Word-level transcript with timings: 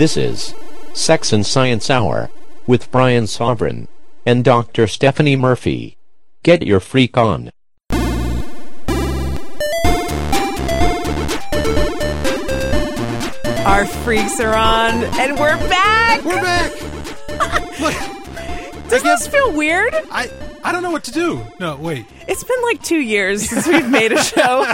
This 0.00 0.16
is 0.16 0.54
Sex 0.94 1.30
and 1.30 1.44
Science 1.44 1.90
Hour 1.90 2.30
with 2.66 2.90
Brian 2.90 3.24
Sovryn 3.24 3.86
and 4.24 4.42
Dr. 4.42 4.86
Stephanie 4.86 5.36
Murphy. 5.36 5.98
Get 6.42 6.66
your 6.66 6.80
freak 6.80 7.18
on. 7.18 7.50
Our 13.66 13.84
freaks 13.84 14.40
are 14.40 14.54
on, 14.54 15.04
and 15.20 15.38
we're 15.38 15.58
back! 15.68 16.24
We're 16.24 16.40
back. 16.40 16.72
Look, 17.78 18.88
Does 18.88 19.02
this 19.02 19.26
feel 19.28 19.52
weird? 19.52 19.92
I 20.10 20.30
I 20.64 20.72
don't 20.72 20.82
know 20.82 20.92
what 20.92 21.04
to 21.04 21.12
do. 21.12 21.42
No, 21.58 21.76
wait. 21.76 22.06
It's 22.30 22.44
been 22.44 22.62
like 22.62 22.80
two 22.84 23.00
years 23.00 23.48
since 23.48 23.66
we've 23.66 23.90
made 23.90 24.12
a 24.12 24.22
show. 24.22 24.72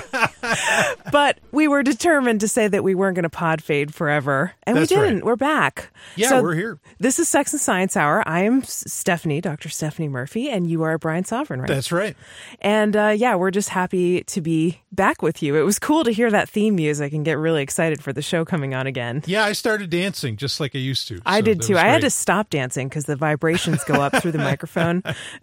but 1.11 1.39
we 1.53 1.69
were 1.69 1.83
determined 1.83 2.41
to 2.41 2.49
say 2.49 2.69
that 2.69 2.85
we 2.85 2.95
weren't 2.95 3.15
going 3.15 3.23
to 3.23 3.31
pod 3.31 3.63
fade 3.63 3.95
forever. 3.95 4.53
And 4.65 4.77
That's 4.77 4.91
we 4.91 4.97
didn't. 4.97 5.25
We're 5.25 5.37
back. 5.37 5.91
Yeah, 6.17 6.29
So 6.29 6.43
we're 6.43 6.55
here. 6.55 6.79
This 6.99 7.19
is 7.19 7.31
Sex 7.31 7.55
and 7.55 7.61
Science 7.61 7.97
Hour. 7.97 8.23
I 8.29 8.43
am 8.43 8.63
Stephanie, 8.63 9.41
Dr. 9.41 9.71
Stephanie 9.71 10.09
Murphy, 10.09 10.51
and 10.51 10.67
you 10.67 10.83
are 10.83 10.99
Brian 10.99 11.25
Sovryn, 11.25 11.61
right? 11.61 11.69
That's 11.69 11.91
right. 11.91 12.15
and 12.61 12.95
uh, 12.95 13.15
yeah, 13.17 13.37
we're 13.37 13.51
just 13.51 13.71
happy 13.71 14.23
to 14.25 14.43
be 14.43 14.83
back 14.93 15.23
with 15.23 15.43
you. 15.43 15.57
It 15.57 15.63
was 15.63 15.79
cool 15.79 16.05
to 16.05 16.11
hear 16.11 16.31
that 16.31 16.51
theme 16.51 16.75
music 16.75 17.15
and 17.15 17.25
get 17.25 17.39
really 17.39 17.63
excited 17.63 18.03
for 18.03 18.13
the 18.13 18.23
show 18.23 18.45
coming 18.45 18.75
on 18.75 18.87
again. 18.87 19.23
Yeah, 19.25 19.45
I 19.45 19.53
started 19.53 19.89
dancing 19.89 20.37
just 20.37 20.61
like 20.61 20.75
I 20.75 20.79
used 20.79 21.09
to. 21.09 21.23
I 21.25 21.39
so 21.39 21.45
did 21.47 21.63
too. 21.63 21.79
I 21.79 21.85
had 21.87 22.03
to 22.03 22.11
stop 22.11 22.51
dancing 22.51 22.89
because 22.89 23.07
the 23.07 23.17
vibrations 23.17 23.83
go 23.85 23.95
up 23.95 24.21
through 24.21 24.33
the 24.33 24.39
microphone 24.51 25.03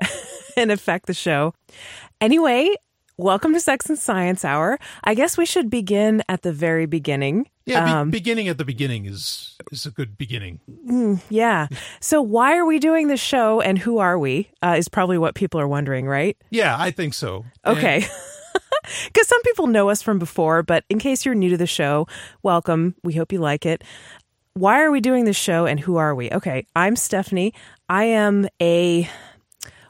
and 0.57 0.71
affect 0.71 1.07
the 1.07 1.13
show. 1.13 1.53
Anyway, 2.23 2.69
welcome 3.17 3.51
to 3.51 3.59
Sex 3.59 3.89
and 3.89 3.99
Science 3.99 4.45
Hour. 4.45 4.79
I 5.03 5.13
guess 5.13 5.37
we 5.37 5.45
should 5.45 5.69
begin 5.69 6.23
at 6.29 6.41
the 6.41 6.53
very 6.53 6.85
beginning. 6.85 7.49
Yeah, 7.65 7.83
be- 7.83 7.91
Um, 7.91 8.11
beginning 8.11 8.47
at 8.47 8.57
the 8.57 8.63
beginning 8.63 9.05
is 9.05 9.57
is 9.73 9.85
a 9.85 9.91
good 9.91 10.17
beginning. 10.17 10.61
yeah. 11.29 11.67
So, 11.99 12.21
why 12.21 12.55
are 12.57 12.63
we 12.65 12.79
doing 12.79 13.09
this 13.09 13.19
show 13.19 13.59
and 13.59 13.77
who 13.77 13.97
are 13.97 14.17
we? 14.17 14.47
Uh, 14.61 14.75
is 14.77 14.87
probably 14.87 15.17
what 15.17 15.35
people 15.35 15.59
are 15.59 15.67
wondering, 15.67 16.07
right? 16.07 16.37
Yeah, 16.49 16.77
I 16.79 16.91
think 16.91 17.13
so. 17.13 17.43
And- 17.65 17.77
Okay. 17.77 18.05
Because 19.05 19.27
some 19.27 19.41
people 19.43 19.67
know 19.67 19.89
us 19.89 20.01
from 20.01 20.17
before, 20.17 20.63
but 20.63 20.85
in 20.89 20.99
case 20.99 21.25
you're 21.25 21.35
new 21.35 21.49
to 21.49 21.57
the 21.57 21.67
show, 21.67 22.07
welcome. 22.41 22.95
We 23.03 23.13
hope 23.15 23.33
you 23.33 23.39
like 23.39 23.65
it. 23.65 23.83
Why 24.55 24.81
are 24.81 24.91
we 24.91 25.01
doing 25.01 25.25
this 25.25 25.35
show 25.35 25.65
and 25.65 25.77
who 25.79 25.97
are 25.97 26.15
we? 26.15 26.31
Okay, 26.31 26.65
I'm 26.73 26.95
Stephanie. 26.95 27.53
I 27.89 28.05
am 28.05 28.47
a, 28.61 29.09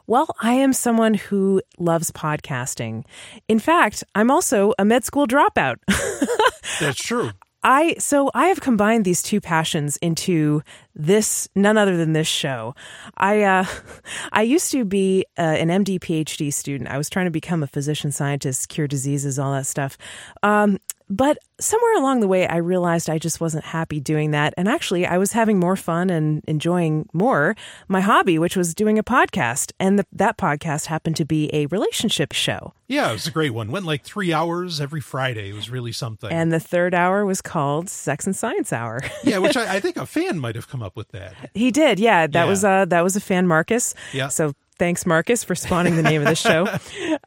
well, 0.06 0.28
I 0.40 0.54
am 0.54 0.72
someone 0.72 1.14
who 1.14 1.62
loves 1.78 2.10
podcasting. 2.10 3.04
In 3.48 3.58
fact, 3.58 4.04
I'm 4.14 4.30
also 4.30 4.72
a 4.78 4.84
med 4.84 5.04
school 5.04 5.26
dropout. 5.26 5.76
that's 6.80 6.98
true. 6.98 7.30
I 7.64 7.94
so 7.98 8.30
I 8.34 8.48
have 8.48 8.60
combined 8.60 9.06
these 9.06 9.22
two 9.22 9.40
passions 9.40 9.96
into 9.96 10.62
this 10.94 11.48
none 11.54 11.78
other 11.78 11.96
than 11.96 12.12
this 12.12 12.28
show. 12.28 12.74
I 13.16 13.42
uh, 13.42 13.64
I 14.32 14.42
used 14.42 14.70
to 14.72 14.84
be 14.84 15.24
uh, 15.38 15.42
an 15.42 15.68
MD 15.68 15.98
PhD 15.98 16.52
student. 16.52 16.90
I 16.90 16.98
was 16.98 17.08
trying 17.08 17.24
to 17.24 17.30
become 17.30 17.62
a 17.62 17.66
physician 17.66 18.12
scientist, 18.12 18.68
cure 18.68 18.86
diseases, 18.86 19.38
all 19.38 19.52
that 19.52 19.66
stuff. 19.66 19.96
Um, 20.42 20.78
but 21.10 21.38
somewhere 21.60 21.96
along 21.98 22.20
the 22.20 22.28
way, 22.28 22.46
I 22.48 22.56
realized 22.56 23.10
I 23.10 23.18
just 23.18 23.40
wasn't 23.40 23.64
happy 23.64 24.00
doing 24.00 24.30
that. 24.30 24.54
And 24.56 24.68
actually, 24.68 25.06
I 25.06 25.18
was 25.18 25.32
having 25.32 25.58
more 25.60 25.76
fun 25.76 26.10
and 26.10 26.42
enjoying 26.48 27.08
more 27.12 27.54
my 27.88 28.00
hobby, 28.00 28.38
which 28.38 28.56
was 28.56 28.74
doing 28.74 28.98
a 28.98 29.04
podcast. 29.04 29.72
And 29.78 29.98
the, 29.98 30.06
that 30.12 30.38
podcast 30.38 30.86
happened 30.86 31.16
to 31.16 31.24
be 31.24 31.50
a 31.54 31.66
relationship 31.66 32.32
show. 32.32 32.72
Yeah, 32.88 33.10
it 33.10 33.14
was 33.14 33.26
a 33.26 33.30
great 33.30 33.50
one. 33.50 33.70
Went 33.70 33.86
like 33.86 34.02
three 34.02 34.32
hours 34.32 34.80
every 34.80 35.00
Friday. 35.00 35.50
It 35.50 35.54
was 35.54 35.70
really 35.70 35.92
something. 35.92 36.30
And 36.30 36.52
the 36.52 36.60
third 36.60 36.94
hour 36.94 37.24
was 37.24 37.40
called 37.40 37.88
Sex 37.88 38.26
and 38.26 38.34
Science 38.36 38.72
Hour. 38.72 39.00
yeah, 39.24 39.38
which 39.38 39.56
I, 39.56 39.76
I 39.76 39.80
think 39.84 39.96
a 39.96 40.06
fan 40.06 40.38
might 40.38 40.54
have 40.54 40.68
come 40.68 40.82
up 40.82 40.96
with 40.96 41.08
that. 41.12 41.34
He 41.54 41.70
did, 41.70 41.98
yeah. 42.00 42.26
That 42.26 42.44
Yeah. 42.44 42.48
was 42.50 42.64
uh 42.64 42.84
that 42.86 43.02
was 43.02 43.16
a 43.16 43.20
fan, 43.20 43.46
Marcus. 43.46 43.94
Yeah. 44.12 44.28
So 44.28 44.52
thanks, 44.78 45.06
Marcus, 45.06 45.44
for 45.44 45.54
spawning 45.54 45.96
the 45.96 46.02
name 46.02 46.22
of 46.22 46.28
the 46.28 46.34
show. 46.34 46.68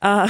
Uh, 0.02 0.28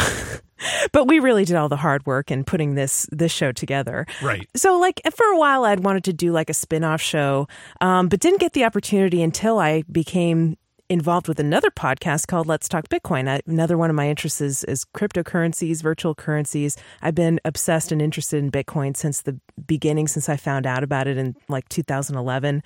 but 0.91 1.07
we 1.07 1.19
really 1.19 1.45
did 1.45 1.55
all 1.55 1.69
the 1.69 1.75
hard 1.77 2.05
work 2.05 2.31
in 2.31 2.43
putting 2.43 2.75
this 2.75 3.07
this 3.11 3.31
show 3.31 3.51
together. 3.51 4.05
Right. 4.21 4.47
So, 4.55 4.79
like 4.79 5.01
for 5.13 5.25
a 5.25 5.37
while, 5.37 5.65
I'd 5.65 5.81
wanted 5.81 6.03
to 6.05 6.13
do 6.13 6.31
like 6.31 6.49
a 6.49 6.53
spin 6.53 6.83
off 6.83 7.01
show, 7.01 7.47
um, 7.81 8.07
but 8.07 8.19
didn't 8.19 8.39
get 8.39 8.53
the 8.53 8.63
opportunity 8.63 9.21
until 9.21 9.59
I 9.59 9.83
became 9.91 10.57
involved 10.89 11.27
with 11.27 11.39
another 11.39 11.69
podcast 11.69 12.27
called 12.27 12.47
Let's 12.47 12.69
Talk 12.69 12.87
Bitcoin. 12.87 13.27
I, 13.27 13.41
another 13.45 13.77
one 13.77 13.89
of 13.89 13.95
my 13.95 14.07
interests 14.09 14.39
is, 14.39 14.63
is 14.63 14.85
cryptocurrencies, 14.85 15.81
virtual 15.81 16.15
currencies. 16.15 16.77
I've 17.01 17.15
been 17.15 17.41
obsessed 17.43 17.91
and 17.91 18.01
interested 18.01 18.41
in 18.41 18.51
Bitcoin 18.51 18.95
since 18.95 19.21
the 19.21 19.37
beginning, 19.65 20.07
since 20.07 20.29
I 20.29 20.37
found 20.37 20.65
out 20.65 20.83
about 20.83 21.07
it 21.07 21.17
in 21.17 21.35
like 21.49 21.67
2011, 21.69 22.63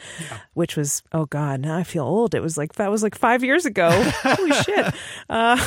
which 0.54 0.76
was, 0.76 1.02
oh 1.14 1.26
God, 1.26 1.62
now 1.62 1.78
I 1.78 1.84
feel 1.84 2.04
old. 2.04 2.36
It 2.36 2.42
was 2.42 2.58
like, 2.58 2.74
that 2.74 2.92
was 2.92 3.02
like 3.02 3.16
five 3.16 3.44
years 3.44 3.66
ago. 3.66 3.90
Holy 3.90 4.52
shit. 4.64 4.94
Uh, 5.28 5.58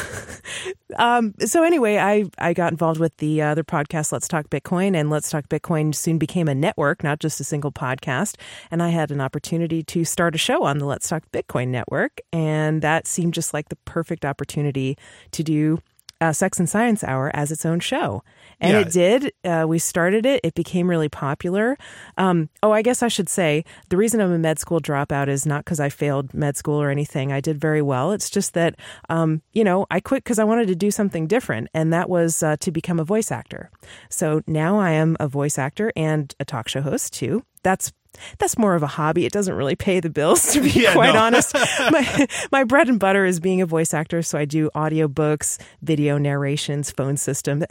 um, 0.97 1.35
so 1.41 1.65
anyway, 1.65 1.99
I, 1.99 2.27
I 2.39 2.53
got 2.53 2.73
involved 2.73 3.01
with 3.01 3.17
the 3.17 3.43
other 3.43 3.65
podcast, 3.65 4.13
Let's 4.13 4.29
Talk 4.29 4.49
Bitcoin, 4.49 4.95
and 4.95 5.11
Let's 5.11 5.29
Talk 5.29 5.49
Bitcoin 5.49 5.93
soon 5.93 6.19
became 6.19 6.47
a 6.47 6.55
network, 6.55 7.03
not 7.03 7.19
just 7.19 7.41
a 7.41 7.45
single 7.45 7.73
podcast. 7.73 8.37
And 8.71 8.81
I 8.81 8.91
had 8.91 9.11
an 9.11 9.21
opportunity 9.21 9.83
to 9.83 10.05
start 10.05 10.37
a 10.37 10.39
show 10.39 10.63
on 10.63 10.79
the 10.79 10.87
Let's 10.87 11.09
Talk 11.09 11.25
Bitcoin 11.33 11.69
network, 11.69 12.21
and 12.33 12.44
that 12.47 13.07
seemed 13.07 13.35
just 13.35 13.53
like 13.55 13.69
the 13.69 13.77
perfect 13.85 14.25
opportunity 14.25 14.97
to 15.33 15.43
do 15.43 15.79
uh, 16.21 16.33
Sex 16.33 16.59
and 16.61 16.69
Science 16.71 17.03
Hour 17.05 17.31
as 17.35 17.51
its 17.51 17.67
own 17.67 17.81
show. 17.81 18.23
And 18.61 18.73
Yeah. 18.73 18.81
it 18.81 18.93
did. 18.93 19.33
Uh, 19.45 19.67
we 19.69 19.79
started 19.79 20.25
it. 20.25 20.41
It 20.45 20.55
became 20.55 20.89
really 20.89 21.09
popular. 21.09 21.77
Um, 22.17 22.49
oh, 22.63 22.71
I 22.71 22.83
guess 22.83 23.03
I 23.03 23.09
should 23.09 23.29
say 23.29 23.65
the 23.91 23.97
reason 23.97 24.21
I'm 24.21 24.33
a 24.33 24.39
med 24.39 24.59
school 24.59 24.81
dropout 24.81 25.29
is 25.29 25.45
not 25.45 25.65
because 25.65 25.81
I 25.81 25.89
failed 25.91 26.33
med 26.33 26.57
school 26.57 26.81
or 26.81 26.89
anything. 26.89 27.33
I 27.33 27.41
did 27.41 27.61
very 27.61 27.83
well. 27.83 28.13
It's 28.13 28.31
just 28.31 28.55
that, 28.55 28.77
um, 29.11 29.43
you 29.53 29.65
know, 29.65 29.87
I 29.91 30.01
quit 30.01 30.23
because 30.25 30.39
I 30.39 30.45
wanted 30.45 30.69
to 30.69 30.77
do 30.77 30.91
something 30.93 31.27
different, 31.27 31.69
and 31.75 31.93
that 31.93 32.09
was 32.09 32.43
uh, 32.43 32.57
to 32.61 32.71
become 32.71 33.01
a 33.01 33.05
voice 33.05 33.31
actor. 33.33 33.71
So 34.09 34.41
now 34.47 34.79
I 34.79 34.93
am 34.93 35.17
a 35.21 35.27
voice 35.29 35.59
actor 35.59 35.93
and 35.97 36.33
a 36.39 36.45
talk 36.45 36.69
show 36.69 36.81
host 36.81 37.13
too. 37.13 37.43
That's 37.65 37.93
that's 38.39 38.57
more 38.59 38.75
of 38.75 38.83
a 38.83 38.87
hobby. 38.87 39.27
It 39.27 39.33
doesn't 39.33 39.55
really 39.55 39.77
pay 39.77 40.01
the 40.01 40.11
bills, 40.11 40.53
to 40.53 40.61
be 40.61 40.71
Yeah, 40.71 40.93
quite 40.95 41.15
no. 41.15 41.21
honest. 41.21 41.55
My 41.91 42.27
my 42.53 42.65
bread 42.65 42.89
and 42.89 42.99
butter 43.01 43.25
is 43.25 43.41
being 43.41 43.61
a 43.63 43.67
voice 43.67 43.93
actor, 43.95 44.23
so 44.23 44.39
I 44.39 44.45
do 44.45 44.71
audiobooks, 44.75 45.59
video 45.83 46.19
narrations, 46.19 46.91
phone 46.91 47.17
system. 47.17 47.65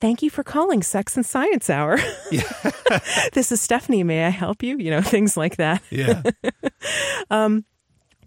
Thank 0.00 0.22
you 0.22 0.28
for 0.28 0.42
calling 0.44 0.82
Sex 0.82 1.16
and 1.16 1.24
Science 1.24 1.70
Hour. 1.70 1.98
this 3.32 3.50
is 3.52 3.60
Stephanie. 3.60 4.02
May 4.02 4.24
I 4.26 4.28
help 4.28 4.62
you? 4.62 4.76
You 4.76 4.90
know, 4.90 5.00
things 5.00 5.36
like 5.36 5.56
that 5.56 5.82
Yeah. 5.90 6.22
Um, 7.30 7.64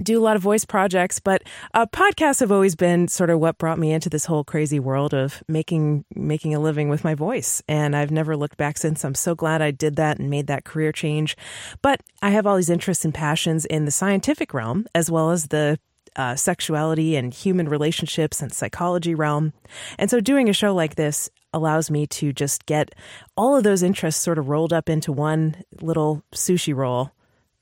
do 0.02 0.20
a 0.20 0.24
lot 0.24 0.36
of 0.36 0.42
voice 0.42 0.66
projects, 0.66 1.20
but 1.20 1.44
uh, 1.74 1.86
podcasts 1.88 2.40
have 2.40 2.52
always 2.52 2.76
been 2.76 3.08
sort 3.08 3.30
of 3.30 3.40
what 3.40 3.58
brought 3.58 3.80
me 3.80 3.92
into 3.92 4.10
this 4.10 4.26
whole 4.26 4.44
crazy 4.44 4.80
world 4.80 5.14
of 5.14 5.44
making 5.48 6.06
making 6.16 6.54
a 6.54 6.60
living 6.60 6.90
with 6.90 7.04
my 7.04 7.16
voice. 7.16 7.62
And 7.68 7.96
I've 7.96 8.12
never 8.12 8.36
looked 8.36 8.58
back 8.58 8.78
since. 8.78 9.04
I'm 9.04 9.16
so 9.16 9.36
glad 9.36 9.62
I 9.62 9.72
did 9.72 9.96
that 9.96 10.20
and 10.20 10.30
made 10.30 10.48
that 10.48 10.66
career 10.66 10.92
change. 10.92 11.36
But 11.82 12.02
I 12.22 12.30
have 12.30 12.46
all 12.46 12.56
these 12.56 12.70
interests 12.70 13.06
and 13.06 13.14
passions 13.14 13.66
in 13.66 13.86
the 13.86 13.92
scientific 13.92 14.54
realm 14.54 14.86
as 14.94 15.10
well 15.10 15.32
as 15.32 15.48
the 15.48 15.80
uh, 16.16 16.36
sexuality 16.36 17.16
and 17.16 17.34
human 17.34 17.70
relationships 17.70 18.42
and 18.42 18.52
psychology 18.52 19.14
realm. 19.14 19.54
And 19.98 20.10
so 20.10 20.20
doing 20.20 20.50
a 20.50 20.54
show 20.54 20.74
like 20.74 20.96
this 20.96 21.30
allows 21.54 21.90
me 21.90 22.08
to 22.08 22.34
just 22.34 22.66
get 22.66 22.94
all 23.36 23.56
of 23.56 23.64
those 23.64 23.84
interests 23.84 24.22
sort 24.22 24.38
of 24.38 24.50
rolled 24.50 24.74
up 24.74 24.90
into 24.90 25.12
one 25.12 25.56
little 25.82 26.24
sushi 26.34 26.76
roll 26.76 27.12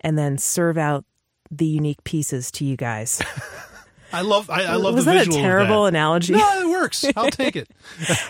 and 0.02 0.18
then 0.18 0.38
serve 0.38 0.78
out 0.78 1.06
the 1.52 1.66
unique 1.66 2.04
pieces 2.04 2.52
to 2.52 2.66
you 2.66 2.76
guys. 2.78 3.22
I 4.14 4.22
love 4.22 4.50
I, 4.50 4.64
I 4.64 4.76
love 4.76 4.94
Was 4.96 5.04
the 5.06 5.12
that 5.12 5.16
a 5.18 5.20
visual 5.26 5.38
of 5.38 5.42
terrible 5.44 5.84
that. 5.84 5.90
analogy? 5.90 6.34
No, 6.34 6.62
it 6.62 6.70
works. 6.70 7.04
I'll 7.18 7.30
take 7.32 7.56
it. 7.58 7.70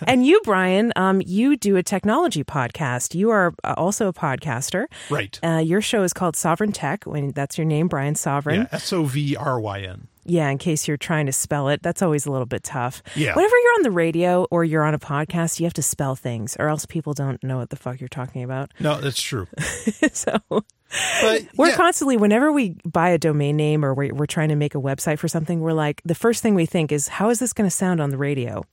and 0.07 0.25
you, 0.25 0.41
Brian, 0.43 0.91
um, 0.95 1.21
you 1.23 1.57
do 1.57 1.75
a 1.75 1.83
technology 1.83 2.43
podcast. 2.43 3.13
You 3.13 3.29
are 3.29 3.53
uh, 3.63 3.75
also 3.77 4.07
a 4.07 4.13
podcaster. 4.13 4.85
Right. 5.11 5.37
Uh, 5.43 5.57
your 5.57 5.81
show 5.81 6.01
is 6.01 6.11
called 6.11 6.33
Sovryn 6.35 6.71
Tech. 6.73 7.03
When 7.05 7.31
that's 7.33 7.57
your 7.57 7.65
name, 7.65 7.87
Brian 7.87 8.15
Sovryn. 8.15 8.67
S 8.73 8.91
O 8.93 9.03
V 9.03 9.35
R 9.35 9.59
Y 9.59 9.81
N. 9.81 10.07
Yeah, 10.25 10.49
in 10.49 10.57
case 10.57 10.87
you're 10.87 10.97
trying 10.97 11.27
to 11.27 11.31
spell 11.31 11.69
it, 11.69 11.83
that's 11.83 12.01
always 12.01 12.25
a 12.25 12.31
little 12.31 12.47
bit 12.47 12.63
tough. 12.63 13.03
Yeah. 13.15 13.35
Whenever 13.35 13.55
you're 13.57 13.73
on 13.75 13.83
the 13.83 13.91
radio 13.91 14.45
or 14.51 14.63
you're 14.63 14.83
on 14.83 14.93
a 14.95 14.99
podcast, 14.99 15.59
you 15.59 15.65
have 15.65 15.73
to 15.75 15.83
spell 15.83 16.15
things, 16.15 16.55
or 16.59 16.67
else 16.67 16.85
people 16.85 17.13
don't 17.13 17.43
know 17.43 17.57
what 17.57 17.69
the 17.69 17.75
fuck 17.75 17.99
you're 17.99 18.07
talking 18.07 18.43
about. 18.43 18.71
No, 18.79 18.99
that's 18.99 19.21
true. 19.21 19.47
so 20.13 20.37
But 20.49 21.45
we're 21.57 21.69
yeah, 21.69 21.75
constantly, 21.75 22.17
whenever 22.17 22.51
we 22.51 22.75
buy 22.85 23.09
a 23.09 23.17
domain 23.17 23.55
name 23.55 23.85
or 23.85 23.93
we're, 23.93 24.13
we're 24.13 24.25
trying 24.25 24.49
to 24.49 24.55
make 24.55 24.75
a 24.75 24.79
website 24.81 25.19
for 25.19 25.27
something, 25.27 25.59
we're 25.61 25.73
like, 25.73 26.01
the 26.05 26.15
first 26.15 26.41
thing 26.41 26.55
we 26.55 26.65
think 26.65 26.91
is, 26.91 27.07
how 27.07 27.29
is 27.29 27.39
this 27.39 27.53
going 27.53 27.69
to 27.69 27.75
sound 27.75 28.01
on 28.01 28.09
the 28.09 28.17
radio? 28.17 28.63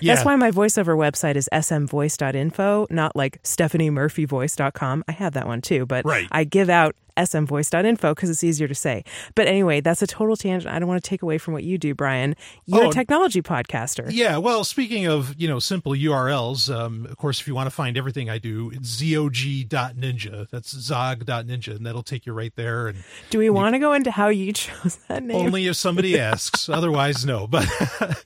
yeah. 0.00 0.14
That's 0.14 0.24
why 0.24 0.36
my 0.36 0.50
voiceover 0.50 0.96
website 0.96 1.34
is 1.36 1.48
smvoice.info, 1.52 2.86
not 2.90 3.16
like 3.16 3.42
stephaniemurphyvoice.com. 3.42 5.04
I 5.08 5.12
have 5.12 5.32
that 5.34 5.46
one 5.46 5.60
too, 5.60 5.86
but 5.86 6.04
Right. 6.04 6.28
I 6.30 6.44
give 6.44 6.70
out 6.70 6.94
smvoice.info 7.16 8.14
because 8.14 8.30
it's 8.30 8.44
easier 8.44 8.68
to 8.68 8.74
say. 8.74 9.04
But 9.34 9.46
anyway, 9.48 9.80
that's 9.80 10.02
a 10.02 10.06
total 10.06 10.36
tangent. 10.36 10.72
I 10.72 10.78
don't 10.78 10.88
want 10.88 11.02
to 11.02 11.08
take 11.08 11.22
away 11.22 11.38
from 11.38 11.54
what 11.54 11.64
you 11.64 11.78
do, 11.78 11.94
Brian. 11.94 12.34
You're 12.66 12.84
Oh, 12.84 12.90
a 12.90 12.92
technology 12.92 13.42
podcaster. 13.42 14.08
Yeah, 14.10 14.38
well, 14.38 14.64
speaking 14.64 15.06
of 15.06 15.34
you 15.38 15.48
know 15.48 15.58
simple 15.58 15.92
URLs, 15.92 16.74
um, 16.74 17.06
of 17.06 17.16
course, 17.16 17.40
if 17.40 17.46
you 17.48 17.54
want 17.54 17.66
to 17.66 17.70
find 17.74 17.96
everything 17.96 18.28
I 18.30 18.38
do, 18.38 18.70
it's 18.74 18.88
zog.ninja. 18.88 20.48
That's 20.50 20.70
zog.ninja, 20.70 21.76
and 21.76 21.86
that'll 21.86 22.02
take 22.02 22.26
you 22.26 22.32
right 22.32 22.54
there. 22.56 22.88
And 22.88 23.04
Do 23.30 23.38
we 23.38 23.50
want 23.50 23.74
to 23.74 23.78
go 23.78 23.92
into 23.92 24.10
how 24.10 24.28
you 24.28 24.52
chose 24.52 24.96
that 25.08 25.22
name? 25.22 25.36
only 25.36 25.66
if 25.66 25.76
somebody 25.76 26.18
asks, 26.32 26.68
otherwise, 26.68 27.24
no. 27.24 27.46
But 27.52 27.68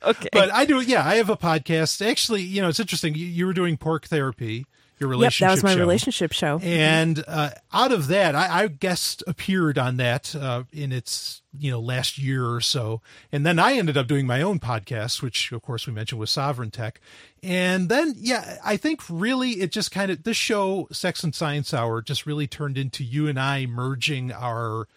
okay. 0.04 0.28
but 0.32 0.52
I 0.52 0.64
do. 0.64 0.80
Yeah, 0.80 1.04
I 1.06 1.16
have 1.16 1.30
a 1.30 1.36
podcast. 1.36 2.06
Actually, 2.06 2.42
you 2.42 2.62
know, 2.62 2.68
it's 2.68 2.78
interesting. 2.80 3.14
You, 3.14 3.26
you 3.26 3.46
were 3.46 3.52
doing 3.52 3.76
pork 3.76 4.06
therapy. 4.06 4.66
Your 4.98 5.10
relationship. 5.10 5.40
yep, 5.40 5.48
that 5.48 5.52
was 5.52 5.62
my 5.62 5.74
show. 5.74 5.80
relationship 5.80 6.32
show. 6.32 6.58
And 6.62 7.22
uh, 7.28 7.50
out 7.72 7.92
of 7.92 8.06
that, 8.08 8.34
I, 8.34 8.62
I 8.62 8.68
guest 8.68 9.22
appeared 9.26 9.76
on 9.76 9.98
that 9.98 10.34
uh, 10.34 10.64
in 10.72 10.90
its 10.92 11.42
you 11.58 11.70
know 11.70 11.80
last 11.80 12.16
year 12.18 12.46
or 12.48 12.60
so, 12.62 13.02
and 13.30 13.44
then 13.44 13.58
I 13.58 13.74
ended 13.74 13.96
up 13.98 14.06
doing 14.06 14.26
my 14.26 14.40
own 14.40 14.58
podcast, 14.58 15.20
which 15.22 15.52
of 15.52 15.60
course 15.62 15.86
we 15.86 15.92
mentioned 15.92 16.18
was 16.18 16.30
Sovryn 16.30 16.72
Tech. 16.72 17.00
And 17.42 17.88
then 17.88 18.14
yeah, 18.16 18.56
I 18.64 18.76
think 18.78 19.02
really 19.10 19.60
it 19.60 19.70
just 19.70 19.90
kind 19.90 20.10
of 20.10 20.22
this 20.22 20.36
show, 20.38 20.88
Sex 20.92 21.22
and 21.22 21.34
Science 21.34 21.74
Hour, 21.74 22.00
just 22.00 22.24
really 22.24 22.46
turned 22.46 22.78
into 22.78 23.04
you 23.04 23.28
and 23.28 23.38
I 23.38 23.66
merging 23.66 24.32
our 24.32 24.88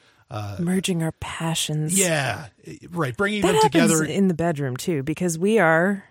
Merging 0.60 1.01
our 1.01 1.12
passions. 1.13 2.00
yeah 2.00 2.48
right, 2.92 3.18
bringing 3.18 3.42
That 3.42 3.54
them 3.54 3.62
together. 3.62 4.04
in 4.04 4.28
the 4.28 4.34
bedroom 4.36 4.78
too, 4.78 5.01
because 5.04 5.38
we 5.40 5.57
are 5.60 6.04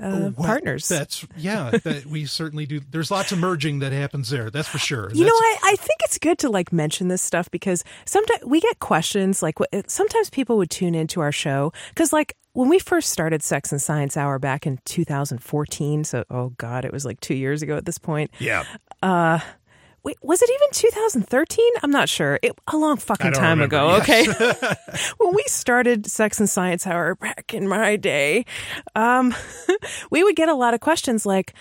uh, 0.00 0.30
Well, 0.36 0.46
partners. 0.46 0.88
That's 0.88 1.26
yeah, 1.36 1.70
that 1.84 2.06
we 2.06 2.26
certainly 2.26 2.66
do. 2.66 2.80
There's 2.80 3.10
lots 3.10 3.32
of 3.32 3.38
merging 3.38 3.80
that 3.80 3.92
happens 3.92 4.30
there. 4.30 4.50
That's 4.50 4.68
for 4.68 4.78
sure. 4.78 5.10
You 5.12 5.24
know, 5.24 5.32
I, 5.32 5.58
I 5.64 5.76
think 5.76 5.98
it's 6.04 6.18
good 6.18 6.38
to 6.38 6.48
like 6.50 6.72
mention 6.72 7.08
this 7.08 7.22
stuff 7.22 7.50
because 7.50 7.84
sometimes 8.04 8.44
we 8.44 8.60
get 8.60 8.78
questions 8.78 9.42
like 9.42 9.60
what- 9.60 9.90
sometimes 9.90 10.30
people 10.30 10.56
would 10.56 10.70
tune 10.70 10.94
into 10.94 11.20
our 11.20 11.32
show 11.32 11.72
because 11.90 12.12
like 12.12 12.36
when 12.52 12.68
we 12.68 12.78
first 12.78 13.10
started 13.10 13.42
Sex 13.42 13.72
and 13.72 13.82
Science 13.82 14.16
Hour 14.16 14.38
back 14.38 14.66
in 14.66 14.78
2014, 14.84 16.04
so 16.04 16.24
oh 16.30 16.50
god, 16.58 16.84
it 16.84 16.92
was 16.92 17.04
like 17.04 17.20
two 17.20 17.34
years 17.34 17.62
ago 17.62 17.76
at 17.76 17.84
this 17.84 17.98
point. 17.98 18.30
yeah. 18.38 18.64
Wait, 20.04 20.16
was 20.22 20.42
it 20.42 20.50
even 20.50 20.68
2013? 20.72 21.64
I'm 21.82 21.90
not 21.90 22.08
sure. 22.10 22.38
It, 22.42 22.52
a 22.68 22.76
long 22.76 22.98
fucking 22.98 23.32
time 23.32 23.58
remember. 23.60 23.64
ago. 23.64 23.96
Yes. 24.06 24.28
Okay, 24.28 24.74
when 25.18 25.34
we 25.34 25.42
started 25.46 26.06
Sex 26.06 26.38
and 26.40 26.48
Science 26.48 26.86
Hour 26.86 27.14
back 27.14 27.54
in 27.54 27.66
my 27.66 27.96
day, 27.96 28.44
um, 28.94 29.34
we 30.10 30.22
would 30.22 30.36
get 30.36 30.48
a 30.50 30.54
lot 30.54 30.74
of 30.74 30.80
questions 30.80 31.24
like, 31.24 31.54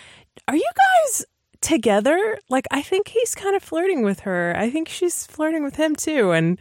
"Are 0.48 0.56
you 0.56 0.70
guys?" 1.06 1.26
Together, 1.62 2.38
like 2.50 2.66
I 2.72 2.82
think 2.82 3.08
he's 3.08 3.34
kind 3.36 3.56
of 3.56 3.64
flirting 3.64 4.04
with 4.04 4.20
her. 4.22 4.54
I 4.58 4.70
think 4.70 4.90
she's 4.90 5.26
flirting 5.26 5.64
with 5.64 5.78
him 5.78 5.96
too, 5.96 6.32
and 6.32 6.60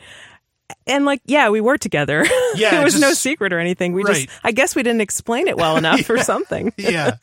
and 0.86 1.04
like 1.04 1.20
yeah, 1.26 1.48
we 1.48 1.60
were 1.60 1.76
together. 1.76 2.24
Yeah, 2.54 2.80
it 2.80 2.84
was 2.84 3.00
no 3.00 3.14
secret 3.14 3.52
or 3.52 3.58
anything. 3.58 3.94
We 3.94 4.04
Right. 4.04 4.26
just, 4.28 4.40
I 4.44 4.52
guess, 4.52 4.76
we 4.76 4.82
didn't 4.84 5.00
explain 5.00 5.48
it 5.48 5.56
well 5.56 5.76
enough 5.78 6.08
or 6.10 6.18
something. 6.18 6.70
Yeah. 6.76 7.16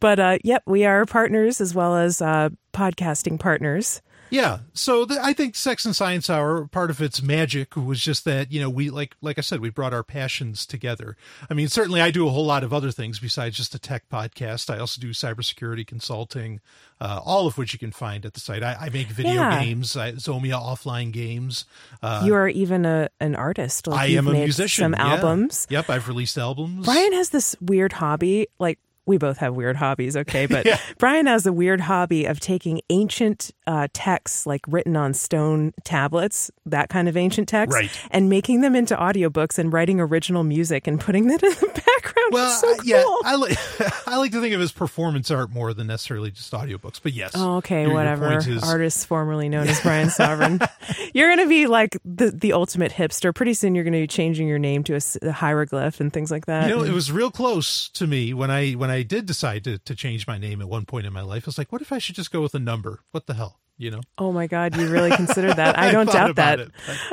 But 0.00 0.18
uh, 0.18 0.38
yep, 0.42 0.62
we 0.66 0.84
are 0.84 1.04
partners 1.06 1.60
as 1.60 1.74
well 1.74 1.96
as 1.96 2.20
uh, 2.20 2.48
podcasting 2.72 3.38
partners. 3.38 4.02
Yeah. 4.30 4.60
So 4.74 5.04
the, 5.04 5.18
I 5.20 5.32
think 5.32 5.56
Sex 5.56 5.84
and 5.84 5.94
Science 5.94 6.30
Hour, 6.30 6.68
part 6.68 6.90
of 6.90 7.02
its 7.02 7.20
magic 7.20 7.74
was 7.74 8.00
just 8.00 8.24
that, 8.26 8.52
you 8.52 8.60
know, 8.60 8.70
we, 8.70 8.88
like, 8.88 9.16
like 9.20 9.38
I 9.38 9.40
said, 9.40 9.60
we 9.60 9.70
brought 9.70 9.92
our 9.92 10.04
passions 10.04 10.66
together. 10.66 11.16
I 11.50 11.54
mean, 11.54 11.66
certainly 11.66 12.00
I 12.00 12.12
do 12.12 12.28
a 12.28 12.30
whole 12.30 12.46
lot 12.46 12.62
of 12.62 12.72
other 12.72 12.92
things 12.92 13.18
besides 13.18 13.56
just 13.56 13.74
a 13.74 13.78
tech 13.80 14.08
podcast. 14.08 14.72
I 14.72 14.78
also 14.78 15.00
do 15.00 15.10
cybersecurity 15.10 15.84
consulting, 15.84 16.60
uh, 17.00 17.20
all 17.24 17.48
of 17.48 17.58
which 17.58 17.72
you 17.72 17.80
can 17.80 17.90
find 17.90 18.24
at 18.24 18.34
the 18.34 18.40
site. 18.40 18.62
I, 18.62 18.76
I 18.80 18.88
make 18.90 19.08
video 19.08 19.32
Yeah. 19.32 19.64
games, 19.64 19.96
I, 19.96 20.12
Zomia 20.12 20.62
offline 20.62 21.10
games. 21.10 21.64
Uh, 22.00 22.22
you 22.24 22.34
are 22.34 22.48
even 22.48 22.86
a 22.86 23.10
an 23.18 23.34
artist. 23.34 23.88
Like 23.88 23.98
I 24.00 24.06
am 24.14 24.28
a 24.28 24.32
musician. 24.32 24.84
Some 24.84 24.92
yeah. 24.92 25.14
albums. 25.16 25.66
Yep. 25.70 25.90
I've 25.90 26.06
released 26.06 26.38
albums. 26.38 26.86
Brian 26.86 27.12
has 27.14 27.30
this 27.30 27.56
weird 27.60 27.94
hobby. 27.94 28.46
Like 28.60 28.78
we 29.10 29.18
both 29.18 29.36
have 29.38 29.54
weird 29.54 29.76
hobbies, 29.76 30.16
okay? 30.16 30.46
But 30.46 30.64
Yeah. 30.70 30.78
Brian 30.98 31.26
has 31.26 31.44
a 31.46 31.52
weird 31.52 31.80
hobby 31.82 32.24
of 32.24 32.40
taking 32.40 32.80
ancient 32.88 33.50
uh, 33.66 33.88
texts, 33.92 34.46
like 34.46 34.62
written 34.68 34.96
on 34.96 35.12
stone 35.14 35.72
tablets, 35.84 36.50
that 36.66 36.88
kind 36.88 37.08
of 37.08 37.16
ancient 37.16 37.48
text, 37.48 37.74
Right. 37.74 37.90
and 38.10 38.28
making 38.30 38.62
them 38.62 38.74
into 38.74 38.96
audiobooks 38.96 39.58
and 39.58 39.72
writing 39.72 40.00
original 40.00 40.44
music 40.44 40.86
and 40.86 40.98
putting 40.98 41.26
that 41.28 41.42
in 41.42 41.50
the 41.50 41.66
background. 41.66 42.32
Well, 42.32 42.50
so 42.50 42.68
I- 42.68 42.78
yeah. 42.84 43.04
I 43.24 43.34
like 43.36 43.58
I 44.08 44.16
like 44.16 44.32
to 44.32 44.40
think 44.40 44.54
of 44.54 44.60
it 44.60 44.64
as 44.64 44.72
performance 44.72 45.30
art 45.30 45.50
more 45.50 45.74
than 45.74 45.88
necessarily 45.88 46.30
just 46.30 46.52
audiobooks. 46.52 47.00
But 47.02 47.12
yes, 47.12 47.32
Oh, 47.34 47.56
okay, 47.56 47.80
your- 47.82 47.90
your 47.90 47.96
whatever. 47.98 48.28
point 48.30 48.46
is- 48.46 48.62
Artist 48.62 49.06
formerly 49.06 49.48
known 49.48 49.66
as 49.68 49.80
Brian 49.80 50.08
Sovryn. 50.08 50.66
you're 51.14 51.28
going 51.34 51.44
to 51.44 51.48
be 51.48 51.66
like 51.66 51.98
the 52.04 52.30
the 52.30 52.52
ultimate 52.52 52.92
hipster. 52.92 53.34
Pretty 53.34 53.54
soon, 53.54 53.74
you're 53.74 53.84
going 53.84 53.94
to 53.94 54.00
be 54.00 54.06
changing 54.06 54.46
your 54.46 54.58
name 54.58 54.84
to 54.84 54.94
a 55.22 55.32
hieroglyph 55.32 56.00
and 56.00 56.12
things 56.12 56.30
like 56.30 56.46
that. 56.46 56.68
You 56.68 56.76
know, 56.76 56.82
it 56.84 56.92
was 56.92 57.10
real 57.10 57.30
close 57.30 57.88
to 57.90 58.06
me 58.06 58.32
when 58.34 58.50
I 58.50 58.72
when 58.72 58.90
I 58.90 58.99
did 59.02 59.26
decide 59.26 59.64
to 59.64 59.78
to 59.78 59.94
change 59.94 60.26
my 60.26 60.38
name 60.38 60.60
at 60.60 60.68
one 60.68 60.84
point 60.84 61.06
in 61.06 61.12
my 61.12 61.22
life. 61.22 61.44
I 61.44 61.48
was 61.48 61.58
like, 61.58 61.72
what 61.72 61.82
if 61.82 61.92
I 61.92 61.98
should 61.98 62.14
just 62.16 62.30
go 62.30 62.40
with 62.40 62.54
a 62.54 62.58
number? 62.58 63.00
What 63.12 63.26
the 63.26 63.34
hell, 63.34 63.58
you 63.78 63.90
know? 63.90 64.00
oh 64.18 64.32
my 64.32 64.46
God, 64.46 64.76
you 64.76 64.88
really 64.88 65.10
considered 65.10 65.56
that? 65.56 65.78
I 65.78 65.88
I 65.88 65.92
don't 65.92 66.06
thought 66.06 66.34
doubt 66.34 66.36
that. 66.36 66.60
it. 66.60 66.70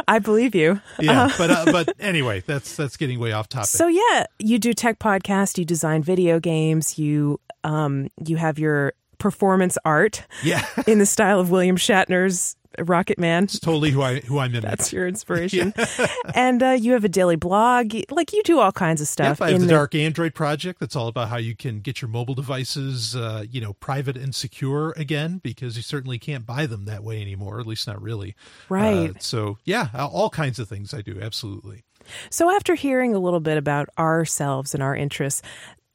I 0.07 0.19
believe 0.19 0.53
you. 0.55 0.81
Yeah, 0.99 1.31
but 1.37 1.49
uh, 1.51 1.65
but 1.71 1.93
anyway, 1.99 2.43
that's 2.45 2.75
that's 2.75 2.97
getting 2.97 3.19
way 3.19 3.31
off 3.31 3.47
topic. 3.49 3.67
So 3.69 3.87
yeah, 3.87 4.25
you 4.39 4.59
do 4.59 4.73
tech 4.73 4.99
podcast. 4.99 5.57
You 5.57 5.65
design 5.65 6.03
video 6.03 6.39
games. 6.39 6.99
You 6.99 7.39
um 7.63 8.09
you 8.25 8.35
have 8.35 8.59
your 8.59 8.93
performance 9.17 9.77
art 9.85 10.25
yeah, 10.43 10.65
in 10.85 10.99
the 10.99 11.05
style 11.05 11.39
of 11.39 11.49
William 11.49 11.75
Shatner's 11.77 12.55
Rocket 12.79 13.19
Man. 13.19 13.45
it's 13.45 13.59
totally 13.59 13.91
who 13.91 14.01
I 14.01 14.19
who 14.19 14.39
I'm 14.39 14.53
in. 14.53 14.61
That's 14.61 14.91
your 14.93 15.07
inspiration. 15.07 15.73
and 16.35 16.61
uh, 16.61 16.69
you 16.71 16.93
have 16.93 17.03
a 17.03 17.09
daily 17.09 17.35
blog. 17.35 17.95
Like 18.09 18.33
you 18.33 18.43
do 18.43 18.59
all 18.59 18.71
kinds 18.71 19.01
of 19.01 19.07
stuff. 19.07 19.39
Yep, 19.39 19.41
I 19.41 19.51
have 19.51 19.61
in 19.61 19.67
the 19.67 19.73
Dark 19.73 19.95
Android 19.95 20.33
project. 20.33 20.79
That's 20.79 20.95
all 20.95 21.07
about 21.07 21.29
how 21.29 21.37
you 21.37 21.55
can 21.55 21.79
get 21.79 22.01
your 22.01 22.09
mobile 22.09 22.35
devices, 22.35 23.15
uh, 23.15 23.45
you 23.49 23.61
know, 23.61 23.73
private 23.73 24.17
and 24.17 24.33
secure 24.33 24.93
again, 24.97 25.39
because 25.43 25.77
you 25.77 25.83
certainly 25.83 26.19
can't 26.19 26.45
buy 26.45 26.65
them 26.65 26.85
that 26.85 27.03
way 27.03 27.21
anymore. 27.21 27.59
At 27.59 27.67
least 27.67 27.87
not 27.87 28.01
really. 28.01 28.35
Right. 28.69 29.11
Uh, 29.11 29.19
so 29.19 29.57
yeah, 29.65 29.89
all 29.93 30.29
kinds 30.29 30.59
of 30.59 30.67
things 30.67 30.93
I 30.93 31.01
do. 31.01 31.19
Absolutely. 31.21 31.83
So 32.29 32.49
after 32.49 32.75
hearing 32.75 33.13
a 33.13 33.19
little 33.19 33.39
bit 33.39 33.57
about 33.57 33.89
ourselves 33.97 34.73
and 34.73 34.81
our 34.81 34.95
interests, 34.95 35.41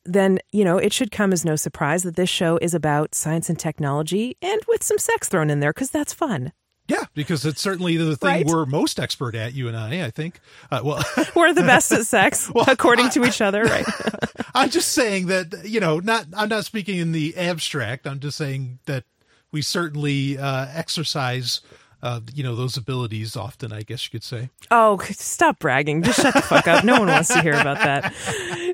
then, 0.05 0.39
you 0.51 0.65
know, 0.65 0.79
it 0.79 0.93
should 0.93 1.11
come 1.11 1.33
as 1.33 1.45
no 1.45 1.57
surprise 1.57 2.03
that 2.03 2.17
this 2.17 2.29
show 2.29 2.59
is 2.61 2.75
about 2.75 3.15
science 3.15 3.49
and 3.49 3.59
technology 3.59 4.37
and 4.43 4.61
with 4.69 4.83
some 4.83 4.99
sex 4.99 5.29
thrown 5.29 5.51
in 5.51 5.61
there 5.61 5.73
because 5.73 5.91
that's 5.91 6.13
fun. 6.13 6.53
Yeah, 6.93 7.05
because 7.15 7.45
it's 7.47 7.61
certainly 7.61 7.97
the 7.97 8.17
thing 8.17 8.29
Right. 8.29 8.47
we're 8.47 8.67
most 8.67 9.01
expert 9.01 9.35
at, 9.35 9.55
you 9.55 9.69
and 9.69 9.77
I. 9.77 10.05
I 10.05 10.11
think. 10.11 10.41
Uh, 10.71 10.81
well, 10.85 11.05
We're 11.37 11.55
the 11.55 11.63
best 11.63 11.91
at 11.93 12.07
sex, 12.07 12.51
according 12.69 13.11
to 13.11 13.25
each 13.25 13.41
other, 13.41 13.65
right? 13.65 13.87
I'm 14.55 14.69
just 14.71 14.93
saying 14.93 15.27
that 15.27 15.63
you 15.65 15.81
know, 15.81 15.99
not. 16.01 16.27
I'm 16.37 16.49
not 16.49 16.65
speaking 16.65 16.99
in 16.99 17.13
the 17.13 17.37
abstract. 17.37 18.07
I'm 18.07 18.21
just 18.21 18.37
saying 18.37 18.79
that 18.87 19.05
we 19.53 19.63
certainly 19.63 20.37
uh, 20.39 20.67
exercise, 20.75 21.61
uh, 22.03 22.21
you 22.35 22.43
know, 22.43 22.55
those 22.57 22.77
abilities 22.77 23.37
often. 23.37 23.73
I 23.73 23.83
guess 23.83 24.05
you 24.05 24.11
could 24.11 24.25
say. 24.25 24.51
Oh, 24.71 24.99
stop 25.11 25.59
bragging. 25.59 26.03
Just 26.03 26.21
shut 26.21 26.35
the 26.35 26.43
fuck 26.43 26.67
up. 26.69 26.85
No 26.85 26.99
one 26.99 27.09
wants 27.09 27.29
to 27.29 27.41
hear 27.43 27.55
about 27.55 27.79
that. 27.79 28.13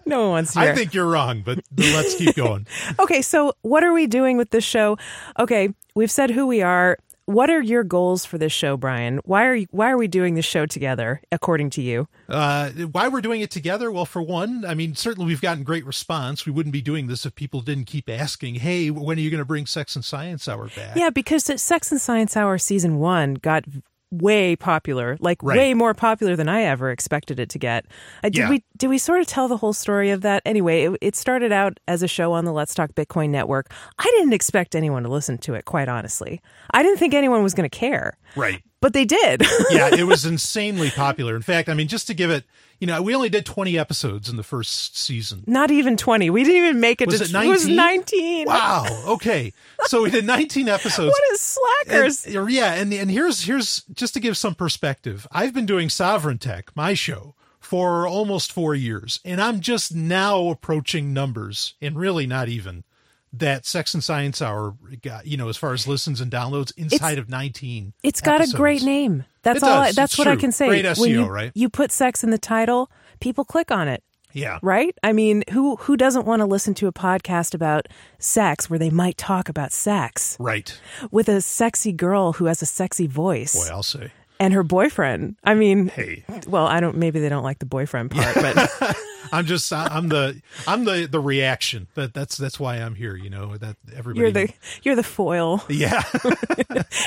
No 0.07 0.21
one 0.23 0.31
wants 0.31 0.55
to 0.55 0.61
hear. 0.61 0.73
I 0.73 0.75
think 0.75 0.95
you're 0.95 1.07
wrong, 1.09 1.43
but 1.45 1.61
let's 1.77 2.15
keep 2.17 2.35
going. 2.37 2.67
Okay, 2.99 3.23
so 3.23 3.53
what 3.63 3.85
are 3.85 3.93
we 3.93 4.07
doing 4.07 4.37
with 4.39 4.51
this 4.51 4.65
show? 4.65 4.97
Okay, 5.39 5.75
we've 5.95 6.11
said 6.11 6.31
who 6.31 6.47
we 6.47 6.63
are. 6.63 6.97
What 7.29 7.51
are 7.51 7.61
your 7.61 7.85
goals 7.85 8.25
for 8.25 8.39
this 8.39 8.55
show, 8.55 8.79
Brian? 8.79 9.21
Why 9.23 9.45
are 9.45 9.55
you, 9.55 9.67
why 9.71 9.91
are 9.91 9.99
we 9.99 10.09
doing 10.09 10.35
this 10.35 10.47
show 10.47 10.65
together, 10.65 11.21
according 11.31 11.69
to 11.71 11.83
you? 11.83 12.09
Uh, 12.27 12.71
why 12.71 13.09
we're 13.09 13.21
doing 13.21 13.43
it 13.43 13.51
together? 13.51 13.93
Well, 13.93 14.07
for 14.07 14.23
one, 14.23 14.65
I 14.67 14.73
mean, 14.73 14.95
certainly 14.95 15.27
we've 15.27 15.43
gotten 15.43 15.63
great 15.63 15.85
response. 15.85 16.47
We 16.47 16.53
wouldn't 16.53 16.73
be 16.73 16.81
doing 16.81 17.07
this 17.07 17.27
if 17.27 17.35
people 17.35 17.61
didn't 17.61 17.85
keep 17.85 18.09
asking, 18.09 18.55
"Hey, 18.55 18.91
when 18.91 19.19
are 19.19 19.21
you 19.21 19.29
going 19.29 19.43
to 19.43 19.45
bring 19.45 19.67
Sex 19.67 19.95
and 19.95 20.03
Science 20.03 20.49
Hour 20.49 20.71
back?" 20.75 20.97
Yeah, 20.97 21.11
because 21.11 21.45
Sex 21.45 21.93
and 21.93 22.01
Science 22.01 22.35
Hour 22.35 22.57
season 22.57 22.97
one 22.97 23.35
got 23.35 23.65
way 24.11 24.57
popular, 24.57 25.17
like 25.21 25.43
Right. 25.43 25.59
way 25.59 25.75
more 25.75 25.93
popular 25.95 26.35
than 26.37 26.49
I 26.49 26.63
ever 26.63 26.91
expected 26.91 27.39
it 27.39 27.51
to 27.51 27.59
get. 27.59 27.85
Uh, 28.25 28.29
did 28.31 28.37
Yeah. 28.37 28.51
we 28.51 28.65
did 28.79 28.89
we 28.89 28.99
sort 28.99 29.21
of 29.21 29.27
tell 29.27 29.49
the 29.49 29.57
whole 29.57 29.73
story 29.73 30.11
of 30.11 30.21
that? 30.23 30.41
Anyway, 30.47 30.85
it, 30.85 30.99
it 31.01 31.17
started 31.17 31.53
out 31.53 31.79
as 31.89 32.03
a 32.03 32.09
show 32.09 32.33
on 32.33 32.45
the 32.45 32.53
Let's 32.53 32.75
Talk 32.75 32.93
Bitcoin 32.95 33.31
network. 33.31 33.71
I 33.99 34.05
didn't 34.17 34.33
expect 34.33 34.75
anyone 34.75 35.03
to 35.03 35.09
listen 35.09 35.37
to 35.39 35.55
it, 35.55 35.65
quite 35.65 35.89
honestly. 35.89 36.41
I 36.71 36.83
didn't 36.83 36.99
think 36.99 37.13
anyone 37.13 37.43
was 37.43 37.55
going 37.55 37.69
to 37.69 37.77
care, 37.77 38.17
Right. 38.37 38.63
But 38.81 38.93
they 38.93 39.05
did. 39.05 39.43
yeah, 39.71 39.91
it 39.93 40.05
was 40.07 40.25
insanely 40.25 40.91
popular. 40.91 41.35
In 41.35 41.43
fact, 41.43 41.69
I 41.69 41.75
mean, 41.75 41.89
just 41.89 42.07
to 42.07 42.15
give 42.15 42.31
it, 42.31 42.45
you 42.79 42.87
know, 42.87 43.03
we 43.03 43.13
only 43.15 43.29
did 43.29 43.45
20 43.45 43.77
episodes 43.77 44.29
in 44.29 44.37
the 44.37 44.45
first 44.45 44.97
season. 44.97 45.43
Not 45.47 45.73
even 45.73 45.97
20. 45.97 46.31
We 46.31 46.45
didn't 46.45 46.63
even 46.65 46.81
make 46.81 47.01
it 47.01 47.09
Was 47.09 47.19
to 47.19 47.25
it 47.39 47.45
It 47.45 47.49
was 47.49 47.67
19? 47.67 47.77
19. 47.77 48.47
Wow. 48.47 49.05
Okay. 49.09 49.53
So 49.87 50.03
we 50.03 50.11
did 50.11 50.25
19 50.25 50.69
episodes. 50.69 51.11
What 51.11 51.33
is 51.33 51.41
slackers? 51.41 52.27
And- 52.27 52.51
yeah, 52.53 52.75
and 52.75 52.93
and 52.93 53.11
here's 53.11 53.43
here's 53.43 53.83
just 53.93 54.15
to 54.15 54.21
give 54.21 54.37
some 54.37 54.55
perspective. 54.55 55.27
I've 55.33 55.53
been 55.53 55.67
doing 55.67 55.89
Sovryn 55.89 56.39
Tech, 56.39 56.71
my 56.77 56.95
show, 56.95 57.35
for 57.59 58.07
almost 58.07 58.53
four 58.53 58.77
years, 58.77 59.21
and 59.25 59.41
I'm 59.41 59.61
just 59.61 59.93
now 59.93 60.47
approaching 60.49 61.13
numbers, 61.13 61.75
and 61.83 61.97
really 61.99 62.27
not 62.29 62.49
even 62.49 62.85
that 63.33 63.67
Sex 63.67 63.95
and 63.95 64.03
Science 64.03 64.41
Hour 64.43 64.75
got. 65.03 65.27
You 65.27 65.37
know, 65.37 65.49
as 65.49 65.57
far 65.57 65.73
as 65.73 65.87
listens 65.87 66.21
and 66.21 66.31
downloads, 66.31 66.73
inside 66.77 67.19
of 67.19 67.29
19. 67.29 67.93
It's 68.03 68.21
got 68.21 68.37
episodes. 68.37 68.55
a 68.55 68.57
great 68.57 68.83
name. 68.83 69.25
That's 69.43 69.59
It 69.63 69.69
all. 69.69 69.81
I, 69.81 69.93
that's 69.93 70.13
It's 70.13 70.19
what 70.19 70.29
I 70.29 70.37
can 70.37 70.53
say. 70.53 70.67
Great 70.69 70.85
when 70.85 70.95
SEO, 70.95 71.09
you, 71.09 71.27
right? 71.27 71.53
You 71.55 71.69
put 71.69 71.93
sex 71.93 72.23
in 72.25 72.31
the 72.31 72.39
title, 72.39 72.91
people 73.21 73.45
click 73.45 73.71
on 73.71 73.87
it, 73.89 74.03
Yeah. 74.33 74.59
right? 74.63 74.95
I 75.03 75.13
mean, 75.13 75.45
who 75.53 75.77
who 75.77 75.97
doesn't 75.97 76.27
want 76.27 76.41
to 76.41 76.47
listen 76.47 76.75
to 76.75 76.87
a 76.87 76.93
podcast 76.93 77.55
about 77.55 77.87
sex 78.19 78.69
where 78.69 78.79
they 78.79 78.91
might 78.91 79.17
talk 79.17 79.49
about 79.49 79.73
sex 79.73 80.37
Right. 80.41 80.79
with 81.11 81.29
a 81.29 81.41
sexy 81.41 81.93
girl 81.93 82.35
who 82.35 82.47
has 82.47 82.63
a 82.63 82.67
sexy 82.67 83.07
voice 83.07 83.55
Boy, 83.55 83.73
I'll 83.75 83.83
say. 83.83 84.13
And 84.41 84.55
her 84.55 84.63
boyfriend? 84.63 85.37
I 85.45 85.55
mean, 85.55 85.89
Hey. 85.89 86.25
well, 86.47 86.67
I 86.67 86.81
don't. 86.81 86.97
Maybe 86.97 87.21
they 87.21 87.29
don't 87.29 87.45
like 87.45 87.59
the 87.59 87.67
boyfriend 87.67 88.11
part, 88.11 88.35
but 88.35 88.97
I'm 89.33 89.45
just 89.47 89.71
I'm 89.73 90.09
the 90.09 90.41
I'm 90.67 90.85
the 90.85 91.07
the 91.11 91.21
reaction. 91.21 91.87
That 91.95 92.15
that's 92.15 92.37
that's 92.37 92.59
why 92.59 92.77
I'm 92.77 92.95
here. 92.95 93.15
You 93.17 93.29
know 93.31 93.57
that 93.59 93.77
everybody. 93.95 94.21
you're 94.21 94.31
the 94.31 94.53
you're 94.83 94.97
the 94.97 95.03
foil. 95.03 95.63
yeah. 95.69 96.03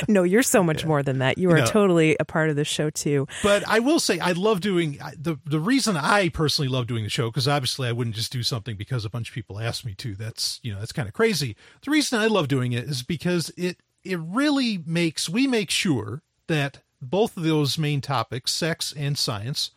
No, 0.08 0.24
you're 0.24 0.44
so 0.44 0.64
much 0.64 0.86
more 0.86 1.04
than 1.04 1.20
that. 1.20 1.38
You 1.38 1.50
are 1.52 1.60
know- 1.60 1.66
totally 1.66 2.16
a 2.20 2.26
part 2.26 2.50
of 2.50 2.56
the 2.56 2.66
show 2.66 2.90
too. 2.90 3.28
but 3.44 3.64
I 3.68 3.80
will 3.80 4.00
say 4.00 4.20
I 4.20 4.32
love 4.34 4.60
doing 4.62 5.00
the 5.18 5.38
the 5.46 5.60
reason 5.60 5.96
I 5.98 6.30
personally 6.30 6.68
love 6.70 6.88
doing 6.88 7.04
the 7.04 7.10
show 7.10 7.30
because 7.30 7.48
obviously 7.48 7.88
I 7.88 7.92
wouldn't 7.92 8.16
just 8.16 8.32
do 8.32 8.44
something 8.44 8.76
because 8.76 9.06
a 9.06 9.10
bunch 9.10 9.30
of 9.30 9.36
people 9.36 9.60
asked 9.60 9.86
me 9.86 9.94
to. 9.96 10.16
That's 10.16 10.60
you 10.64 10.74
know 10.74 10.80
that's 10.80 10.92
kind 10.92 11.08
of 11.08 11.14
crazy. 11.14 11.56
The 11.84 11.92
reason 11.92 12.20
I 12.20 12.28
love 12.28 12.48
doing 12.48 12.72
it 12.74 12.86
is 12.86 13.04
because 13.04 13.52
it 13.58 13.78
it 14.04 14.20
really 14.20 14.80
makes 14.86 15.30
we 15.30 15.48
make 15.48 15.70
sure 15.72 16.22
that 16.48 16.80
both 17.01 17.36
of 17.38 17.43
those 17.43 17.77
main 17.77 18.01
topics, 18.01 18.51
sex 18.51 18.93
and 18.96 19.17
science, 19.17 19.72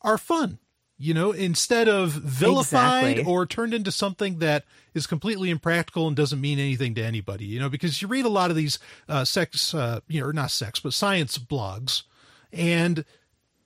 are 0.00 0.18
fun. 0.18 0.58
You 0.98 1.14
know, 1.14 1.32
instead 1.32 1.88
of 1.88 2.10
vilified 2.10 3.12
Exactly. 3.18 3.32
or 3.32 3.44
turned 3.44 3.74
into 3.74 3.90
something 3.90 4.38
that 4.38 4.64
is 4.94 5.08
completely 5.08 5.50
impractical 5.50 6.06
and 6.06 6.14
doesn't 6.14 6.40
mean 6.40 6.60
anything 6.60 6.94
to 6.94 7.02
anybody. 7.02 7.44
You 7.44 7.58
know, 7.58 7.68
because 7.68 8.00
you 8.00 8.06
read 8.06 8.24
a 8.24 8.28
lot 8.28 8.50
of 8.50 8.56
these 8.56 8.78
uh, 9.08 9.24
sex, 9.24 9.74
uh, 9.74 9.98
you 10.06 10.20
know, 10.20 10.28
or 10.28 10.32
not 10.32 10.52
sex, 10.52 10.78
but 10.78 10.92
science 10.92 11.38
blogs, 11.38 12.04
and 12.52 13.04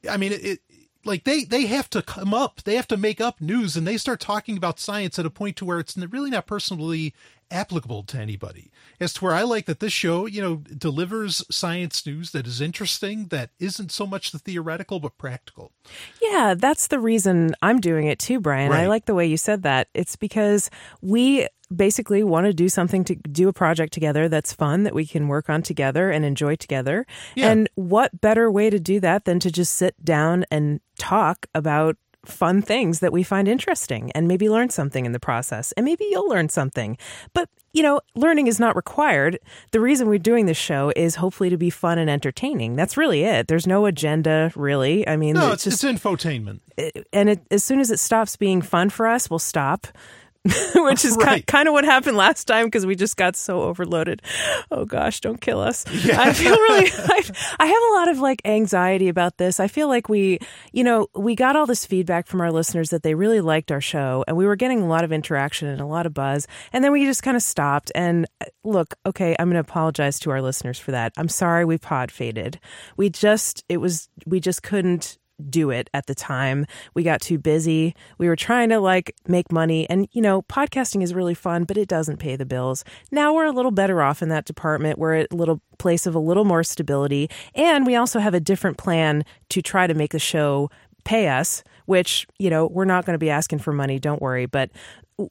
I 0.08 0.16
mean, 0.16 0.32
it, 0.32 0.44
it 0.44 0.60
like 1.04 1.24
they 1.24 1.44
they 1.44 1.66
have 1.66 1.90
to 1.90 2.00
come 2.00 2.32
up, 2.32 2.62
they 2.62 2.74
have 2.76 2.88
to 2.88 2.96
make 2.96 3.20
up 3.20 3.40
news, 3.40 3.76
and 3.76 3.86
they 3.86 3.98
start 3.98 4.18
talking 4.18 4.56
about 4.56 4.80
science 4.80 5.18
at 5.18 5.26
a 5.26 5.30
point 5.30 5.56
to 5.56 5.64
where 5.66 5.78
it's 5.78 5.96
really 5.96 6.30
not 6.30 6.46
personally 6.46 7.12
applicable 7.50 8.02
to 8.04 8.18
anybody. 8.18 8.70
As 9.00 9.12
to 9.14 9.24
where 9.24 9.34
I 9.34 9.42
like 9.42 9.66
that 9.66 9.80
this 9.80 9.92
show, 9.92 10.26
you 10.26 10.42
know, 10.42 10.56
delivers 10.56 11.44
science 11.50 12.04
news 12.06 12.32
that 12.32 12.46
is 12.46 12.60
interesting, 12.60 13.26
that 13.26 13.50
isn't 13.58 13.92
so 13.92 14.06
much 14.06 14.30
the 14.30 14.38
theoretical 14.38 15.00
but 15.00 15.18
practical. 15.18 15.72
Yeah, 16.20 16.54
that's 16.56 16.88
the 16.88 16.98
reason 16.98 17.54
I'm 17.62 17.80
doing 17.80 18.06
it 18.06 18.18
too, 18.18 18.40
Brian. 18.40 18.72
I 18.72 18.86
like 18.86 19.06
the 19.06 19.14
way 19.14 19.26
you 19.26 19.36
said 19.36 19.62
that. 19.62 19.88
It's 19.94 20.16
because 20.16 20.70
we 21.00 21.46
basically 21.74 22.22
want 22.22 22.46
to 22.46 22.52
do 22.52 22.68
something 22.68 23.04
to 23.04 23.16
do 23.16 23.48
a 23.48 23.52
project 23.52 23.92
together 23.92 24.28
that's 24.28 24.52
fun 24.52 24.84
that 24.84 24.94
we 24.94 25.04
can 25.04 25.26
work 25.26 25.50
on 25.50 25.62
together 25.62 26.10
and 26.10 26.24
enjoy 26.24 26.54
together. 26.54 27.06
Yeah. 27.34 27.50
And 27.50 27.68
what 27.74 28.20
better 28.20 28.50
way 28.50 28.70
to 28.70 28.78
do 28.78 29.00
that 29.00 29.24
than 29.24 29.40
to 29.40 29.50
just 29.50 29.74
sit 29.74 29.94
down 30.04 30.44
and 30.50 30.80
talk 30.98 31.46
about 31.54 31.96
fun 32.28 32.62
things 32.62 33.00
that 33.00 33.12
we 33.12 33.22
find 33.22 33.48
interesting 33.48 34.10
and 34.12 34.26
maybe 34.28 34.48
learn 34.48 34.70
something 34.70 35.06
in 35.06 35.12
the 35.12 35.20
process. 35.20 35.72
And 35.72 35.84
maybe 35.84 36.04
you'll 36.10 36.28
learn 36.28 36.48
something. 36.48 36.96
But, 37.32 37.48
you 37.72 37.82
know, 37.82 38.00
learning 38.14 38.46
is 38.46 38.58
not 38.60 38.76
required. 38.76 39.38
The 39.72 39.80
reason 39.80 40.08
we're 40.08 40.18
doing 40.18 40.46
this 40.46 40.56
show 40.56 40.92
is 40.96 41.16
hopefully 41.16 41.50
to 41.50 41.56
be 41.56 41.70
fun 41.70 41.98
and 41.98 42.10
entertaining. 42.10 42.76
That's 42.76 42.96
really 42.96 43.22
it. 43.24 43.48
There's 43.48 43.66
no 43.66 43.86
agenda, 43.86 44.52
really. 44.54 45.06
I 45.08 45.16
mean, 45.16 45.34
No, 45.34 45.52
it's 45.52 45.66
it's, 45.66 45.80
just 45.80 45.84
it's 45.84 46.02
infotainment. 46.02 46.60
and 47.12 47.30
it, 47.30 47.40
as 47.50 47.64
soon 47.64 47.80
as 47.80 47.90
it 47.90 47.98
stops 48.00 48.36
being 48.36 48.62
fun 48.62 48.90
for 48.90 49.06
us, 49.06 49.28
we'll 49.30 49.38
stop. 49.38 49.86
Which 50.74 51.04
is 51.04 51.16
Right. 51.16 51.46
kind 51.46 51.68
of 51.68 51.72
what 51.72 51.84
happened 51.84 52.16
last 52.16 52.44
time 52.44 52.66
because 52.66 52.86
we 52.86 52.94
just 52.94 53.16
got 53.16 53.36
so 53.36 53.62
overloaded. 53.62 54.22
Oh 54.70 54.84
gosh, 54.84 55.20
don't 55.20 55.40
kill 55.40 55.60
us. 55.60 55.84
I 55.86 56.32
feel 56.32 56.52
really, 56.54 56.90
I, 56.96 57.22
I 57.58 57.66
have 57.66 57.82
a 57.90 57.94
lot 57.94 58.08
of 58.08 58.18
like 58.20 58.42
anxiety 58.44 59.08
about 59.08 59.38
this. 59.38 59.58
I 59.60 59.68
feel 59.68 59.88
like 59.88 60.08
we, 60.08 60.38
you 60.72 60.84
know, 60.84 61.08
we 61.14 61.34
got 61.34 61.56
all 61.56 61.66
this 61.66 61.84
feedback 61.86 62.26
from 62.26 62.40
our 62.40 62.52
listeners 62.52 62.90
that 62.90 63.02
they 63.02 63.14
really 63.14 63.40
liked 63.40 63.72
our 63.72 63.80
show 63.80 64.24
and 64.28 64.36
we 64.36 64.46
were 64.46 64.56
getting 64.56 64.82
a 64.82 64.86
lot 64.88 65.04
of 65.04 65.12
interaction 65.12 65.68
and 65.68 65.80
a 65.80 65.86
lot 65.86 66.06
of 66.06 66.14
buzz. 66.14 66.46
And 66.72 66.84
then 66.84 66.92
we 66.92 67.04
just 67.04 67.22
kind 67.22 67.36
of 67.36 67.42
stopped. 67.42 67.90
And 67.94 68.26
uh, 68.40 68.46
look, 68.64 68.94
okay, 69.04 69.34
I'm 69.38 69.48
going 69.48 69.54
to 69.62 69.68
apologize 69.68 70.18
to 70.20 70.30
our 70.30 70.42
listeners 70.42 70.78
for 70.78 70.92
that. 70.92 71.12
I'm 71.16 71.28
sorry 71.28 71.64
we 71.64 71.78
pod 71.78 72.10
faded. 72.10 72.60
We 72.96 73.10
just, 73.10 73.64
it 73.68 73.78
was, 73.78 74.08
we 74.26 74.40
just 74.40 74.62
couldn't 74.62 75.18
do 75.48 75.70
it 75.70 75.90
at 75.92 76.06
the 76.06 76.14
time. 76.14 76.66
We 76.94 77.02
got 77.02 77.20
too 77.20 77.38
busy. 77.38 77.94
We 78.18 78.28
were 78.28 78.36
trying 78.36 78.68
to 78.70 78.80
like 78.80 79.14
make 79.26 79.52
money 79.52 79.88
and 79.88 80.08
you 80.12 80.22
know, 80.22 80.42
podcasting 80.42 81.02
is 81.02 81.14
really 81.14 81.34
fun, 81.34 81.64
but 81.64 81.76
it 81.76 81.88
doesn't 81.88 82.18
pay 82.18 82.36
the 82.36 82.46
bills. 82.46 82.84
Now 83.10 83.34
we're 83.34 83.46
a 83.46 83.52
little 83.52 83.70
better 83.70 84.02
off 84.02 84.22
in 84.22 84.28
that 84.30 84.44
department. 84.44 84.98
We're 84.98 85.14
at 85.14 85.32
a 85.32 85.36
little 85.36 85.60
place 85.78 86.06
of 86.06 86.14
a 86.14 86.18
little 86.18 86.44
more 86.44 86.64
stability 86.64 87.28
and 87.54 87.86
we 87.86 87.96
also 87.96 88.18
have 88.18 88.34
a 88.34 88.40
different 88.40 88.78
plan 88.78 89.24
to 89.50 89.62
try 89.62 89.86
to 89.86 89.94
make 89.94 90.12
the 90.12 90.18
show 90.18 90.70
pay 91.04 91.28
us, 91.28 91.62
which, 91.86 92.26
you 92.38 92.50
know, 92.50 92.66
we're 92.66 92.84
not 92.84 93.06
going 93.06 93.14
to 93.14 93.18
be 93.18 93.30
asking 93.30 93.60
for 93.60 93.72
money, 93.72 93.98
don't 93.98 94.20
worry, 94.20 94.46
but 94.46 94.70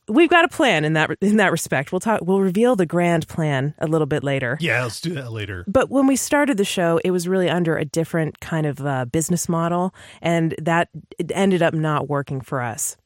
we've 0.08 0.30
got 0.30 0.46
a 0.46 0.48
plan 0.48 0.86
in 0.86 0.94
that 0.94 1.12
in 1.22 1.38
that 1.38 1.52
respect. 1.52 1.92
We'll 1.92 2.00
talk 2.00 2.22
we'll 2.24 2.42
reveal 2.42 2.76
the 2.76 2.86
grand 2.86 3.28
plan 3.28 3.74
a 3.80 3.88
little 3.88 4.08
bit 4.08 4.24
later. 4.24 4.58
Yeah, 4.60 4.84
let's 4.84 5.02
do 5.02 5.14
that 5.14 5.32
later. 5.32 5.64
But 5.68 5.90
when 5.90 6.08
we 6.08 6.16
started 6.16 6.58
the 6.58 6.66
show, 6.66 7.00
it 7.04 7.12
was 7.12 7.28
really 7.28 7.50
under 7.50 7.78
a 7.78 7.86
different 7.86 8.40
kind 8.40 8.66
of 8.66 8.86
uh, 8.86 9.06
business 9.06 9.48
model, 9.48 9.94
and 10.22 10.56
that 10.62 10.90
it 11.20 11.32
ended 11.34 11.62
up 11.62 11.74
not 11.74 12.10
working 12.10 12.42
for 12.42 12.62
us. 12.62 12.98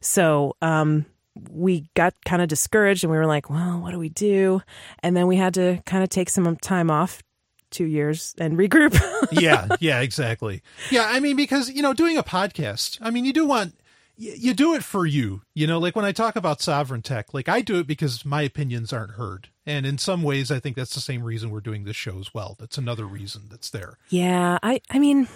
So 0.00 0.56
um, 0.62 1.06
we 1.50 1.88
got 1.94 2.14
kind 2.24 2.42
of 2.42 2.48
discouraged, 2.48 3.04
and 3.04 3.10
we 3.10 3.16
were 3.16 3.26
like, 3.26 3.50
"Well, 3.50 3.80
what 3.80 3.90
do 3.90 3.98
we 3.98 4.08
do?" 4.08 4.62
And 5.02 5.16
then 5.16 5.26
we 5.26 5.36
had 5.36 5.54
to 5.54 5.82
kind 5.86 6.02
of 6.02 6.08
take 6.08 6.30
some 6.30 6.56
time 6.56 6.90
off, 6.90 7.22
two 7.70 7.86
years, 7.86 8.34
and 8.38 8.56
regroup. 8.56 8.98
yeah, 9.32 9.68
yeah, 9.80 10.00
exactly. 10.00 10.62
Yeah, 10.90 11.06
I 11.08 11.20
mean, 11.20 11.36
because 11.36 11.70
you 11.70 11.82
know, 11.82 11.94
doing 11.94 12.16
a 12.16 12.22
podcast, 12.22 12.98
I 13.00 13.10
mean, 13.10 13.24
you 13.24 13.32
do 13.32 13.46
want 13.46 13.74
you 14.20 14.52
do 14.52 14.74
it 14.74 14.82
for 14.82 15.06
you. 15.06 15.42
You 15.54 15.66
know, 15.66 15.78
like 15.78 15.94
when 15.96 16.04
I 16.04 16.12
talk 16.12 16.34
about 16.36 16.58
Sovryn 16.58 17.02
Tech, 17.02 17.32
like 17.32 17.48
I 17.48 17.60
do 17.60 17.78
it 17.78 17.86
because 17.86 18.24
my 18.24 18.42
opinions 18.42 18.92
aren't 18.92 19.12
heard, 19.12 19.48
and 19.64 19.86
in 19.86 19.96
some 19.98 20.22
ways, 20.22 20.50
I 20.50 20.58
think 20.60 20.76
that's 20.76 20.94
the 20.94 21.00
same 21.00 21.22
reason 21.22 21.50
we're 21.50 21.60
doing 21.60 21.84
this 21.84 21.96
show 21.96 22.18
as 22.18 22.34
well. 22.34 22.56
That's 22.58 22.78
another 22.78 23.06
reason 23.06 23.42
that's 23.50 23.70
there. 23.70 23.98
Yeah, 24.08 24.58
I 24.62 24.80
I 24.90 24.98
mean, 24.98 25.28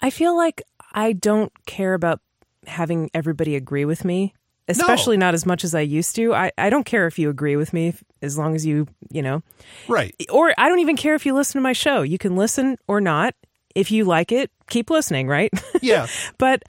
I 0.00 0.10
feel 0.10 0.36
like 0.36 0.62
I 0.92 1.12
don't 1.12 1.52
care 1.66 1.94
about 1.94 2.20
having 2.66 3.10
everybody 3.12 3.56
agree 3.56 3.84
with 3.84 4.04
me, 4.04 4.34
especially 4.68 5.16
not 5.16 5.34
as 5.34 5.44
much 5.44 5.64
as 5.64 5.74
I 5.74 5.80
used 5.80 6.14
to. 6.16 6.32
I 6.32 6.52
I 6.56 6.70
don't 6.70 6.84
care 6.86 7.06
if 7.08 7.18
you 7.18 7.28
agree 7.28 7.56
with 7.56 7.72
me 7.72 7.88
if, 7.88 8.04
as 8.22 8.38
long 8.38 8.54
as 8.54 8.64
you, 8.64 8.86
you 9.10 9.22
know, 9.22 9.42
Right. 9.88 10.14
or 10.30 10.54
I 10.56 10.68
don't 10.68 10.78
even 10.78 10.96
care 10.96 11.16
if 11.16 11.26
you 11.26 11.34
listen 11.34 11.54
to 11.58 11.62
my 11.62 11.72
show. 11.72 12.02
You 12.02 12.18
can 12.18 12.36
listen 12.36 12.76
or 12.86 13.00
not. 13.00 13.34
If 13.74 13.90
you 13.90 14.04
like 14.04 14.32
it, 14.32 14.50
keep 14.68 14.90
listening, 14.90 15.26
right? 15.28 15.50
Yeah. 15.82 16.06
but 16.38 16.62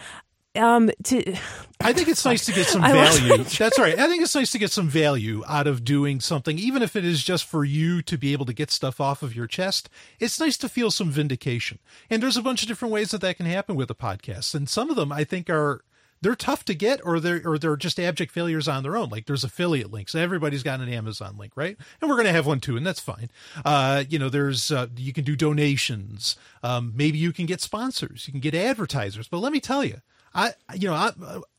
um 0.55 0.91
to 1.03 1.36
I 1.81 1.91
think 1.93 2.07
it's 2.07 2.24
nice 2.24 2.45
to 2.45 2.53
get 2.53 2.67
some 2.67 2.83
I 2.83 2.93
lost 2.93 3.22
my 3.22 3.27
value. 3.27 3.43
That's 3.43 3.79
right. 3.79 3.98
I 3.98 4.07
think 4.07 4.24
it's 4.24 4.36
nice 4.36 4.51
to 4.51 4.60
get 4.60 4.72
some 4.72 4.88
value 4.88 5.43
out 5.48 5.67
of 5.67 5.83
doing 5.83 6.19
something, 6.19 6.57
even 6.57 6.81
if 6.81 6.95
it 6.95 7.03
is 7.03 7.24
just 7.24 7.45
for 7.45 7.65
you 7.65 8.01
to 8.03 8.17
be 8.17 8.33
able 8.33 8.45
to 8.45 8.53
get 8.53 8.72
stuff 8.72 9.01
off 9.01 9.22
of 9.22 9.36
your 9.36 9.48
chest. 9.48 9.89
It's 10.19 10.39
nice 10.39 10.57
to 10.57 10.69
feel 10.69 10.91
some 10.91 11.10
vindication. 11.10 11.79
And 12.10 12.24
there's 12.24 12.38
a 12.38 12.41
bunch 12.41 12.62
of 12.62 12.67
different 12.67 12.93
ways 12.93 13.12
that 13.12 13.22
that 13.22 13.38
can 13.38 13.45
happen 13.45 13.75
with 13.75 13.89
a 13.89 13.95
podcast. 13.95 14.55
And 14.55 14.69
some 14.69 14.89
of 14.89 14.95
them 14.95 15.12
I 15.12 15.24
think 15.24 15.50
are 15.50 15.83
they're 16.24 16.36
tough 16.36 16.63
to 16.65 16.74
get 16.74 17.01
or 17.03 17.19
they're 17.19 17.41
or 17.45 17.57
they're 17.57 17.75
just 17.75 18.00
abject 18.00 18.31
failures 18.31 18.67
on 18.67 18.81
their 18.83 18.95
own. 18.95 19.10
Like 19.10 19.25
there's 19.25 19.43
affiliate 19.43 19.91
links. 19.91 20.15
Everybody's 20.15 20.63
got 20.63 20.79
an 20.79 20.88
Amazon 20.88 21.38
link, 21.38 21.51
right? 21.55 21.75
And 22.00 22.10
we're 22.10 22.15
going 22.15 22.27
to 22.27 22.31
have 22.31 22.48
one 22.48 22.62
too, 22.62 22.77
and 22.77 22.88
that's 22.88 23.01
fine. 23.01 23.29
Uh, 23.65 24.05
you 24.07 24.17
know, 24.17 24.29
there's 24.29 24.72
uh, 24.72 24.88
you 24.95 25.12
can 25.12 25.25
do 25.25 25.36
donations. 25.36 26.38
Um, 26.63 26.93
maybe 26.95 27.17
you 27.17 27.33
can 27.33 27.45
get 27.45 27.60
sponsors. 27.60 28.24
You 28.25 28.31
can 28.31 28.39
get 28.39 28.55
advertisers. 28.55 29.27
But 29.27 29.39
let 29.39 29.51
me 29.51 29.60
tell 29.60 29.83
you, 29.83 29.98
I, 30.36 30.54
you 30.74 30.88
know, 30.88 30.96
I, 30.96 31.12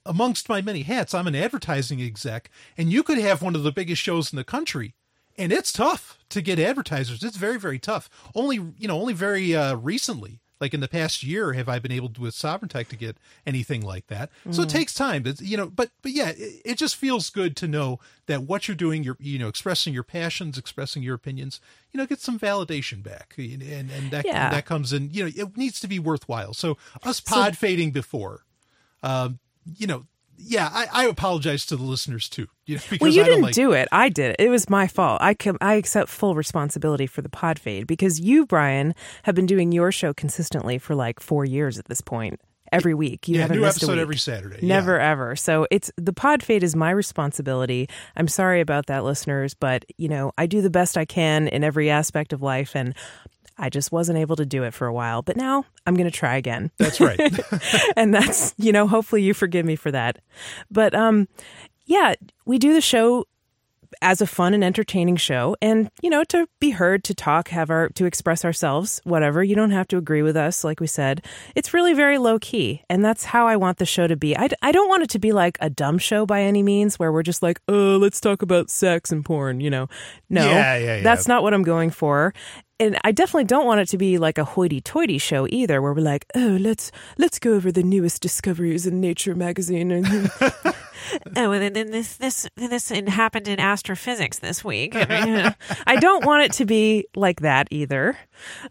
amongst 0.06 0.48
my 0.48 0.60
many 0.62 0.82
hats, 0.82 1.14
I'm 1.14 1.26
an 1.26 1.34
advertising 1.34 2.00
exec, 2.02 2.50
and 2.76 2.92
you 2.92 3.02
could 3.02 3.18
have 3.18 3.42
one 3.42 3.54
of 3.54 3.62
the 3.62 3.72
biggest 3.72 4.02
shows 4.02 4.32
in 4.32 4.36
the 4.36 4.44
country 4.44 4.94
and 5.36 5.52
it's 5.52 5.72
tough 5.72 6.18
to 6.28 6.40
get 6.40 6.58
advertisers. 6.60 7.22
It's 7.24 7.36
very 7.36 7.58
very 7.58 7.78
tough. 7.78 8.08
Only 8.34 8.56
you 8.78 8.86
know 8.88 9.00
only 9.00 9.14
very 9.14 9.54
uh, 9.54 9.74
recently 9.76 10.40
like 10.60 10.72
in 10.72 10.78
the 10.80 10.88
past 10.88 11.24
year 11.24 11.52
have 11.52 11.68
i 11.68 11.80
been 11.80 11.90
able 11.90 12.08
to 12.08 12.20
with 12.20 12.32
SovrynTech 12.34 12.86
to 12.88 12.96
get 12.96 13.16
anything 13.44 13.82
like 13.82 14.06
that 14.06 14.30
so 14.52 14.62
it 14.62 14.68
takes 14.68 14.94
time 14.94 15.24
but 15.24 15.40
you 15.40 15.56
know 15.56 15.66
but 15.68 15.90
but 16.00 16.12
yeah 16.12 16.28
it, 16.28 16.62
it 16.64 16.78
just 16.78 16.94
feels 16.94 17.28
good 17.28 17.56
to 17.56 17.66
know 17.66 17.98
that 18.26 18.44
what 18.44 18.66
you're 18.68 18.76
doing 18.76 19.02
you're 19.02 19.16
you 19.18 19.36
know 19.38 19.48
expressing 19.48 19.92
your 19.92 20.04
passions 20.04 20.56
expressing 20.56 21.02
your 21.02 21.16
opinions 21.16 21.60
you 21.92 21.98
know 21.98 22.06
get 22.06 22.20
some 22.20 22.38
validation 22.38 23.02
back 23.02 23.34
and 23.36 23.62
and 23.62 24.10
that 24.12 24.24
Yeah. 24.24 24.48
that 24.50 24.64
comes 24.64 24.92
in 24.92 25.10
you 25.10 25.24
know 25.24 25.30
it 25.34 25.56
needs 25.56 25.80
to 25.80 25.88
be 25.88 25.98
worthwhile 25.98 26.54
so 26.54 26.78
us 27.02 27.20
pod 27.20 27.58
fading 27.58 27.90
before 27.90 28.44
um 29.04 29.38
you 29.76 29.86
know 29.86 30.04
yeah 30.36 30.68
I, 30.72 30.86
I 30.92 31.04
apologize 31.06 31.64
to 31.66 31.76
the 31.76 31.84
listeners 31.84 32.28
too 32.28 32.48
you 32.66 32.76
know, 32.76 32.82
Well, 33.00 33.10
you 33.12 33.22
I 33.22 33.24
didn't 33.26 33.42
like 33.42 33.54
do 33.54 33.72
it. 33.72 33.88
I 33.92 34.08
did 34.08 34.30
it. 34.32 34.36
It 34.38 34.48
was 34.48 34.68
my 34.70 34.86
fault. 34.86 35.18
I 35.20 35.34
com- 35.34 35.58
I 35.60 35.74
accept 35.74 36.08
full 36.08 36.34
responsibility 36.34 37.06
for 37.06 37.20
the 37.22 37.28
pod 37.28 37.58
fade 37.58 37.86
because 37.86 38.18
you, 38.18 38.46
Brian, 38.46 38.94
have 39.24 39.34
been 39.34 39.44
doing 39.46 39.70
your 39.70 39.92
show 39.92 40.14
consistently 40.14 40.78
for 40.78 40.94
like 40.94 41.20
four 41.20 41.44
years 41.44 41.78
at 41.78 41.84
this 41.86 42.00
point. 42.00 42.40
Every 42.72 42.94
week, 42.94 43.28
you 43.28 43.36
yeah 43.36 43.42
haven't 43.42 43.58
new 43.58 43.62
missed 43.62 43.82
a 43.82 43.84
episode 43.84 43.92
week. 43.92 44.00
every 44.00 44.16
saturday 44.16 44.58
yeah. 44.62 44.68
Never 44.76 44.98
ever. 44.98 45.36
So 45.36 45.66
it's 45.70 45.92
the 45.96 46.14
pod 46.14 46.42
fade 46.42 46.62
is 46.64 46.74
my 46.74 46.90
responsibility. 46.90 47.88
I'm 48.16 48.26
sorry 48.28 48.60
about 48.62 48.86
that, 48.86 49.04
listeners, 49.04 49.52
but 49.54 49.84
you 49.98 50.08
know 50.08 50.32
I 50.38 50.46
do 50.46 50.62
the 50.62 50.70
best 50.70 50.96
I 50.96 51.04
can 51.04 51.46
in 51.48 51.62
every 51.62 51.90
aspect 51.90 52.32
of 52.32 52.40
life, 52.42 52.74
and 52.74 52.94
I 53.56 53.70
just 53.70 53.92
wasn't 53.92 54.18
able 54.18 54.36
to 54.36 54.46
do 54.46 54.64
it 54.64 54.74
for 54.74 54.86
a 54.86 54.92
while. 54.92 55.22
But 55.22 55.36
now 55.36 55.64
I'm 55.86 55.94
going 55.94 56.10
to 56.10 56.16
try 56.16 56.36
again. 56.36 56.70
That's 56.78 57.00
right. 57.00 57.20
And 57.96 58.12
that's 58.12 58.54
you 58.58 58.72
know 58.72 58.86
hopefully 58.86 59.22
you 59.22 59.34
forgive 59.34 59.64
me 59.64 59.76
for 59.76 59.90
that. 59.90 60.18
But 60.70 60.94
um 60.94 61.28
yeah 61.86 62.14
we 62.44 62.58
do 62.58 62.72
the 62.72 62.80
show 62.80 63.26
as 64.02 64.20
a 64.20 64.26
fun 64.26 64.54
and 64.54 64.64
entertaining 64.64 65.16
show 65.16 65.56
and 65.62 65.88
you 66.02 66.10
know 66.10 66.24
to 66.24 66.48
be 66.58 66.70
heard 66.70 67.04
to 67.04 67.14
talk 67.14 67.48
have 67.48 67.70
our 67.70 67.88
to 67.90 68.04
express 68.06 68.44
ourselves 68.44 69.00
whatever. 69.04 69.42
You 69.44 69.54
don't 69.54 69.70
have 69.70 69.88
to 69.88 69.96
agree 69.96 70.22
with 70.22 70.36
us 70.36 70.64
like 70.64 70.80
we 70.80 70.86
said. 70.86 71.24
It's 71.54 71.72
really 71.72 71.94
very 71.94 72.18
low 72.18 72.38
key 72.38 72.82
and 72.90 73.04
that's 73.04 73.24
how 73.24 73.46
i 73.46 73.56
want 73.56 73.78
the 73.78 73.86
show 73.86 74.06
to 74.06 74.16
be. 74.16 74.36
I, 74.36 74.48
I 74.62 74.72
don't 74.72 74.88
want 74.88 75.04
it 75.04 75.10
to 75.10 75.18
be 75.18 75.32
like 75.32 75.56
a 75.60 75.70
dumb 75.70 75.98
show 75.98 76.26
by 76.26 76.42
any 76.42 76.62
means 76.62 76.98
where 76.98 77.12
we're 77.12 77.22
just 77.22 77.42
like 77.42 77.60
oh 77.68 77.96
let's 77.96 78.20
talk 78.20 78.42
about 78.42 78.70
sex 78.70 79.12
and 79.12 79.24
porn 79.24 79.60
you 79.60 79.70
know? 79.70 79.88
No. 80.28 80.44
Yeah, 80.44 80.76
yeah, 80.76 80.96
yeah. 80.96 81.02
that's 81.02 81.28
not 81.28 81.42
what 81.42 81.54
i'm 81.54 81.62
going 81.62 81.90
for 81.90 82.34
and 82.80 82.98
I 83.04 83.12
definitely 83.12 83.44
don't 83.44 83.66
want 83.66 83.80
it 83.80 83.88
to 83.88 83.98
be 83.98 84.18
like 84.18 84.38
a 84.38 84.44
hoity-toity 84.44 85.18
show 85.18 85.46
either, 85.48 85.80
where 85.80 85.92
we're 85.92 86.00
like, 86.00 86.26
"Oh, 86.34 86.58
let's 86.60 86.90
let's 87.18 87.38
go 87.38 87.52
over 87.54 87.70
the 87.70 87.82
newest 87.82 88.22
discoveries 88.22 88.86
in 88.86 89.00
Nature 89.00 89.34
magazine." 89.34 89.90
And 89.90 90.06
Oh, 91.36 91.52
and 91.52 91.74
then 91.74 91.90
this 91.90 92.16
this 92.16 92.48
this 92.56 92.88
happened 92.88 93.48
in 93.48 93.60
astrophysics 93.60 94.38
this 94.38 94.64
week. 94.64 94.94
I 94.96 95.96
don't 96.00 96.24
want 96.24 96.44
it 96.44 96.52
to 96.54 96.66
be 96.66 97.06
like 97.14 97.40
that 97.40 97.68
either. 97.70 98.16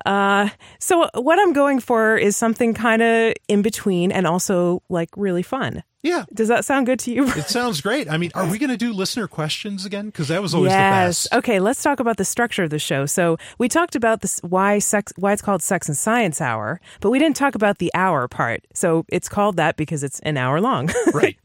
Uh, 0.06 0.50
so 0.80 1.10
what 1.16 1.40
I'm 1.40 1.54
going 1.54 1.80
for 1.80 2.18
is 2.18 2.36
something 2.36 2.74
kind 2.74 3.02
of 3.02 3.34
in 3.48 3.62
between 3.62 4.12
and 4.12 4.26
also 4.28 4.82
like 4.90 5.10
really 5.16 5.44
fun. 5.44 5.84
Yeah 6.04 6.26
Does 6.34 6.50
that 6.50 6.66
sound 6.66 6.86
good 6.86 7.00
to 7.00 7.12
you? 7.12 7.28
It 7.30 7.50
sounds 7.50 7.82
great. 7.82 8.10
I 8.10 8.18
mean, 8.18 8.32
are 8.36 8.50
we 8.50 8.60
going 8.60 8.70
to 8.70 8.78
do 8.78 8.94
listener 8.94 9.28
questions 9.28 9.86
again? 9.86 10.08
Because 10.08 10.28
that 10.28 10.42
was 10.42 10.54
always 10.54 10.72
yes. 10.72 11.24
the 11.24 11.30
best. 11.30 11.34
Okay, 11.44 11.60
let's 11.60 11.82
talk 11.82 12.00
about 12.00 12.18
the 12.18 12.26
structure 12.26 12.64
of 12.64 12.70
the 12.70 12.80
show. 12.80 13.06
So 13.06 13.38
we 13.58 13.68
talked 13.68 13.96
about 13.96 14.22
this 14.22 14.40
why 14.40 14.80
sex 14.80 15.14
why 15.18 15.34
it's 15.34 15.42
called 15.42 15.62
Sex 15.64 15.88
and 15.88 15.98
Science 15.98 16.42
Hour, 16.42 16.80
but 17.00 17.10
we 17.10 17.20
didn't 17.20 17.36
talk 17.36 17.56
about 17.56 17.80
the 17.80 17.92
hour 17.96 18.28
part. 18.28 18.66
So 18.74 19.06
it's 19.10 19.30
called 19.30 19.58
that 19.58 19.78
because 19.78 20.04
it's 20.04 20.20
an 20.22 20.38
hour 20.38 20.62
long. 20.62 20.90
Right. 21.14 21.38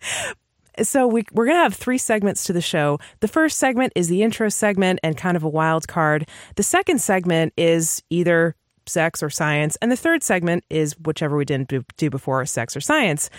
so 0.82 1.06
we, 1.06 1.24
we're 1.32 1.44
going 1.44 1.56
to 1.56 1.62
have 1.62 1.74
three 1.74 1.98
segments 1.98 2.44
to 2.44 2.52
the 2.52 2.60
show. 2.60 2.98
The 3.20 3.28
first 3.28 3.58
segment 3.58 3.92
is 3.94 4.08
the 4.08 4.22
intro 4.22 4.48
segment 4.48 5.00
and 5.02 5.16
kind 5.16 5.36
of 5.36 5.42
a 5.42 5.48
wild 5.48 5.86
card. 5.88 6.26
The 6.56 6.62
second 6.62 7.00
segment 7.00 7.52
is 7.56 8.02
either 8.08 8.54
sex 8.86 9.22
or 9.22 9.30
science. 9.30 9.76
And 9.82 9.92
the 9.92 9.96
third 9.96 10.22
segment 10.22 10.64
is 10.70 10.96
whichever 10.98 11.36
we 11.36 11.44
didn't 11.44 11.68
do- 11.68 11.84
do 11.96 12.10
before, 12.10 12.44
sex 12.46 12.76
or 12.76 12.80
science. 12.80 13.30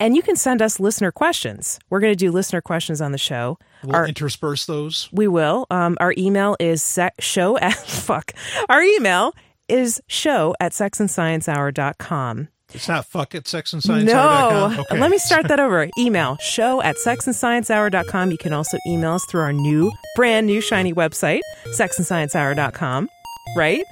And 0.00 0.16
you 0.16 0.22
can 0.22 0.36
send 0.36 0.60
us 0.60 0.80
listener 0.80 1.12
questions. 1.12 1.78
We're 1.88 2.00
going 2.00 2.12
to 2.12 2.16
do 2.16 2.30
listener 2.32 2.60
questions 2.60 3.00
on 3.00 3.12
the 3.12 3.18
show. 3.18 3.58
We'll 3.82 3.94
Our- 3.96 4.06
intersperse 4.06 4.66
those. 4.66 5.08
we 5.12 5.28
will. 5.28 5.66
Um, 5.70 5.96
our 6.00 6.12
email 6.18 6.56
is 6.58 6.82
sec- 6.82 7.14
show 7.20 7.56
at 7.58 7.74
fuck. 7.86 8.32
Our 8.68 8.82
email 8.82 9.32
is 9.68 10.00
show 10.08 10.54
at 10.60 10.72
sexandsciencehour.com. 10.72 12.48
It's 12.72 12.88
not 12.88 13.04
fuck 13.06 13.34
at 13.36 13.44
sexandscience. 13.44 14.04
No. 14.04 14.74
Okay. 14.80 14.98
Let 14.98 15.10
me 15.10 15.18
start 15.18 15.46
that 15.48 15.60
over. 15.60 15.88
Email 15.96 16.36
show 16.40 16.82
at 16.82 16.96
sexandsciencehour.com. 16.96 18.30
You 18.32 18.38
can 18.38 18.52
also 18.52 18.78
email 18.88 19.12
us 19.12 19.24
through 19.26 19.42
our 19.42 19.52
new, 19.52 19.92
brand 20.16 20.46
new, 20.46 20.60
shiny 20.60 20.92
website, 20.92 21.40
sexandsciencehour.com. 21.68 23.08
Right? 23.56 23.84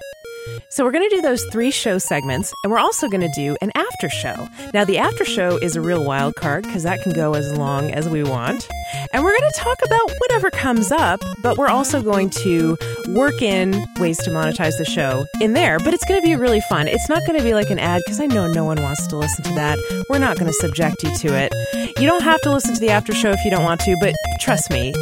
So 0.69 0.85
we're 0.85 0.93
going 0.93 1.09
to 1.09 1.17
do 1.17 1.23
those 1.23 1.45
three 1.47 1.71
show 1.71 1.99
segments, 1.99 2.53
and 2.63 2.73
we're 2.73 2.79
also 2.79 3.09
going 3.09 3.21
to 3.21 3.33
do 3.35 3.57
an 3.61 3.71
after 3.75 4.09
show. 4.09 4.49
Now, 4.73 4.85
the 4.85 4.99
after 4.99 5.25
show 5.25 5.59
is 5.59 5.77
a 5.77 5.81
real 5.81 6.05
wild 6.05 6.35
card 6.35 6.65
because 6.65 6.83
that 6.83 7.03
can 7.03 7.13
go 7.13 7.35
as 7.35 7.57
long 7.57 7.91
as 7.91 8.09
we 8.09 8.23
want. 8.23 8.69
And 9.13 9.23
we're 9.25 9.37
going 9.39 9.51
to 9.53 9.59
talk 9.59 9.79
about 9.85 10.11
whatever 10.19 10.51
comes 10.51 10.91
up, 10.93 11.21
but 11.43 11.59
we're 11.59 11.69
also 11.69 12.03
going 12.03 12.31
to 12.31 12.77
work 13.09 13.41
in 13.43 13.85
ways 13.99 14.19
to 14.19 14.31
monetize 14.31 14.77
the 14.79 14.85
show 14.85 15.25
in 15.41 15.53
there. 15.53 15.79
But 15.79 15.95
it's 15.95 16.05
going 16.05 16.21
to 16.21 16.27
be 16.27 16.35
really 16.37 16.61
fun. 16.63 16.89
It's 16.89 17.09
not 17.09 17.21
going 17.27 17.39
to 17.39 17.45
be 17.45 17.55
like 17.55 17.71
an 17.71 17.79
ad 17.79 18.03
because 18.05 18.21
I 18.21 18.27
know 18.27 18.51
no 18.53 18.65
one 18.65 18.81
wants 18.83 19.07
to 19.09 19.17
listen 19.17 19.45
to 19.45 19.55
that. 19.55 19.79
We're 20.09 20.19
not 20.19 20.39
going 20.39 20.49
to 20.51 20.55
subject 20.55 21.03
you 21.03 21.15
to 21.19 21.35
it. 21.37 21.53
You 21.99 22.07
don't 22.07 22.23
have 22.23 22.41
to 22.43 22.53
listen 22.53 22.75
to 22.75 22.81
the 22.81 22.91
after 22.91 23.13
show 23.15 23.31
if 23.31 23.45
you 23.45 23.51
don't 23.51 23.65
want 23.65 23.81
to, 23.83 23.97
but 24.01 24.15
trust 24.41 24.71
me, 24.71 24.95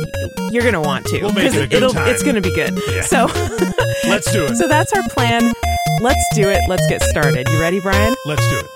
you're 0.51 0.63
going 0.63 0.75
to 0.75 0.81
want 0.81 1.07
to. 1.07 1.21
We'll 1.23 1.33
make 1.33 1.55
it 1.55 1.63
a 1.63 1.67
good 1.67 1.75
it'll- 1.75 1.93
time. 1.93 2.09
It's 2.09 2.23
going 2.23 2.37
to 2.37 2.41
be 2.41 2.55
good. 2.55 2.79
Yeah. 2.89 3.03
So. 3.03 3.27
Let's 4.05 4.33
do 4.33 4.45
it. 4.45 4.57
So 4.57 4.67
that's 4.67 4.93
our 4.93 5.03
plan. 5.11 5.53
Let's 6.01 6.25
do 6.35 6.49
it. 6.49 6.61
Let's 6.69 6.87
get 6.89 7.03
started. 7.03 7.47
You 7.49 7.61
ready, 7.61 7.81
Brian? 7.81 8.15
Let's 8.27 8.49
do 8.49 8.59
it. 8.59 8.67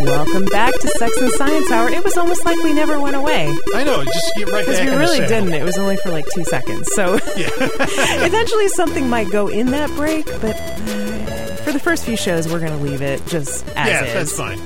Welcome 0.00 0.44
back 0.46 0.72
to 0.78 0.88
Sex 0.88 1.16
and 1.20 1.30
Science 1.32 1.70
Hour. 1.70 1.88
It 1.88 2.04
was 2.04 2.16
almost 2.16 2.44
like 2.44 2.56
we 2.62 2.72
never 2.72 3.00
went 3.00 3.16
away 3.16 3.56
I 3.74 3.82
know. 3.84 4.04
Just 4.04 4.30
get 4.36 4.48
right 4.48 4.64
because 4.64 4.80
we 4.80 4.86
really 4.96 5.18
didn't. 5.26 5.52
It 5.52 5.64
was 5.64 5.76
only 5.78 5.96
for 5.96 6.10
like 6.10 6.24
two 6.34 6.44
seconds. 6.44 6.88
So 6.94 7.14
eventually 7.34 8.68
something 8.68 9.08
might 9.08 9.30
go 9.30 9.48
in 9.48 9.70
that 9.72 9.90
break, 9.96 10.26
but 10.40 10.54
uh, 10.56 11.56
for 11.64 11.72
the 11.72 11.80
first 11.82 12.04
few 12.04 12.16
shows, 12.16 12.46
we're 12.50 12.60
going 12.60 12.76
to 12.76 12.84
leave 12.84 13.02
it 13.02 13.24
just 13.26 13.66
as 13.70 13.88
Yeah, 13.88 14.04
is. 14.04 14.12
that's 14.14 14.32
fine. 14.36 14.60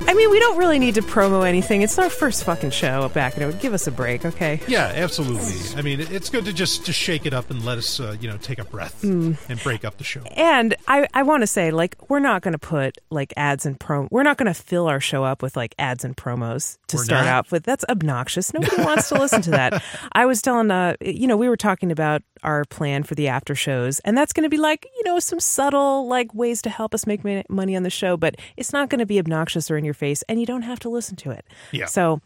I 0.00 0.14
mean, 0.14 0.30
we 0.30 0.38
don't 0.40 0.58
really 0.58 0.78
need 0.78 0.94
to 0.96 1.02
promo 1.02 1.46
anything. 1.46 1.82
It's 1.82 1.98
our 1.98 2.10
first 2.10 2.44
fucking 2.44 2.70
show 2.70 3.08
back, 3.10 3.34
and 3.34 3.42
it 3.42 3.46
would 3.46 3.60
give 3.60 3.74
us 3.74 3.86
a 3.86 3.90
break, 3.90 4.24
okay? 4.24 4.60
Yeah, 4.66 4.92
absolutely. 4.94 5.54
I 5.76 5.82
mean, 5.82 6.00
it's 6.00 6.30
good 6.30 6.44
to 6.46 6.52
just 6.52 6.84
just 6.84 6.98
shake 6.98 7.26
it 7.26 7.32
up 7.34 7.50
and 7.50 7.64
let 7.64 7.78
us, 7.78 8.00
uh, 8.00 8.16
you 8.20 8.28
know, 8.28 8.36
take 8.38 8.58
a 8.58 8.64
breath 8.64 9.02
Mm. 9.02 9.36
and 9.48 9.62
break 9.62 9.84
up 9.84 9.98
the 9.98 10.04
show. 10.04 10.22
And 10.36 10.74
I, 10.88 11.06
I 11.14 11.22
want 11.22 11.42
to 11.42 11.46
say, 11.46 11.70
like, 11.70 11.96
we're 12.08 12.18
not 12.20 12.42
going 12.42 12.52
to 12.52 12.58
put 12.58 12.98
like 13.10 13.32
ads 13.36 13.66
and 13.66 13.78
promo. 13.78 14.08
We're 14.10 14.22
not 14.22 14.36
going 14.38 14.52
to 14.52 14.54
fill 14.54 14.86
our 14.88 15.00
show 15.00 15.24
up 15.24 15.42
with 15.42 15.56
like 15.56 15.74
ads 15.78 16.04
and 16.04 16.16
promos 16.16 16.78
to 16.88 16.96
We're 16.96 17.04
start 17.04 17.24
not? 17.26 17.30
out 17.32 17.50
with. 17.52 17.64
That's 17.64 17.84
obnoxious. 17.88 18.52
Nobody 18.54 18.82
wants 18.82 19.08
to 19.10 19.16
listen 19.18 19.42
to 19.42 19.50
that. 19.52 19.82
I 20.12 20.26
was 20.26 20.42
telling, 20.42 20.70
uh, 20.70 20.94
you 21.00 21.26
know, 21.26 21.36
we 21.36 21.48
were 21.48 21.56
talking 21.56 21.90
about 21.92 22.22
our 22.42 22.64
plan 22.64 23.02
for 23.04 23.14
the 23.14 23.28
after 23.28 23.54
shows, 23.54 24.00
and 24.00 24.16
that's 24.18 24.32
going 24.32 24.42
to 24.42 24.48
be 24.50 24.56
like, 24.56 24.84
you 24.96 25.04
know, 25.04 25.18
some 25.20 25.38
subtle 25.38 26.08
like 26.08 26.32
ways 26.34 26.60
to 26.62 26.70
help 26.70 26.92
us 26.94 27.06
make 27.06 27.20
money 27.48 27.76
on 27.76 27.82
the 27.84 27.90
show, 27.90 28.16
but 28.16 28.34
it's 28.56 28.72
not 28.72 28.88
going 28.90 28.98
to 28.98 29.06
be 29.06 29.18
obnoxious 29.20 29.70
or 29.70 29.76
in 29.82 29.84
your 29.84 29.94
face, 29.94 30.22
and 30.28 30.38
you 30.40 30.46
don't 30.46 30.62
have 30.62 30.78
to 30.80 30.88
listen 30.88 31.16
to 31.16 31.30
it. 31.32 31.44
Yeah. 31.72 31.86
So, 31.86 32.20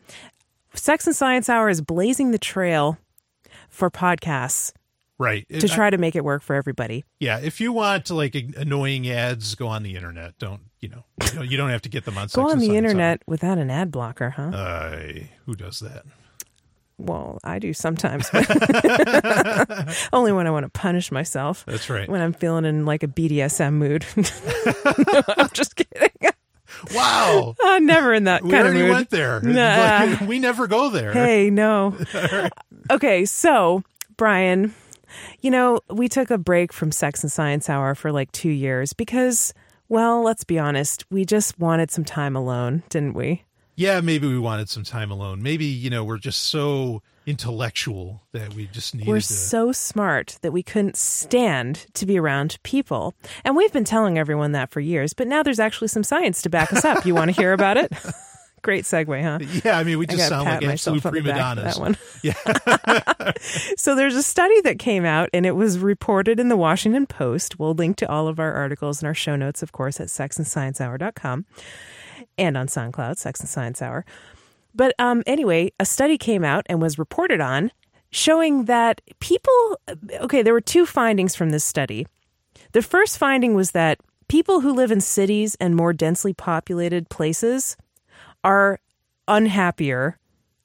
Sex 0.75 1.07
and 1.07 1.17
Science 1.17 1.49
Hour 1.49 1.69
is 1.71 1.81
blazing 1.81 2.31
the 2.31 2.39
trail 2.39 2.99
for 3.71 3.91
podcasts 3.91 4.73
Right. 5.19 5.47
to 5.49 5.67
try 5.67 5.89
to 5.89 5.97
make 5.97 6.15
it 6.15 6.23
work 6.25 6.43
for 6.43 6.55
everybody. 6.55 7.03
yeah. 7.19 7.39
If 7.39 7.59
you 7.59 7.73
want 7.73 8.11
like 8.11 8.35
annoying 8.35 9.09
ads, 9.09 9.55
go 9.55 9.67
on 9.69 9.83
the 9.83 9.95
internet. 9.97 10.39
Don't 10.39 10.61
you 10.81 10.91
know? 10.91 11.05
You, 11.43 11.57
don't 11.57 11.71
have 11.71 11.81
to 11.83 11.89
get 11.89 12.05
them 12.05 12.19
on. 12.19 12.29
Go 12.35 12.51
on 12.51 12.59
the 12.59 12.77
internet 12.77 13.23
without 13.27 13.57
an 13.57 13.71
ad 13.71 13.91
blocker, 13.91 14.31
huh? 14.31 14.43
Uh, 14.55 15.03
who 15.47 15.55
does 15.55 15.81
that? 15.81 16.05
well, 16.99 17.39
I 17.45 17.59
do 17.59 17.73
sometimes. 17.73 18.29
Only 20.13 20.33
when 20.33 20.47
I 20.47 20.51
want 20.51 20.65
to 20.65 20.71
punish 20.71 21.11
myself. 21.11 21.65
That's 21.67 21.89
right. 21.91 22.09
When 22.09 22.21
I'm 22.21 22.33
feeling 22.33 22.65
in 22.65 22.85
like 22.87 23.03
a 23.03 23.09
BDSM 23.09 23.75
mood. 23.75 24.05
No, 24.17 25.23
I'm 25.37 25.49
just 25.53 25.77
kidding. 25.77 26.11
Wow. 26.95 27.55
I'm 27.63 27.87
never 27.87 28.13
in 28.15 28.25
that 28.25 28.43
We 28.43 28.51
kind 28.51 28.69
of 28.69 28.75
mood. 28.75 28.91
went 28.91 29.11
there. 29.11 29.41
Nah. 29.41 30.07
Like, 30.07 30.21
we 30.29 30.39
never 30.39 30.67
go 30.67 30.89
there. 30.91 31.13
Hey, 31.13 31.51
no. 31.51 31.97
Okay, 32.91 33.25
so 33.25 33.83
Brian, 34.17 34.73
you 35.41 35.51
know, 35.51 35.81
we 35.91 36.09
took 36.09 36.31
a 36.31 36.39
break 36.39 36.73
from 36.73 36.93
Sex 36.93 37.25
and 37.25 37.33
Science 37.33 37.69
Hour 37.69 37.97
for 37.97 38.13
like 38.13 38.31
two 38.31 38.51
years 38.51 38.93
because, 38.93 39.53
well, 39.89 40.23
let's 40.23 40.45
be 40.45 40.57
honest, 40.59 41.05
we 41.11 41.25
just 41.25 41.59
wanted 41.59 41.91
some 41.91 42.05
time 42.05 42.37
alone, 42.37 42.85
didn't 42.91 43.15
we? 43.15 43.43
Yeah, 43.75 44.01
maybe 44.01 44.29
we 44.29 44.39
wanted 44.39 44.69
some 44.69 44.85
time 44.85 45.11
alone. 45.11 45.43
Maybe, 45.43 45.65
you 45.65 45.91
know, 45.91 46.05
we're 46.05 46.19
just 46.19 46.45
so 46.45 47.03
intellectual 47.27 48.23
that 48.33 48.55
we 48.55 48.67
just 48.67 48.95
needed 48.95 49.09
We're 49.09 49.17
to. 49.21 49.23
so 49.23 49.73
smart 49.73 50.39
that 50.43 50.53
we 50.53 50.63
couldn't 50.63 50.97
stand 50.97 51.87
to 51.95 52.07
be 52.07 52.19
around 52.19 52.57
people. 52.63 53.15
And 53.45 53.57
we've 53.57 53.73
been 53.73 53.85
telling 53.85 54.17
everyone 54.19 54.53
that 54.53 54.71
for 54.71 54.81
years, 54.81 55.13
but 55.13 55.27
now 55.27 55.43
there's 55.43 55.61
actually 55.61 55.89
some 55.89 56.05
science 56.05 56.41
to 56.43 56.51
back 56.51 56.73
us 56.73 56.85
up. 56.85 57.05
You 57.05 57.15
want 57.15 57.35
to 57.35 57.37
hear 57.37 57.53
about 57.53 57.77
it? 57.77 57.93
Great 58.63 58.85
segue, 58.85 59.23
huh? 59.23 59.39
Yeah, 59.65 59.79
I 59.79 59.85
mean, 59.85 59.99
we 59.99 60.07
just 60.07 60.29
sound 60.29 60.47
like 60.47 60.65
absolute 60.65 61.03
myself 61.03 61.07
on 61.07 61.15
the 61.15 61.21
prima 61.23 61.39
donnas. 61.39 61.75
That 61.75 61.81
one. 61.81 61.97
Yeah. 62.23 63.33
So 63.77 63.95
there's 63.95 64.17
a 64.17 64.23
study 64.23 64.61
that 64.63 64.79
came 64.79 65.05
out 65.05 65.29
and 65.33 65.45
it 65.47 65.53
was 65.53 65.79
reported 65.79 66.41
in 66.41 66.49
the 66.49 66.57
Washington 66.57 67.07
Post. 67.07 67.59
We'll 67.59 67.75
link 67.75 67.97
to 67.99 68.11
all 68.11 68.27
of 68.29 68.41
our 68.41 68.53
articles 68.55 69.03
in 69.03 69.07
our 69.07 69.15
show 69.15 69.37
notes, 69.37 69.63
of 69.63 69.73
course, 69.73 70.01
at 70.01 70.09
sexandsciencehour.com 70.09 71.45
and 72.39 72.57
on 72.57 72.67
SoundCloud, 72.67 73.19
Sex 73.19 73.41
and 73.41 73.49
Science 73.49 73.83
Hour. 73.83 74.05
But 74.77 74.95
um, 74.99 75.23
anyway, 75.27 75.73
a 75.81 75.87
study 75.87 76.19
came 76.19 76.45
out 76.45 76.67
and 76.69 76.83
was 76.83 76.99
reported 76.99 77.41
on 77.41 77.73
showing 78.11 78.67
that 78.67 79.01
people, 79.21 79.81
okay, 80.21 80.43
there 80.43 80.53
were 80.53 80.61
two 80.61 80.85
findings 80.87 81.35
from 81.35 81.51
this 81.51 81.65
study. 81.65 82.07
The 82.73 82.83
first 82.83 83.17
finding 83.19 83.55
was 83.55 83.71
that 83.73 83.99
people 84.29 84.61
who 84.61 84.73
live 84.73 84.91
in 84.93 85.01
cities 85.01 85.57
and 85.59 85.75
more 85.75 85.93
densely 85.93 86.33
populated 86.35 87.09
places 87.09 87.77
are 88.45 88.79
unhappier, 89.27 90.19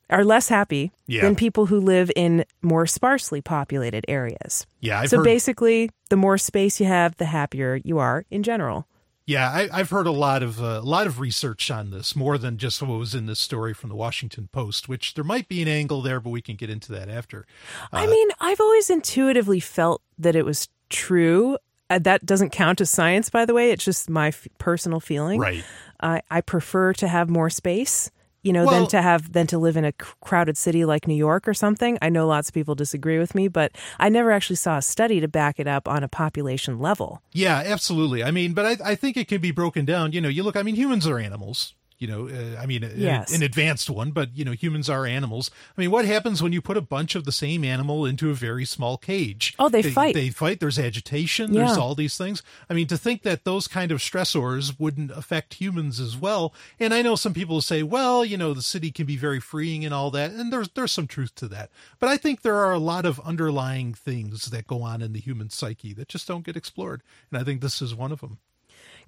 are 0.09 0.23
less 0.25 0.49
happy 0.49 0.91
Yeah. 1.07 1.21
than 1.21 1.35
people 1.35 1.67
who 1.67 1.79
live 1.79 2.11
in 2.15 2.45
more 2.61 2.85
sparsely 2.85 3.41
populated 3.41 4.03
areas. 4.07 4.67
Yeah, 4.81 4.99
I've 4.99 5.09
so 5.09 5.17
heard, 5.17 5.23
basically, 5.23 5.89
the 6.09 6.15
more 6.17 6.37
space 6.37 6.79
you 6.79 6.85
have, 6.85 7.15
the 7.17 7.25
happier 7.25 7.79
you 7.83 7.97
are 7.97 8.25
in 8.29 8.43
general. 8.43 8.87
Yeah, 9.25 9.49
I, 9.49 9.69
I've 9.71 9.89
heard 9.89 10.07
a 10.07 10.11
lot 10.11 10.43
of 10.43 10.61
uh, 10.61 10.79
a 10.81 10.81
lot 10.81 11.07
of 11.07 11.19
research 11.19 11.69
on 11.69 11.91
this, 11.91 12.15
more 12.15 12.37
than 12.37 12.57
just 12.57 12.81
what 12.81 12.97
was 12.97 13.13
in 13.13 13.27
this 13.27 13.39
story 13.39 13.73
from 13.73 13.89
the 13.89 13.95
Washington 13.95 14.49
Post. 14.51 14.89
Which 14.89 15.13
there 15.13 15.23
might 15.23 15.47
be 15.47 15.61
an 15.61 15.67
angle 15.67 16.01
there, 16.01 16.19
but 16.19 16.31
we 16.31 16.41
can 16.41 16.55
get 16.55 16.69
into 16.69 16.91
that 16.93 17.09
after. 17.09 17.45
I 17.91 18.07
mean, 18.07 18.29
I've 18.39 18.59
always 18.59 18.89
intuitively 18.89 19.59
felt 19.59 20.01
that 20.17 20.35
it 20.35 20.45
was 20.45 20.69
true. 20.89 21.57
Uh, 21.89 21.99
that 21.99 22.25
doesn't 22.25 22.51
count 22.51 22.81
as 22.81 22.89
science, 22.89 23.29
by 23.29 23.45
the 23.45 23.53
way. 23.53 23.71
It's 23.71 23.83
just 23.83 24.09
my 24.09 24.29
f- 24.29 24.47
personal 24.57 24.99
feeling. 24.99 25.39
Right. 25.39 25.63
I 26.01 26.21
I 26.31 26.41
prefer 26.41 26.93
to 26.93 27.07
have 27.07 27.29
more 27.29 27.49
space, 27.49 28.11
you 28.43 28.53
know, 28.53 28.65
Well- 28.65 28.81
than 28.81 28.87
to 28.89 29.01
have 29.01 29.33
than 29.33 29.47
to 29.47 29.57
live 29.57 29.77
in 29.77 29.85
a 29.85 29.91
crowded 29.91 30.57
city 30.57 30.85
like 30.85 31.07
New 31.07 31.15
York 31.15 31.47
or 31.47 31.53
something. 31.53 31.97
I 32.01 32.09
know 32.09 32.27
lots 32.27 32.49
of 32.49 32.53
people 32.53 32.75
disagree 32.75 33.19
with 33.19 33.35
me, 33.35 33.47
but 33.47 33.71
I 33.99 34.09
never 34.09 34.31
actually 34.31 34.55
saw 34.57 34.77
a 34.77 34.81
study 34.81 35.19
to 35.19 35.27
back 35.27 35.59
it 35.59 35.67
up 35.67 35.87
on 35.87 36.03
a 36.03 36.07
population 36.07 36.79
level. 36.79 37.21
Yeah, 37.31 37.61
absolutely. 37.65 38.23
I 38.23 38.31
mean, 38.31 38.53
but 38.53 38.65
I, 38.65 38.91
I 38.91 38.95
think 38.95 39.17
it 39.17 39.27
can 39.27 39.41
be 39.41 39.51
broken 39.51 39.85
down. 39.85 40.11
You 40.11 40.21
know, 40.21 40.29
you 40.29 40.43
look. 40.43 40.55
I 40.55 40.63
mean, 40.63 40.75
humans 40.75 41.07
are 41.07 41.19
animals. 41.19 41.73
You 42.01 42.07
know, 42.07 42.27
uh, 42.27 42.59
I 42.59 42.65
mean, 42.65 42.83
a- 42.83 42.89
Yes. 42.95 43.31
an 43.31 43.43
advanced 43.43 43.87
one, 43.87 44.09
but 44.09 44.35
you 44.35 44.43
know, 44.43 44.53
humans 44.53 44.89
are 44.89 45.05
animals. 45.05 45.51
I 45.77 45.79
mean, 45.79 45.91
what 45.91 46.03
happens 46.05 46.41
when 46.41 46.51
you 46.51 46.59
put 46.59 46.75
a 46.75 46.81
bunch 46.81 47.13
of 47.13 47.25
the 47.25 47.31
same 47.31 47.63
animal 47.63 48.07
into 48.07 48.31
a 48.31 48.33
very 48.33 48.65
small 48.65 48.97
cage? 48.97 49.53
Oh, 49.59 49.69
they 49.69 49.83
fight. 49.83 50.15
They 50.15 50.31
fight. 50.31 50.59
There's 50.59 50.79
agitation. 50.79 51.53
There's 51.53 51.77
all 51.77 51.93
these 51.93 52.17
things. 52.17 52.41
I 52.69 52.73
mean, 52.73 52.87
to 52.87 52.97
think 52.97 53.21
that 53.21 53.45
those 53.45 53.67
kind 53.67 53.91
of 53.91 53.99
stressors 53.99 54.79
wouldn't 54.79 55.11
affect 55.11 55.53
humans 55.61 55.99
as 55.99 56.17
well. 56.17 56.55
And 56.79 56.91
I 56.91 57.03
know 57.03 57.15
some 57.15 57.35
people 57.35 57.61
say, 57.61 57.83
well, 57.83 58.25
you 58.25 58.35
know, 58.35 58.55
the 58.55 58.63
city 58.63 58.89
can 58.91 59.05
be 59.05 59.15
very 59.15 59.39
freeing 59.39 59.85
and 59.85 59.93
all 59.93 60.09
that, 60.11 60.31
and 60.31 60.51
there's 60.51 60.69
there's 60.69 60.91
some 60.91 61.05
truth 61.05 61.35
to 61.35 61.47
that. 61.49 61.69
But 61.99 62.09
I 62.09 62.17
think 62.17 62.41
there 62.41 62.55
are 62.57 62.71
a 62.71 62.79
lot 62.79 63.05
of 63.05 63.19
underlying 63.19 63.93
things 63.93 64.45
that 64.45 64.65
go 64.65 64.81
on 64.81 65.03
in 65.03 65.13
the 65.13 65.19
human 65.19 65.51
psyche 65.51 65.93
that 65.93 66.07
just 66.07 66.27
don't 66.27 66.43
get 66.43 66.57
explored, 66.57 67.03
and 67.31 67.39
I 67.39 67.43
think 67.43 67.61
this 67.61 67.79
is 67.79 67.93
one 67.93 68.11
of 68.11 68.21
them. 68.21 68.39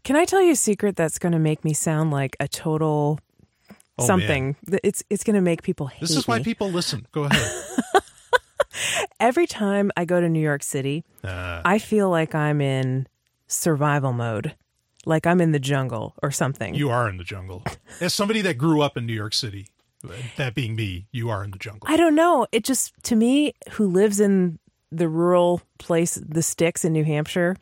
Can 0.03 0.15
I 0.15 0.25
tell 0.25 0.41
you 0.41 0.51
a 0.51 0.55
secret 0.55 0.95
that's 0.95 1.17
going 1.17 1.31
to 1.31 1.39
make 1.39 1.63
me 1.63 1.73
sound 1.73 2.11
like 2.11 2.35
a 2.39 2.47
total 2.47 3.19
Oh, 3.97 4.07
something? 4.07 4.55
It's 4.83 5.03
it's 5.09 5.23
going 5.23 5.35
to 5.35 5.41
make 5.41 5.61
people 5.61 5.85
hate 5.87 6.01
This 6.01 6.15
is 6.15 6.27
why 6.27 6.39
me. 6.39 6.43
people 6.43 6.69
listen. 6.71 7.05
Go 7.11 7.25
ahead. 7.25 7.51
Every 9.19 9.45
time 9.47 9.91
I 9.95 10.05
go 10.05 10.19
to 10.19 10.27
New 10.27 10.41
York 10.41 10.63
City, 10.63 11.03
Uh, 11.23 11.61
I 11.63 11.77
feel 11.79 12.09
like 12.09 12.33
I'm 12.35 12.59
in 12.59 13.07
survival 13.47 14.11
mode, 14.11 14.55
like 15.05 15.27
I'm 15.27 15.39
in 15.39 15.51
the 15.51 15.59
jungle 15.59 16.15
or 16.23 16.31
something. 16.31 16.73
you 16.73 16.89
are 16.89 17.07
in 17.07 17.17
the 17.17 17.23
jungle. 17.23 17.63
As 18.01 18.13
somebody 18.13 18.41
that 18.41 18.57
grew 18.57 18.81
up 18.81 18.97
in 18.97 19.05
New 19.05 19.13
York 19.13 19.33
City, 19.33 19.67
that 20.37 20.55
being 20.55 20.75
me, 20.75 21.05
you 21.11 21.29
are 21.29 21.43
in 21.43 21.51
the 21.51 21.59
jungle. 21.59 21.87
I 21.87 21.95
don't 21.95 22.15
know. 22.15 22.47
It 22.51 22.63
just 22.63 22.93
to 23.03 23.15
me, 23.15 23.53
who 23.73 23.85
lives 23.87 24.19
in 24.19 24.57
the 24.91 25.07
rural 25.07 25.61
place, 25.77 26.15
the 26.15 26.41
sticks 26.41 26.83
in 26.83 26.93
New 26.93 27.03
Hampshire, 27.05 27.55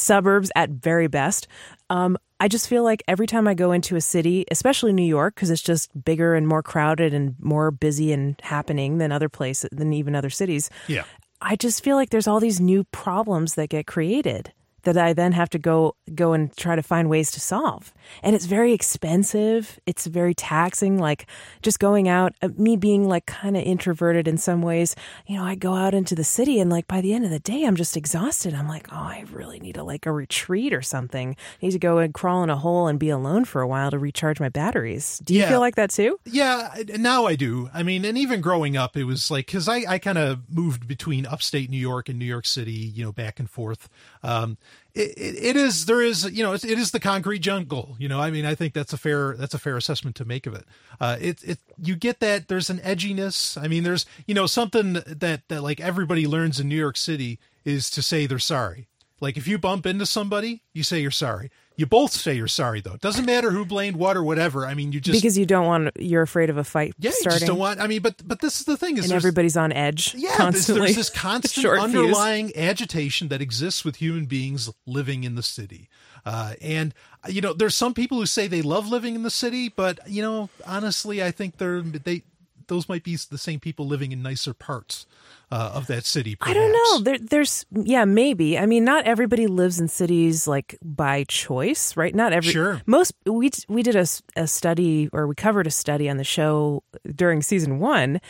suburbs 0.00 0.50
at 0.56 0.70
very 0.70 1.06
best. 1.06 1.46
Um, 1.88 2.16
I 2.38 2.48
just 2.48 2.68
feel 2.68 2.82
like 2.82 3.02
every 3.06 3.26
time 3.26 3.46
I 3.46 3.54
go 3.54 3.72
into 3.72 3.96
a 3.96 4.00
city, 4.00 4.46
especially 4.50 4.92
New 4.92 5.04
York, 5.04 5.34
because 5.34 5.50
it's 5.50 5.62
just 5.62 5.90
bigger 6.04 6.34
and 6.34 6.48
more 6.48 6.62
crowded 6.62 7.12
and 7.12 7.34
more 7.38 7.70
busy 7.70 8.12
and 8.12 8.40
happening 8.42 8.98
than 8.98 9.12
other 9.12 9.28
places, 9.28 9.68
than 9.72 9.92
even 9.92 10.14
other 10.14 10.30
cities. 10.30 10.70
yeah. 10.88 11.04
I 11.42 11.56
just 11.56 11.82
feel 11.82 11.96
like 11.96 12.10
there's 12.10 12.26
all 12.26 12.38
these 12.38 12.60
new 12.60 12.84
problems 12.84 13.54
that 13.54 13.70
get 13.70 13.86
created 13.86 14.52
that 14.82 14.96
I 14.96 15.12
then 15.12 15.32
have 15.32 15.50
to 15.50 15.58
go 15.58 15.96
go 16.14 16.32
and 16.32 16.54
try 16.56 16.76
to 16.76 16.82
find 16.82 17.08
ways 17.08 17.30
to 17.32 17.40
solve. 17.40 17.92
And 18.22 18.34
it's 18.34 18.46
very 18.46 18.72
expensive. 18.72 19.78
It's 19.86 20.06
very 20.06 20.34
taxing 20.34 20.98
like 20.98 21.26
just 21.62 21.78
going 21.78 22.08
out 22.08 22.34
uh, 22.42 22.48
me 22.56 22.76
being 22.76 23.08
like 23.08 23.26
kind 23.26 23.56
of 23.56 23.62
introverted 23.62 24.28
in 24.28 24.38
some 24.38 24.62
ways. 24.62 24.94
You 25.26 25.36
know, 25.36 25.44
I 25.44 25.54
go 25.54 25.74
out 25.74 25.94
into 25.94 26.14
the 26.14 26.24
city 26.24 26.60
and 26.60 26.70
like 26.70 26.86
by 26.86 27.00
the 27.00 27.12
end 27.12 27.24
of 27.24 27.30
the 27.30 27.38
day 27.40 27.64
I'm 27.64 27.76
just 27.76 27.96
exhausted. 27.96 28.54
I'm 28.54 28.68
like, 28.68 28.88
"Oh, 28.92 28.96
I 28.96 29.24
really 29.32 29.58
need 29.60 29.76
a 29.76 29.84
like 29.84 30.06
a 30.06 30.12
retreat 30.12 30.72
or 30.72 30.82
something. 30.82 31.30
I 31.62 31.66
need 31.66 31.72
to 31.72 31.78
go 31.78 31.98
and 31.98 32.14
crawl 32.14 32.42
in 32.42 32.50
a 32.50 32.56
hole 32.56 32.86
and 32.88 32.98
be 32.98 33.10
alone 33.10 33.44
for 33.44 33.60
a 33.62 33.68
while 33.68 33.90
to 33.90 33.98
recharge 33.98 34.40
my 34.40 34.48
batteries." 34.48 35.18
Do 35.24 35.34
you 35.34 35.40
Yeah. 35.40 35.48
feel 35.48 35.60
like 35.60 35.76
that 35.76 35.90
too? 35.90 36.18
Yeah, 36.24 36.74
now 36.96 37.26
I 37.26 37.36
do. 37.36 37.68
I 37.74 37.82
mean, 37.82 38.04
and 38.04 38.16
even 38.18 38.40
growing 38.40 38.76
up, 38.76 38.96
it 38.96 39.04
was 39.04 39.30
like 39.30 39.46
because 39.46 39.68
I, 39.68 39.84
I 39.88 39.98
kind 39.98 40.18
of 40.18 40.48
moved 40.50 40.86
between 40.86 41.26
upstate 41.26 41.70
New 41.70 41.76
York 41.78 42.08
and 42.08 42.18
New 42.18 42.24
York 42.24 42.46
City, 42.46 42.72
you 42.72 43.04
know, 43.04 43.12
back 43.12 43.38
and 43.40 43.48
forth. 43.50 43.88
Um, 44.22 44.56
it, 44.94 45.12
it, 45.16 45.56
is 45.56 45.86
there 45.86 46.02
is 46.02 46.24
you 46.32 46.42
know 46.42 46.52
it, 46.52 46.64
it 46.64 46.78
is 46.78 46.90
the 46.90 47.00
concrete 47.00 47.38
jungle. 47.38 47.96
You 47.98 48.08
know, 48.08 48.20
I 48.20 48.30
mean, 48.30 48.44
I 48.44 48.54
think 48.54 48.74
that's 48.74 48.92
a 48.92 48.96
fair 48.96 49.36
that's 49.36 49.54
a 49.54 49.58
fair 49.58 49.76
assessment 49.76 50.16
to 50.16 50.24
make 50.24 50.46
of 50.46 50.54
it. 50.54 50.64
Uh, 51.00 51.16
it 51.20 51.42
it 51.44 51.58
you 51.78 51.94
get 51.96 52.20
that 52.20 52.48
there's 52.48 52.70
an 52.70 52.78
edginess. 52.78 53.60
I 53.60 53.68
mean, 53.68 53.84
there's 53.84 54.04
you 54.26 54.34
know 54.34 54.46
something 54.46 54.94
that 54.94 55.42
that 55.48 55.62
like 55.62 55.80
everybody 55.80 56.26
learns 56.26 56.58
in 56.58 56.68
New 56.68 56.76
York 56.76 56.96
City 56.96 57.38
is 57.64 57.88
to 57.90 58.02
say 58.02 58.26
they're 58.26 58.38
sorry. 58.38 58.88
Like 59.20 59.36
if 59.36 59.46
you 59.46 59.58
bump 59.58 59.86
into 59.86 60.06
somebody, 60.06 60.62
you 60.72 60.82
say 60.82 61.00
you're 61.00 61.10
sorry. 61.10 61.50
You 61.76 61.86
both 61.86 62.12
say 62.12 62.34
you're 62.34 62.46
sorry 62.46 62.80
though. 62.82 62.92
It 62.92 63.00
doesn't 63.00 63.24
matter 63.24 63.50
who 63.50 63.64
blamed 63.64 63.96
what 63.96 64.16
or 64.16 64.22
whatever. 64.22 64.66
I 64.66 64.74
mean, 64.74 64.92
you 64.92 65.00
just 65.00 65.18
because 65.18 65.38
you 65.38 65.46
don't 65.46 65.66
want 65.66 65.90
you're 65.98 66.22
afraid 66.22 66.50
of 66.50 66.58
a 66.58 66.64
fight 66.64 66.94
yeah, 66.98 67.10
you 67.10 67.30
just 67.30 67.46
don't 67.46 67.58
want. 67.58 67.80
I 67.80 67.86
mean, 67.86 68.02
but 68.02 68.16
but 68.26 68.40
this 68.40 68.60
is 68.60 68.66
the 68.66 68.76
thing 68.76 68.98
is 68.98 69.04
and 69.04 69.14
everybody's 69.14 69.56
on 69.56 69.72
edge 69.72 70.14
yeah, 70.14 70.28
there's, 70.28 70.36
constantly. 70.36 70.86
there's 70.86 70.96
this 70.96 71.10
constant 71.14 71.62
Short 71.62 71.78
fuse. 71.78 71.94
underlying 71.94 72.54
agitation 72.54 73.28
that 73.28 73.40
exists 73.40 73.84
with 73.84 73.96
human 73.96 74.26
beings 74.26 74.70
living 74.86 75.24
in 75.24 75.36
the 75.36 75.42
city. 75.42 75.88
Uh, 76.26 76.52
and 76.60 76.92
you 77.28 77.40
know, 77.40 77.54
there's 77.54 77.74
some 77.74 77.94
people 77.94 78.18
who 78.18 78.26
say 78.26 78.46
they 78.46 78.62
love 78.62 78.86
living 78.88 79.14
in 79.14 79.22
the 79.22 79.30
city, 79.30 79.70
but 79.70 80.00
you 80.06 80.20
know, 80.20 80.50
honestly, 80.66 81.22
I 81.22 81.30
think 81.30 81.56
they're 81.56 81.80
they 81.80 82.24
those 82.66 82.88
might 82.88 83.04
be 83.04 83.16
the 83.16 83.38
same 83.38 83.58
people 83.58 83.86
living 83.86 84.12
in 84.12 84.22
nicer 84.22 84.54
parts 84.54 85.06
uh, 85.50 85.72
of 85.74 85.86
that 85.88 86.04
city. 86.04 86.36
I 86.40 86.52
don't 86.54 86.72
know. 86.72 87.00
There, 87.02 87.18
there's 87.18 87.66
yeah, 87.72 88.04
maybe. 88.04 88.58
I 88.58 88.66
mean, 88.66 88.84
not 88.84 89.04
everybody 89.04 89.46
lives 89.46 89.80
in 89.80 89.88
cities 89.88 90.46
like 90.46 90.78
by 90.82 91.24
choice, 91.24 91.96
right? 91.96 92.14
Not 92.14 92.32
every. 92.32 92.52
Sure. 92.52 92.80
Most 92.86 93.12
we 93.26 93.50
we 93.68 93.82
did 93.82 93.96
a, 93.96 94.06
a 94.36 94.46
study 94.46 95.08
or 95.12 95.26
we 95.26 95.34
covered 95.34 95.66
a 95.66 95.70
study 95.70 96.08
on 96.08 96.16
the 96.18 96.24
show 96.24 96.82
during 97.14 97.42
season 97.42 97.78
one. 97.80 98.20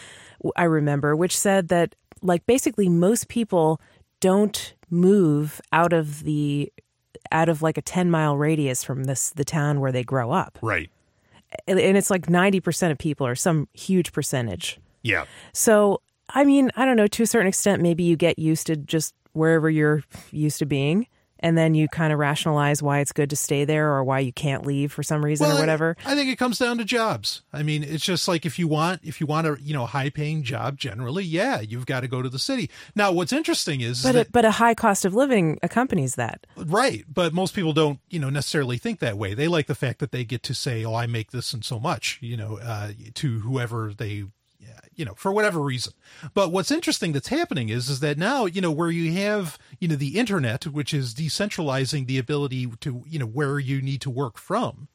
I 0.56 0.64
remember, 0.64 1.14
which 1.14 1.36
said 1.36 1.68
that 1.68 1.94
like 2.22 2.46
basically 2.46 2.88
most 2.88 3.28
people 3.28 3.80
don't 4.20 4.74
move 4.90 5.60
out 5.72 5.92
of 5.92 6.24
the 6.24 6.72
out 7.32 7.48
of 7.48 7.62
like 7.62 7.76
a 7.78 7.82
10 7.82 8.10
mile 8.10 8.36
radius 8.36 8.82
from 8.82 9.04
this 9.04 9.30
the 9.30 9.44
town 9.44 9.80
where 9.80 9.92
they 9.92 10.02
grow 10.02 10.30
up 10.32 10.58
Right. 10.62 10.90
and 11.68 11.78
and 11.78 11.96
it's 11.96 12.10
like 12.10 12.26
90% 12.26 12.90
of 12.90 12.98
people 12.98 13.26
or 13.26 13.34
some 13.34 13.68
huge 13.72 14.12
percentage 14.12 14.78
Yeah. 15.02 15.24
so, 15.52 16.00
I 16.34 16.44
mean, 16.44 16.70
I 16.76 16.84
don't 16.84 16.96
know, 16.96 17.06
to 17.06 17.22
a 17.22 17.26
certain 17.26 17.48
extent, 17.48 17.82
maybe 17.82 18.02
you 18.02 18.16
get 18.16 18.38
used 18.38 18.66
to 18.68 18.76
just 18.76 19.14
wherever 19.32 19.70
you're 19.70 20.02
used 20.30 20.58
to 20.58 20.66
being. 20.66 21.06
And 21.42 21.56
then 21.56 21.74
you 21.74 21.88
kind 21.88 22.12
of 22.12 22.18
rationalize 22.18 22.82
why 22.82 22.98
it's 23.00 23.12
good 23.12 23.30
to 23.30 23.36
stay 23.36 23.64
there 23.64 23.94
or 23.94 24.04
why 24.04 24.18
you 24.18 24.30
can't 24.30 24.66
leave 24.66 24.92
for 24.92 25.02
some 25.02 25.24
reason 25.24 25.48
Well, 25.48 25.56
or 25.56 25.60
whatever. 25.60 25.96
I, 26.04 26.12
I 26.12 26.14
think 26.14 26.28
it 26.30 26.36
comes 26.36 26.58
down 26.58 26.76
to 26.76 26.84
jobs. 26.84 27.40
I 27.50 27.62
mean, 27.62 27.82
it's 27.82 28.04
just 28.04 28.28
like 28.28 28.44
if 28.44 28.58
you 28.58 28.68
want 28.68 29.00
if 29.04 29.22
you 29.22 29.26
want 29.26 29.46
a 29.46 29.56
you 29.58 29.72
know 29.72 29.86
high 29.86 30.10
paying 30.10 30.42
job, 30.42 30.76
generally, 30.76 31.24
yeah, 31.24 31.60
you've 31.60 31.86
got 31.86 32.00
to 32.00 32.08
go 32.08 32.20
to 32.20 32.28
the 32.28 32.38
city. 32.38 32.68
Now, 32.94 33.10
what's 33.10 33.32
interesting 33.32 33.80
is 33.80 34.02
But 34.02 34.12
that 34.12 34.26
it, 34.26 34.32
but 34.32 34.44
a 34.44 34.50
high 34.50 34.74
cost 34.74 35.06
of 35.06 35.14
living 35.14 35.58
accompanies 35.62 36.16
that. 36.16 36.46
Right, 36.58 37.06
but 37.10 37.32
most 37.32 37.54
people 37.54 37.72
don't, 37.72 38.00
you 38.10 38.18
know, 38.18 38.28
necessarily 38.28 38.76
think 38.76 38.98
that 38.98 39.16
way. 39.16 39.32
They 39.32 39.48
like 39.48 39.66
the 39.66 39.74
fact 39.74 40.00
that 40.00 40.12
they 40.12 40.24
get 40.26 40.42
to 40.42 40.52
say, 40.52 40.84
"Oh, 40.84 40.94
I 40.94 41.06
make 41.06 41.30
this 41.30 41.54
and 41.54 41.64
so 41.64 41.80
much," 41.80 42.18
you 42.20 42.36
know, 42.36 42.58
uh, 42.62 42.90
to 43.14 43.40
whoever 43.40 43.94
they, 43.96 44.24
you 44.94 45.04
know, 45.04 45.14
for 45.14 45.32
whatever 45.32 45.60
reason. 45.60 45.92
But 46.34 46.52
what's 46.52 46.70
interesting 46.70 47.12
that's 47.12 47.28
happening 47.28 47.68
is, 47.68 47.88
is 47.88 48.00
that 48.00 48.18
now, 48.18 48.46
you 48.46 48.60
know, 48.60 48.70
where 48.70 48.90
you 48.90 49.12
have, 49.20 49.58
you 49.78 49.88
know, 49.88 49.96
the 49.96 50.18
internet, 50.18 50.66
which 50.66 50.92
is 50.94 51.14
decentralizing 51.14 52.06
the 52.06 52.18
ability 52.18 52.66
to, 52.80 53.02
you 53.06 53.18
know, 53.18 53.26
where 53.26 53.58
you 53.58 53.80
need 53.82 54.00
to 54.02 54.10
work 54.10 54.38
from. 54.38 54.88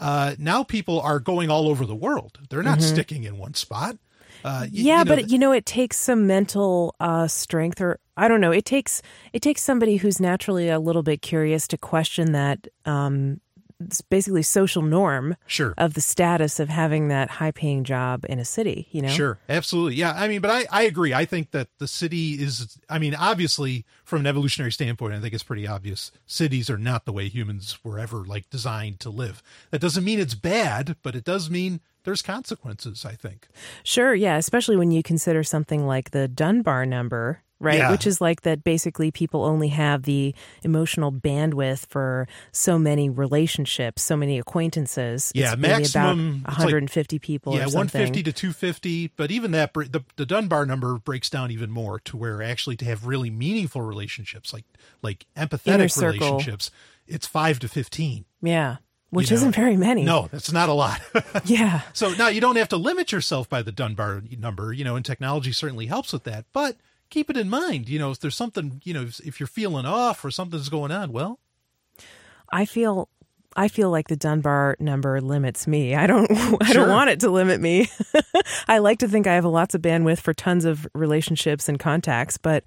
Uh, 0.00 0.34
now 0.38 0.62
people 0.62 1.00
are 1.00 1.18
going 1.18 1.50
all 1.50 1.68
over 1.68 1.84
the 1.84 1.94
world. 1.94 2.38
They're 2.50 2.62
not 2.62 2.80
sticking 2.82 3.24
in 3.24 3.36
one 3.38 3.54
spot. 3.54 3.96
Uh, 4.44 4.60
y- 4.62 4.68
yeah, 4.72 4.98
you 5.00 5.04
know, 5.04 5.16
but 5.16 5.30
you 5.30 5.38
know, 5.38 5.52
it 5.52 5.66
takes 5.66 5.98
some 5.98 6.26
mental 6.26 6.94
uh, 7.00 7.26
strength, 7.26 7.80
or 7.80 7.98
I 8.16 8.28
don't 8.28 8.40
know. 8.40 8.52
It 8.52 8.64
takes 8.64 9.02
it 9.32 9.42
takes 9.42 9.62
somebody 9.62 9.96
who's 9.96 10.20
naturally 10.20 10.68
a 10.68 10.78
little 10.78 11.02
bit 11.02 11.22
curious 11.22 11.66
to 11.68 11.78
question 11.78 12.32
that 12.32 12.68
um, 12.84 13.40
basically 14.10 14.42
social 14.42 14.82
norm 14.82 15.36
Sure. 15.46 15.74
of 15.78 15.94
the 15.94 16.00
status 16.00 16.58
of 16.58 16.68
having 16.68 17.08
that 17.08 17.30
high 17.30 17.50
paying 17.52 17.84
job 17.84 18.24
in 18.28 18.38
a 18.38 18.44
city, 18.44 18.88
you 18.90 19.02
know? 19.02 19.08
Sure, 19.08 19.38
absolutely. 19.48 19.94
Yeah, 19.96 20.12
I 20.16 20.28
mean, 20.28 20.40
but 20.40 20.50
I, 20.50 20.66
I 20.70 20.82
agree. 20.82 21.14
I 21.14 21.24
think 21.24 21.52
that 21.52 21.68
the 21.78 21.86
city 21.88 22.32
is, 22.34 22.78
I 22.88 22.98
mean, 22.98 23.14
obviously, 23.14 23.84
from 24.04 24.20
an 24.20 24.26
evolutionary 24.26 24.72
standpoint, 24.72 25.14
I 25.14 25.20
think 25.20 25.32
it's 25.34 25.42
pretty 25.44 25.66
obvious. 25.66 26.10
Cities 26.26 26.68
are 26.68 26.78
not 26.78 27.04
the 27.04 27.12
way 27.12 27.28
humans 27.28 27.78
were 27.84 27.98
ever 27.98 28.18
like 28.24 28.50
designed 28.50 29.00
to 29.00 29.10
live. 29.10 29.42
That 29.70 29.80
doesn't 29.80 30.04
mean 30.04 30.18
it's 30.18 30.34
bad, 30.34 30.96
but 31.02 31.14
it 31.14 31.24
does 31.24 31.48
mean 31.48 31.80
there's 32.04 32.22
consequences, 32.22 33.04
I 33.04 33.12
think. 33.14 33.48
Sure, 33.84 34.14
yeah, 34.14 34.36
especially 34.38 34.76
when 34.76 34.90
you 34.90 35.02
consider 35.02 35.42
something 35.44 35.86
like 35.86 36.10
the 36.10 36.26
Dunbar 36.26 36.86
number, 36.86 37.42
right? 37.60 37.78
Yeah. 37.78 37.90
Which 37.90 38.06
is 38.06 38.20
like 38.20 38.42
that 38.42 38.64
basically 38.64 39.10
people 39.10 39.44
only 39.44 39.68
have 39.68 40.02
the 40.02 40.34
emotional 40.62 41.12
bandwidth 41.12 41.86
for 41.86 42.26
so 42.52 42.78
many 42.78 43.10
relationships, 43.10 44.02
so 44.02 44.16
many 44.16 44.38
acquaintances. 44.38 45.32
Yeah, 45.34 45.52
it's 45.52 45.60
maximum, 45.60 45.80
it's 45.80 46.40
about 46.40 46.50
like- 46.58 46.64
150 46.64 47.18
people 47.18 47.54
yeah, 47.54 47.60
or 47.60 47.68
something. 47.70 48.00
150 48.00 48.22
to 48.24 48.32
250, 48.32 49.12
but 49.16 49.30
even 49.30 49.50
that, 49.52 49.72
the, 49.74 50.04
the 50.16 50.26
Dunbar 50.26 50.66
number 50.66 50.98
breaks 50.98 51.30
down 51.30 51.50
even 51.50 51.70
more 51.70 51.98
to 52.00 52.16
where 52.16 52.42
actually 52.42 52.76
to 52.76 52.84
have 52.84 53.06
really 53.06 53.30
meaningful 53.30 53.82
relationships, 53.82 54.52
like 54.52 54.64
like 55.02 55.26
empathetic 55.36 56.00
relationships, 56.00 56.70
it's 57.06 57.26
five 57.26 57.58
to 57.60 57.68
15. 57.68 58.24
Yeah, 58.42 58.76
which 59.10 59.30
You 59.30 59.36
know, 59.36 59.40
isn't 59.40 59.54
very 59.54 59.76
many. 59.76 60.04
No, 60.04 60.28
that's 60.30 60.52
not 60.52 60.68
a 60.68 60.72
lot. 60.74 61.00
Yeah. 61.44 61.80
So 61.92 62.12
now 62.14 62.28
you 62.28 62.40
don't 62.40 62.56
have 62.56 62.68
to 62.68 62.76
limit 62.76 63.10
yourself 63.12 63.48
by 63.48 63.62
the 63.62 63.72
Dunbar 63.72 64.22
number, 64.38 64.72
you 64.72 64.84
know, 64.84 64.96
and 64.96 65.04
technology 65.04 65.52
certainly 65.52 65.86
helps 65.86 66.12
with 66.12 66.24
that. 66.24 66.44
But 66.52 66.76
keep 67.10 67.30
it 67.30 67.36
in 67.36 67.48
mind, 67.48 67.88
you 67.88 67.98
know, 67.98 68.10
if 68.10 68.20
there's 68.20 68.36
something, 68.36 68.80
you 68.84 68.92
know, 68.94 69.02
if, 69.02 69.20
if 69.20 69.40
you're 69.40 69.46
feeling 69.46 69.86
off 69.86 70.24
or 70.24 70.30
something's 70.30 70.68
going 70.68 70.90
on, 70.92 71.12
well, 71.12 71.38
I 72.50 72.64
feel 72.64 73.08
I 73.56 73.68
feel 73.68 73.90
like 73.90 74.08
the 74.08 74.16
Dunbar 74.16 74.76
number 74.78 75.20
limits 75.20 75.66
me. 75.66 75.94
I 75.94 76.06
don't 76.06 76.30
I 76.62 76.66
Sure. 76.66 76.74
don't 76.86 76.90
want 76.90 77.10
it 77.10 77.20
to 77.20 77.30
limit 77.30 77.60
me. 77.60 77.88
I 78.68 78.78
like 78.78 78.98
to 79.00 79.08
think 79.08 79.26
I 79.26 79.34
have 79.34 79.44
lots 79.44 79.74
of 79.74 79.82
bandwidth 79.82 80.20
for 80.20 80.34
tons 80.34 80.64
of 80.64 80.86
relationships 80.94 81.68
and 81.68 81.78
contacts, 81.78 82.36
but 82.38 82.64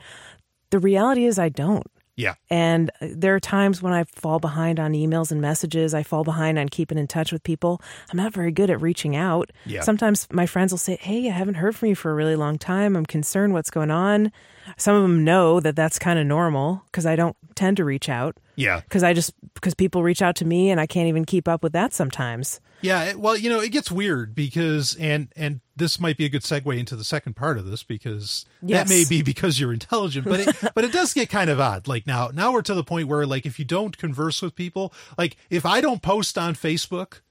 the 0.70 0.80
reality 0.80 1.26
is 1.26 1.38
I 1.40 1.50
don't. 1.50 1.86
Yeah, 2.16 2.36
And 2.50 2.92
uh, 3.02 3.08
there 3.10 3.34
are 3.34 3.40
times 3.40 3.82
when 3.82 3.94
I 3.94 4.04
fall 4.04 4.40
behind 4.40 4.80
on 4.80 4.92
emails 4.94 5.32
and 5.32 5.42
messages. 5.42 5.94
I 5.94 6.04
fall 6.04 6.24
behind 6.24 6.60
on 6.60 6.70
keeping 6.70 6.98
in 6.98 7.08
touch 7.08 7.32
with 7.32 7.42
people. 7.44 7.82
I'm 8.12 8.18
not 8.18 8.34
very 8.34 8.52
good 8.52 8.70
at 8.70 8.82
reaching 8.82 9.16
out. 9.16 9.52
Yeah. 9.66 9.82
Sometimes 9.82 10.28
my 10.32 10.46
friends 10.46 10.72
will 10.72 10.78
say, 10.78 10.98
Hey, 11.00 11.30
I 11.30 11.32
haven't 11.32 11.56
heard 11.56 11.76
from 11.76 11.90
you 11.90 11.96
for 11.96 12.12
a 12.12 12.14
really 12.14 12.36
long 12.36 12.58
time. 12.58 12.96
I'm 12.96 13.06
concerned 13.06 13.54
what's 13.54 13.70
going 13.70 13.92
on. 13.92 14.32
Some 14.78 14.96
of 14.96 15.02
them 15.04 15.24
know 15.24 15.60
that 15.60 15.76
that's 15.76 15.98
kind 15.98 16.20
of 16.20 16.28
normal 16.28 16.84
because 16.86 17.06
I 17.06 17.16
don't 17.16 17.36
tend 17.56 17.78
to 17.78 17.86
reach 17.86 18.10
out 18.10 18.38
yeah, 18.56 18.82
because 18.82 19.04
I 19.04 19.14
just, 19.14 19.34
because 19.56 19.74
people 19.74 20.04
reach 20.04 20.22
out 20.22 20.36
to 20.38 20.46
me 20.46 20.70
and 20.70 20.80
I 20.80 20.86
can't 20.86 21.08
even 21.08 21.26
keep 21.26 21.48
up 21.48 21.64
with 21.64 21.74
that 21.74 21.94
sometimes. 21.94 22.60
Yeah. 22.82 23.04
it- 23.06 23.20
Well, 23.20 23.38
you 23.38 23.50
know, 23.50 23.60
it 23.60 23.70
gets 23.70 23.92
weird 23.92 24.34
because, 24.36 24.96
and, 24.96 25.30
and 25.36 25.62
this 25.76 26.00
might 26.00 26.18
be 26.18 26.26
a 26.26 26.30
good 26.30 26.42
segue 26.44 26.78
into 26.78 26.96
the 26.96 27.04
second 27.04 27.36
part 27.36 27.58
of 27.58 27.66
this 27.66 27.84
because 27.84 28.46
Yes. 28.62 28.88
that 28.88 28.94
may 28.94 29.04
be 29.08 29.22
because 29.24 29.60
you're 29.60 29.74
intelligent, 29.74 30.26
but 30.26 30.40
it, 30.42 30.56
but 30.76 30.84
it 30.84 30.92
does 30.92 31.14
get 31.14 31.30
kind 31.30 31.50
of 31.50 31.60
odd. 31.60 31.88
Like 31.88 32.06
now, 32.08 32.30
now 32.34 32.52
we're 32.52 32.62
to 32.64 32.74
the 32.74 32.84
point 32.84 33.08
where 33.08 33.26
like, 33.26 33.46
if 33.46 33.58
you 33.60 33.66
don't 33.66 33.98
converse 33.98 34.42
with 34.42 34.56
people, 34.56 34.94
like 35.18 35.38
if 35.50 35.66
I 35.66 35.82
don't 35.82 36.02
post 36.02 36.38
on 36.38 36.54
Facebook, 36.56 37.22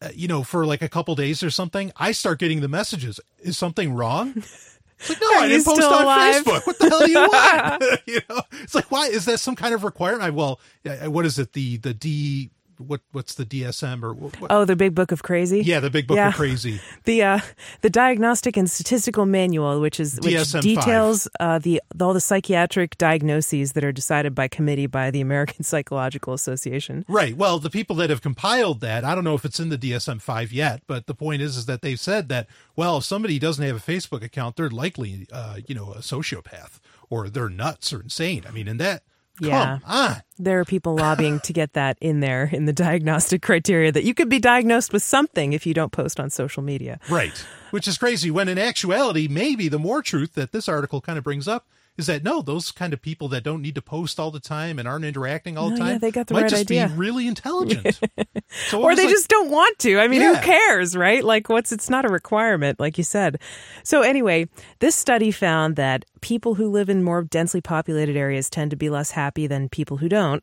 uh, 0.00 0.08
you 0.14 0.26
know, 0.26 0.42
for 0.42 0.66
like 0.66 0.82
a 0.82 0.88
couple 0.88 1.14
days 1.14 1.42
or 1.42 1.50
something, 1.50 1.92
I 1.96 2.10
start 2.12 2.38
getting 2.40 2.60
the 2.60 2.68
messages. 2.68 3.20
Is 3.38 3.56
something 3.56 3.92
wrong? 3.94 4.32
It's 4.36 5.08
like, 5.08 5.20
no, 5.20 5.26
Are 5.34 5.40
I 5.42 5.48
didn't 5.48 5.64
post 5.64 5.82
on 5.82 6.02
alive? 6.02 6.44
Facebook. 6.44 6.66
What 6.66 6.78
the 6.78 6.88
hell 6.88 7.00
do 7.06 7.10
you 7.10 7.18
want? 7.18 7.84
you 8.06 8.20
know, 8.28 8.40
it's 8.62 8.74
like, 8.74 8.90
why 8.90 9.06
is 9.08 9.24
that 9.26 9.38
some 9.40 9.54
kind 9.56 9.74
of 9.74 9.84
requirement? 9.84 10.22
I, 10.22 10.30
well, 10.30 10.60
what 11.04 11.24
is 11.26 11.38
it? 11.38 11.52
The 11.54 11.76
the 11.78 11.92
D 11.94 12.50
what 12.78 13.00
what's 13.12 13.34
the 13.34 13.44
DSM 13.44 14.02
or 14.02 14.12
what, 14.12 14.40
what- 14.40 14.50
Oh, 14.52 14.64
the 14.64 14.76
big 14.76 14.94
book 14.94 15.12
of 15.12 15.22
crazy? 15.22 15.60
yeah, 15.62 15.80
the 15.80 15.90
big 15.90 16.06
book 16.06 16.16
Yeah. 16.16 16.28
of 16.28 16.34
crazy. 16.34 16.80
the 17.04 17.22
uh, 17.22 17.40
the 17.80 17.90
Diagnostic 17.90 18.56
and 18.56 18.70
Statistical 18.70 19.26
Manual, 19.26 19.80
which 19.80 20.00
is 20.00 20.16
which 20.22 20.34
DSM-5. 20.34 20.60
details 20.62 21.28
uh, 21.40 21.58
the 21.58 21.80
all 22.00 22.12
the 22.14 22.20
psychiatric 22.20 22.96
diagnoses 22.98 23.72
that 23.72 23.84
are 23.84 23.92
decided 23.92 24.34
by 24.34 24.48
committee 24.48 24.86
by 24.86 25.10
the 25.10 25.20
American 25.20 25.62
Psychological 25.72 26.32
Association. 26.32 27.04
Right. 27.08 27.36
Well, 27.36 27.58
the 27.58 27.70
people 27.70 27.96
that 27.96 28.10
have 28.10 28.22
compiled 28.22 28.80
that, 28.80 29.04
I 29.04 29.14
don't 29.14 29.24
know 29.24 29.34
if 29.34 29.44
it's 29.44 29.60
in 29.60 29.68
the 29.68 29.78
DSM 29.78 30.20
five 30.20 30.52
yet, 30.52 30.82
but 30.86 31.06
the 31.06 31.14
point 31.14 31.42
is, 31.42 31.56
is 31.56 31.66
that 31.66 31.82
they've 31.82 32.00
said 32.00 32.28
that 32.28 32.46
well, 32.76 32.98
if 32.98 33.04
somebody 33.04 33.38
doesn't 33.38 33.64
have 33.64 33.76
a 33.76 33.80
Facebook 33.80 34.22
account, 34.24 34.56
they're 34.56 34.70
likely, 34.70 35.26
uh, 35.32 35.58
you 35.66 35.74
know, 35.74 35.92
a 35.92 35.98
sociopath 35.98 36.78
or 37.10 37.28
they're 37.28 37.48
nuts 37.50 37.92
or 37.92 38.00
insane. 38.00 38.44
I 38.48 38.50
mean, 38.50 38.66
and 38.68 38.80
that, 38.80 39.02
Yeah. 39.40 39.78
There 40.38 40.60
are 40.60 40.64
people 40.64 40.94
lobbying 40.94 41.40
to 41.40 41.52
get 41.52 41.72
that 41.72 41.96
in 42.00 42.20
there 42.20 42.50
in 42.52 42.66
the 42.66 42.72
diagnostic 42.72 43.42
criteria 43.48 43.92
that 43.92 44.04
you 44.04 44.14
could 44.14 44.28
be 44.28 44.38
diagnosed 44.38 44.92
with 44.92 45.02
something 45.02 45.52
if 45.52 45.66
you 45.66 45.74
don't 45.74 45.92
post 45.92 46.20
on 46.20 46.30
social 46.30 46.62
media. 46.62 47.00
right? 47.08 47.44
Which 47.70 47.88
is 47.88 47.96
crazy. 47.96 48.30
When 48.30 48.48
in 48.48 48.58
actuality, 48.58 49.28
maybe 49.28 49.68
the 49.68 49.78
more 49.78 50.02
truth 50.02 50.34
that 50.34 50.52
this 50.52 50.68
article 50.68 51.00
kind 51.00 51.16
of 51.18 51.24
brings 51.24 51.48
up 51.48 51.66
is 51.98 52.06
that 52.06 52.24
no, 52.24 52.40
those 52.40 52.70
kind 52.72 52.92
of 52.94 53.02
people 53.02 53.28
that 53.28 53.44
don't 53.44 53.60
need 53.60 53.74
to 53.74 53.82
post 53.82 54.18
all 54.18 54.30
the 54.30 54.40
time 54.40 54.78
and 54.78 54.88
aren't 54.88 55.04
interacting 55.04 55.58
all 55.58 55.68
the 55.70 55.76
time, 55.76 55.88
yeah, 55.92 55.98
they 55.98 56.10
got 56.10 56.26
the 56.26 56.34
might 56.34 56.42
right 56.42 56.50
just 56.50 56.62
idea. 56.62 56.88
be 56.88 56.94
really 56.94 57.26
intelligent. 57.28 58.00
so 58.70 58.82
or 58.82 58.94
they 58.96 59.04
like- 59.04 59.10
just 59.10 59.28
don't 59.28 59.50
want 59.50 59.78
to. 59.80 59.98
I 60.00 60.08
mean, 60.08 60.22
Yeah. 60.22 60.36
who 60.36 60.42
cares, 60.42 60.96
right? 60.96 61.22
Like, 61.22 61.48
what's 61.50 61.70
it's 61.70 61.90
not 61.90 62.04
a 62.04 62.08
requirement, 62.08 62.80
like 62.80 62.96
you 62.96 63.04
said. 63.04 63.40
So, 63.84 64.00
anyway, 64.02 64.48
this 64.78 64.94
study 64.94 65.30
found 65.30 65.76
that 65.76 66.04
people 66.22 66.54
who 66.54 66.70
live 66.70 66.88
in 66.88 67.02
more 67.02 67.24
densely 67.24 67.60
populated 67.60 68.16
areas 68.16 68.48
tend 68.48 68.70
to 68.70 68.76
be 68.76 68.88
less 68.88 69.10
happy 69.10 69.46
than 69.46 69.68
people 69.68 69.98
who 69.98 70.08
don't. 70.08 70.42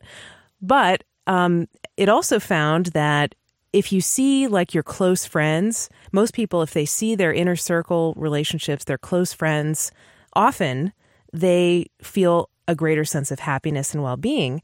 But 0.61 1.03
um, 1.25 1.67
it 1.97 2.09
also 2.09 2.39
found 2.39 2.87
that 2.87 3.33
if 3.73 3.91
you 3.91 4.01
see 4.01 4.47
like 4.47 4.73
your 4.73 4.83
close 4.83 5.25
friends, 5.25 5.89
most 6.11 6.33
people, 6.33 6.61
if 6.61 6.73
they 6.73 6.85
see 6.85 7.15
their 7.15 7.33
inner 7.33 7.55
circle 7.55 8.13
relationships, 8.17 8.83
their 8.83 8.97
close 8.97 9.31
friends, 9.33 9.91
often 10.33 10.91
they 11.33 11.87
feel 12.01 12.49
a 12.67 12.75
greater 12.75 13.05
sense 13.05 13.31
of 13.31 13.39
happiness 13.39 13.93
and 13.93 14.03
well 14.03 14.17
being. 14.17 14.61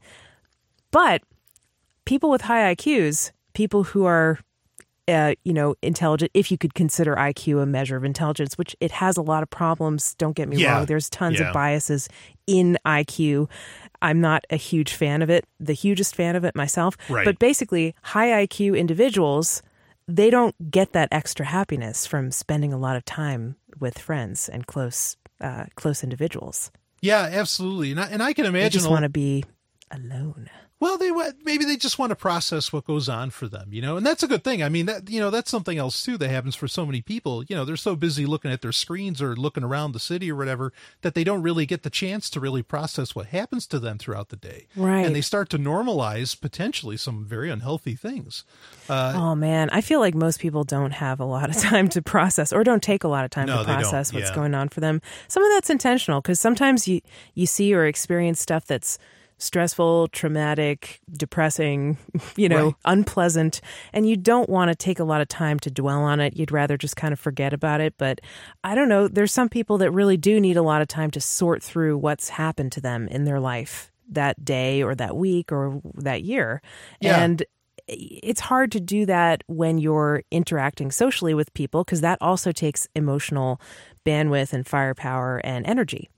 But 0.90 1.22
people 2.04 2.30
with 2.30 2.42
high 2.42 2.74
IQs, 2.74 3.32
people 3.54 3.82
who 3.84 4.04
are, 4.04 4.38
uh, 5.08 5.34
you 5.44 5.52
know, 5.52 5.74
intelligent, 5.82 6.30
if 6.34 6.50
you 6.50 6.58
could 6.58 6.74
consider 6.74 7.14
IQ 7.16 7.62
a 7.62 7.66
measure 7.66 7.96
of 7.96 8.04
intelligence, 8.04 8.56
which 8.56 8.76
it 8.80 8.92
has 8.92 9.16
a 9.16 9.22
lot 9.22 9.42
of 9.42 9.50
problems. 9.50 10.14
Don't 10.14 10.36
get 10.36 10.48
me 10.48 10.56
Yeah. 10.58 10.72
wrong. 10.78 10.86
There's 10.86 11.10
tons 11.10 11.40
Yeah. 11.40 11.48
of 11.48 11.52
biases 11.54 12.08
in 12.46 12.78
IQ. 12.84 13.48
I'm 14.02 14.20
not 14.20 14.44
a 14.50 14.56
huge 14.56 14.92
fan 14.92 15.22
of 15.22 15.30
it, 15.30 15.46
the 15.58 15.72
hugest 15.72 16.14
fan 16.14 16.36
of 16.36 16.44
it 16.44 16.54
myself. 16.54 16.96
Right. 17.08 17.24
But 17.24 17.38
basically, 17.38 17.94
high 18.02 18.46
IQ 18.46 18.74
individuals, 18.78 19.62
they 20.06 20.30
don't 20.30 20.70
get 20.70 20.92
that 20.92 21.08
extra 21.10 21.46
happiness 21.46 22.06
from 22.06 22.30
spending 22.30 22.72
a 22.72 22.78
lot 22.78 22.94
of 22.96 23.04
time 23.04 23.56
with 23.80 23.98
friends 23.98 24.48
and 24.48 24.66
close, 24.66 25.16
uh, 25.40 25.64
close 25.74 26.02
individuals. 26.02 26.70
yeah, 27.02 27.28
absolutely. 27.32 27.90
And 27.92 28.00
I, 28.00 28.06
and 28.06 28.22
I 28.22 28.32
can 28.32 28.44
They 28.44 28.48
imagine 28.48 28.70
just 28.80 28.90
want 28.90 29.02
to 29.04 29.08
be 29.08 29.44
alone. 29.90 30.48
Well, 30.78 30.98
they 30.98 31.10
maybe 31.42 31.64
they 31.64 31.76
just 31.76 31.98
want 31.98 32.10
to 32.10 32.16
process 32.16 32.70
what 32.70 32.84
goes 32.84 33.08
on 33.08 33.30
for 33.30 33.48
them, 33.48 33.72
you 33.72 33.80
know, 33.80 33.96
and 33.96 34.04
that's 34.04 34.22
a 34.22 34.28
good 34.28 34.44
thing. 34.44 34.62
I 34.62 34.68
mean, 34.68 34.84
that 34.86 35.08
you 35.08 35.18
know, 35.20 35.30
that's 35.30 35.50
something 35.50 35.78
else 35.78 36.02
too 36.02 36.18
that 36.18 36.28
happens 36.28 36.54
for 36.54 36.68
so 36.68 36.84
many 36.84 37.00
people. 37.00 37.42
You 37.44 37.56
know, 37.56 37.64
they're 37.64 37.76
so 37.78 37.96
busy 37.96 38.26
looking 38.26 38.50
at 38.52 38.60
their 38.60 38.72
screens 38.72 39.22
or 39.22 39.34
looking 39.34 39.64
around 39.64 39.92
the 39.92 39.98
city 39.98 40.30
or 40.30 40.36
whatever 40.36 40.74
that 41.00 41.14
they 41.14 41.24
don't 41.24 41.40
really 41.40 41.64
get 41.64 41.82
the 41.82 41.88
chance 41.88 42.28
to 42.30 42.40
really 42.40 42.62
process 42.62 43.14
what 43.14 43.28
happens 43.28 43.66
to 43.68 43.78
them 43.78 43.96
throughout 43.96 44.28
the 44.28 44.36
day. 44.36 44.66
Right. 44.76 45.06
and 45.06 45.16
they 45.16 45.22
start 45.22 45.48
to 45.50 45.58
normalize 45.58 46.38
potentially 46.38 46.98
some 46.98 47.24
very 47.24 47.50
unhealthy 47.50 47.94
things. 47.94 48.44
Uh, 48.88 49.14
oh 49.16 49.34
man, 49.34 49.70
I 49.70 49.80
feel 49.80 50.00
like 50.00 50.14
most 50.14 50.40
people 50.40 50.64
don't 50.64 50.92
have 50.92 51.20
a 51.20 51.24
lot 51.24 51.48
of 51.48 51.56
time 51.62 51.88
to 51.88 52.02
process 52.02 52.52
or 52.52 52.62
don't 52.64 52.82
take 52.82 53.02
a 53.02 53.08
lot 53.08 53.24
of 53.24 53.30
time 53.30 53.46
No, 53.46 53.58
to 53.58 53.64
process 53.64 54.12
what's 54.12 54.28
yeah. 54.28 54.34
going 54.34 54.54
on 54.54 54.68
for 54.68 54.80
them. 54.80 55.00
Some 55.28 55.42
of 55.42 55.50
that's 55.52 55.70
intentional 55.70 56.20
because 56.20 56.38
sometimes 56.38 56.86
you 56.86 57.00
you 57.34 57.46
see 57.46 57.72
or 57.72 57.86
experience 57.86 58.40
stuff 58.40 58.66
that's 58.66 58.98
stressful, 59.38 60.08
traumatic, 60.08 61.00
depressing, 61.12 61.98
you 62.36 62.48
know, 62.48 62.66
Right. 62.66 62.74
unpleasant, 62.84 63.60
and 63.92 64.08
you 64.08 64.16
don't 64.16 64.48
want 64.48 64.70
to 64.70 64.74
take 64.74 64.98
a 64.98 65.04
lot 65.04 65.20
of 65.20 65.28
time 65.28 65.58
to 65.60 65.70
dwell 65.70 66.02
on 66.02 66.20
it. 66.20 66.36
You'd 66.36 66.52
rather 66.52 66.76
just 66.76 66.96
kind 66.96 67.12
of 67.12 67.20
forget 67.20 67.52
about 67.52 67.80
it, 67.80 67.94
but 67.98 68.20
I 68.64 68.74
don't 68.74 68.88
know, 68.88 69.08
there's 69.08 69.32
some 69.32 69.48
people 69.48 69.78
that 69.78 69.90
really 69.90 70.16
do 70.16 70.40
need 70.40 70.56
a 70.56 70.62
lot 70.62 70.82
of 70.82 70.88
time 70.88 71.10
to 71.12 71.20
sort 71.20 71.62
through 71.62 71.98
what's 71.98 72.30
happened 72.30 72.72
to 72.72 72.80
them 72.80 73.08
in 73.08 73.24
their 73.24 73.40
life 73.40 73.92
that 74.08 74.44
day 74.44 74.82
or 74.82 74.94
that 74.94 75.16
week 75.16 75.50
or 75.52 75.80
that 75.94 76.22
year. 76.22 76.62
Yeah. 77.00 77.20
And 77.20 77.44
it's 77.88 78.40
hard 78.40 78.72
to 78.72 78.80
do 78.80 79.06
that 79.06 79.44
when 79.46 79.78
you're 79.78 80.22
interacting 80.30 80.90
socially 80.90 81.34
with 81.34 81.52
people 81.54 81.84
because 81.84 82.00
that 82.00 82.18
also 82.20 82.50
takes 82.52 82.88
emotional 82.96 83.60
bandwidth 84.04 84.52
and 84.52 84.66
firepower 84.66 85.40
and 85.44 85.66
energy. 85.66 86.08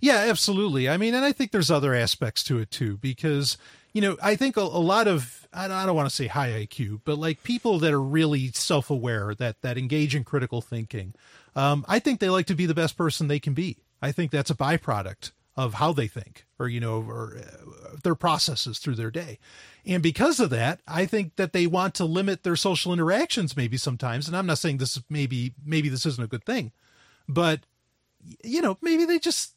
Yeah, 0.00 0.16
absolutely. 0.16 0.88
I 0.88 0.96
mean, 0.96 1.14
and 1.14 1.24
I 1.24 1.32
think 1.32 1.50
there's 1.50 1.70
other 1.70 1.94
aspects 1.94 2.42
to 2.44 2.58
it 2.58 2.70
too, 2.70 2.96
because 2.98 3.56
you 3.92 4.02
know, 4.02 4.16
I 4.22 4.36
think 4.36 4.56
a, 4.56 4.60
a 4.60 4.62
lot 4.62 5.08
of 5.08 5.46
I 5.52 5.66
don't, 5.68 5.76
I 5.76 5.86
don't 5.86 5.96
want 5.96 6.08
to 6.08 6.14
say 6.14 6.26
high 6.26 6.50
IQ, 6.50 7.00
but 7.04 7.18
like 7.18 7.42
people 7.42 7.78
that 7.80 7.92
are 7.92 8.02
really 8.02 8.52
self-aware, 8.52 9.34
that 9.36 9.62
that 9.62 9.78
engage 9.78 10.14
in 10.14 10.24
critical 10.24 10.60
thinking. 10.60 11.14
Um, 11.56 11.84
I 11.88 11.98
think 11.98 12.20
they 12.20 12.28
like 12.28 12.46
to 12.46 12.54
be 12.54 12.66
the 12.66 12.74
best 12.74 12.96
person 12.96 13.28
they 13.28 13.40
can 13.40 13.54
be. 13.54 13.78
I 14.00 14.12
think 14.12 14.30
that's 14.30 14.50
a 14.50 14.54
byproduct 14.54 15.32
of 15.58 15.74
how 15.74 15.92
they 15.92 16.06
think 16.06 16.46
or 16.60 16.68
you 16.68 16.78
know 16.78 17.02
or 17.02 17.36
uh, 17.36 17.96
their 18.04 18.14
processes 18.14 18.78
through 18.78 18.94
their 18.94 19.10
day 19.10 19.40
and 19.84 20.04
because 20.04 20.38
of 20.38 20.50
that 20.50 20.80
i 20.86 21.04
think 21.04 21.34
that 21.34 21.52
they 21.52 21.66
want 21.66 21.94
to 21.94 22.04
limit 22.04 22.44
their 22.44 22.54
social 22.54 22.92
interactions 22.92 23.56
maybe 23.56 23.76
sometimes 23.76 24.28
and 24.28 24.36
i'm 24.36 24.46
not 24.46 24.56
saying 24.56 24.76
this 24.76 24.96
is 24.96 25.02
maybe 25.10 25.52
maybe 25.66 25.88
this 25.88 26.06
isn't 26.06 26.22
a 26.22 26.28
good 26.28 26.44
thing 26.44 26.70
but 27.28 27.60
you 28.44 28.62
know 28.62 28.78
maybe 28.80 29.04
they 29.04 29.18
just 29.18 29.54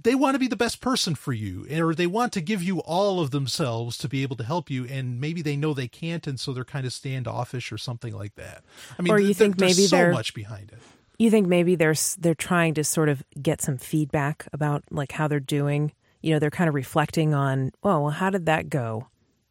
they 0.00 0.14
want 0.14 0.34
to 0.34 0.38
be 0.38 0.48
the 0.48 0.56
best 0.56 0.80
person 0.80 1.14
for 1.14 1.32
you 1.32 1.66
or 1.82 1.94
they 1.94 2.06
want 2.06 2.32
to 2.34 2.40
give 2.40 2.62
you 2.62 2.80
all 2.80 3.20
of 3.20 3.30
themselves 3.30 3.96
to 3.98 4.08
be 4.08 4.22
able 4.22 4.36
to 4.36 4.44
help 4.44 4.70
you 4.70 4.84
and 4.86 5.20
maybe 5.20 5.40
they 5.42 5.56
know 5.56 5.72
they 5.72 5.88
can't 5.88 6.26
and 6.26 6.38
so 6.38 6.52
they're 6.52 6.64
kind 6.64 6.86
of 6.86 6.92
standoffish 6.92 7.72
or 7.72 7.78
something 7.78 8.14
like 8.14 8.34
that 8.34 8.62
i 8.98 9.02
mean 9.02 9.12
Or 9.12 9.18
you 9.18 9.28
th- 9.28 9.36
think 9.38 9.56
there's 9.56 9.76
maybe 9.76 9.86
so 9.86 9.96
they're- 9.96 10.12
much 10.12 10.34
behind 10.34 10.70
it 10.72 10.78
You 11.18 11.30
think 11.30 11.46
maybe 11.48 11.76
they're 11.76 11.94
they're 12.18 12.34
trying 12.34 12.74
to 12.74 12.84
sort 12.84 13.08
of 13.08 13.22
get 13.40 13.62
some 13.62 13.78
feedback 13.78 14.46
about 14.52 14.84
like 14.90 15.12
how 15.12 15.26
they're 15.28 15.40
doing. 15.40 15.92
You 16.20 16.32
know, 16.34 16.38
they're 16.38 16.50
kind 16.50 16.68
of 16.68 16.74
reflecting 16.74 17.32
on, 17.32 17.70
oh, 17.82 18.00
well, 18.02 18.10
how 18.10 18.28
did 18.28 18.44
that 18.46 18.68
go? 18.68 19.06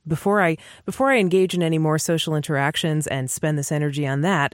Before 0.07 0.43
I 0.43 0.57
before 0.85 1.09
I 1.11 1.17
engage 1.17 1.55
in 1.55 1.63
any 1.63 1.79
more 1.79 1.97
social 1.97 2.35
interactions 2.35 3.07
and 3.07 3.31
spend 3.31 3.57
this 3.57 3.71
energy 3.71 4.05
on 4.05 4.21
that, 4.21 4.53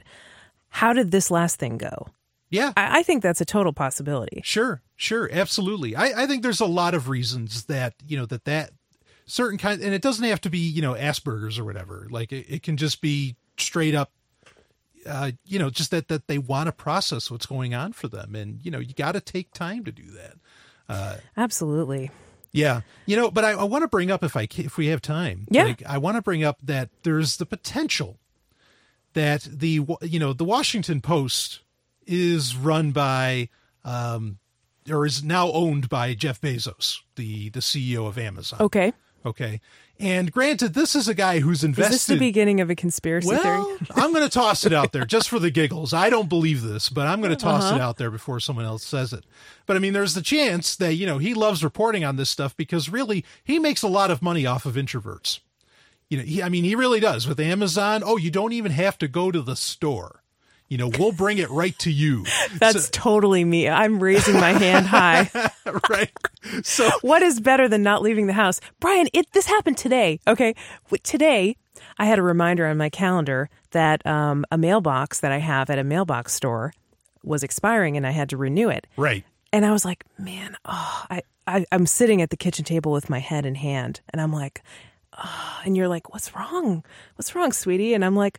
how 0.80 0.94
did 0.94 1.10
this 1.10 1.30
last 1.30 1.58
thing 1.58 1.76
go? 1.76 2.06
Yeah 2.52 2.72
I, 2.76 3.00
I 3.00 3.02
think 3.02 3.22
that's 3.22 3.40
a 3.40 3.44
total 3.44 3.72
possibility. 3.72 4.40
Sure, 4.44 4.82
sure, 4.94 5.28
absolutely. 5.32 5.96
I, 5.96 6.22
I 6.22 6.26
think 6.26 6.44
there's 6.44 6.60
a 6.60 6.66
lot 6.66 6.94
of 6.94 7.08
reasons 7.08 7.64
that 7.64 7.94
you 8.06 8.16
know 8.16 8.26
that 8.26 8.44
that 8.44 8.70
certain 9.26 9.58
kind, 9.58 9.80
and 9.82 9.92
it 9.94 10.02
doesn't 10.02 10.24
have 10.24 10.40
to 10.42 10.50
be 10.50 10.58
you 10.58 10.82
know 10.82 10.94
Asperger's 10.94 11.58
or 11.58 11.64
whatever. 11.64 12.06
Like 12.10 12.32
it, 12.32 12.46
it 12.48 12.62
can 12.62 12.76
just 12.76 13.00
be 13.00 13.36
straight 13.56 13.94
up, 13.94 14.12
uh, 15.06 15.32
you 15.44 15.58
know, 15.58 15.70
just 15.70 15.90
that 15.90 16.08
that 16.08 16.28
they 16.28 16.38
want 16.38 16.66
to 16.66 16.72
process 16.72 17.30
what's 17.30 17.46
going 17.46 17.74
on 17.74 17.92
for 17.92 18.08
them, 18.08 18.34
and 18.34 18.64
you 18.64 18.70
know 18.70 18.78
you 18.78 18.94
got 18.94 19.12
to 19.12 19.20
take 19.20 19.52
time 19.52 19.84
to 19.84 19.92
do 19.92 20.04
that. 20.12 20.34
Absolutely. 21.36 22.10
Yeah, 22.52 22.82
you 23.06 23.16
know, 23.16 23.30
but 23.30 23.44
I, 23.44 23.52
I 23.52 23.64
want 23.64 23.82
to 23.82 23.88
bring 23.88 24.10
up 24.10 24.22
if 24.22 24.36
I 24.36 24.46
if 24.56 24.76
we 24.76 24.88
have 24.88 25.00
time. 25.00 25.46
Yeah. 25.50 25.64
like, 25.64 25.82
I 25.86 25.98
want 25.98 26.16
to 26.16 26.22
bring 26.22 26.44
up 26.44 26.58
that 26.62 26.90
there's 27.02 27.38
the 27.38 27.46
potential 27.46 28.18
that 29.14 29.48
the 29.50 29.80
you 30.02 30.18
know 30.18 30.32
the 30.34 30.44
Washington 30.44 31.00
Post 31.00 31.60
is 32.06 32.56
run 32.56 32.92
by 32.92 33.48
um 33.84 34.38
or 34.90 35.06
is 35.06 35.22
now 35.22 35.50
owned 35.52 35.88
by 35.88 36.14
Jeff 36.14 36.40
Bezos, 36.40 36.98
the 37.16 37.48
the 37.50 37.60
CEO 37.60 38.06
of 38.06 38.18
Amazon. 38.18 38.60
Okay. 38.60 38.92
Okay, 39.24 39.60
and 40.00 40.32
granted, 40.32 40.74
this 40.74 40.96
is 40.96 41.06
a 41.06 41.14
guy 41.14 41.38
who's 41.38 41.58
Is 41.58 41.64
invested. 41.64 41.94
this 41.94 42.06
the 42.06 42.18
beginning 42.18 42.60
of 42.60 42.70
a 42.70 42.74
conspiracy 42.74 43.28
well, 43.28 43.40
theory? 43.76 43.86
I'm 43.94 44.12
going 44.12 44.24
to 44.24 44.28
toss 44.28 44.66
it 44.66 44.72
out 44.72 44.90
there 44.90 45.04
just 45.04 45.28
for 45.28 45.38
the 45.38 45.52
giggles. 45.52 45.92
I 45.92 46.10
don't 46.10 46.28
believe 46.28 46.62
this, 46.62 46.88
but 46.88 47.06
I'm 47.06 47.20
going 47.20 47.30
to 47.30 47.36
toss 47.36 47.62
Uh-huh. 47.66 47.76
it 47.76 47.80
out 47.80 47.98
there 47.98 48.10
before 48.10 48.40
someone 48.40 48.64
else 48.64 48.82
says 48.84 49.12
it. 49.12 49.24
But 49.64 49.76
I 49.76 49.78
mean, 49.78 49.92
there's 49.92 50.14
the 50.14 50.22
chance 50.22 50.74
that, 50.74 50.94
you 50.94 51.06
know, 51.06 51.18
he 51.18 51.34
loves 51.34 51.62
reporting 51.62 52.04
on 52.04 52.16
this 52.16 52.30
stuff 52.30 52.56
because 52.56 52.88
really 52.88 53.24
he 53.44 53.60
makes 53.60 53.82
a 53.84 53.88
lot 53.88 54.10
of 54.10 54.22
money 54.22 54.44
off 54.44 54.66
of 54.66 54.74
introverts. 54.74 55.38
You 56.10 56.18
know, 56.18 56.24
he, 56.24 56.42
I 56.42 56.48
mean, 56.48 56.64
he 56.64 56.74
really 56.74 56.98
does 56.98 57.28
with 57.28 57.38
Amazon. 57.38 58.02
Oh, 58.04 58.16
you 58.16 58.32
don't 58.32 58.52
even 58.52 58.72
have 58.72 58.98
to 58.98 59.06
go 59.06 59.30
to 59.30 59.40
the 59.40 59.54
store. 59.54 60.21
You 60.72 60.78
know, 60.78 60.88
we'll 60.88 61.12
bring 61.12 61.36
it 61.36 61.50
right 61.50 61.78
to 61.80 61.92
you. 61.92 62.24
That's 62.58 62.88
totally 62.88 63.44
me. 63.44 63.68
I'm 63.68 64.02
raising 64.02 64.36
my 64.36 64.52
hand 64.54 64.86
high. 64.86 65.28
right. 65.90 66.10
So, 66.62 66.88
What 67.02 67.20
is 67.20 67.40
better 67.40 67.68
than 67.68 67.82
not 67.82 68.00
leaving 68.00 68.26
the 68.26 68.32
house? 68.32 68.58
Brian, 68.80 69.06
it 69.12 69.30
this 69.32 69.44
happened 69.44 69.76
today. 69.76 70.18
Okay. 70.26 70.54
Today, 71.02 71.58
I 71.98 72.06
had 72.06 72.18
a 72.18 72.22
reminder 72.22 72.64
on 72.64 72.78
my 72.78 72.88
calendar 72.88 73.50
that 73.72 74.06
um, 74.06 74.46
a 74.50 74.56
mailbox 74.56 75.20
that 75.20 75.30
I 75.30 75.36
have 75.36 75.68
at 75.68 75.78
a 75.78 75.84
mailbox 75.84 76.32
store 76.32 76.72
was 77.22 77.42
expiring 77.42 77.98
and 77.98 78.06
I 78.06 78.12
had 78.12 78.30
to 78.30 78.38
renew 78.38 78.70
it. 78.70 78.86
right. 78.96 79.26
And 79.52 79.66
I 79.66 79.72
was 79.72 79.84
like, 79.84 80.06
man, 80.16 80.56
oh, 80.64 81.04
I, 81.10 81.20
I, 81.46 81.66
I'm 81.70 81.84
sitting 81.84 82.22
at 82.22 82.30
the 82.30 82.38
kitchen 82.38 82.64
table 82.64 82.92
with 82.92 83.10
my 83.10 83.18
head 83.18 83.44
in 83.44 83.56
hand. 83.56 84.00
And 84.08 84.22
I'm 84.22 84.32
like, 84.32 84.62
oh, 85.22 85.60
and 85.66 85.76
you're 85.76 85.88
like, 85.88 86.14
what's 86.14 86.34
wrong? 86.34 86.82
What's 87.16 87.34
wrong, 87.34 87.52
sweetie? 87.52 87.92
And 87.92 88.02
I'm 88.02 88.16
like, 88.16 88.38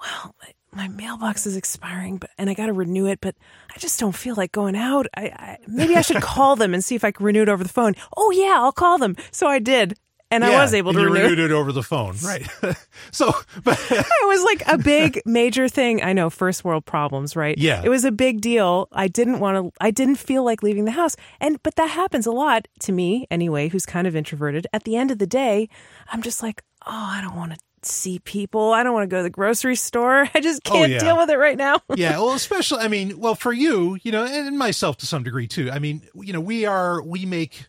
well, 0.00 0.34
my, 0.76 0.88
mailbox 0.88 1.46
is 1.46 1.56
expiring, 1.56 2.18
but 2.18 2.30
and 2.38 2.48
I 2.50 2.54
got 2.54 2.66
to 2.66 2.72
renew 2.72 3.06
it, 3.06 3.20
but 3.20 3.34
I 3.74 3.78
just 3.78 3.98
don't 3.98 4.14
feel 4.14 4.34
like 4.34 4.52
going 4.52 4.76
out. 4.76 5.06
I, 5.16 5.22
I 5.22 5.58
maybe 5.66 5.96
I 5.96 6.02
should 6.02 6.22
call 6.22 6.56
them 6.56 6.74
and 6.74 6.84
see 6.84 6.94
if 6.94 7.04
I 7.04 7.10
can 7.10 7.24
renew 7.24 7.42
it 7.42 7.48
over 7.48 7.62
the 7.62 7.68
phone. 7.68 7.94
Oh 8.16 8.30
yeah, 8.30 8.56
I'll 8.56 8.72
call 8.72 8.98
them. 8.98 9.16
So 9.30 9.46
I 9.46 9.58
did, 9.58 9.98
and 10.30 10.44
I 10.44 10.60
was 10.60 10.74
able 10.74 10.92
to 10.92 10.98
and 10.98 11.08
you 11.08 11.14
renew. 11.14 11.28
renewed 11.28 11.50
it 11.50 11.54
over 11.54 11.72
the 11.72 11.82
phone. 11.82 12.16
Right. 12.24 12.46
so, 13.12 13.32
but 13.62 13.78
It 13.90 14.26
was 14.26 14.44
like 14.44 14.62
a 14.66 14.78
big 14.78 15.22
major 15.24 15.68
thing. 15.68 16.02
I 16.02 16.12
know 16.12 16.30
first 16.30 16.64
world 16.64 16.84
problems, 16.84 17.36
right? 17.36 17.56
Yeah. 17.56 17.82
It 17.84 17.88
was 17.88 18.04
a 18.04 18.12
big 18.12 18.40
deal. 18.40 18.88
I 18.92 19.08
didn't 19.08 19.38
want 19.38 19.56
to 19.56 19.72
I 19.80 19.90
didn't 19.90 20.16
feel 20.16 20.44
like 20.44 20.62
leaving 20.62 20.84
the 20.84 20.90
house. 20.92 21.16
And 21.40 21.62
but 21.62 21.76
that 21.76 21.90
happens 21.90 22.26
a 22.26 22.32
lot 22.32 22.66
to 22.80 22.92
me 22.92 23.26
anyway, 23.30 23.68
who's 23.68 23.86
kind 23.86 24.06
of 24.06 24.16
introverted. 24.16 24.66
At 24.72 24.84
the 24.84 24.96
end 24.96 25.10
of 25.10 25.18
the 25.18 25.26
day, 25.26 25.68
I'm 26.08 26.22
just 26.22 26.42
like, 26.42 26.62
"Oh, 26.86 26.90
I 27.16 27.20
don't 27.20 27.36
want 27.36 27.52
to 27.52 27.58
see 27.86 28.18
people. 28.18 28.72
I 28.72 28.82
don't 28.82 28.92
want 28.92 29.04
to 29.04 29.14
go 29.14 29.18
to 29.18 29.22
the 29.22 29.30
grocery 29.30 29.76
store. 29.76 30.28
I 30.34 30.40
just 30.40 30.62
Oh, 30.68 30.72
can't 30.72 30.92
yeah. 30.92 30.98
deal 30.98 31.16
with 31.16 31.30
it 31.30 31.36
right 31.38 31.56
now." 31.56 31.80
yeah 31.96 32.18
well 32.18 32.32
especially 32.32 32.80
i 32.80 32.88
mean 32.88 33.18
well 33.18 33.34
for 33.34 33.52
you 33.52 33.96
you 34.02 34.12
know 34.12 34.24
and 34.24 34.58
myself 34.58 34.96
to 34.98 35.06
some 35.06 35.22
degree 35.22 35.46
too 35.46 35.70
i 35.70 35.78
mean 35.78 36.02
you 36.14 36.32
know 36.32 36.40
we 36.40 36.64
are 36.66 37.02
we 37.02 37.24
make 37.24 37.66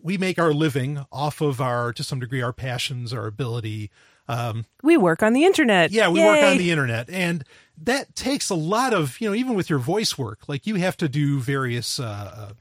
we 0.00 0.18
make 0.18 0.38
our 0.38 0.52
living 0.52 1.04
off 1.12 1.40
of 1.40 1.60
our 1.60 1.92
to 1.92 2.02
some 2.02 2.18
degree 2.20 2.42
our 2.42 2.52
passions 2.52 3.12
our 3.12 3.26
ability 3.26 3.90
um 4.28 4.66
we 4.82 4.96
work 4.96 5.22
on 5.22 5.32
the 5.32 5.44
internet. 5.44 5.90
yeah 5.90 6.08
we 6.08 6.20
work 6.20 6.42
on 6.42 6.58
the 6.58 6.70
internet 6.70 7.08
and 7.10 7.44
that 7.80 8.14
takes 8.14 8.50
a 8.50 8.54
lot 8.54 8.92
of 8.92 9.20
you 9.20 9.28
know 9.28 9.34
even 9.34 9.54
with 9.54 9.70
your 9.70 9.78
voice 9.78 10.16
work 10.18 10.40
like 10.48 10.66
you 10.66 10.74
have 10.76 10.96
to 10.96 11.08
do 11.08 11.38
various 11.40 11.98
uh 12.00 12.52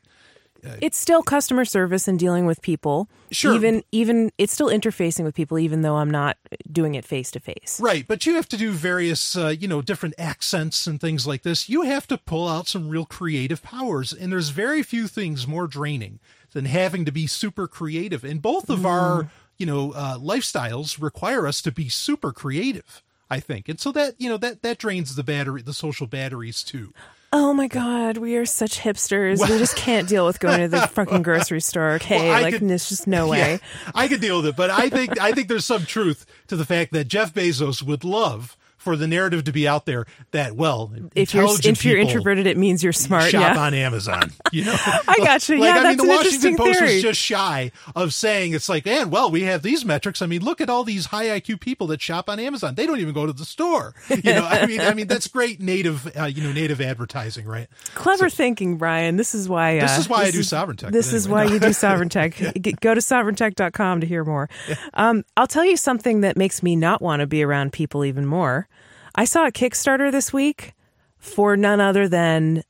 It's 0.82 0.97
still 0.97 1.24
customer 1.24 1.65
service 1.65 2.08
and 2.08 2.19
dealing 2.19 2.45
with 2.45 2.62
people. 2.62 3.10
Sure. 3.32 3.54
Even 3.54 3.84
even 3.91 4.32
it's 4.38 4.54
still 4.54 4.69
interfacing 4.69 5.24
with 5.24 5.36
people 5.36 5.58
even 5.58 5.82
though 5.82 5.97
I'm 5.97 6.12
not 6.12 6.38
doing 6.71 6.95
it 6.95 7.06
face 7.06 7.32
to 7.32 7.39
face. 7.39 7.80
Right, 7.82 8.08
but 8.08 8.26
you 8.26 8.36
have 8.36 8.47
to 8.50 8.58
do 8.58 8.71
various, 8.71 9.36
uh, 9.36 9.50
you 9.50 9.67
know, 9.67 9.82
different 9.82 10.15
accents 10.17 10.88
and 10.88 11.00
things 11.00 11.26
like 11.26 11.43
this. 11.43 11.69
You 11.69 11.84
have 11.84 12.08
to 12.08 12.17
pull 12.17 12.47
out 12.47 12.67
some 12.67 12.89
real 12.89 13.06
creative 13.06 13.63
powers, 13.63 14.13
and 14.13 14.32
there's 14.32 14.50
very 14.50 14.84
few 14.84 15.08
things 15.08 15.47
more 15.47 15.67
draining 15.67 16.19
than 16.52 16.65
having 16.65 17.06
to 17.06 17.12
be 17.12 17.28
super 17.28 17.67
creative. 17.67 18.24
And 18.24 18.41
both 18.41 18.69
of 18.69 18.86
our, 18.86 19.30
you 19.58 19.65
know, 19.65 19.93
uh, 19.93 20.17
lifestyles 20.17 21.02
require 21.02 21.47
us 21.47 21.62
to 21.62 21.71
be 21.71 21.89
super 21.89 22.32
creative. 22.32 23.02
I 23.30 23.39
think, 23.39 23.69
and 23.69 23.80
so 23.80 23.93
that 23.93 24.15
you 24.19 24.28
know 24.28 24.36
that 24.38 24.62
that 24.62 24.78
drains 24.78 25.15
the 25.15 25.24
battery, 25.24 25.62
the 25.62 25.74
social 25.74 26.06
batteries 26.06 26.63
too. 26.63 26.93
Oh 27.34 27.54
my 27.54 27.67
god, 27.67 28.17
we 28.17 28.36
are 28.36 28.46
such 28.46 28.80
hipsters. 28.80 29.39
we 29.39 29.58
just 29.58 29.78
can't 29.78 30.08
deal 30.10 30.26
with 30.26 30.39
going 30.41 30.60
to 30.60 30.67
the 30.67 30.82
fucking 30.94 31.22
grocery 31.22 31.62
store. 31.62 31.91
Okay, 31.91 32.30
Well, 32.30 32.41
like 32.41 32.56
could- 32.56 32.67
there's 32.67 32.89
just 32.89 33.08
no 33.08 33.28
way. 33.30 33.38
Yeah, 33.52 33.91
I 33.96 34.08
could 34.10 34.20
deal 34.20 34.38
with 34.38 34.48
it, 34.48 34.56
but 34.58 34.70
I 34.70 34.89
think 34.89 35.20
I 35.20 35.32
think 35.32 35.48
there's 35.48 35.65
some 35.65 35.86
truth 35.86 36.26
to 36.48 36.56
the 36.58 36.65
fact 36.65 36.91
that 36.91 37.08
Jeff 37.08 37.34
Bezos 37.34 37.82
would 37.84 38.04
love 38.04 38.58
for 38.82 38.96
the 38.96 39.08
narrative 39.08 39.44
to 39.46 39.52
be 39.52 39.67
out 39.67 39.86
there 39.86 40.06
that 40.32 40.56
well, 40.56 40.91
If 41.15 41.34
you're 41.34 41.48
if 41.63 41.86
you're 41.86 41.98
introverted, 42.00 42.48
it 42.48 42.58
means 42.58 42.84
you're 42.84 42.91
smart. 42.94 43.30
shop 43.32 43.56
yeah. 43.56 43.62
on 43.62 43.74
Amazon. 43.74 44.32
You 44.52 44.65
know, 44.65 44.76
I 44.76 45.15
gotcha. 45.20 45.54
Like, 45.54 45.63
Yeah, 45.76 45.82
I 45.82 45.88
mean, 45.89 45.98
the 45.98 46.08
Washington 46.08 46.58
Post 46.58 46.80
theory. 46.80 46.96
was 46.96 47.04
just 47.04 47.22
shy 47.22 47.72
of 47.96 48.13
saying 48.13 48.54
it's 48.54 48.67
like, 48.67 48.86
and 48.86 49.10
well, 49.10 49.32
we 49.32 49.44
have 49.44 49.62
these 49.62 49.86
metrics. 49.86 50.22
I 50.22 50.26
mean, 50.26 50.44
look 50.44 50.60
at 50.60 50.70
all 50.70 50.84
these 50.84 51.06
high 51.06 51.28
IQ 51.39 51.62
people 51.62 51.88
that 51.88 52.02
shop 52.02 52.30
on 52.30 52.38
Amazon. 52.38 52.76
They 52.76 52.86
don't 52.86 53.00
even 53.00 53.13
go 53.13 53.26
to 53.26 53.32
the 53.32 53.46
store. 53.46 53.94
You 54.10 54.22
know, 54.34 54.46
I 54.46 54.65
mean, 54.65 54.82
I 54.82 54.94
mean 54.94 55.08
that's 55.08 55.30
great 55.30 55.62
native, 55.62 56.06
uh, 56.17 56.26
you 56.26 56.44
know, 56.44 56.52
native 56.52 56.82
advertising, 56.82 57.46
right? 57.46 57.67
Clever 57.96 58.30
thinking, 58.30 58.76
Brian. 58.78 59.15
This 59.15 59.34
is 59.34 59.48
why. 59.48 59.78
Uh, 59.78 59.82
This 59.84 60.00
is 60.00 60.10
why 60.10 60.24
I 60.24 60.32
do 60.32 60.39
Sovryn 60.41 60.78
Tech, 60.78 60.91
This 60.91 61.12
but 61.12 61.15
is 61.15 61.30
why 61.30 61.46
no. 61.46 61.54
you 61.54 61.60
do 61.60 61.67
Sovryn 61.70 62.10
Tech. 62.10 62.36
G- 62.36 62.74
Go 62.82 62.94
to 62.94 63.00
sovryntech.com 63.00 64.02
to 64.02 64.08
hear 64.08 64.26
more. 64.26 64.50
Um, 64.94 65.24
I'll 65.38 65.48
tell 65.48 65.65
you 65.65 65.78
something 65.78 66.22
that 66.22 66.36
makes 66.36 66.62
me 66.62 66.76
not 66.76 67.02
want 67.02 67.22
to 67.22 67.28
be 67.28 67.41
around 67.44 67.72
people 67.72 68.04
even 68.04 68.26
more. 68.26 68.67
I 69.15 69.26
saw 69.26 69.45
a 69.47 69.52
Kickstarter 69.52 70.12
this 70.12 70.32
week 70.34 70.74
for 71.17 71.56
none 71.58 71.80
other 71.80 72.08
than 72.08 72.63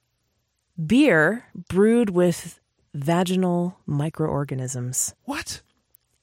beer 0.83 1.45
brewed 1.69 2.09
with 2.09 2.59
vaginal 2.93 3.77
microorganisms. 3.85 5.13
What? 5.25 5.61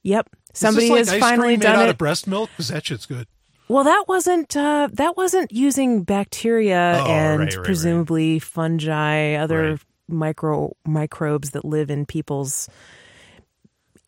Yep. 0.03 0.29
Is 0.53 0.59
Somebody 0.59 0.89
this 0.89 1.07
like 1.07 1.21
has 1.21 1.29
finally 1.29 1.57
done 1.57 1.75
out 1.77 1.85
it. 1.87 1.89
of 1.91 1.97
breast 1.97 2.27
milk 2.27 2.49
because 2.51 2.69
that 2.69 2.85
shit's 2.85 3.05
good. 3.05 3.27
Well, 3.67 3.83
that 3.83 4.05
wasn't 4.07 4.57
uh, 4.57 4.89
that 4.93 5.15
wasn't 5.15 5.51
using 5.51 6.03
bacteria 6.03 7.01
Oh, 7.03 7.05
and 7.07 7.39
right, 7.41 7.55
right, 7.55 7.65
presumably 7.65 8.39
fungi, 8.39 9.33
other 9.35 9.71
Right. 9.71 9.79
micro 10.07 10.75
microbes 10.87 11.51
that 11.51 11.63
live 11.65 11.91
in 11.91 12.05
people's 12.07 12.67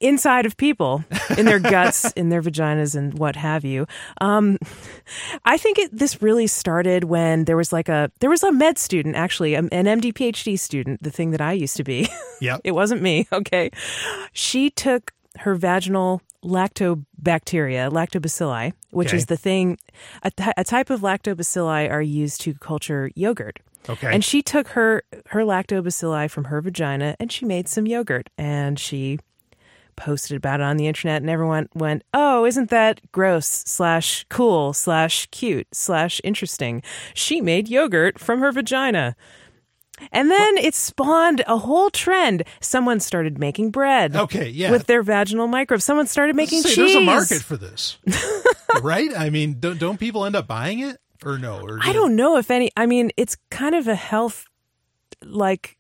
inside 0.02 0.46
of 0.46 0.58
people, 0.58 1.04
in 1.38 1.46
their 1.46 1.60
guts, 1.60 2.12
in 2.14 2.30
their 2.30 2.42
vaginas, 2.42 2.96
and 2.96 3.18
what 3.18 3.36
have 3.36 3.64
you. 3.64 3.86
Um, 4.20 4.58
I 5.46 5.58
think 5.58 5.78
it, 5.80 5.96
this 5.98 6.22
really 6.22 6.48
started 6.48 7.06
when 7.06 7.46
there 7.46 7.58
was 7.58 7.72
like 7.72 7.90
a 7.90 8.12
there 8.20 8.30
was 8.30 8.44
a 8.44 8.52
med 8.52 8.78
student 8.78 9.16
actually, 9.16 9.56
um, 9.56 9.70
an 9.72 9.86
MD 9.86 10.14
PhD 10.14 10.58
student, 10.60 11.02
the 11.04 11.12
thing 11.12 11.32
that 11.32 11.42
I 11.42 11.54
used 11.54 11.78
to 11.78 11.84
be. 11.84 12.10
Yep. 12.42 12.62
It 12.66 12.72
wasn't 12.72 13.02
me. 13.02 13.28
Okay. 13.32 13.72
She 14.34 14.70
took 14.70 15.14
her 15.38 15.56
vaginal 15.56 16.22
lactobacteria, 16.44 17.90
lactobacilli, 17.92 18.74
which 18.92 19.10
Okay. 19.10 19.18
is 19.18 19.26
the 19.28 19.38
thing, 19.38 19.78
a, 20.24 20.32
a 20.58 20.64
type 20.64 20.90
of 20.90 21.02
lactobacilli 21.02 21.90
are 21.90 22.02
used 22.02 22.42
to 22.42 22.54
culture 22.56 23.12
yogurt. 23.16 23.60
Okay. 23.90 24.14
And 24.14 24.24
she 24.24 24.42
took 24.42 24.70
her 24.70 25.04
her 25.28 25.42
lactobacilli 25.42 26.30
from 26.30 26.46
her 26.46 26.62
vagina 26.62 27.16
and 27.20 27.32
she 27.32 27.46
made 27.46 27.68
some 27.68 27.88
yogurt 27.88 28.30
and 28.38 28.78
she 28.80 29.20
posted 29.96 30.38
about 30.38 30.60
it 30.60 30.64
on 30.64 30.78
the 30.78 30.88
internet 30.88 31.22
and 31.22 31.30
everyone 31.30 31.70
went, 31.74 32.04
Oh, 32.14 32.46
isn't 32.46 32.70
that 32.70 33.02
gross 33.12 33.48
slash 33.48 34.26
cool 34.30 34.74
slash 34.74 35.28
cute 35.28 35.68
slash 35.72 36.20
interesting? 36.24 36.82
She 37.14 37.42
made 37.42 37.68
yogurt 37.68 38.20
from 38.20 38.40
her 38.40 38.52
vagina. 38.52 39.16
And 40.12 40.32
then 40.32 40.58
it 40.58 40.74
spawned 40.74 41.44
a 41.46 41.58
whole 41.58 41.90
trend. 41.92 42.44
Someone 42.60 43.00
started 43.00 43.38
making 43.38 43.70
bread. 43.72 44.16
Okay, 44.16 44.50
yeah. 44.50 44.72
With 44.72 44.88
their 44.88 45.04
vaginal 45.04 45.48
microbes. 45.48 45.84
Someone 45.86 46.08
started 46.08 46.36
making 46.36 46.62
Say, 46.62 46.70
cheese. 46.70 46.78
there's 46.78 46.96
a 46.96 47.02
market 47.02 47.42
for 47.44 47.56
this, 47.58 48.00
right? 48.82 49.12
I 49.16 49.30
mean, 49.30 49.60
don't 49.60 49.78
don't 49.78 50.00
people 50.00 50.26
end 50.26 50.36
up 50.36 50.48
buying 50.48 50.80
it 50.80 50.98
or 51.24 51.38
no? 51.38 51.60
Or 51.62 51.80
I 51.84 51.94
don't 51.94 52.16
know 52.16 52.38
if 52.38 52.50
any. 52.50 52.72
I 52.76 52.88
mean, 52.88 53.12
it's 53.16 53.38
kind 53.52 53.76
of 53.76 53.88
a 53.88 53.94
health, 53.96 54.46
like, 55.24 55.78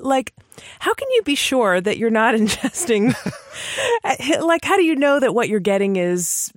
like, 0.00 0.32
how 0.80 0.94
can 0.94 1.08
you 1.12 1.22
be 1.22 1.34
sure 1.34 1.80
that 1.80 1.98
you're 1.98 2.10
not 2.10 2.34
ingesting? 2.38 3.14
like, 4.40 4.64
how 4.64 4.76
do 4.76 4.84
you 4.84 4.96
know 4.96 5.20
that 5.20 5.34
what 5.34 5.48
you're 5.48 5.60
getting 5.60 5.96
is 5.96 6.52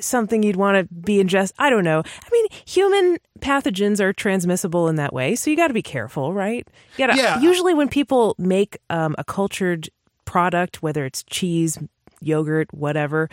something 0.00 0.42
you'd 0.42 0.56
want 0.56 0.76
to 0.88 0.94
be 0.94 1.22
ingest? 1.22 1.52
I 1.58 1.70
don't 1.70 1.84
know. 1.84 2.02
I 2.04 2.28
mean, 2.32 2.46
human 2.64 3.18
pathogens 3.40 4.00
are 4.00 4.12
transmissible 4.12 4.88
in 4.88 4.96
that 4.96 5.12
way, 5.12 5.34
so 5.34 5.50
you 5.50 5.56
got 5.56 5.68
to 5.68 5.74
be 5.74 5.82
careful, 5.82 6.32
right? 6.32 6.66
You 6.96 7.06
gotta, 7.06 7.16
Yeah. 7.16 7.40
Usually, 7.40 7.74
when 7.74 7.88
people 7.88 8.34
make 8.38 8.78
um, 8.88 9.14
a 9.18 9.24
cultured 9.24 9.88
product, 10.24 10.82
whether 10.82 11.04
it's 11.04 11.22
cheese, 11.24 11.78
yogurt, 12.20 12.72
whatever, 12.72 13.28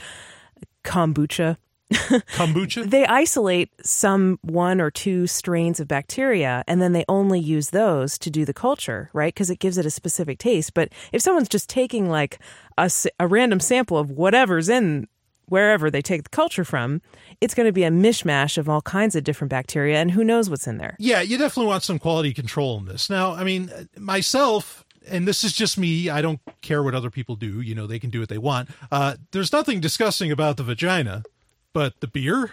kombucha 0.84 1.58
kombucha. 2.36 2.90
they 2.90 3.06
isolate 3.06 3.70
some 3.86 4.40
one 4.42 4.82
or 4.82 4.92
two 4.92 5.26
strains 5.28 5.80
of 5.80 5.88
bacteria 5.88 6.64
and 6.68 6.82
then 6.82 6.92
they 6.92 7.06
only 7.08 7.40
use 7.40 7.70
those 7.70 8.18
to 8.18 8.30
do 8.30 8.46
the 8.46 8.54
culture, 8.54 9.10
right? 9.14 9.34
Because 9.34 9.50
it 9.50 9.60
gives 9.60 9.78
it 9.78 9.86
a 9.86 9.92
specific 9.92 10.38
taste. 10.38 10.74
But 10.74 10.90
if 11.12 11.22
someone's 11.22 11.50
just 11.50 11.70
taking 11.70 12.10
like 12.10 12.40
a, 12.78 12.92
a 13.20 13.28
random 13.28 13.60
sample 13.60 13.98
of 13.98 14.12
whatever's 14.12 14.70
in 14.70 15.08
wherever 15.48 15.90
they 15.90 16.02
take 16.02 16.24
the 16.24 16.30
culture 16.30 16.66
from, 16.66 17.02
it's 17.42 17.54
going 17.54 17.68
to 17.68 17.72
be 17.72 17.84
a 17.84 17.90
mishmash 17.90 18.58
of 18.58 18.68
all 18.68 18.82
kinds 18.82 19.16
of 19.16 19.24
different 19.24 19.50
bacteria 19.50 19.98
and 19.98 20.12
who 20.12 20.24
knows 20.24 20.50
what's 20.50 20.68
in 20.68 20.78
there. 20.78 20.96
Yeah, 21.00 21.22
you 21.22 21.38
definitely 21.38 21.68
want 21.68 21.84
some 21.84 22.00
quality 22.00 22.34
control 22.34 22.78
in 22.78 22.86
this. 22.86 23.10
Now, 23.10 23.34
I 23.34 23.44
mean, 23.44 23.72
myself, 23.98 24.84
and 25.10 25.28
this 25.28 25.44
is 25.44 25.54
just 25.54 25.78
me. 25.78 26.10
I 26.10 26.22
don't 26.22 26.42
care 26.62 26.84
what 26.84 26.94
other 26.94 27.10
people 27.10 27.36
do. 27.36 27.62
You 27.62 27.76
know, 27.76 27.88
they 27.88 28.00
can 28.00 28.10
do 28.10 28.20
what 28.20 28.30
they 28.30 28.38
want. 28.38 28.70
Uh, 28.92 29.16
there's 29.32 29.54
nothing 29.54 29.80
disgusting 29.80 30.32
about 30.32 30.58
the 30.58 30.64
vagina, 30.64 31.24
but 31.78 32.00
the 32.00 32.08
beer. 32.08 32.50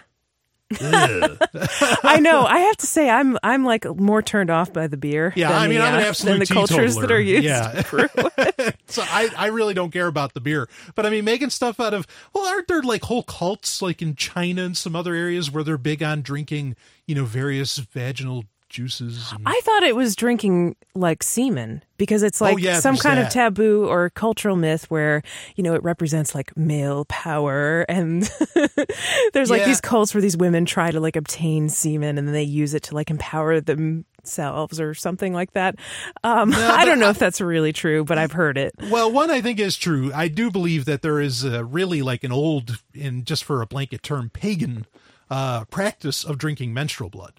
I 0.79 2.19
know. 2.21 2.45
I 2.45 2.59
have 2.59 2.77
to 2.77 2.85
say, 2.85 3.09
I'm 3.09 3.39
I'm 3.41 3.65
like 3.65 3.85
more 3.85 4.21
turned 4.21 4.51
off 4.51 4.71
by 4.71 4.85
the 4.85 4.97
beer. 4.97 5.33
Yeah, 5.35 5.49
than 5.49 5.61
I 5.61 5.67
mean, 5.67 5.79
the, 5.79 5.83
I'm 5.83 5.95
an 5.95 6.01
uh, 6.01 6.03
absolute 6.03 6.31
than 6.33 6.39
the 6.41 6.45
cultures 6.45 6.95
that 6.97 7.11
are 7.11 7.19
used. 7.19 7.43
Yeah. 7.43 7.81
to 7.81 8.31
it. 8.59 8.75
so 8.85 9.01
I, 9.03 9.29
I 9.35 9.47
really 9.47 9.73
don't 9.73 9.89
care 9.89 10.05
about 10.05 10.35
the 10.35 10.41
beer. 10.41 10.69
But 10.93 11.07
I 11.07 11.09
mean, 11.09 11.25
making 11.25 11.49
stuff 11.49 11.79
out 11.79 11.95
of 11.95 12.05
well, 12.35 12.45
aren't 12.45 12.67
there 12.67 12.83
like 12.83 13.01
whole 13.05 13.23
cults 13.23 13.81
like 13.81 14.03
in 14.03 14.13
China 14.15 14.61
and 14.61 14.77
some 14.77 14.95
other 14.95 15.15
areas 15.15 15.49
where 15.49 15.63
they're 15.63 15.79
big 15.79 16.03
on 16.03 16.21
drinking, 16.21 16.75
you 17.07 17.15
know, 17.15 17.25
various 17.25 17.79
vaginal 17.79 18.45
juices? 18.69 19.31
And, 19.31 19.43
I 19.45 19.59
thought 19.63 19.83
it 19.83 19.95
was 19.95 20.15
drinking 20.15 20.75
like 20.93 21.23
semen 21.23 21.83
because 21.97 22.23
it's 22.23 22.41
like 22.41 22.55
Oh, 22.55 22.57
yeah, 22.57 22.79
some 22.79 22.97
kind 22.97 23.19
of 23.19 23.29
taboo 23.29 23.85
or 23.87 24.09
cultural 24.09 24.55
myth 24.55 24.89
where, 24.89 25.21
you 25.55 25.63
know, 25.63 25.73
it 25.73 25.83
represents 25.83 26.33
like 26.35 26.55
male 26.57 27.05
power. 27.05 27.85
And 27.87 28.23
there's 29.33 29.49
like 29.49 29.61
Yeah. 29.61 29.67
these 29.67 29.81
cults 29.81 30.13
where 30.13 30.21
these 30.21 30.37
women 30.37 30.65
try 30.65 30.91
to 30.91 30.99
like 30.99 31.15
obtain 31.15 31.69
semen 31.69 32.17
and 32.17 32.27
then 32.27 32.33
they 32.33 32.43
use 32.43 32.73
it 32.73 32.83
to 32.83 32.95
like 32.95 33.09
empower 33.09 33.61
themselves 33.61 34.79
or 34.79 34.93
something 34.93 35.33
like 35.33 35.51
that. 35.53 35.75
Um, 36.23 36.53
I 36.55 36.85
don't 36.85 36.99
know 36.99 37.09
if 37.09 37.19
that's 37.19 37.41
really 37.41 37.73
true, 37.73 38.03
but 38.03 38.17
I've 38.17 38.31
heard 38.33 38.57
it. 38.57 38.73
Well, 38.89 39.11
one 39.11 39.31
I 39.31 39.41
think 39.41 39.59
is 39.59 39.77
true. 39.77 40.11
I 40.13 40.27
do 40.27 40.51
believe 40.51 40.85
that 40.85 41.01
there 41.01 41.19
is 41.19 41.45
uh, 41.45 41.63
really 41.65 42.01
like 42.01 42.23
an 42.23 42.31
old, 42.31 42.81
in 42.93 43.23
just 43.25 43.43
for 43.43 43.61
a 43.61 43.67
blanket 43.67 44.03
term, 44.03 44.29
pagan 44.29 44.85
uh, 45.29 45.65
practice 45.65 46.23
of 46.23 46.37
drinking 46.37 46.73
menstrual 46.73 47.09
blood. 47.09 47.33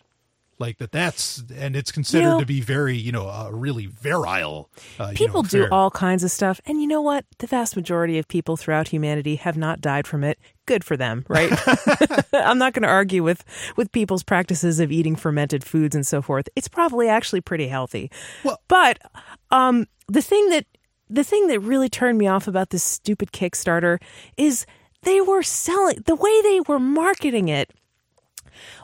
Like 0.58 0.78
that, 0.78 0.90
that's 0.90 1.42
and 1.54 1.76
it's 1.76 1.92
considered 1.92 2.24
You 2.24 2.30
know- 2.30 2.40
to 2.40 2.46
be 2.46 2.60
very, 2.60 2.96
you 2.96 3.12
know, 3.12 3.28
uh, 3.28 3.50
really 3.52 3.86
virile. 3.86 4.70
Uh, 4.98 5.08
you 5.10 5.16
People 5.16 5.42
know, 5.42 5.48
do 5.48 5.68
all 5.70 5.90
kinds 5.90 6.24
of 6.24 6.30
stuff. 6.30 6.60
And 6.66 6.80
you 6.80 6.86
know 6.86 7.02
what? 7.02 7.26
The 7.38 7.46
vast 7.46 7.76
majority 7.76 8.18
of 8.18 8.26
people 8.26 8.56
throughout 8.56 8.88
humanity 8.88 9.36
have 9.36 9.56
not 9.56 9.80
died 9.82 10.06
from 10.06 10.24
it. 10.24 10.38
Good 10.64 10.82
for 10.82 10.96
them, 10.96 11.24
right? 11.28 11.52
I'm 12.32 12.58
not 12.58 12.72
going 12.72 12.82
to 12.84 12.88
argue 12.88 13.22
with, 13.22 13.44
with 13.76 13.92
people's 13.92 14.22
practices 14.22 14.80
of 14.80 14.90
eating 14.90 15.14
fermented 15.14 15.62
foods 15.62 15.94
and 15.94 16.06
so 16.06 16.22
forth. 16.22 16.48
It's 16.56 16.68
probably 16.68 17.08
actually 17.08 17.42
pretty 17.42 17.68
healthy. 17.68 18.10
Well- 18.42 18.60
but 18.68 18.98
um, 19.50 19.86
the 20.08 20.22
thing 20.22 20.48
that 20.50 20.64
the 21.08 21.22
thing 21.22 21.46
that 21.48 21.60
really 21.60 21.88
turned 21.88 22.18
me 22.18 22.26
off 22.26 22.48
about 22.48 22.70
this 22.70 22.82
stupid 22.82 23.30
Kickstarter 23.30 24.00
is 24.36 24.66
they 25.02 25.20
were 25.20 25.42
selling 25.42 26.02
the 26.04 26.16
way 26.16 26.42
they 26.42 26.60
were 26.66 26.80
marketing 26.80 27.48
it 27.48 27.70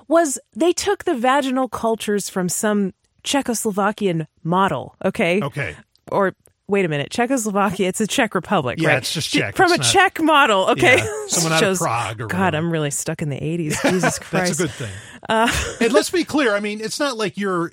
was 0.08 0.38
they 0.54 0.72
took 0.72 1.04
the 1.04 1.14
vaginal 1.14 1.68
cultures 1.68 2.28
from 2.28 2.48
some 2.48 2.92
Czechoslovakian 3.24 4.26
model, 4.44 4.94
okay? 5.04 5.40
Okay. 5.42 5.76
Or 6.10 6.34
wait 6.68 6.84
a 6.84 6.88
minute, 6.88 7.10
Czechoslovakia, 7.10 7.88
it's 7.88 8.00
a 8.00 8.06
Czech 8.06 8.34
republic, 8.34 8.78
Yeah, 8.80 8.90
right? 8.90 8.98
it's 8.98 9.12
just 9.12 9.30
Czech, 9.30 9.54
From 9.56 9.66
it's 9.72 9.74
a 9.74 9.78
not- 9.78 9.86
Czech 9.92 10.20
model, 10.20 10.68
okay? 10.70 10.96
Yeah, 10.98 11.26
someone 11.28 11.52
out 11.52 11.62
of 11.62 11.78
Prague 11.78 12.20
or 12.20 12.26
God, 12.26 12.38
whatever. 12.40 12.56
I'm 12.66 12.72
really 12.72 12.90
stuck 12.90 13.22
in 13.22 13.28
the 13.28 13.36
80s. 13.36 13.80
Jesus 13.90 14.18
Christ. 14.18 14.58
That's 14.58 14.60
a 14.60 14.62
good 14.62 14.70
thing. 14.70 14.92
Uh, 15.28 15.52
and 15.80 15.92
let's 15.92 16.10
be 16.10 16.24
clear. 16.24 16.54
I 16.54 16.60
mean, 16.60 16.80
it's 16.80 16.98
not 16.98 17.16
like 17.16 17.36
you're, 17.36 17.72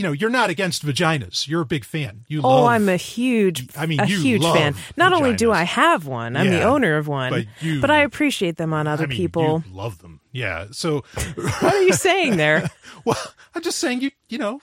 you 0.00 0.06
know, 0.06 0.12
you're 0.12 0.30
not 0.30 0.48
against 0.48 0.82
vaginas. 0.86 1.46
You're 1.46 1.60
a 1.60 1.66
big 1.66 1.84
fan. 1.84 2.24
You 2.26 2.40
Oh, 2.42 2.48
love. 2.62 2.68
I'm 2.70 2.88
a 2.88 2.96
huge, 2.96 3.68
I 3.76 3.84
mean, 3.84 4.00
a 4.00 4.06
huge 4.06 4.42
fan. 4.42 4.74
Not 4.96 5.12
only 5.12 5.34
do. 5.36 5.52
I 5.52 5.64
have 5.64 6.06
one, 6.06 6.38
I'm 6.38 6.48
the 6.48 6.62
owner 6.62 6.96
of 6.96 7.06
one, 7.06 7.30
but 7.30 7.46
you- 7.60 7.82
but 7.82 7.90
I 7.90 7.98
appreciate 7.98 8.56
them 8.56 8.72
on 8.72 8.86
other 8.86 9.04
I 9.04 9.06
mean, 9.08 9.18
people. 9.18 9.62
You 9.68 9.74
love 9.74 9.98
them. 9.98 10.20
Yeah. 10.32 10.68
So, 10.70 11.04
What 11.34 11.74
are 11.74 11.82
you 11.82 11.92
saying 11.92 12.38
there? 12.38 12.70
well, 13.04 13.18
I'm 13.54 13.60
just 13.60 13.76
saying 13.78 14.00
you. 14.00 14.10
You 14.30 14.38
know, 14.38 14.60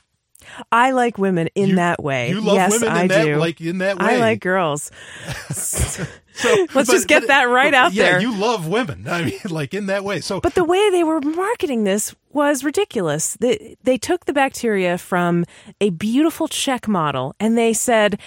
I 0.72 0.92
like 0.92 1.18
women 1.18 1.50
in 1.56 1.70
You- 1.70 1.76
that 1.76 2.04
way. 2.04 2.30
you 2.30 2.42
love 2.42 2.56
yes, 2.56 2.72
women 2.74 2.90
in 2.90 2.98
I 2.98 3.08
that- 3.08 3.26
do. 3.26 3.36
like, 3.38 3.62
in 3.62 3.78
that 3.80 4.00
way. 4.00 4.06
I 4.06 4.18
like 4.18 4.40
girls. 4.42 4.92
so 5.52 6.06
Let's 6.44 6.74
but- 6.74 6.86
just 6.88 7.08
get 7.08 7.22
but- 7.24 7.28
that 7.28 7.44
right 7.46 7.72
but, 7.72 7.78
out 7.78 7.94
yeah, 7.94 8.04
there. 8.12 8.22
You 8.22 8.36
love 8.36 8.68
women. 8.68 9.08
I 9.10 9.24
mean, 9.26 9.40
like 9.50 9.74
in 9.74 9.88
that 9.88 10.04
way. 10.04 10.20
So, 10.22 10.40
But 10.42 10.56
the 10.56 10.64
way 10.64 10.90
they 10.90 11.04
were 11.04 11.22
marketing 11.22 11.84
this 11.84 12.14
was 12.32 12.64
ridiculous. 12.64 13.36
They, 13.40 13.76
they 13.84 13.98
took 13.98 14.26
the 14.26 14.34
bacteria 14.34 14.98
from 14.98 15.46
a 15.82 15.90
beautiful 15.90 16.48
Czech 16.48 16.88
model 16.88 17.36
and 17.40 17.58
they 17.58 17.74
said, 17.74 18.20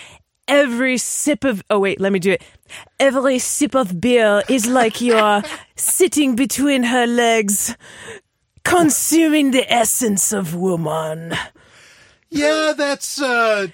every 0.48 0.98
sip 0.98 1.44
of, 1.44 1.62
oh, 1.70 1.78
wait, 1.78 2.00
let 2.00 2.10
me 2.12 2.18
do 2.18 2.32
it. 2.32 2.42
Every 2.98 3.38
sip 3.38 3.76
of 3.76 4.00
beer 4.00 4.42
is 4.48 4.66
like 4.66 5.00
you're 5.00 5.42
sitting 5.76 6.34
between 6.34 6.82
her 6.82 7.06
legs, 7.06 7.76
consuming 8.64 9.52
the 9.52 9.72
essence 9.72 10.32
of 10.32 10.54
woman. 10.56 11.34
Yeah, 12.30 12.72
that's 12.76 13.20
uh 13.20 13.68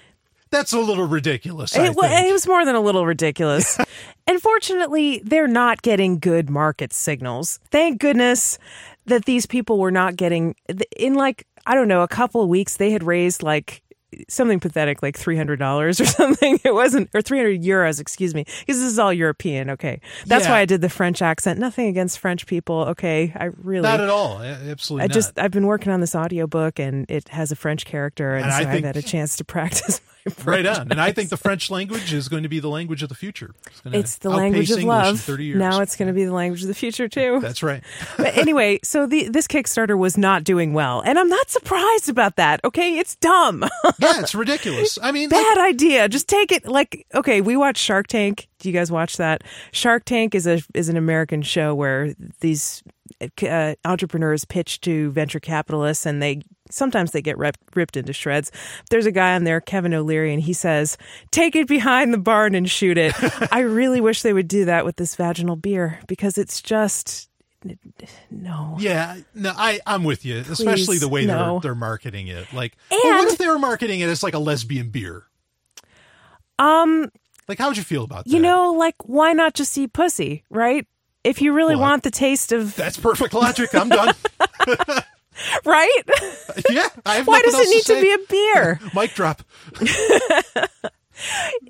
that's 0.49 0.73
a 0.73 0.79
little 0.79 1.07
ridiculous. 1.07 1.75
It, 1.75 1.95
it 1.97 2.31
was 2.31 2.47
more 2.47 2.65
than 2.65 2.75
a 2.75 2.79
little 2.81 3.05
ridiculous. 3.05 3.77
Unfortunately, 4.27 5.21
they're 5.23 5.47
not 5.47 5.81
getting 5.81 6.19
good 6.19 6.49
market 6.49 6.93
signals. 6.93 7.59
Thank 7.69 7.99
goodness 7.99 8.57
that 9.05 9.25
these 9.25 9.45
people 9.45 9.77
were 9.77 9.91
not 9.91 10.15
getting 10.15 10.55
in 10.95 11.15
like 11.15 11.45
I 11.65 11.75
don't 11.75 11.87
know 11.87 12.01
a 12.01 12.07
couple 12.07 12.41
of 12.41 12.49
weeks 12.49 12.77
they 12.77 12.91
had 12.91 13.03
raised 13.03 13.43
like 13.43 13.81
something 14.29 14.59
pathetic 14.59 15.01
like 15.01 15.17
$300 15.17 15.99
or 15.99 16.05
something 16.05 16.59
it 16.63 16.73
wasn't 16.73 17.09
or 17.13 17.21
300 17.21 17.61
euros 17.61 17.99
excuse 17.99 18.33
me 18.35 18.43
because 18.43 18.77
this 18.77 18.85
is 18.91 18.99
all 18.99 19.11
european 19.13 19.69
okay 19.69 19.99
that's 20.25 20.45
Yeah. 20.45 20.51
why 20.51 20.59
i 20.59 20.65
did 20.65 20.81
the 20.81 20.89
french 20.89 21.21
accent 21.21 21.59
nothing 21.59 21.87
against 21.87 22.19
french 22.19 22.45
people 22.45 22.75
okay 22.89 23.33
i 23.35 23.45
really 23.63 23.83
not 23.83 23.99
at 24.01 24.09
all. 24.09 24.41
Absolutely 24.41 25.03
I 25.03 25.07
not. 25.07 25.13
just 25.13 25.39
I've 25.39 25.51
been 25.51 25.67
working 25.67 25.91
on 25.91 26.01
this 26.01 26.15
audiobook 26.15 26.79
and 26.79 27.09
it 27.09 27.29
has 27.29 27.51
a 27.51 27.55
French 27.55 27.85
character 27.85 28.35
and, 28.35 28.45
And 28.45 28.53
I 28.53 28.59
so 28.63 28.65
think- 28.65 28.77
I've 28.85 28.95
had 28.95 28.97
a 28.97 29.01
chance 29.01 29.35
to 29.37 29.43
practice 29.55 30.01
my 30.07 30.13
right 30.45 30.65
on. 30.65 30.91
And 30.91 30.99
I 31.01 31.11
think 31.11 31.29
the 31.29 31.37
French 31.37 31.69
language 31.69 32.13
is 32.13 32.29
going 32.29 32.43
to 32.43 32.49
be 32.49 32.59
the 32.59 32.69
language 32.69 33.03
of 33.03 33.09
the 33.09 33.15
future. 33.15 33.53
It's, 33.67 33.81
It's 33.85 34.17
the 34.17 34.29
language 34.29 34.71
of 34.71 34.79
English 34.79 34.85
love. 34.85 35.19
30 35.19 35.45
years. 35.45 35.59
Now 35.59 35.81
it's 35.81 35.95
going 35.95 36.07
to 36.07 36.13
be 36.13 36.25
the 36.25 36.33
language 36.33 36.61
of 36.61 36.67
the 36.67 36.73
future 36.73 37.07
too. 37.07 37.39
That's 37.41 37.63
right. 37.63 37.83
but 38.17 38.37
anyway, 38.37 38.79
so 38.83 39.05
the 39.05 39.29
this 39.29 39.47
Kickstarter 39.47 39.97
was 39.97 40.17
not 40.17 40.43
doing 40.43 40.73
well, 40.73 41.01
and 41.01 41.17
I'm 41.19 41.29
not 41.29 41.49
surprised 41.49 42.09
about 42.09 42.35
that. 42.37 42.59
Okay, 42.63 42.97
it's 42.97 43.15
dumb, 43.17 43.63
Yeah, 43.99 44.19
it's 44.19 44.35
ridiculous. 44.35 44.97
I 45.01 45.11
mean, 45.11 45.29
like, 45.29 45.43
bad 45.43 45.57
idea. 45.57 46.07
Just 46.09 46.27
take 46.27 46.51
it. 46.51 46.67
Like, 46.67 47.05
okay, 47.13 47.41
we 47.41 47.57
watch 47.57 47.77
Shark 47.77 48.07
Tank. 48.07 48.47
Do 48.59 48.69
you 48.69 48.73
guys 48.73 48.91
watch 48.91 49.17
that? 49.17 49.43
Shark 49.71 50.05
Tank 50.05 50.33
is 50.35 50.47
a 50.47 50.61
is 50.73 50.89
an 50.89 50.97
American 50.97 51.41
show 51.41 51.75
where 51.75 52.13
these 52.41 52.83
uh, 53.43 53.75
entrepreneurs 53.85 54.45
pitch 54.45 54.81
to 54.81 55.11
venture 55.11 55.39
capitalists, 55.39 56.05
and 56.05 56.21
they 56.21 56.41
sometimes 56.69 57.11
they 57.11 57.21
get 57.21 57.37
rip, 57.37 57.57
ripped 57.75 57.97
into 57.97 58.13
shreds. 58.13 58.51
There's 58.89 59.05
a 59.05 59.11
guy 59.11 59.35
on 59.35 59.43
there, 59.43 59.61
Kevin 59.61 59.93
O'Leary, 59.93 60.33
and 60.33 60.41
he 60.41 60.53
says, 60.53 60.97
"Take 61.31 61.55
it 61.55 61.67
behind 61.67 62.13
the 62.13 62.17
barn 62.17 62.55
and 62.55 62.69
shoot 62.69 62.97
it." 62.97 63.13
I 63.51 63.59
really 63.59 64.01
wish 64.01 64.21
they 64.21 64.33
would 64.33 64.47
do 64.47 64.65
that 64.65 64.85
with 64.85 64.97
this 64.97 65.15
vaginal 65.15 65.55
beer 65.55 65.99
because 66.07 66.37
it's 66.37 66.61
just 66.61 67.29
no. 68.29 68.75
Yeah, 68.79 69.17
no, 69.33 69.53
I 69.55 69.79
I'm 69.85 70.03
with 70.03 70.25
you, 70.25 70.37
especially 70.37 70.97
the 70.97 71.09
way 71.09 71.25
no. 71.25 71.59
they're 71.59 71.71
they're 71.71 71.75
marketing 71.75 72.27
it. 72.27 72.51
Like, 72.53 72.77
well, 72.91 73.19
what 73.19 73.31
if 73.31 73.37
they 73.37 73.47
were 73.47 73.59
marketing 73.59 73.99
it 74.01 74.09
as 74.09 74.23
like 74.23 74.33
a 74.33 74.39
lesbian 74.39 74.89
beer? 74.89 75.23
Um, 76.59 77.11
Like, 77.47 77.59
how 77.59 77.67
would 77.67 77.77
you 77.77 77.83
feel 77.83 78.03
about 78.03 78.25
that? 78.25 78.31
you 78.31 78.39
know, 78.39 78.73
like 78.73 78.95
why 79.05 79.33
not 79.33 79.53
just 79.53 79.77
eat 79.77 79.93
pussy, 79.93 80.43
right? 80.49 80.85
If 81.27 81.41
you 81.41 81.53
really 81.53 81.75
Well, 81.75 81.83
want 81.89 82.03
the 82.03 82.11
taste 82.11 82.51
of 82.51 82.75
that's 82.75 82.97
perfect 82.97 83.33
logic. 83.33 83.73
I'm 83.75 83.89
done. 83.89 84.13
right, 85.65 86.01
yeah, 86.69 86.87
I 87.05 87.15
have 87.17 87.27
why 87.27 87.41
does 87.41 87.53
it 87.55 87.69
need 87.69 87.83
to, 87.85 87.93
say. 87.93 88.01
be 88.01 88.11
a 88.13 88.17
beer? 88.27 88.79
mic 88.95 89.13
drop? 89.13 89.43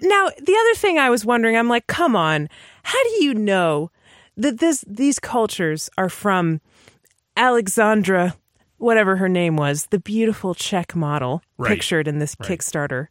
now, 0.01 0.29
the 0.29 0.57
other 0.59 0.75
thing 0.75 0.97
I 0.99 1.09
was 1.09 1.25
wondering, 1.25 1.55
I'm 1.57 1.67
like, 1.69 1.87
come 1.87 2.15
on, 2.15 2.49
how 2.83 3.01
do 3.03 3.23
you 3.23 3.33
know 3.33 3.91
that 4.37 4.59
this 4.59 4.83
these 4.87 5.19
cultures 5.19 5.89
are 5.97 6.09
from 6.09 6.61
Alexandra, 7.35 8.35
whatever 8.77 9.15
her 9.17 9.29
name 9.29 9.55
was, 9.57 9.87
the 9.87 9.99
beautiful 9.99 10.53
Czech 10.53 10.95
model 10.95 11.41
Right. 11.57 11.69
pictured 11.69 12.07
in 12.07 12.19
this 12.19 12.35
Kickstarter 12.35 13.07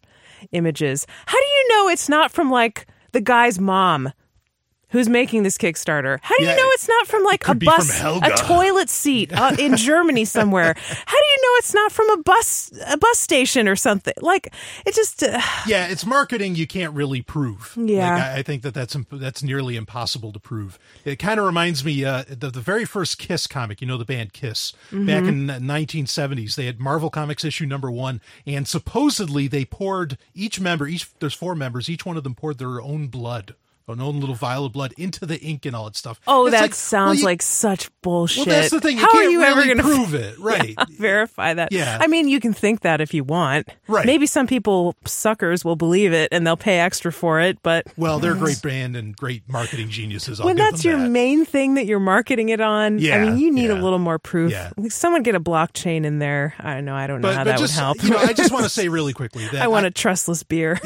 images? 0.53 1.07
How 1.27 1.39
do 1.39 1.47
you 1.47 1.69
know 1.71 1.89
it's 1.89 2.09
not 2.09 2.31
from 2.31 2.51
like 2.51 2.87
the 3.13 3.21
guy's 3.21 3.59
mom? 3.59 4.13
Who's 4.91 5.09
making 5.09 5.43
this 5.43 5.59
Kickstarter? 5.59 6.21
How 6.23 6.37
do 6.39 6.45
Yeah, 6.45 6.51
you 6.53 6.57
know 6.57 6.69
it's 6.75 6.89
not 6.89 7.07
from 7.09 7.25
like 7.25 7.43
a 7.43 7.47
could 7.47 7.59
be 7.59 7.67
from 7.67 7.77
bus, 7.77 8.01
a 8.01 8.31
toilet 8.37 8.89
seat 8.89 9.33
uh, 9.33 9.57
in 9.59 9.77
Germany 9.77 10.25
somewhere? 10.25 10.77
How 10.79 11.17
do 11.19 11.27
you 11.27 11.37
know 11.43 11.49
it's 11.59 11.75
not 11.75 11.91
from 11.91 12.09
a 12.11 12.23
bus, 12.23 12.71
a 12.87 12.97
bus 12.97 13.19
station 13.19 13.67
or 13.67 13.75
something? 13.75 14.15
Like 14.21 14.55
it 14.87 14.95
just, 14.95 15.25
uh, 15.25 15.41
Yeah, 15.67 15.89
it's 15.89 16.07
marketing 16.07 16.55
you 16.55 16.69
can't 16.69 16.95
really 16.95 17.21
prove. 17.21 17.75
Yeah. 17.77 18.15
Like, 18.15 18.23
I, 18.23 18.37
I 18.39 18.43
think 18.43 18.63
that 18.63 18.75
that's 18.75 18.95
imp- 18.95 19.09
that's 19.11 19.43
nearly 19.43 19.75
impossible 19.75 20.33
to 20.33 20.39
prove. 20.39 20.79
It 21.05 21.17
kind 21.17 21.41
of 21.41 21.47
reminds 21.47 21.85
me 21.85 22.05
uh, 22.05 22.23
the 22.29 22.51
the 22.51 22.61
very 22.61 22.85
first 22.85 23.19
Kiss 23.19 23.49
comic. 23.49 23.81
You 23.81 23.89
know 23.89 23.99
the 23.99 24.05
band 24.05 24.33
Kiss 24.35 24.73
back 24.93 25.25
in 25.25 25.49
the 25.49 25.55
1970s. 25.55 26.55
They 26.55 26.67
had 26.67 26.79
Marvel 26.79 27.11
Comics 27.11 27.45
issue 27.45 27.67
number 27.67 27.91
one, 27.91 28.21
and 28.47 28.69
supposedly 28.69 29.49
they 29.49 29.65
poured 29.65 30.17
each 30.35 30.61
member. 30.61 30.87
Each 30.87 31.09
there's 31.19 31.35
four 31.35 31.55
members. 31.57 31.91
Each 31.91 32.07
one 32.07 32.17
of 32.17 32.23
them 32.23 32.35
poured 32.35 32.59
their 32.59 32.81
own 32.81 33.09
blood. 33.09 33.57
An 33.89 34.01
own 34.01 34.19
little 34.19 34.35
vial 34.35 34.67
of 34.67 34.73
blood 34.73 34.93
into 34.99 35.25
the 35.27 35.39
ink 35.41 35.65
and 35.65 35.77
all 35.77 35.85
that 35.85 35.95
stuff. 35.95 36.21
oh, 36.27 36.47
It's 36.47 36.57
that 36.57 36.63
like, 36.63 36.75
sounds 36.75 37.09
well, 37.09 37.19
you- 37.21 37.25
like 37.27 37.41
such 37.41 37.89
bullshit. 38.03 38.45
Well, 38.49 38.57
that's 38.57 38.71
the 38.73 38.81
thing. 38.81 38.97
You 38.97 39.03
How 39.03 39.13
can't 39.13 39.27
are 39.27 39.31
you 39.31 39.41
really 39.41 39.51
ever 39.53 39.65
going 39.65 39.77
to 39.77 39.83
prove 39.85 40.15
it, 40.15 40.39
right? 40.41 40.75
verify 40.91 41.55
that? 41.55 41.71
Yeah. 41.71 41.97
I 42.01 42.09
mean, 42.09 42.27
you 42.27 42.41
can 42.41 42.53
think 42.53 42.81
that 42.81 43.01
if 43.01 43.15
you 43.15 43.23
want. 43.23 43.69
Right. 43.87 44.05
Maybe 44.05 44.27
some 44.27 44.49
people, 44.49 44.97
suckers, 45.05 45.65
will 45.65 45.77
believe 45.77 46.13
it 46.13 46.31
and 46.33 46.45
they'll 46.45 46.57
pay 46.57 46.81
extra 46.81 47.13
for 47.13 47.41
it. 47.41 47.63
But 47.63 47.87
Well, 47.97 48.19
they're 48.19 48.33
a 48.33 48.37
great 48.37 48.61
band 48.63 48.97
and 48.97 49.17
great 49.17 49.49
marketing 49.49 49.89
geniuses. 49.89 50.41
I'll 50.41 50.47
when 50.47 50.57
that's 50.57 50.85
your 50.85 50.99
that. 50.99 51.09
main 51.09 51.45
thing 51.45 51.75
that 51.75 51.87
you're 51.87 52.01
marketing 52.01 52.49
it 52.49 52.61
on, 52.61 52.99
yeah, 52.99 53.15
I 53.19 53.25
mean, 53.25 53.39
you 53.39 53.53
need 53.53 53.69
yeah. 53.69 53.81
a 53.81 53.81
little 53.81 54.01
more 54.01 54.19
proof. 54.19 54.51
Yeah. 54.51 54.71
Someone 54.89 55.23
get 55.23 55.37
a 55.37 55.41
blockchain 55.41 56.05
in 56.05 56.19
there. 56.19 56.55
I 56.59 56.75
don't 56.75 56.87
know. 56.87 56.97
I 56.97 57.07
don't 57.07 57.21
know 57.21 57.29
but, 57.29 57.37
how 57.37 57.45
but 57.45 57.51
that 57.53 57.59
just 57.61 57.77
would 57.77 57.81
help. 57.81 58.03
you 58.03 58.11
know, 58.11 58.19
I 58.19 58.33
just 58.33 58.53
want 58.53 58.65
to 58.65 58.69
say 58.71 58.89
really 58.89 59.13
quickly 59.13 59.47
that 59.53 59.63
I 59.63 59.69
want 59.69 59.87
a 59.87 59.93
trustless 59.93 60.43
beer. 60.43 60.81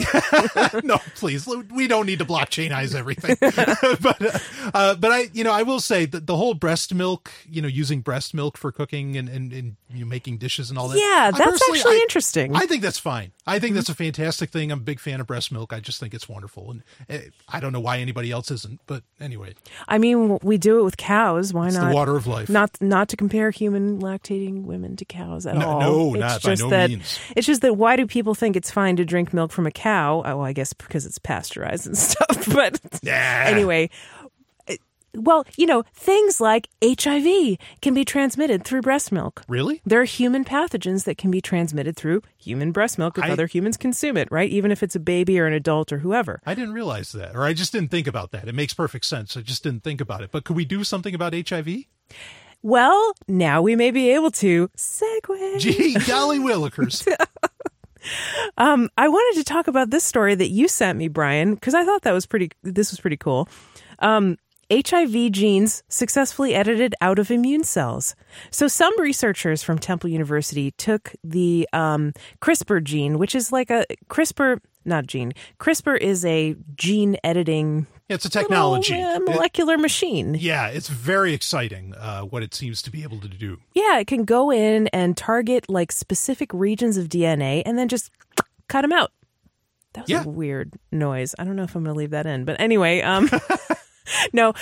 no, 0.85 0.99
please. 1.15 1.49
We 1.73 1.87
don't 1.87 2.05
need 2.05 2.19
to 2.19 2.27
blockchainize 2.27 2.90
everything. 2.95 3.37
but, 3.41 4.23
uh, 4.23 4.39
uh, 4.75 4.95
but 4.97 5.11
I, 5.13 5.29
you 5.33 5.45
know, 5.45 5.53
I 5.53 5.63
will 5.63 5.81
say 5.81 6.07
that 6.07 6.27
the 6.27 6.37
whole 6.37 6.55
breast 6.55 6.95
milk, 6.95 7.31
you 7.49 7.63
know, 7.63 7.69
using 7.69 8.01
breast 8.01 8.35
milk 8.35 8.57
for 8.57 8.73
cooking 8.73 9.17
and, 9.17 9.29
and, 9.29 9.53
and 9.53 9.77
you 9.91 10.01
know, 10.05 10.07
making 10.09 10.39
dishes 10.39 10.71
and 10.71 10.79
all 10.79 10.89
that. 10.89 10.99
Yeah, 10.99 11.31
that's 11.31 11.63
actually 11.63 11.81
I- 11.93 12.01
interesting. 12.03 12.55
I 12.57 12.67
think 12.67 12.83
that's 12.83 12.99
fine. 12.99 13.33
I 13.47 13.59
think 13.59 13.75
that's 13.75 13.89
a 13.89 13.95
fantastic 13.95 14.51
thing. 14.51 14.71
I'm 14.71 14.79
a 14.79 14.83
big 14.83 15.01
fan 15.01 15.21
of 15.21 15.27
breast 15.27 15.51
milk. 15.51 15.73
I 15.73 15.81
just 15.81 15.99
think 15.99 16.15
it's 16.15 16.29
wonderful. 16.29 16.71
And 16.71 16.83
uh, 17.09 17.19
I 17.49 17.59
don't 17.61 17.73
know 17.73 17.81
why 17.81 17.99
anybody 17.99 18.31
else 18.31 18.51
isn't, 18.51 18.81
but 18.87 19.03
anyway, 19.21 19.55
I 19.89 19.99
mean, 19.99 20.39
we 20.43 20.57
do 20.59 20.79
it 20.79 20.83
with 20.85 20.97
cows. 20.97 21.53
Why 21.53 21.67
it's 21.67 21.77
not? 21.77 21.89
the 21.89 21.95
water 21.95 22.17
of 22.17 22.27
life. 22.27 22.49
Not 22.49 22.71
not 22.81 23.09
to 23.09 23.17
compare 23.17 23.51
human 23.51 24.01
lactating 24.01 24.63
women 24.65 24.95
to 24.97 25.05
cows 25.05 25.47
at 25.47 25.57
No- 25.57 25.69
all. 25.69 25.81
no, 25.81 26.15
it's 26.15 26.21
not 26.21 26.43
by 26.43 26.51
just 26.51 26.63
no 26.63 26.71
that, 26.71 26.91
means. 26.91 27.19
It's 27.37 27.47
just 27.47 27.63
that 27.63 27.75
why 27.77 27.97
do 27.97 28.07
people 28.07 28.35
think 28.35 28.57
it's 28.57 28.71
fine 28.71 28.97
to 28.97 29.05
drink 29.05 29.33
milk 29.35 29.51
from 29.53 29.67
a 29.67 29.71
cow? 29.73 30.23
Oh, 30.25 30.41
I 30.43 30.53
guess 30.53 30.73
because 30.73 31.05
it's 31.07 31.19
pasteurized 31.19 31.87
and 31.87 31.99
stuff. 31.99 32.47
But 32.53 32.80
Nah. 33.03 33.11
anyway, 33.13 33.91
uh, 34.69 34.75
well, 35.15 35.45
you 35.57 35.67
know, 35.67 35.83
things 35.93 36.41
like 36.41 36.69
HIV 36.85 37.57
can 37.83 37.95
be 37.95 38.05
transmitted 38.05 38.65
through 38.65 38.83
breast 38.83 39.11
milk. 39.11 39.43
Really? 39.49 39.81
There 39.85 40.01
are 40.01 40.05
human 40.05 40.45
pathogens 40.45 41.05
that 41.05 41.19
can 41.19 41.31
be 41.33 41.41
transmitted 41.41 41.97
through 41.97 42.23
human 42.39 42.71
breast 42.71 42.97
milk 42.99 43.19
if 43.19 43.25
I- 43.25 43.31
other 43.31 43.47
humans 43.47 43.77
consume 43.77 44.17
it, 44.17 44.29
right? 44.31 44.49
Even 44.51 44.71
if 44.71 44.83
it's 44.85 44.95
a 44.95 45.01
baby 45.01 45.41
or 45.41 45.47
an 45.47 45.53
adult 45.53 45.93
or 45.93 45.99
whoever. 45.99 46.41
I 46.47 46.55
didn't 46.55 46.75
realize 46.75 47.11
that, 47.13 47.35
or 47.35 47.43
I 47.45 47.53
just 47.55 47.73
didn't 47.73 47.91
think 47.91 48.07
about 48.07 48.31
that. 48.31 48.47
It 48.47 48.55
makes 48.55 48.73
perfect 48.73 49.05
sense. 49.05 49.37
I 49.37 49.41
just 49.41 49.65
didn't 49.65 49.83
think 49.83 50.01
about 50.01 50.23
it. 50.23 50.31
But 50.31 50.45
could 50.45 50.55
we 50.57 50.65
do 50.65 50.85
something 50.85 51.15
about 51.15 51.35
HIV? 51.35 51.85
Well, 52.63 53.15
now 53.27 53.63
we 53.63 53.75
may 53.75 53.91
be 53.91 54.11
able 54.11 54.31
to 54.33 54.69
segue. 54.77 55.59
Gee, 55.59 55.95
golly 56.07 56.39
willikers. 56.39 57.07
Um, 58.57 58.89
I 58.97 59.09
wanted 59.09 59.39
to 59.39 59.45
talk 59.45 59.69
about 59.69 59.91
this 59.91 60.05
story 60.05 60.35
that 60.35 60.51
you 60.51 60.69
sent 60.69 60.99
me, 60.99 61.09
Brian, 61.09 61.55
because 61.55 61.75
I 61.75 61.85
thought 61.85 62.03
that 62.03 62.13
was 62.13 62.27
pretty. 62.27 62.51
This 62.63 62.91
was 62.91 63.01
pretty 63.01 63.17
cool. 63.17 63.49
Um, 63.99 64.37
HIV 64.71 65.33
genes 65.33 65.83
successfully 65.89 66.55
edited 66.55 66.95
out 67.01 67.19
of 67.19 67.31
immune 67.31 67.65
cells. 67.65 68.15
So 68.51 68.69
some 68.69 68.99
researchers 69.01 69.63
from 69.63 69.79
Temple 69.79 70.11
University 70.11 70.71
took 70.73 71.13
the 71.25 71.69
um, 71.73 72.13
CRISPR 72.41 72.83
gene, 72.85 73.19
which 73.19 73.35
is 73.35 73.51
like 73.51 73.71
a 73.71 73.85
CRISPR, 74.09 74.61
not 74.85 75.07
gene. 75.07 75.33
CRISPR 75.59 75.99
is 75.99 76.25
a 76.25 76.55
gene 76.77 77.17
editing 77.25 77.89
It's 78.11 78.25
a 78.25 78.29
technology. 78.31 78.95
little, 78.95 79.09
uh, 79.09 79.17
It- 79.17 79.25
molecular 79.25 79.79
machine. 79.79 80.35
yeah, 80.35 80.67
it's 80.69 80.89
very 80.89 81.33
exciting 81.33 81.95
uh, 81.95 82.23
what 82.23 82.43
it 82.43 82.55
seems 82.55 82.83
to 82.83 82.91
be 82.91 83.03
able 83.03 83.21
to 83.21 83.29
do. 83.29 83.59
Yeah, 83.75 83.99
it 83.99 84.07
can 84.07 84.25
go 84.25 84.51
in 84.51 84.89
and 84.89 85.17
target 85.17 85.71
like 85.71 85.93
specific 85.93 86.53
regions 86.53 86.97
of 86.97 87.09
DNA 87.09 87.63
and 87.65 87.79
then 87.79 87.89
just 87.89 88.11
cut 88.69 88.83
them 88.83 88.93
out. 88.93 89.13
That 89.95 90.03
was 90.03 90.11
Yeah. 90.11 90.25
a 90.25 90.29
weird 90.29 90.75
noise. 90.93 91.35
I 91.39 91.45
don't 91.45 91.57
know 91.57 91.63
if 91.65 91.75
I'm 91.75 91.85
going 91.85 91.95
to 91.95 91.99
leave 91.99 92.11
that 92.11 92.27
in, 92.27 92.45
but 92.45 92.61
anyway, 92.61 93.01
um, 93.01 93.31
no, 94.33 94.53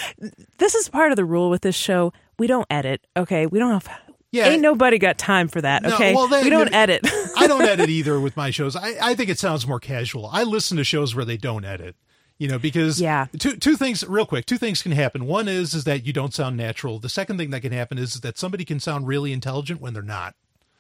this 0.59 0.75
is 0.75 0.89
part 0.89 1.11
of 1.13 1.17
the 1.17 1.25
rule 1.25 1.51
with 1.51 1.63
this 1.63 1.75
show. 1.75 2.13
We 2.39 2.47
don't 2.47 2.67
edit. 2.71 3.07
Okay, 3.17 3.47
we 3.47 3.59
don't 3.59 3.73
have. 3.73 3.89
Yeah. 4.31 4.49
ain't 4.49 4.61
nobody 4.61 4.99
got 4.99 5.17
time 5.17 5.49
for 5.49 5.63
that. 5.63 5.83
No, 5.83 5.95
Okay, 5.95 6.15
well, 6.15 6.29
they- 6.29 6.43
we 6.43 6.51
don't 6.51 6.73
edit. 6.75 7.01
I 7.37 7.47
don't 7.47 7.63
edit 7.69 7.89
either 7.89 8.21
with 8.21 8.37
my 8.37 8.51
shows. 8.51 8.77
I, 8.77 8.95
I 9.01 9.15
think 9.15 9.31
it 9.31 9.39
sounds 9.39 9.67
more 9.67 9.81
casual. 9.81 10.27
I 10.31 10.43
listen 10.43 10.77
to 10.77 10.85
shows 10.85 11.15
where 11.15 11.25
they 11.25 11.39
don't 11.39 11.65
edit. 11.65 11.97
You 12.39 12.47
know, 12.49 12.59
because 12.59 13.01
Yeah. 13.01 13.27
two 13.39 13.57
two 13.57 13.77
things 13.77 14.05
real 14.07 14.27
quick. 14.27 14.47
Two 14.47 14.59
things 14.59 14.81
can 14.83 14.93
happen. 14.93 15.27
One 15.27 15.49
is 15.49 15.75
is 15.75 15.85
that 15.85 16.07
you 16.07 16.13
don't 16.13 16.33
sound 16.33 16.57
natural. 16.57 16.99
The 17.01 17.09
second 17.09 17.37
thing 17.39 17.51
that 17.51 17.61
can 17.63 17.73
happen 17.73 17.99
is 17.99 18.21
that 18.21 18.39
somebody 18.39 18.65
can 18.65 18.79
sound 18.79 19.07
really 19.09 19.33
intelligent 19.33 19.81
when 19.81 19.93
they're 19.93 20.03
not. 20.03 20.35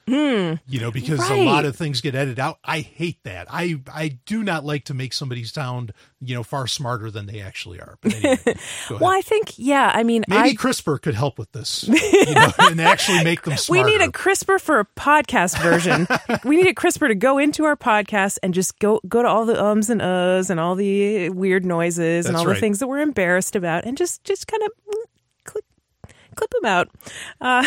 You 0.08 0.80
know, 0.80 0.90
because 0.90 1.20
a 1.20 1.36
Hmm. 1.36 1.44
Lot 1.46 1.64
of 1.64 1.76
things 1.76 2.00
get 2.00 2.14
edited 2.14 2.38
out. 2.38 2.58
I 2.64 2.80
hate 2.80 3.22
that. 3.24 3.46
I 3.50 3.80
I 3.92 4.18
do 4.26 4.42
not 4.42 4.64
like 4.64 4.84
to 4.86 4.94
make 4.94 5.12
somebody 5.12 5.44
sound 5.44 5.92
you 6.20 6.34
know 6.34 6.42
far 6.42 6.66
smarter 6.66 7.10
than 7.10 7.26
they 7.26 7.40
actually 7.40 7.80
are. 7.80 7.96
But 8.00 8.14
anyway, 8.14 8.38
well, 8.90 9.06
I 9.10 9.20
think 9.20 9.54
yeah. 9.56 9.92
I 9.94 10.02
mean, 10.02 10.24
Maybe 10.28 10.50
I 10.50 10.54
CRISPR 10.54 11.00
could 11.00 11.14
help 11.14 11.38
with 11.38 11.52
this, 11.52 11.86
you 11.88 12.34
know, 12.34 12.50
and 12.58 12.80
actually 12.80 13.22
make 13.24 13.42
them 13.42 13.56
we 13.68 13.82
need 13.84 14.00
a 14.00 14.08
CRISPR 14.08 14.60
for 14.60 14.80
a 14.80 14.84
podcast 14.84 15.60
version. 15.62 16.06
we 16.44 16.56
need 16.56 16.66
a 16.66 16.74
CRISPR 16.74 17.08
to 17.08 17.14
go 17.14 17.38
into 17.38 17.64
our 17.64 17.76
podcast 17.76 18.38
and 18.42 18.52
just 18.54 18.78
go 18.78 19.00
go 19.08 19.22
to 19.22 19.28
all 19.28 19.44
the 19.44 19.62
ums 19.62 19.90
and 19.90 20.00
uhs 20.00 20.50
and 20.50 20.58
all 20.58 20.74
the 20.74 21.28
weird 21.30 21.64
noises 21.64 22.26
and 22.26 22.34
That's 22.34 22.44
all 22.46 22.52
the 22.52 22.58
things 22.60 22.78
that 22.80 22.88
we're 22.88 23.00
embarrassed 23.00 23.54
about, 23.56 23.84
and 23.84 23.96
just 23.96 24.24
just 24.24 24.46
kind 24.46 24.62
of 24.64 24.70
clip 25.44 25.64
clip 26.34 26.50
them 26.50 26.64
out. 26.64 26.88
Uh, 27.40 27.64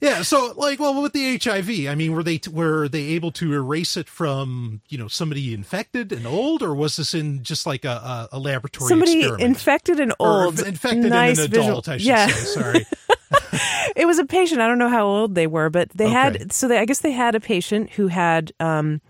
Yeah, 0.00 0.22
so 0.22 0.52
like, 0.56 0.78
well, 0.78 1.02
with 1.02 1.12
the 1.12 1.38
HIV, 1.42 1.88
I 1.90 1.96
mean, 1.96 2.12
were 2.12 2.22
they 2.22 2.40
were 2.52 2.88
they 2.88 3.02
able 3.16 3.32
to 3.32 3.52
erase 3.52 3.96
it 3.96 4.08
from 4.08 4.80
you 4.88 4.96
know 4.96 5.08
somebody 5.08 5.52
infected 5.52 6.12
and 6.12 6.24
old, 6.26 6.62
or 6.62 6.72
was 6.74 6.96
this 6.96 7.14
in 7.14 7.42
just 7.42 7.66
like 7.66 7.84
a, 7.84 8.28
a, 8.30 8.38
laboratory 8.38 8.88
somebody 8.88 9.18
experiment? 9.18 9.42
infected 9.42 9.98
and 9.98 10.12
Or 10.20 10.44
old, 10.44 10.60
infected 10.60 11.10
nice 11.10 11.38
and 11.38 11.46
an 11.46 11.50
visual- 11.50 11.68
adult, 11.70 11.88
I 11.88 11.96
should 11.96 12.06
yeah. 12.06 12.26
say. 12.28 12.60
Sorry. 12.60 12.86
it 13.96 14.06
was 14.06 14.18
a 14.20 14.24
patient. 14.24 14.60
I 14.60 14.68
don't 14.68 14.78
know 14.78 14.88
how 14.88 15.04
old 15.04 15.34
they 15.34 15.46
were, 15.48 15.68
but 15.68 15.90
they 15.90 16.04
Okay. 16.06 16.12
had 16.14 16.52
so 16.52 16.68
they, 16.68 16.78
I 16.78 16.84
guess 16.84 17.00
they 17.00 17.12
had 17.12 17.34
a 17.34 17.40
patient 17.40 17.90
who 17.90 18.06
had 18.06 18.52
um, 18.60 19.00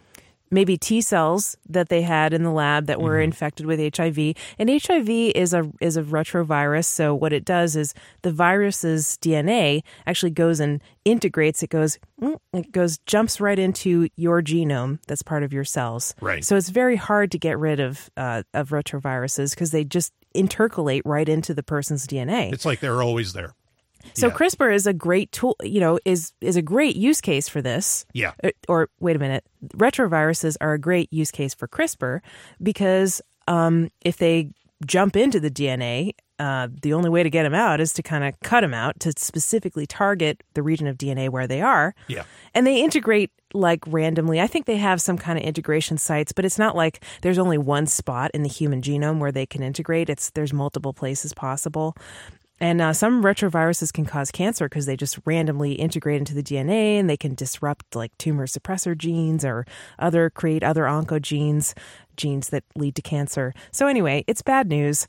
maybe 0.51 0.77
T 0.77 1.01
cells 1.01 1.57
that 1.69 1.89
they 1.89 2.03
had 2.03 2.33
in 2.33 2.43
the 2.43 2.51
lab 2.53 2.87
that 2.87 3.01
were 3.01 3.15
Mm-hmm. 3.15 3.25
infected 3.25 3.67
with 3.67 3.97
HIV. 3.97 4.35
And 4.59 4.69
HIV 4.71 5.09
is 5.09 5.53
a 5.55 5.71
is 5.81 5.97
a 5.97 6.03
retrovirus. 6.03 6.85
So 6.87 7.15
what 7.15 7.33
it 7.33 7.45
does 7.45 7.77
is 7.77 7.95
the 8.23 8.33
virus's 8.33 9.19
DNA 9.21 9.83
actually 10.07 10.31
goes 10.31 10.61
and 10.61 10.83
integrates. 11.05 11.63
It 11.63 11.71
goes 11.71 11.99
mm, 12.21 12.37
it 12.53 12.73
goes 12.73 12.99
jumps 13.07 13.41
right 13.41 13.59
into 13.59 14.09
your 14.17 14.43
genome. 14.43 14.99
That's 15.07 15.23
part 15.23 15.43
of 15.43 15.53
your 15.53 15.65
cells. 15.65 16.15
Right. 16.21 16.45
So 16.45 16.57
it's 16.57 16.69
very 16.71 16.97
hard 16.97 17.31
to 17.33 17.39
get 17.39 17.59
rid 17.59 17.81
of 17.81 18.11
uh, 18.17 18.43
of 18.55 18.71
retroviruses 18.71 19.51
because 19.51 19.71
they 19.71 19.85
just 19.85 20.13
intercalate 20.35 21.03
right 21.05 21.29
into 21.29 21.55
the 21.55 21.63
person's 21.63 22.07
DNA. 22.07 22.53
It's 22.53 22.65
like 22.67 22.81
they're 22.81 23.03
always 23.03 23.33
there. 23.33 23.55
So 24.15 24.29
Yeah. 24.29 24.35
CRISPR 24.35 24.75
is 24.75 24.87
a 24.87 24.93
great 24.93 25.33
tool, 25.33 25.57
you 25.63 25.81
know, 25.81 25.99
is 26.05 26.33
is 26.41 26.57
a 26.57 26.63
great 26.63 26.97
use 26.97 27.21
case 27.21 27.49
for 27.49 27.63
this. 27.63 28.05
Yeah. 28.13 28.33
Uh, 28.43 28.51
Or 28.69 28.89
wait 29.01 29.17
a 29.17 29.19
minute, 29.19 29.45
retroviruses 29.75 30.57
are 30.61 30.75
a 30.75 30.79
great 30.79 31.13
use 31.13 31.31
case 31.31 31.55
for 31.55 31.69
CRISPR 31.69 32.21
because 32.63 33.21
um, 33.47 33.91
if 34.05 34.17
they 34.19 34.51
jump 34.87 35.17
into 35.17 35.41
the 35.41 35.51
DNA 35.51 36.13
uh, 36.39 36.69
the 36.83 36.93
only 36.93 37.11
way 37.11 37.23
to 37.23 37.31
get 37.31 37.43
them 37.43 37.55
out 37.55 37.81
is 37.81 37.93
to 37.93 38.03
kind 38.03 38.23
of 38.23 38.39
cut 38.41 38.61
them 38.61 38.73
out 38.73 39.01
to 39.01 39.13
specifically 39.17 39.87
target 39.87 40.43
the 40.55 40.63
region 40.63 40.87
of 40.87 40.97
DNA 40.97 41.29
where 41.29 41.49
they 41.49 41.61
are. 41.61 41.95
Yeah. 42.07 42.23
And 42.55 42.65
they 42.67 42.81
integrate 42.81 43.33
like 43.53 43.81
randomly. 43.89 44.41
I 44.41 44.47
think 44.47 44.67
they 44.67 44.77
have 44.77 45.01
some 45.01 45.19
kind 45.19 45.37
of 45.39 45.45
integration 45.45 45.99
sites, 45.99 46.31
but 46.33 46.45
it's 46.45 46.59
not 46.59 46.77
like 46.77 47.03
there's 47.23 47.39
only 47.39 47.59
one 47.59 47.87
spot 47.87 48.31
in 48.35 48.45
the 48.45 48.49
human 48.49 48.83
genome 48.83 49.19
where 49.19 49.33
they 49.33 49.47
can 49.47 49.63
integrate. 49.65 50.09
It's 50.09 50.31
there's 50.31 50.53
multiple 50.53 50.93
places 50.93 51.35
possible. 51.35 51.97
And 52.61 52.81
uh, 52.81 52.93
some 52.93 53.23
retroviruses 53.23 53.93
can 53.93 54.05
cause 54.05 54.31
cancer 54.31 54.69
because 54.69 54.87
they 54.87 54.97
just 54.97 55.19
randomly 55.25 55.73
integrate 55.73 56.19
into 56.19 56.35
the 56.35 56.43
DNA 56.43 56.99
and 56.99 57.09
they 57.09 57.17
can 57.17 57.35
disrupt 57.35 57.95
like 57.95 58.17
tumor 58.19 58.47
suppressor 58.47 58.97
genes 58.97 59.45
or 59.45 59.65
other 59.99 60.29
create 60.31 60.65
other 60.65 60.85
oncogenes, 60.85 61.75
genes 62.17 62.49
that 62.49 62.65
lead 62.75 62.95
to 62.97 63.03
cancer. 63.03 63.55
So 63.71 63.87
anyway, 63.87 64.25
it's 64.27 64.43
bad 64.43 64.69
news. 64.69 65.07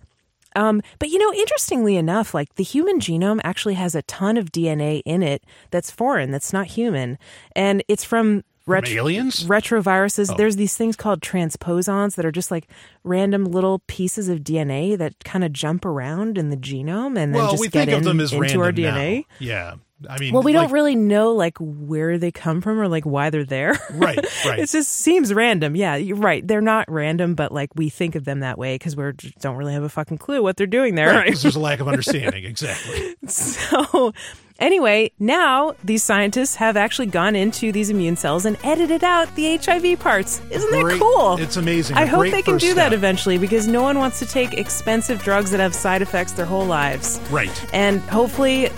Um, 0.56 0.82
but 0.98 1.10
you 1.10 1.20
know, 1.20 1.32
interestingly 1.34 1.96
enough, 1.96 2.34
like 2.34 2.56
the 2.56 2.64
human 2.64 3.00
genome 3.00 3.40
actually 3.44 3.76
has 3.76 3.96
a 3.96 4.02
ton 4.04 4.38
of 4.38 4.52
DNA 4.52 5.02
in 5.06 5.22
it 5.22 5.44
that's 5.72 5.92
foreign, 5.92 6.32
that's 6.32 6.54
not 6.54 6.68
human, 6.68 7.18
and 7.56 7.84
it's 7.88 8.04
from. 8.04 8.44
Aliens? 8.70 9.44
retroviruses. 9.46 10.32
Oh. 10.32 10.36
There's 10.36 10.56
these 10.56 10.76
things 10.76 10.96
called 10.96 11.22
transposons 11.22 12.16
that 12.16 12.26
are 12.26 12.32
just 12.32 12.52
like 12.52 12.68
random 13.04 13.46
little 13.46 13.80
pieces 13.88 14.30
of 14.30 14.40
DNA 14.40 14.98
that 14.98 15.24
kind 15.24 15.44
of 15.44 15.54
jump 15.54 15.86
around 15.86 16.38
in 16.38 16.50
the 16.50 16.58
genome 16.58 17.18
and 17.18 17.34
then 17.34 17.50
just 17.50 17.60
we 17.60 17.68
get 17.70 17.86
think 17.86 17.98
of 17.98 18.04
them 18.04 18.20
as 18.20 18.32
into 18.32 18.62
our 18.62 18.72
DNA. 18.72 19.18
now. 19.18 19.24
Yeah. 19.40 19.76
I 20.08 20.18
mean, 20.20 20.34
Well, 20.34 20.44
we 20.44 20.54
like- 20.54 20.64
don't 20.68 20.72
really 20.74 20.96
know 20.96 21.32
like 21.34 21.58
where 21.60 22.18
they 22.18 22.32
come 22.32 22.62
from 22.62 22.80
or 22.80 22.88
like 22.88 23.06
why 23.06 23.30
they're 23.30 23.44
there. 23.44 23.78
Right, 23.92 24.18
right. 24.46 24.60
it 24.60 24.70
just 24.70 24.92
seems 24.92 25.34
random. 25.34 25.76
Yeah, 25.76 25.96
you're 25.96 26.16
right. 26.18 26.48
They're 26.48 26.62
not 26.62 26.90
random, 26.90 27.36
but 27.36 27.52
like 27.52 27.70
we 27.76 27.90
think 27.90 28.16
of 28.16 28.24
them 28.26 28.40
that 28.42 28.58
way 28.58 28.76
because 28.76 28.96
we 28.96 29.12
don't 29.42 29.58
really 29.58 29.74
have 29.74 29.84
a 29.84 29.90
fucking 29.90 30.20
clue 30.20 30.42
what 30.44 30.56
they're 30.58 30.68
doing 30.68 30.96
there. 30.96 31.10
Right, 31.10 31.28
'cause 31.32 31.42
there's 31.42 31.56
a 31.56 31.60
lack 31.60 31.80
of 31.80 31.88
understanding. 31.90 32.46
exactly. 32.46 33.16
So, 33.28 34.12
anyway, 34.60 35.12
now 35.20 35.76
these 35.84 36.02
scientists 36.04 36.56
have 36.56 36.76
actually 36.78 37.06
gone 37.08 37.36
into 37.36 37.72
these 37.72 37.90
immune 37.92 38.16
cells 38.16 38.44
and 38.46 38.58
edited 38.64 39.04
out 39.04 39.34
the 39.36 39.56
HIV 39.58 40.00
parts. 40.00 40.42
Isn't 40.50 40.72
that 40.72 40.82
Great. 40.82 41.00
cool? 41.00 41.38
It's 41.38 41.58
amazing. 41.58 41.96
I 41.98 42.04
A 42.04 42.08
hope 42.08 42.32
they 42.32 42.42
can 42.42 42.58
do 42.58 42.74
that 42.74 42.92
eventually 42.92 43.38
because 43.38 43.68
no 43.68 43.84
one 43.84 44.00
wants 44.00 44.18
to 44.20 44.26
take 44.26 44.54
expensive 44.54 45.22
drugs 45.22 45.52
that 45.52 45.60
have 45.60 45.76
side 45.76 46.02
effects 46.02 46.32
their 46.32 46.46
whole 46.48 46.66
lives. 46.66 47.20
Right. 47.30 47.52
And 47.74 48.02
hopefully, 48.02 48.70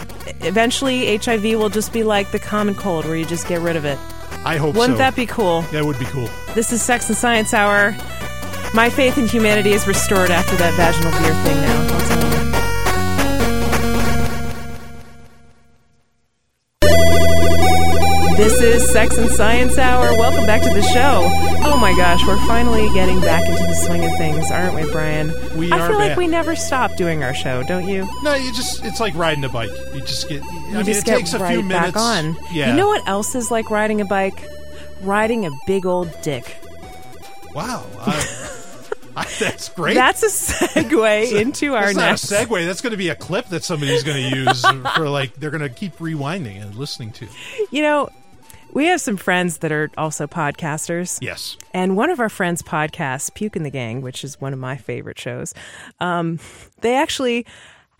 eventually, 0.41 1.07
HIV 1.18 1.43
will 1.59 1.70
just 1.70 1.91
be 1.93 2.03
like 2.03 2.32
the 2.32 2.39
common 2.39 2.76
cold 2.76 3.05
where 3.05 3.16
you 3.16 3.26
just 3.26 3.47
get 3.47 3.62
rid 3.62 3.76
of 3.76 3.86
it. 3.86 3.97
I 4.45 4.57
hope 4.57 4.76
Wouldn't 4.76 4.95
so. 4.97 5.03
that 5.03 5.16
be 5.16 5.26
cool? 5.26 5.62
That 5.72 5.86
would 5.86 5.99
be 5.99 6.05
cool. 6.05 6.30
This 6.55 6.72
is 6.72 6.82
Sex 6.82 7.09
and 7.09 7.18
Science 7.18 7.53
Hour. 7.53 7.91
My 8.74 8.89
faith 8.89 9.18
in 9.18 9.28
humanity 9.28 9.72
is 9.72 9.86
restored 9.88 10.32
after 10.32 10.55
that 10.57 10.74
vaginal 10.76 11.12
beer 11.12 11.34
thing 11.43 11.57
now. 11.62 12.20
This 18.42 18.60
is 18.60 18.92
Sex 18.92 19.20
and 19.20 19.30
Science 19.30 19.78
Hour. 19.78 20.18
Welcome 20.18 20.48
back 20.48 20.64
to 20.64 20.70
the 20.70 20.82
show. 20.82 21.28
Oh 21.64 21.78
my 21.80 21.96
gosh, 21.96 22.26
we're 22.26 22.44
finally 22.48 22.89
getting 22.92 23.22
back 23.22 23.48
into 23.48 23.62
the 23.62 23.76
swing 23.76 24.04
of 24.04 24.18
things, 24.18 24.50
aren't 24.50 24.74
we, 24.74 24.92
Brian? 24.92 25.28
We 25.60 25.72
I 25.72 25.78
are 25.78 25.82
I 25.84 25.88
feel 25.89 25.98
like 26.00 26.10
back. 26.10 26.18
we 26.18 26.26
never 26.26 26.56
stop 26.56 26.96
doing 26.96 27.24
our 27.24 27.36
show, 27.36 27.62
don't 27.62 27.88
you? 27.88 28.10
No, 28.24 28.34
you 28.34 28.52
just 28.52 28.84
it's 28.84 29.00
like 29.00 29.14
riding 29.14 29.44
a 29.46 29.50
bike. 29.50 29.70
You 29.94 30.02
just 30.02 30.28
get 30.28 30.42
I 30.42 30.48
You 30.70 30.74
mean 30.78 30.86
just 30.86 31.02
it 31.02 31.06
get 31.06 31.18
takes 31.20 31.34
a 31.36 31.39
right 31.39 31.54
few 31.54 31.62
minutes. 31.64 31.92
back 31.92 32.02
on. 32.02 32.36
Yeah. 32.52 32.72
You 32.72 32.78
know 32.78 32.88
what 32.88 33.08
else 33.08 33.36
is 33.36 33.52
like 33.52 33.70
riding 33.70 34.02
a 34.02 34.06
bike? 34.06 34.44
Riding 35.04 35.46
a 35.46 35.52
big 35.68 35.86
old 35.86 36.10
dick. 36.24 36.58
Wow. 37.54 37.86
I, 38.00 38.48
I, 39.18 39.26
that's 39.39 39.70
great. 39.70 39.94
That's 39.94 40.24
a 40.24 40.66
segue 40.66 41.39
into 41.39 41.76
our 41.76 41.94
that's 41.94 42.32
next 42.32 42.50
segue. 42.50 42.66
That's 42.66 42.82
going 42.82 42.92
to 42.92 42.98
be 42.98 43.10
a 43.10 43.16
clip 43.16 43.50
that 43.50 43.64
somebody's 43.64 44.02
going 44.02 44.32
to 44.32 44.36
use 44.36 44.66
for 44.96 45.10
like 45.10 45.36
they're 45.36 45.52
going 45.52 45.62
to 45.62 45.70
keep 45.70 45.98
rewinding 45.98 46.60
and 46.60 46.74
listening 46.74 47.12
to. 47.14 47.28
You 47.70 47.84
know, 47.84 48.10
we 48.74 48.86
have 48.86 49.01
some 49.01 49.17
friends 49.17 49.59
that 49.59 49.72
are 49.72 49.89
also 49.97 50.28
podcasters. 50.28 51.19
Yes. 51.22 51.57
And 51.74 51.95
one 51.95 52.09
of 52.09 52.19
our 52.19 52.30
friends' 52.30 52.61
podcasts, 52.61 53.34
Puke 53.34 53.55
in 53.55 53.63
the 53.63 53.69
Gang, 53.69 54.01
which 54.01 54.24
is 54.24 54.39
one 54.39 54.53
of 54.53 54.59
my 54.59 54.78
favorite 54.78 55.19
shows, 55.19 55.53
um, 55.99 56.39
they 56.82 56.95
actually 56.95 57.45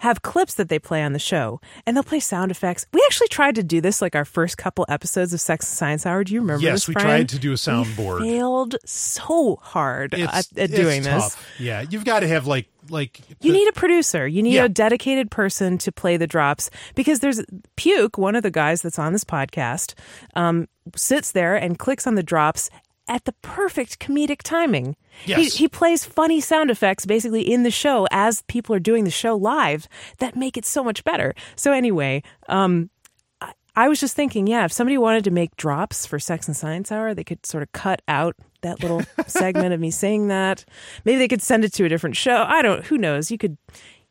have 0.02 0.22
clips 0.22 0.54
that 0.56 0.70
they 0.70 0.78
play 0.80 1.02
on 1.04 1.14
the 1.14 1.20
show 1.20 1.60
and 1.86 1.96
they'll 1.96 2.04
play 2.04 2.20
sound 2.20 2.52
effects. 2.52 2.86
We 2.94 3.02
actually 3.08 3.30
tried 3.30 3.56
to 3.56 3.64
do 3.64 3.82
this 3.82 4.02
like 4.02 4.16
our 4.16 4.26
first 4.26 4.58
couple 4.58 4.86
episodes 4.90 5.34
of 5.34 5.40
Sex 5.42 5.68
and 5.70 5.78
Science 5.78 6.06
Hour. 6.06 6.24
Do 6.24 6.34
you 6.34 6.42
remember 6.42 6.64
Yes, 6.64 6.74
this, 6.74 6.88
we 6.90 6.94
tried 6.96 7.30
to 7.30 7.40
do 7.40 7.50
a 7.50 7.52
We 7.52 7.56
soundboard. 7.56 8.20
failed 8.22 8.76
so 8.86 9.58
hard 9.62 10.14
It's, 10.14 10.52
at, 10.52 10.58
at 10.58 10.72
doing 10.72 11.04
this. 11.04 11.36
Yeah, 11.60 11.84
you've 11.90 12.06
got 12.06 12.22
to 12.22 12.28
have 12.28 12.46
like 12.48 12.68
like 12.90 13.22
You 13.42 13.54
need 13.54 13.68
a 13.68 13.74
producer. 13.74 14.28
You 14.28 14.42
need 14.44 14.56
Yeah. 14.56 14.66
a 14.66 14.70
dedicated 14.70 15.30
person 15.32 15.78
to 15.80 15.92
play 15.92 16.18
the 16.18 16.28
drops 16.28 16.70
because 16.96 17.20
there's 17.20 17.42
Puke, 17.76 18.18
one 18.18 18.36
of 18.36 18.44
the 18.44 18.52
guys 18.52 18.82
that's 18.82 19.00
on 19.00 19.14
this 19.14 19.24
podcast, 19.24 19.94
um, 20.36 20.68
sits 20.96 21.32
there 21.32 21.56
and 21.56 21.78
clicks 21.80 22.06
on 22.08 22.16
the 22.16 22.24
drops 22.24 22.70
at 23.08 23.26
the 23.26 23.34
perfect 23.44 24.00
comedic 24.00 24.42
timing. 24.42 24.96
Yes. 25.26 25.54
He, 25.54 25.64
he 25.64 25.68
plays 25.68 26.06
funny 26.06 26.40
sound 26.42 26.72
effects 26.72 27.06
basically 27.06 27.42
in 27.42 27.64
the 27.64 27.72
show 27.72 28.08
as 28.12 28.42
people 28.44 28.76
are 28.76 28.80
doing 28.80 29.04
the 29.04 29.12
show 29.12 29.36
live 29.36 29.88
that 30.20 30.36
make 30.36 30.58
it 30.58 30.66
so 30.66 30.84
much 30.84 31.04
better. 31.04 31.34
So, 31.56 31.72
anyway, 31.72 32.24
um, 32.50 32.90
I- 33.42 33.54
I 33.76 33.88
was 33.88 34.00
just 34.00 34.16
thinking, 34.16 34.48
yeah, 34.48 34.66
if 34.66 34.72
somebody 34.74 34.98
wanted 34.98 35.24
to 35.26 35.32
make 35.32 35.56
drops 35.56 36.06
for 36.06 36.20
Sex 36.20 36.48
and 36.48 36.58
Science 36.58 36.92
Hour, 36.92 37.14
they 37.14 37.24
could 37.24 37.46
sort 37.46 37.64
of 37.64 37.72
cut 37.72 38.02
out 38.08 38.36
that 38.62 38.82
little 38.82 39.02
segment 39.28 39.74
of 39.74 39.80
me 39.80 39.92
saying 39.92 40.28
that. 40.28 40.66
Maybe 41.06 41.18
they 41.20 41.28
could 41.28 41.42
send 41.42 41.64
it 41.64 41.74
to 41.74 41.86
a 41.86 41.90
different 41.90 42.16
show. 42.18 42.44
I 42.48 42.62
don't. 42.62 42.84
Who 42.86 42.98
knows? 42.98 43.32
You 43.32 43.38
could. 43.38 43.58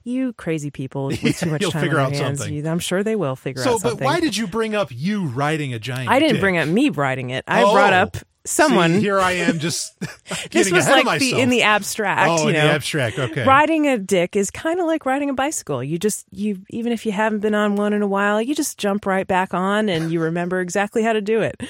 You 0.03 0.33
crazy 0.33 0.71
people 0.71 1.09
with 1.09 1.21
too 1.39 1.51
much 1.51 1.61
You'll 1.61 1.73
time 1.73 1.83
figure 1.83 1.99
on 2.01 2.07
out 2.07 2.13
hands. 2.15 2.39
something. 2.39 2.67
I'm 2.67 2.79
sure 2.79 3.03
they 3.03 3.17
will 3.17 3.37
figure 3.37 3.63
So, 3.63 3.75
out 3.75 3.81
something. 3.81 3.99
So, 3.99 4.05
but 4.05 4.05
why 4.07 4.19
did 4.21 4.35
you 4.35 4.47
bring 4.47 4.75
up 4.75 4.89
you 4.91 5.27
riding 5.27 5.75
a 5.75 5.79
giant? 5.79 6.09
I 6.09 6.19
didn't 6.19 6.37
dick? 6.37 6.41
bring 6.41 6.57
up 6.57 6.67
me 6.67 6.89
riding 6.89 7.29
it. 7.29 7.45
I 7.47 7.63
Oh. 7.65 7.75
brought 7.75 7.93
up 7.93 8.17
someone. 8.45 8.95
See, 8.95 9.01
here 9.01 9.21
I 9.21 9.33
am, 9.33 9.59
just 9.59 9.99
this 10.51 10.71
was 10.71 10.87
ahead 10.87 11.05
like 11.05 11.17
of 11.17 11.21
the 11.21 11.41
in 11.41 11.49
the 11.51 11.63
abstract. 11.63 12.31
oh, 12.31 12.43
you 12.45 12.49
in 12.49 12.55
know, 12.55 12.67
the 12.69 12.73
abstract. 12.75 13.19
Okay. 13.19 13.45
riding 13.45 13.87
a 13.89 13.99
dick 13.99 14.37
is 14.37 14.51
kind 14.51 14.81
of 14.81 14.87
like 14.87 15.05
riding 15.07 15.31
a 15.31 15.35
bicycle. 15.35 15.83
You 15.85 15.99
just 15.99 16.27
you 16.31 16.61
even 16.71 16.93
if 16.93 17.05
you 17.07 17.13
haven't 17.13 17.41
been 17.41 17.55
on 17.55 17.77
one 17.77 17.93
in 17.93 18.03
a 18.03 18.07
while, 18.09 18.41
you 18.41 18.55
just 18.55 18.79
jump 18.79 19.07
right 19.07 19.27
back 19.27 19.53
on 19.55 19.89
and 19.89 20.11
you 20.11 20.21
remember 20.21 20.61
exactly 20.61 21.03
how 21.03 21.13
to 21.13 21.21
do 21.21 21.41
it. 21.43 21.61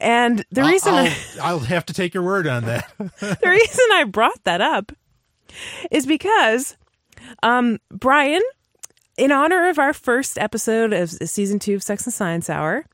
And 0.00 0.44
the 0.50 0.62
I'll- 0.62 0.68
reason 0.68 0.94
I'll, 0.94 1.06
I, 1.06 1.16
I'll 1.42 1.58
have 1.60 1.86
to 1.86 1.94
take 1.94 2.14
your 2.14 2.22
word 2.22 2.46
on 2.46 2.64
that. 2.64 2.92
the 2.98 3.38
reason 3.48 3.84
I 3.92 4.04
brought 4.04 4.42
that 4.44 4.60
up 4.60 4.92
is 5.90 6.06
because 6.06 6.76
um 7.42 7.78
Brian 7.90 8.42
in 9.16 9.32
honor 9.32 9.68
of 9.68 9.78
our 9.78 9.92
first 9.92 10.38
episode 10.38 10.92
of 10.92 11.10
season 11.10 11.58
2 11.58 11.74
of 11.74 11.82
Sex 11.82 12.06
and 12.06 12.14
Science 12.14 12.48
Hour, 12.48 12.86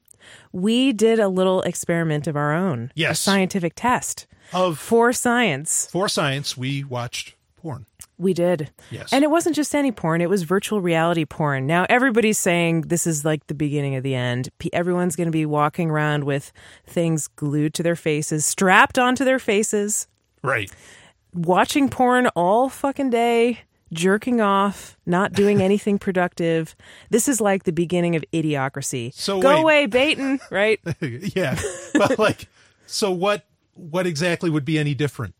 we 0.57 0.93
did 0.93 1.19
a 1.19 1.29
little 1.29 1.61
experiment 1.63 2.27
of 2.27 2.35
our 2.37 2.55
own. 2.55 2.85
A 2.87 2.91
Yes. 2.95 3.21
scientific 3.21 3.75
test 3.77 4.27
Of 4.53 4.79
for 4.79 5.13
science. 5.13 5.87
for 5.93 6.09
science, 6.09 6.57
we 6.57 6.83
watched 6.83 7.35
porn. 7.61 7.85
We 8.19 8.33
did. 8.33 8.71
Yes. 8.91 9.13
And 9.13 9.23
it 9.23 9.31
wasn't 9.31 9.55
just 9.55 9.75
any 9.75 9.93
porn, 9.93 10.23
it 10.23 10.31
was 10.31 10.45
virtual 10.45 10.81
reality 10.81 11.27
porn. 11.27 11.67
Now, 11.67 11.85
everybody's 11.91 12.39
saying 12.39 12.83
this 12.83 13.07
is 13.07 13.27
like 13.27 13.47
the 13.49 13.55
beginning 13.55 13.95
of 13.97 14.03
the 14.03 14.15
end. 14.15 14.49
Everyone's 14.73 15.17
going 15.17 15.27
to 15.27 15.31
be 15.33 15.45
walking 15.45 15.91
around 15.91 16.25
with 16.25 16.51
things 16.87 17.27
glued 17.29 17.75
to 17.75 17.83
their 17.83 17.97
faces, 17.97 18.47
strapped 18.47 18.99
onto 18.99 19.23
their 19.25 19.39
faces, 19.39 20.09
Right. 20.43 20.71
watching 21.35 21.91
porn 21.91 22.29
all 22.29 22.71
fucking 22.71 23.11
day, 23.11 23.61
jerking 23.93 24.41
off, 24.41 24.97
not 25.07 25.33
doing 25.33 25.63
anything 25.63 25.99
productive. 25.99 26.75
This 27.11 27.29
is 27.29 27.41
like 27.41 27.65
the 27.65 27.73
beginning 27.73 28.17
of 28.17 28.25
idiocracy. 28.33 29.13
So 29.15 29.41
Go 29.41 29.55
wait. 29.55 29.61
away, 29.61 29.87
Baton, 29.87 30.41
right? 30.51 30.81
yeah. 31.01 31.59
But 31.95 32.19
like, 32.19 32.49
so 32.87 33.11
what? 33.11 33.45
What 33.75 34.07
exactly 34.07 34.49
would 34.49 34.65
be 34.65 34.79
any 34.79 34.95
different? 34.95 35.35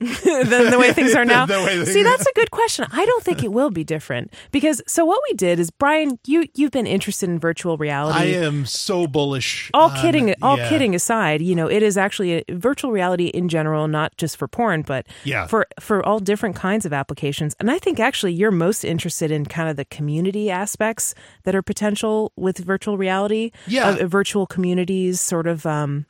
than 0.24 0.70
the 0.70 0.78
way 0.78 0.92
things 0.98 1.14
are 1.14 1.24
now. 1.24 1.44
They- 1.46 1.84
See, 1.84 2.02
that's 2.02 2.26
a 2.26 2.32
good 2.34 2.50
question. 2.50 2.86
I 2.90 3.04
don't 3.04 3.22
think 3.22 3.44
it 3.44 3.52
will 3.52 3.70
be 3.70 3.84
different 3.84 4.32
because 4.50 4.80
so 4.86 5.04
what 5.04 5.20
we 5.28 5.34
did 5.36 5.60
is 5.60 5.70
Brian, 5.70 6.18
you 6.26 6.46
you've 6.54 6.70
been 6.70 6.86
interested 6.86 7.28
in 7.28 7.38
virtual 7.38 7.76
reality. 7.76 8.18
I 8.18 8.24
am 8.44 8.64
so 8.66 9.06
bullish. 9.06 9.70
all 9.74 9.90
on- 9.90 9.96
kidding 10.00 10.34
all 10.42 10.56
yeah. 10.56 10.68
kidding 10.68 10.94
aside 10.94 11.42
you 11.42 11.54
know 11.54 11.68
it 11.68 11.82
is 11.82 11.98
actually 11.98 12.38
a, 12.38 12.44
virtual 12.54 12.90
reality 12.92 13.26
in 13.26 13.48
general 13.48 13.88
not 13.88 14.16
just 14.16 14.36
for 14.36 14.48
porn 14.48 14.82
but 14.82 15.06
Yeah. 15.24 15.46
for 15.46 15.66
for 15.78 16.04
all 16.06 16.18
different 16.18 16.56
kinds 16.56 16.86
of 16.86 16.92
applications 16.92 17.54
and 17.60 17.70
i 17.70 17.78
think 17.78 18.00
actually 18.00 18.32
you're 18.32 18.50
most 18.50 18.84
interested 18.84 19.30
in 19.30 19.44
kind 19.46 19.68
of 19.68 19.76
the 19.76 19.84
community 19.84 20.50
aspects 20.50 21.14
that 21.44 21.54
are 21.54 21.62
potential 21.62 22.32
with 22.36 22.58
virtual 22.58 22.96
reality 22.96 23.50
Yeah. 23.66 23.96
of 23.98 24.10
virtual 24.10 24.46
communities 24.46 25.20
sort 25.20 25.46
of 25.46 25.66
um 25.66 26.06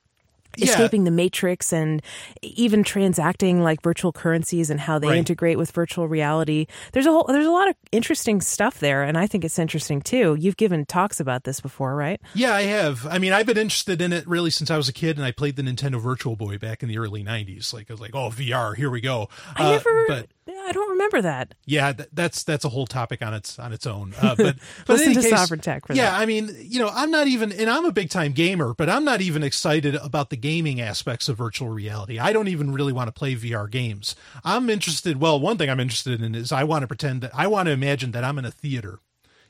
Yeah. 0.57 0.66
escaping 0.66 1.05
the 1.05 1.11
matrix 1.11 1.72
and 1.72 2.03
even 2.42 2.82
transacting 2.84 3.62
like 3.62 3.82
virtual 3.82 4.12
currencies 4.12 4.70
and 4.70 4.80
how 4.80 4.98
they 4.98 5.09
Right. 5.09 5.18
integrate 5.18 5.59
with 5.59 5.70
virtual 5.70 6.09
reality 6.09 6.66
there's 6.92 7.07
a 7.07 7.11
whole 7.11 7.24
there's 7.28 7.46
a 7.46 7.51
lot 7.51 7.68
of 7.68 7.76
interesting 7.92 8.40
stuff 8.40 8.80
there 8.80 9.03
and 9.03 9.16
i 9.18 9.26
think 9.26 9.44
it's 9.44 9.59
interesting 9.59 10.01
too 10.01 10.36
you've 10.38 10.57
given 10.57 10.84
talks 10.86 11.20
about 11.20 11.44
this 11.44 11.61
before 11.61 11.94
right 11.94 12.20
Yeah, 12.34 12.55
I 12.55 12.62
have. 12.62 13.07
I 13.07 13.18
mean, 13.18 13.32
I've 13.32 13.46
been 13.46 13.59
interested 13.59 14.01
in 14.01 14.12
it 14.12 14.26
really 14.26 14.51
since 14.51 14.70
I 14.70 14.76
was 14.76 14.88
a 14.88 14.92
kid, 14.92 15.16
and 15.16 15.24
I 15.26 15.30
played 15.32 15.57
the 15.57 15.62
Nintendo 15.62 16.01
Virtual 16.01 16.36
Boy 16.36 16.59
back 16.59 16.82
in 16.82 16.88
the 16.88 16.98
early 16.98 17.22
'90s. 17.24 17.72
Like, 17.72 17.90
I 17.90 17.92
was 17.94 18.01
like, 18.01 18.14
"Oh, 18.14 18.30
VR, 18.30 18.74
here 18.76 18.90
we 18.90 19.01
go." 19.01 19.28
I 19.57 19.64
Uh, 19.64 19.70
never 19.72 20.05
but 20.09 20.26
I 20.66 20.72
don't 20.72 20.90
remember 20.90 21.22
that. 21.22 21.55
Yeah, 21.66 21.92
th- 21.92 22.09
that's 22.12 22.44
that's 22.44 22.64
a 22.64 22.68
whole 22.68 22.86
topic 22.86 23.22
on 23.22 23.34
its 23.34 23.59
on 23.59 23.72
its 23.72 23.86
own. 23.86 24.14
Uh, 24.20 24.34
but 24.36 24.57
but 24.86 24.94
Listen 24.94 25.14
to 25.14 25.22
case, 25.22 25.32
Sovryn 25.32 25.61
Tech 25.61 25.86
for 25.86 25.94
yeah, 25.94 26.11
that. 26.11 26.20
I 26.20 26.26
mean, 26.26 26.55
you 26.61 26.78
know, 26.78 26.90
I'm 26.92 27.11
not 27.11 27.26
even, 27.26 27.53
and 27.53 27.68
I'm 27.68 27.84
a 27.84 27.92
big 27.92 28.11
time 28.11 28.32
gamer, 28.32 28.74
but 28.74 28.88
I'm 28.88 29.05
not 29.05 29.20
even 29.20 29.42
excited 29.42 29.94
about 29.96 30.30
the 30.30 30.36
gaming 30.36 30.80
aspects 30.80 31.28
of 31.28 31.36
virtual 31.36 31.68
reality. 31.68 32.18
I 32.18 32.32
don't 32.32 32.48
even 32.48 32.72
really 32.72 32.92
want 32.92 33.09
to 33.09 33.12
play 33.12 33.34
VR 33.34 33.70
games. 33.70 34.16
I'm 34.44 34.70
interested. 34.70 35.20
Well, 35.20 35.38
one 35.38 35.59
thing 35.59 35.70
I'm 35.70 35.80
interested 35.80 36.20
in 36.20 36.34
is 36.34 36.53
I 36.53 36.64
want 36.64 36.82
to 36.82 36.86
pretend 36.86 37.22
that 37.22 37.32
I 37.34 37.46
want 37.46 37.66
to 37.66 37.72
imagine 37.72 38.12
that 38.12 38.24
I'm 38.24 38.38
in 38.38 38.44
a 38.44 38.51
theater 38.51 39.01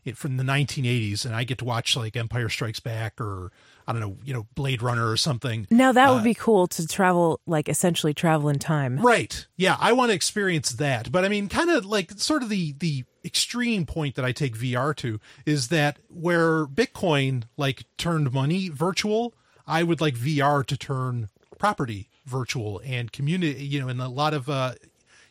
it, 0.04 0.16
from 0.16 0.36
the 0.36 0.44
1980s 0.44 1.24
and 1.24 1.34
I 1.34 1.44
get 1.44 1.58
to 1.58 1.64
watch 1.64 1.96
like 1.96 2.16
Empire 2.16 2.48
Strikes 2.48 2.80
Back 2.80 3.20
or 3.20 3.52
I 3.90 3.92
don't 3.92 4.00
know, 4.00 4.16
you 4.24 4.32
know, 4.32 4.46
Blade 4.54 4.82
Runner 4.82 5.10
or 5.10 5.16
something. 5.16 5.66
Now 5.70 5.92
that 5.92 6.08
Uh, 6.08 6.14
would 6.14 6.24
be 6.24 6.34
cool 6.34 6.66
to 6.68 6.86
travel, 6.86 7.40
like 7.46 7.68
essentially 7.68 8.14
travel 8.14 8.48
in 8.48 8.58
time. 8.58 8.98
Right. 9.00 9.46
Yeah, 9.56 9.76
I 9.80 9.92
want 9.92 10.10
to 10.10 10.14
experience 10.14 10.70
that. 10.72 11.10
But 11.10 11.24
I 11.24 11.28
mean, 11.28 11.48
kind 11.48 11.70
of 11.70 11.84
like 11.84 12.12
sort 12.12 12.42
of 12.42 12.48
the 12.48 12.72
the 12.78 13.04
extreme 13.24 13.84
point 13.84 14.14
that 14.14 14.24
I 14.24 14.32
take 14.32 14.56
VR 14.56 14.94
to 14.96 15.20
is 15.44 15.68
that 15.68 15.98
where 16.08 16.66
Bitcoin 16.66 17.42
like 17.56 17.84
turned 17.98 18.32
money 18.32 18.68
virtual, 18.70 19.34
I 19.66 19.82
would 19.82 20.00
like 20.00 20.14
VR 20.14 20.64
to 20.66 20.76
turn 20.76 21.28
property 21.58 22.08
virtual 22.24 22.80
and 22.84 23.12
community, 23.12 23.64
you 23.66 23.80
know, 23.80 23.88
and 23.88 24.00
a 24.00 24.08
lot 24.08 24.32
of 24.34 24.48
uh 24.48 24.74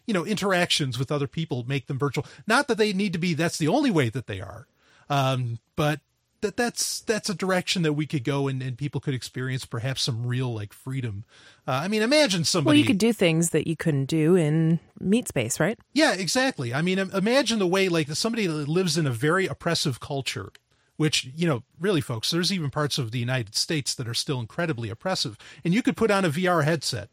you 0.06 0.14
know, 0.14 0.26
interactions 0.26 0.98
with 0.98 1.12
other 1.12 1.28
people 1.28 1.64
make 1.68 1.86
them 1.88 1.98
virtual. 2.00 2.26
Not 2.48 2.68
that 2.68 2.78
they 2.80 2.94
need 2.94 3.14
to 3.14 3.20
be 3.20 3.34
that's 3.34 3.58
the 3.58 3.68
only 3.68 3.92
way 3.92 4.10
that 4.10 4.28
they 4.28 4.42
are. 4.42 4.68
Um 5.10 5.60
but 5.76 6.02
that 6.42 6.58
that's 6.58 7.02
that's 7.02 7.30
a 7.30 7.36
direction 7.36 7.82
that 7.84 7.94
we 7.94 8.06
could 8.06 8.24
go 8.24 8.48
and, 8.48 8.62
and 8.62 8.78
people 8.78 9.02
could 9.02 9.14
experience 9.14 9.66
perhaps 9.66 10.02
some 10.02 10.26
real 10.26 10.54
like 10.54 10.74
freedom. 10.74 11.26
Uh, 11.68 11.72
I 11.72 11.88
mean, 11.88 12.02
imagine 12.02 12.44
somebody. 12.44 12.76
Well, 12.76 12.80
you 12.80 12.86
could 12.86 12.98
do 12.98 13.14
things 13.14 13.52
that 13.52 13.68
you 13.68 13.76
couldn't 13.76 14.06
do 14.06 14.36
in 14.36 14.80
meat 15.00 15.28
space, 15.28 15.60
right? 15.60 15.78
yeah, 15.94 16.14
exactly. 16.14 16.74
I 16.74 16.82
mean, 16.82 17.00
imagine 17.00 17.60
the 17.60 17.68
way 17.68 17.90
like 17.90 18.10
somebody 18.10 18.48
that 18.48 18.68
lives 18.68 18.98
in 18.98 19.08
a 19.08 19.12
very 19.12 19.46
oppressive 19.46 20.00
culture, 20.00 20.52
which 20.98 21.30
you 21.36 21.48
know, 21.48 21.64
really, 21.80 22.02
folks, 22.02 22.32
there's 22.32 22.52
even 22.54 22.70
parts 22.70 22.98
of 22.98 23.12
the 23.12 23.20
United 23.20 23.56
States 23.56 23.94
that 23.96 24.08
are 24.08 24.14
still 24.14 24.40
incredibly 24.40 24.90
oppressive, 24.90 25.38
and 25.64 25.74
you 25.74 25.82
could 25.82 25.98
put 25.98 26.12
on 26.12 26.26
a 26.26 26.30
VR 26.30 26.64
headset, 26.64 27.10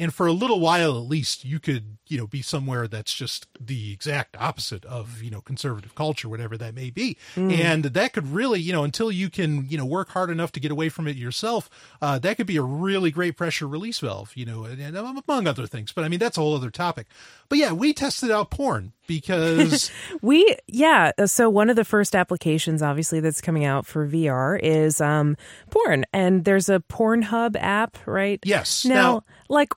and 0.00 0.14
for 0.14 0.26
a 0.26 0.32
little 0.32 0.58
while 0.58 0.96
at 0.96 1.04
least, 1.08 1.44
you 1.44 1.60
could 1.60 1.98
you 2.08 2.18
know 2.18 2.26
be 2.26 2.42
somewhere 2.42 2.88
that's 2.88 3.14
just 3.14 3.46
the 3.60 3.92
exact 3.92 4.36
opposite 4.40 4.84
of 4.86 5.22
you 5.22 5.30
know 5.30 5.42
conservative 5.42 5.94
culture, 5.94 6.28
whatever 6.28 6.56
that 6.56 6.74
may 6.74 6.90
be, 6.90 7.16
and 7.36 7.84
that 7.84 8.12
could 8.12 8.32
really 8.32 8.60
you 8.60 8.72
know 8.72 8.82
until 8.82 9.12
you 9.12 9.28
can 9.30 9.68
you 9.68 9.76
know 9.78 9.84
work 9.84 10.08
hard 10.08 10.30
enough 10.30 10.50
to 10.52 10.60
get 10.60 10.72
away 10.72 10.88
from 10.88 11.06
it 11.06 11.16
yourself, 11.16 11.68
uh, 12.00 12.18
that 12.18 12.36
could 12.36 12.46
be 12.46 12.56
a 12.56 12.62
really 12.62 13.10
great 13.10 13.36
pressure 13.36 13.68
release 13.68 14.00
valve, 14.00 14.32
you 14.34 14.46
know, 14.46 14.64
and, 14.64 14.80
and 14.80 14.96
among 14.96 15.46
other 15.46 15.66
things. 15.66 15.92
But 15.92 16.04
I 16.04 16.08
mean, 16.08 16.18
that's 16.18 16.38
a 16.38 16.40
whole 16.40 16.56
other 16.56 16.70
topic. 16.70 17.06
But 17.48 17.58
yeah, 17.58 17.72
we 17.72 17.92
tested 17.92 18.30
out 18.30 18.50
porn 18.50 18.92
because 19.06 19.90
We 20.22 20.56
yeah. 20.66 21.12
So 21.26 21.50
one 21.50 21.68
of 21.68 21.76
the 21.76 21.84
first 21.84 22.14
applications, 22.14 22.82
obviously, 22.82 23.20
that's 23.20 23.40
coming 23.40 23.64
out 23.64 23.86
for 23.86 24.06
VR 24.06 24.58
is 24.62 25.00
um, 25.00 25.36
porn, 25.70 26.04
and 26.12 26.44
there's 26.44 26.68
a 26.68 26.80
Pornhub 26.80 27.56
app, 27.58 27.98
right? 28.06 28.40
yes, 28.44 28.84
Now, 28.84 28.94
now 28.94 29.22
like, 29.48 29.72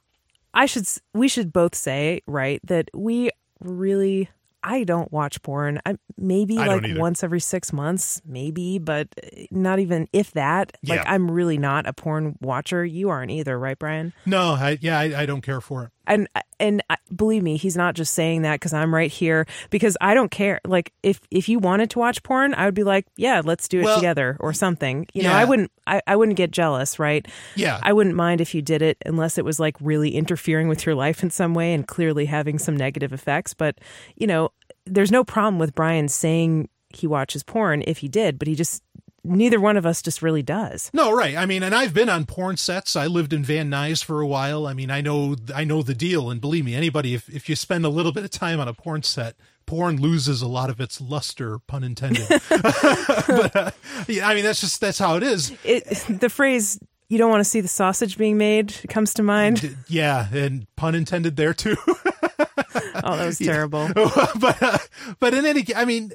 I 0.54 0.66
should 0.66 0.86
we 1.14 1.28
should 1.28 1.52
both 1.54 1.76
say 1.76 2.22
right 2.28 2.60
that 2.66 2.90
we 2.94 3.30
really 3.60 4.30
I 4.64 4.84
don't 4.86 5.12
watch 5.12 5.42
porn. 5.42 5.80
I 5.86 5.96
maybe 6.18 6.58
I 6.58 6.68
like 6.68 6.86
once 6.98 7.24
every 7.24 7.40
six 7.42 7.74
months, 7.74 8.22
maybe, 8.26 8.80
but 8.80 9.08
uh, 9.22 9.28
not 9.52 9.80
even 9.80 10.08
if 10.14 10.32
that. 10.32 10.78
Like, 10.86 11.02
I'm 11.06 11.30
really 11.30 11.58
not 11.58 11.86
a 11.88 11.94
porn 11.94 12.38
watcher. 12.42 12.86
You 12.86 13.10
aren't 13.10 13.32
either, 13.32 13.58
right, 13.60 13.78
Brian? 13.78 14.14
no, 14.26 14.54
I, 14.54 14.78
yeah, 14.82 14.98
I, 15.00 15.22
I 15.22 15.26
don't 15.26 15.42
care 15.42 15.62
for 15.62 15.84
it. 15.84 15.90
and 16.08 16.28
and 16.60 16.82
uh, 16.90 16.96
believe 17.16 17.44
me 17.44 17.58
he's 17.58 17.76
not 17.78 17.96
just 17.96 18.14
saying 18.14 18.42
that 18.42 18.56
because 18.56 18.74
i'm 18.74 18.94
right 18.94 19.10
here 19.12 19.46
because 19.70 19.96
i 20.02 20.14
don't 20.14 20.32
care 20.32 20.60
like 20.66 20.92
if 21.02 21.20
if 21.32 21.48
you 21.48 21.60
wanted 21.60 21.90
to 21.90 21.98
watch 22.00 22.22
porn 22.24 22.54
i 22.56 22.66
would 22.66 22.74
be 22.74 22.84
like 22.84 23.06
yeah 23.16 23.42
let's 23.44 23.68
do 23.70 23.80
it 23.80 23.84
Well, 23.86 23.96
together 23.96 24.36
or 24.42 24.52
something 24.54 25.08
you 25.14 25.24
know 25.24 25.32
i 25.32 25.44
wouldn't 25.46 25.72
I, 25.88 26.02
I 26.06 26.16
wouldn't 26.18 26.38
get 26.38 26.52
jealous 26.52 27.00
right 27.00 27.26
Yeah. 27.56 27.80
i 27.84 27.94
wouldn't 27.94 28.16
mind 28.16 28.42
if 28.42 28.54
you 28.54 28.62
did 28.62 28.82
it 28.82 28.98
unless 29.06 29.38
it 29.38 29.46
was 29.46 29.60
like 29.62 29.76
really 29.80 30.12
interfering 30.16 30.68
with 30.68 30.86
your 30.86 30.94
life 30.96 31.24
in 31.24 31.30
some 31.30 31.54
way 31.54 31.74
and 31.74 31.88
clearly 31.88 32.26
having 32.26 32.60
some 32.60 32.76
negative 32.76 33.14
effects 33.14 33.54
but 33.54 33.80
you 34.16 34.28
know 34.28 34.50
there's 34.86 35.12
no 35.12 35.24
problem 35.24 35.60
with 35.60 35.76
brian 35.76 36.08
saying 36.08 36.70
he 36.90 37.08
watches 37.08 37.44
porn 37.44 37.84
if 37.88 38.00
he 38.00 38.08
did 38.08 38.38
but 38.38 38.48
he 38.48 38.56
just 38.56 38.84
neither 39.24 39.60
one 39.60 39.78
of 39.78 39.86
us 39.86 40.02
just 40.02 40.22
really 40.22 40.44
does 40.44 40.92
No, 40.94 41.12
right. 41.14 41.38
I 41.38 41.46
mean, 41.46 41.64
and 41.64 41.74
I've 41.74 41.94
been 41.94 42.10
on 42.10 42.26
porn 42.26 42.58
sets. 42.58 42.96
I 42.98 43.08
lived 43.08 43.32
in 43.32 43.42
Van 43.44 43.70
Nuys 43.72 44.04
for 44.04 44.20
a 44.20 44.28
while. 44.28 44.68
I 44.68 44.74
mean, 44.74 44.92
I 44.92 45.00
know 45.00 45.38
I 45.56 45.64
know 45.64 45.82
the 45.82 45.94
deal. 45.96 46.30
And 46.30 46.42
believe 46.42 46.66
me, 46.66 46.76
anybody 46.76 47.14
if 47.14 47.30
if 47.30 47.48
you 47.48 47.56
spend 47.56 47.86
a 47.86 47.90
little 47.90 48.12
bit 48.12 48.26
of 48.26 48.32
time 48.32 48.60
on 48.60 48.68
a 48.68 48.74
porn 48.74 49.02
set, 49.04 49.36
porn 49.66 50.02
loses 50.02 50.42
a 50.42 50.48
lot 50.48 50.70
of 50.70 50.82
its 50.82 51.00
luster, 51.00 51.60
pun 51.60 51.86
intended. 51.86 52.28
but 52.50 53.56
uh, 53.56 53.72
yeah, 54.10 54.28
I 54.28 54.36
mean, 54.36 54.44
that's 54.44 54.60
just 54.60 54.82
that's 54.82 55.00
how 55.00 55.16
it 55.16 55.24
is. 55.24 55.54
it, 55.64 55.86
the 56.10 56.30
phrase 56.30 56.78
you 57.08 57.18
don't 57.18 57.30
want 57.30 57.42
to 57.42 57.50
see 57.50 57.62
the 57.62 57.68
sausage 57.68 58.18
being 58.18 58.38
made 58.38 58.74
comes 58.90 59.14
to 59.14 59.24
mind 59.24 59.78
Yeah, 59.88 60.28
and 60.34 60.68
pun 60.76 60.96
intended 60.96 61.38
there 61.38 61.54
too. 61.54 61.78
Oh, 63.04 63.18
that 63.18 63.26
was 63.26 63.38
terrible. 63.40 63.90
but 63.96 64.62
uh, 64.62 64.78
but 65.20 65.34
in 65.34 65.46
any, 65.46 65.64
ca- 65.64 65.76
I 65.76 65.86
mean, 65.86 66.12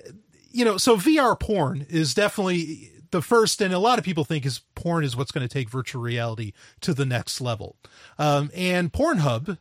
you 0.51 0.65
know, 0.65 0.77
so 0.77 0.97
VR 0.97 1.39
porn 1.39 1.87
is 1.89 2.15
definitely 2.15 2.93
the 3.11 3.23
first, 3.23 3.61
and 3.61 3.73
a 3.73 3.79
lot 3.79 3.99
of 3.99 4.05
people 4.05 4.25
think 4.25 4.45
is 4.45 4.61
porn 4.75 5.05
is 5.05 5.17
what's 5.17 5.31
going 5.33 5.47
to 5.47 5.53
take 5.53 5.71
virtual 5.71 6.03
reality 6.03 6.53
to 6.81 6.93
the 6.95 7.07
next 7.07 7.41
level. 7.41 7.77
Um, 8.19 8.51
and 8.55 8.93
Pornhub, 8.93 9.59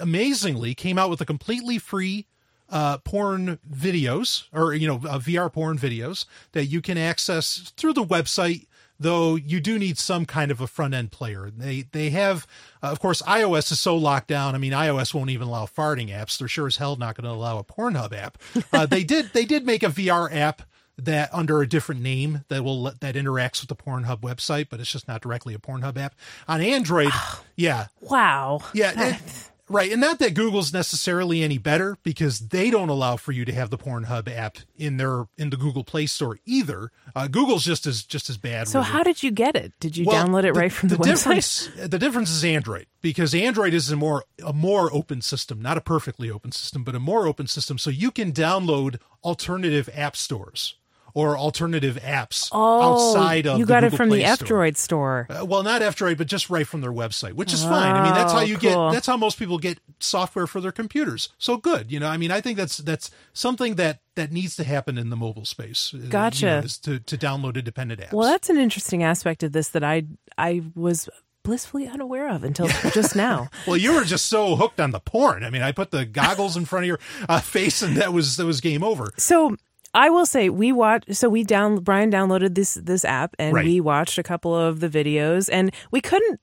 amazingly, 0.00 0.74
came 0.74 0.98
out 0.98 1.10
with 1.10 1.20
a 1.20 1.26
completely 1.26 1.78
free 1.78 2.26
uh, 2.70 2.98
porn 2.98 3.58
videos, 3.70 4.44
or 4.52 4.74
you 4.74 4.86
know, 4.86 4.96
uh, 5.08 5.18
VR 5.18 5.52
porn 5.52 5.78
videos 5.78 6.24
that 6.52 6.66
you 6.66 6.80
can 6.80 6.98
access 6.98 7.72
through 7.76 7.92
the 7.92 8.04
website. 8.04 8.66
Though 9.00 9.34
you 9.34 9.60
do 9.60 9.78
need 9.78 9.98
some 9.98 10.24
kind 10.24 10.50
of 10.50 10.60
a 10.60 10.66
front 10.66 10.94
end 10.94 11.10
player. 11.10 11.50
They 11.54 11.82
they 11.92 12.10
have, 12.10 12.46
uh, 12.82 12.86
of 12.88 13.00
course, 13.00 13.22
iOS 13.22 13.72
is 13.72 13.80
so 13.80 13.96
locked 13.96 14.28
down. 14.28 14.54
I 14.54 14.58
mean, 14.58 14.72
iOS 14.72 15.12
won't 15.12 15.30
even 15.30 15.48
allow 15.48 15.66
farting 15.66 16.10
apps. 16.10 16.38
They're 16.38 16.46
sure 16.48 16.66
as 16.68 16.76
hell 16.76 16.94
not 16.96 17.16
going 17.16 17.24
to 17.24 17.30
allow 17.30 17.58
a 17.58 17.64
Pornhub 17.64 18.12
app. 18.12 18.38
Uh, 18.72 18.86
they 18.86 19.02
did 19.14 19.32
they 19.32 19.44
did 19.44 19.66
make 19.66 19.82
a 19.82 19.88
VR 19.88 20.32
app 20.32 20.62
that 20.96 21.28
under 21.34 21.60
a 21.60 21.66
different 21.68 22.02
name 22.02 22.44
that 22.48 22.62
will 22.62 22.82
let, 22.82 23.00
that 23.00 23.16
interacts 23.16 23.60
with 23.60 23.68
the 23.68 23.74
Pornhub 23.74 24.20
website, 24.20 24.68
but 24.70 24.78
it's 24.78 24.92
just 24.92 25.08
not 25.08 25.20
directly 25.22 25.52
a 25.54 25.58
Pornhub 25.58 25.96
app 25.96 26.14
on 26.46 26.60
Android. 26.60 27.10
yeah, 27.56 27.88
Wow. 28.00 28.60
yeah, 28.72 29.14
it- 29.16 29.50
right. 29.68 29.90
And 29.90 30.00
not 30.00 30.18
that 30.18 30.34
Google's 30.34 30.72
necessarily 30.72 31.42
any 31.42 31.58
better 31.58 31.96
because 32.02 32.48
they 32.48 32.70
don't 32.70 32.88
allow 32.88 33.16
for 33.16 33.32
you 33.32 33.44
to 33.44 33.52
have 33.52 33.70
the 33.70 33.78
Pornhub 33.78 34.28
app 34.28 34.58
in 34.76 34.96
their 34.96 35.26
in 35.36 35.50
the 35.50 35.56
Google 35.56 35.84
Play 35.84 36.06
Store 36.06 36.38
either. 36.44 36.90
Uh, 37.14 37.28
Google's 37.28 37.64
just 37.64 37.86
as 37.86 38.02
just 38.04 38.28
as 38.30 38.36
bad. 38.36 38.68
So 38.68 38.82
how 38.82 39.02
did 39.02 39.22
you 39.22 39.30
get 39.30 39.56
it? 39.56 39.72
Did 39.80 39.96
you 39.96 40.06
Well, 40.06 40.26
download 40.26 40.44
it 40.44 40.52
right 40.52 40.72
from 40.72 40.88
the, 40.88 40.96
website? 40.96 41.04
difference 41.04 41.70
the 41.88 41.98
difference 41.98 42.30
is 42.30 42.44
Android 42.44 42.86
because 43.00 43.34
Android 43.34 43.74
is 43.74 43.90
a 43.90 43.96
more 43.96 44.24
a 44.44 44.52
more 44.52 44.92
open 44.92 45.20
system, 45.22 45.60
not 45.60 45.76
a 45.76 45.80
perfectly 45.80 46.30
open 46.30 46.52
system, 46.52 46.84
but 46.84 46.94
a 46.94 47.00
more 47.00 47.26
open 47.26 47.46
system. 47.46 47.78
So 47.78 47.90
you 47.90 48.10
can 48.10 48.32
download 48.32 48.98
alternative 49.22 49.88
app 49.94 50.16
stores 50.16 50.76
or 51.14 51.38
alternative 51.38 51.96
apps 52.02 52.50
outside 52.52 53.46
of 53.46 53.54
Oh, 53.54 53.58
you 53.58 53.66
got 53.66 53.84
it 53.84 53.92
Google 53.92 53.96
from 53.96 54.08
Play 54.08 54.22
the 54.24 54.34
Store. 54.36 54.64
F-Droid 54.64 54.76
store. 54.76 55.26
Uh, 55.30 55.44
well, 55.44 55.62
not 55.62 55.80
F-Droid, 55.80 56.18
but 56.18 56.26
just 56.26 56.50
right 56.50 56.66
from 56.66 56.80
their 56.80 56.92
website, 56.92 57.34
which 57.34 57.52
is 57.52 57.62
fine. 57.62 57.94
I 57.94 58.02
mean, 58.04 58.14
that's 58.14 58.32
how 58.32 58.40
Oh, 58.40 58.42
you 58.42 58.56
cool. 58.58 58.88
get. 58.90 58.94
That's 58.94 59.06
how 59.06 59.16
most 59.16 59.38
people 59.38 59.58
get 59.58 59.78
software 60.00 60.46
for 60.46 60.60
their 60.60 60.72
computers. 60.72 61.28
So 61.38 61.56
good, 61.56 61.90
you 61.92 62.00
know. 62.00 62.08
I 62.08 62.16
mean, 62.16 62.30
I 62.30 62.40
think 62.40 62.56
that's 62.58 62.78
that's 62.78 63.10
something 63.32 63.76
that 63.76 64.00
that 64.16 64.32
needs 64.32 64.56
to 64.56 64.64
happen 64.64 64.98
in 64.98 65.10
the 65.10 65.16
mobile 65.16 65.44
space. 65.44 65.92
uh, 65.94 65.98
you 65.98 66.02
know, 66.04 66.10
Gotcha. 66.10 66.64
to 66.82 66.98
to 66.98 67.16
download 67.16 67.56
independent 67.56 68.00
apps. 68.00 68.12
Well, 68.12 68.28
that's 68.28 68.50
an 68.50 68.58
interesting 68.58 69.02
aspect 69.02 69.42
of 69.42 69.52
this 69.52 69.68
that 69.68 69.84
I 69.84 70.04
I 70.36 70.62
was 70.74 71.08
blissfully 71.44 71.86
unaware 71.86 72.28
of 72.30 72.42
until 72.42 72.66
just 72.92 73.14
now. 73.14 73.48
Well, 73.66 73.76
you 73.76 73.92
were 73.94 74.04
just 74.04 74.26
so 74.26 74.56
hooked 74.56 74.80
on 74.80 74.90
the 74.92 75.00
porn. 75.00 75.44
I 75.44 75.50
mean, 75.50 75.62
I 75.62 75.72
put 75.72 75.90
the 75.90 76.04
goggles 76.06 76.56
in 76.56 76.64
front 76.64 76.84
of 76.84 76.88
your 76.88 76.98
uh, 77.28 77.40
face, 77.40 77.82
and 77.82 77.96
that 77.98 78.12
was 78.12 78.36
that 78.38 78.46
was 78.46 78.60
game 78.60 78.82
over. 78.82 79.10
So 79.16 79.56
I 79.94 80.10
will 80.10 80.26
say 80.26 80.48
we 80.48 80.72
watched. 80.72 81.14
So 81.14 81.28
we 81.28 81.44
down 81.44 81.76
Brian 81.76 82.10
downloaded 82.10 82.54
this 82.54 82.74
this 82.74 83.04
app 83.04 83.34
and 83.38 83.54
Right. 83.54 83.64
we 83.64 83.80
watched 83.80 84.18
a 84.18 84.22
couple 84.22 84.54
of 84.54 84.80
the 84.80 84.88
videos 84.88 85.48
and 85.52 85.72
we 85.90 86.00
couldn't. 86.00 86.40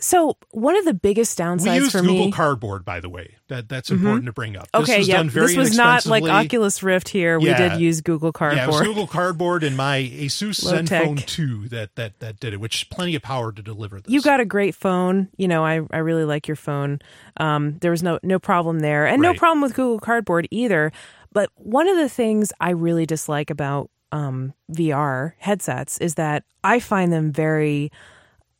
So 0.00 0.36
one 0.50 0.76
of 0.76 0.84
the 0.84 0.92
biggest 0.92 1.38
We 1.38 1.44
downsides 1.44 1.74
used 1.76 1.92
for 1.92 2.00
Google 2.00 2.14
me. 2.14 2.20
Mm-hmm. 2.26 2.30
Cardboard, 2.36 2.84
by 2.84 2.98
the 3.00 3.08
way. 3.08 3.36
That 3.48 3.68
that's 3.68 3.90
important 3.90 4.26
to 4.26 4.32
bring 4.32 4.56
up. 4.56 4.66
Okay, 4.74 4.84
this 4.86 4.98
was 4.98 5.08
yeah, 5.08 5.16
done 5.18 5.30
very 5.30 5.46
this 5.48 5.56
was 5.56 5.76
not 5.76 6.06
like. 6.06 6.24
Oculus 6.24 6.82
Rift 6.82 7.08
here. 7.10 7.38
We 7.38 7.46
Yeah. 7.46 7.68
did 7.70 7.80
use 7.80 8.00
Google 8.00 8.32
Cardboard. 8.32 8.56
Yeah, 8.58 8.64
it 8.64 8.66
was 8.68 8.76
Cardboard. 8.76 8.94
Google 8.94 9.06
Cardboard 9.06 9.64
and 9.64 9.76
my 9.76 9.98
Asus. 9.98 10.64
ZenFone 10.64 11.24
2 11.24 11.68
that 11.68 11.94
that 11.94 12.18
that 12.20 12.40
did 12.40 12.52
it, 12.54 12.60
which 12.60 12.76
is 12.76 12.84
plenty 12.84 13.14
of 13.14 13.22
power 13.22 13.52
to 13.52 13.62
deliver 13.62 14.00
this. 14.00 14.10
you 14.12 14.20
got 14.22 14.40
a 14.40 14.44
great 14.44 14.74
phone. 14.74 15.28
You 15.36 15.46
know, 15.46 15.64
I, 15.64 15.82
I 15.92 15.98
really 15.98 16.24
like 16.24 16.48
your 16.48 16.56
phone. 16.56 16.98
Um, 17.36 17.78
there 17.80 17.90
was 17.90 18.02
no 18.02 18.18
no 18.22 18.38
problem 18.38 18.80
there, 18.80 19.06
and 19.06 19.22
no 19.22 19.32
problem 19.34 19.60
with 19.60 19.74
Google 19.74 20.00
Cardboard 20.00 20.48
either. 20.50 20.90
But 21.34 21.50
one 21.56 21.88
of 21.88 21.98
the 21.98 22.08
things 22.08 22.52
I 22.60 22.70
really 22.70 23.04
dislike 23.04 23.50
about 23.50 23.90
um, 24.12 24.54
VR 24.72 25.32
headsets 25.38 25.98
is 25.98 26.14
that 26.14 26.44
I 26.62 26.80
find 26.80 27.12
them 27.12 27.32
very 27.32 27.92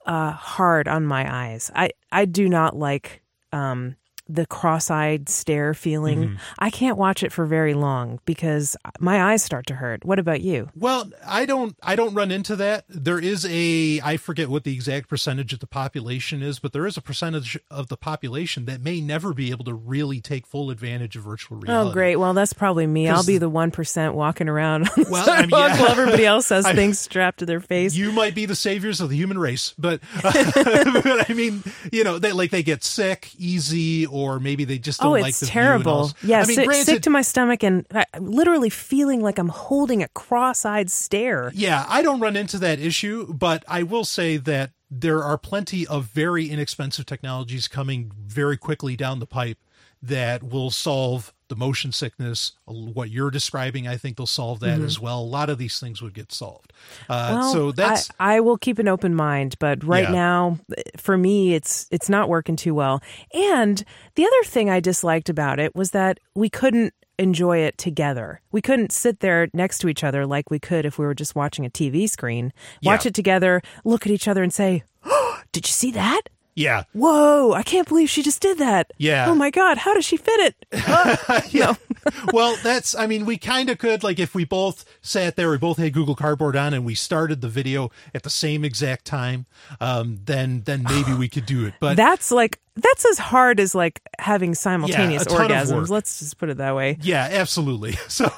uh, 0.04 0.32
hard 0.32 0.86
on 0.88 1.06
my 1.06 1.24
eyes. 1.32 1.70
I 1.74 1.90
I 2.12 2.26
do 2.26 2.48
not 2.48 2.76
like 2.76 3.22
um, 3.52 3.96
the 4.28 4.46
cross-eyed 4.46 5.28
stare 5.28 5.74
feeling. 5.74 6.22
Mm-hmm. 6.24 6.36
I 6.58 6.70
can't 6.70 6.96
watch 6.96 7.22
it 7.22 7.32
for 7.32 7.44
very 7.46 7.74
long 7.74 8.20
because 8.24 8.76
my 8.98 9.32
eyes 9.32 9.42
start 9.42 9.66
to 9.66 9.74
hurt. 9.74 10.04
What 10.04 10.18
about 10.18 10.40
you? 10.40 10.70
Well, 10.74 11.10
I 11.26 11.44
don't 11.44 11.76
I 11.82 11.94
don't 11.96 12.14
run 12.14 12.30
into 12.30 12.56
that. 12.56 12.84
There 12.88 13.18
is 13.18 13.46
a 13.48 14.00
I 14.02 14.16
forget 14.16 14.48
what 14.48 14.64
the 14.64 14.72
exact 14.72 15.08
percentage 15.08 15.52
of 15.52 15.60
the 15.60 15.66
population 15.66 16.42
is, 16.42 16.58
but 16.58 16.72
there 16.72 16.86
is 16.86 16.96
a 16.96 17.02
percentage 17.02 17.58
of 17.70 17.88
the 17.88 17.96
population 17.96 18.64
that 18.64 18.80
may 18.80 19.00
never 19.00 19.34
be 19.34 19.50
able 19.50 19.64
to 19.66 19.74
really 19.74 20.20
take 20.20 20.46
full 20.46 20.70
advantage 20.70 21.16
of 21.16 21.22
virtual 21.24 21.58
reality. 21.58 21.90
Oh, 21.90 21.92
great. 21.92 22.16
Well, 22.16 22.34
that's 22.34 22.52
probably 22.52 22.86
me. 22.86 23.08
I'll 23.08 23.24
be 23.24 23.38
the 23.38 23.50
1% 23.50 24.14
walking 24.14 24.48
around 24.48 24.88
on 24.88 25.04
the 25.04 25.10
Well, 25.10 25.28
I 25.28 25.42
mean, 25.42 25.50
yeah. 25.50 25.80
while 25.80 25.90
everybody 25.90 26.24
else 26.24 26.48
has 26.48 26.64
I- 26.66 26.74
things 26.74 26.98
strapped 26.98 27.40
to 27.40 27.46
their 27.46 27.60
face. 27.60 27.94
You 27.94 28.12
might 28.12 28.34
be 28.34 28.46
the 28.46 28.54
saviors 28.56 29.00
of 29.00 29.10
the 29.10 29.16
human 29.16 29.38
race, 29.38 29.74
but, 29.78 30.00
but 30.22 31.30
I 31.30 31.34
mean, 31.34 31.62
you 31.92 32.04
know, 32.04 32.18
they 32.18 32.32
like 32.32 32.50
they 32.50 32.62
get 32.62 32.82
sick 32.84 33.30
easy, 33.38 34.06
or 34.14 34.38
maybe 34.38 34.64
they 34.64 34.78
just 34.78 35.02
oh, 35.02 35.06
don't 35.06 35.18
Oh, 35.18 35.22
like 35.22 35.34
the 35.34 35.46
view 35.46 35.52
terrible. 35.52 35.92
all. 35.92 36.12
Yeah, 36.22 36.40
I 36.42 36.46
mean, 36.46 36.54
sick, 36.54 36.66
granted, 36.66 36.84
sick 36.86 37.02
to 37.02 37.10
my 37.10 37.22
stomach 37.22 37.64
and 37.64 37.84
literally 38.20 38.70
feeling 38.70 39.20
like 39.20 39.40
I'm 39.40 39.48
holding 39.48 40.04
a 40.04 40.08
cross-eyed 40.08 40.88
stare. 40.88 41.50
Yeah, 41.52 41.84
I 41.88 42.00
don't 42.00 42.20
run 42.20 42.36
into 42.36 42.58
that 42.60 42.78
issue, 42.78 43.32
but 43.32 43.64
I 43.66 43.82
will 43.82 44.04
say 44.04 44.36
that 44.36 44.70
there 44.88 45.24
are 45.24 45.36
plenty 45.36 45.84
of 45.84 46.04
very 46.04 46.48
inexpensive 46.48 47.06
technologies 47.06 47.66
coming 47.66 48.12
very 48.16 48.56
quickly 48.56 48.94
down 48.96 49.18
the 49.18 49.26
pipe 49.26 49.58
that 50.00 50.44
will 50.44 50.70
solve 50.70 51.33
the 51.48 51.56
motion 51.56 51.92
sickness. 51.92 52.52
What 52.66 53.10
you're 53.10 53.30
describing, 53.30 53.86
I 53.86 53.96
think 53.96 54.16
they'll 54.16 54.26
solve 54.26 54.60
that 54.60 54.80
as 54.80 54.98
well. 54.98 55.20
A 55.20 55.22
lot 55.24 55.50
of 55.50 55.58
these 55.58 55.78
things 55.78 56.00
would 56.00 56.14
get 56.14 56.32
solved. 56.32 56.72
Uh, 57.08 57.24
Mm-hmm. 57.28 57.34
Well, 57.34 57.52
so 57.52 57.72
that's 57.72 58.10
I, 58.18 58.36
I 58.36 58.40
will 58.40 58.56
keep 58.58 58.78
an 58.78 58.88
open 58.88 59.14
mind, 59.14 59.56
but 59.58 59.82
right 59.84 60.04
Yeah. 60.04 60.12
now, 60.12 60.58
for 60.96 61.16
me, 61.18 61.54
it's 61.54 61.86
it's 61.90 62.08
not 62.08 62.28
working 62.28 62.56
too 62.56 62.74
well. 62.74 63.02
And 63.34 63.84
the 64.14 64.24
other 64.24 64.42
thing 64.44 64.70
I 64.70 64.80
disliked 64.80 65.28
about 65.28 65.58
it 65.60 65.74
was 65.74 65.90
that 65.92 66.18
we 66.34 66.48
couldn't 66.48 66.94
enjoy 67.18 67.58
it 67.58 67.78
together. 67.78 68.40
We 68.50 68.60
couldn't 68.60 68.90
sit 68.90 69.20
there 69.20 69.48
next 69.52 69.78
to 69.78 69.88
each 69.88 70.02
other 70.02 70.26
like 70.26 70.50
we 70.50 70.58
could 70.58 70.84
if 70.84 70.98
we 70.98 71.04
were 71.04 71.14
just 71.14 71.36
watching 71.36 71.64
a 71.64 71.70
TV 71.70 72.08
screen. 72.10 72.52
Watch 72.82 73.04
Yeah. 73.04 73.08
it 73.10 73.14
together, 73.14 73.62
look 73.84 74.04
at 74.06 74.10
each 74.12 74.26
other, 74.26 74.42
and 74.42 74.52
say, 74.52 74.82
oh, 75.04 75.40
"Did 75.52 75.66
you 75.66 75.72
see 75.72 75.90
that? 75.92 76.22
Yeah. 76.54 76.84
Whoa! 76.92 77.52
I 77.52 77.62
can't 77.62 77.88
believe 77.88 78.10
she 78.10 78.22
just 78.22 78.40
did 78.40 78.58
that. 78.58 78.92
Yeah. 78.98 79.26
Oh 79.28 79.34
my 79.34 79.50
god! 79.50 79.78
How 79.78 79.94
does 79.94 80.04
she 80.04 80.16
fit 80.16 80.54
it? 80.72 81.52
yeah. 81.54 81.74
well, 82.32 82.56
that's, 82.62 82.94
I 82.94 83.06
mean, 83.06 83.26
we 83.26 83.36
kind 83.38 83.70
of 83.70 83.78
could, 83.78 84.02
like, 84.02 84.18
if 84.18 84.34
we 84.34 84.44
both 84.44 84.84
sat 85.02 85.36
there, 85.36 85.50
we 85.50 85.58
both 85.58 85.78
had 85.78 85.92
Google 85.92 86.14
Cardboard 86.14 86.56
on 86.56 86.74
and 86.74 86.84
we 86.84 86.94
started 86.94 87.40
the 87.40 87.48
video 87.48 87.90
at 88.14 88.22
the 88.22 88.30
same 88.30 88.64
exact 88.64 89.04
time, 89.04 89.46
um, 89.80 90.20
then, 90.24 90.62
then 90.64 90.84
maybe 90.84 91.12
we 91.14 91.28
could 91.28 91.46
do 91.46 91.66
it. 91.66 91.74
But 91.80 91.96
That's 91.96 92.30
like 92.30 92.60
that's 92.76 93.04
as 93.04 93.18
hard 93.18 93.60
as 93.60 93.74
like 93.74 94.00
having 94.18 94.54
simultaneous 94.54 95.26
of 95.26 95.32
orgasms. 95.32 95.88
Let's 95.88 96.18
just 96.18 96.38
put 96.38 96.48
it 96.50 96.56
that 96.58 96.74
way. 96.74 96.98
yeah, 97.02 97.28
absolutely. 97.30 97.96
So, 98.08 98.30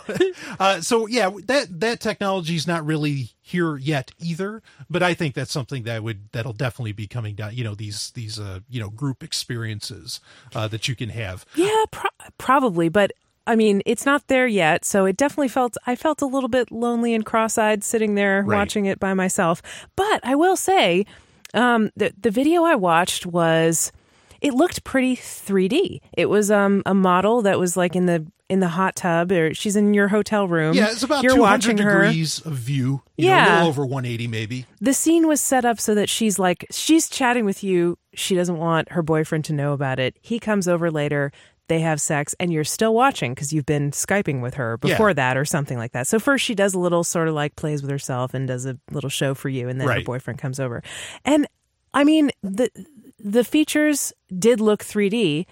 uh, 0.60 0.80
so 0.80 1.06
yeah, 1.06 1.30
that, 1.46 1.80
that 1.80 2.00
technology 2.00 2.54
is 2.56 2.66
not 2.66 2.84
really 2.86 3.30
here 3.42 3.76
yet 3.76 4.12
either, 4.18 4.62
but 4.90 5.02
I 5.02 5.14
think 5.14 5.34
that's 5.34 5.52
something 5.52 5.82
that 5.84 6.02
would, 6.02 6.30
that'll 6.32 6.52
definitely 6.52 6.92
be 6.92 7.06
coming 7.06 7.34
down, 7.34 7.54
you 7.54 7.64
know, 7.64 7.74
these, 7.74 8.10
these, 8.12 8.38
uh, 8.38 8.60
you 8.68 8.80
know, 8.80 8.90
group 8.90 9.22
experiences, 9.22 10.20
uh, 10.54 10.68
that 10.68 10.88
you 10.88 10.94
can 10.96 11.10
have. 11.10 11.44
Yeah, 11.54 11.84
pro- 11.90 12.10
probably, 12.38 12.88
but 12.88 13.12
I 13.46 13.54
mean, 13.54 13.80
it's 13.86 14.04
not 14.04 14.26
there 14.28 14.46
yet, 14.46 14.84
so 14.84 15.04
it 15.04 15.16
definitely 15.16 15.48
felt 15.48 15.76
I 15.86 15.94
felt 15.94 16.20
a 16.20 16.26
little 16.26 16.48
bit 16.48 16.70
lonely 16.72 17.14
and 17.14 17.24
cross-eyed 17.24 17.84
sitting 17.84 18.14
there 18.16 18.42
Right. 18.42 18.56
watching 18.56 18.86
it 18.86 18.98
by 18.98 19.14
myself. 19.14 19.62
But 19.94 20.20
I 20.24 20.34
will 20.34 20.56
say, 20.56 21.06
um, 21.54 21.90
the 21.96 22.12
the 22.20 22.30
video 22.32 22.64
I 22.64 22.74
watched 22.74 23.24
was 23.24 23.92
it 24.40 24.54
looked 24.54 24.84
pretty 24.84 25.16
3D. 25.16 26.00
It 26.16 26.26
was 26.26 26.50
um 26.50 26.82
a 26.86 26.94
model 26.94 27.42
that 27.42 27.58
was 27.58 27.76
like 27.76 27.94
in 27.96 28.06
the 28.06 28.26
in 28.48 28.60
the 28.60 28.68
hot 28.68 28.94
tub, 28.94 29.32
or 29.32 29.52
she's 29.54 29.74
in 29.74 29.92
your 29.92 30.06
hotel 30.06 30.46
room. 30.46 30.74
Yeah, 30.74 30.90
it's 30.92 31.02
about 31.02 31.24
You're 31.24 31.34
200 31.34 31.40
watching 31.42 31.78
her. 31.78 32.02
degrees 32.04 32.38
of 32.46 32.52
view. 32.52 33.02
You 33.16 33.26
know, 33.30 33.34
a 33.34 33.50
little 33.54 33.68
over 33.68 33.84
180 33.86 34.28
maybe. 34.28 34.66
the 34.80 34.94
scene 34.94 35.26
was 35.26 35.40
set 35.40 35.64
up 35.64 35.80
so 35.80 35.94
that 35.96 36.08
she's 36.08 36.38
like 36.38 36.64
she's 36.70 37.08
chatting 37.08 37.44
with 37.44 37.64
you 37.64 37.98
she 38.14 38.34
doesn't 38.34 38.58
want 38.58 38.92
her 38.92 39.02
boyfriend 39.02 39.44
to 39.46 39.52
know 39.52 39.72
about 39.72 39.98
it 39.98 40.16
he 40.20 40.38
comes 40.38 40.68
over 40.68 40.90
later 40.90 41.32
they 41.68 41.80
have 41.80 42.00
sex 42.00 42.34
and 42.38 42.52
you're 42.52 42.62
still 42.62 42.94
watching 42.94 43.32
because 43.34 43.52
you've 43.52 43.66
been 43.66 43.90
skyping 43.90 44.40
with 44.42 44.54
her 44.54 44.76
before 44.76 45.08
Yeah. 45.10 45.14
that 45.14 45.36
or 45.38 45.44
something 45.46 45.78
like 45.78 45.92
that 45.92 46.06
so 46.06 46.18
first 46.20 46.44
she 46.44 46.54
does 46.54 46.74
a 46.74 46.78
little 46.78 47.02
sort 47.04 47.26
of 47.28 47.34
like 47.34 47.56
plays 47.56 47.80
with 47.82 47.90
herself 47.90 48.34
and 48.34 48.46
does 48.46 48.66
a 48.66 48.78
little 48.92 49.10
show 49.10 49.34
for 49.34 49.48
you 49.48 49.68
and 49.68 49.80
then 49.80 49.88
her 49.88 50.02
boyfriend 50.02 50.38
comes 50.38 50.60
over 50.60 50.82
and 51.24 51.46
i 51.94 52.04
mean 52.04 52.30
the 52.42 52.70
the 53.32 53.44
features 53.44 54.12
did 54.38 54.60
look 54.60 54.84
3d 54.84 55.46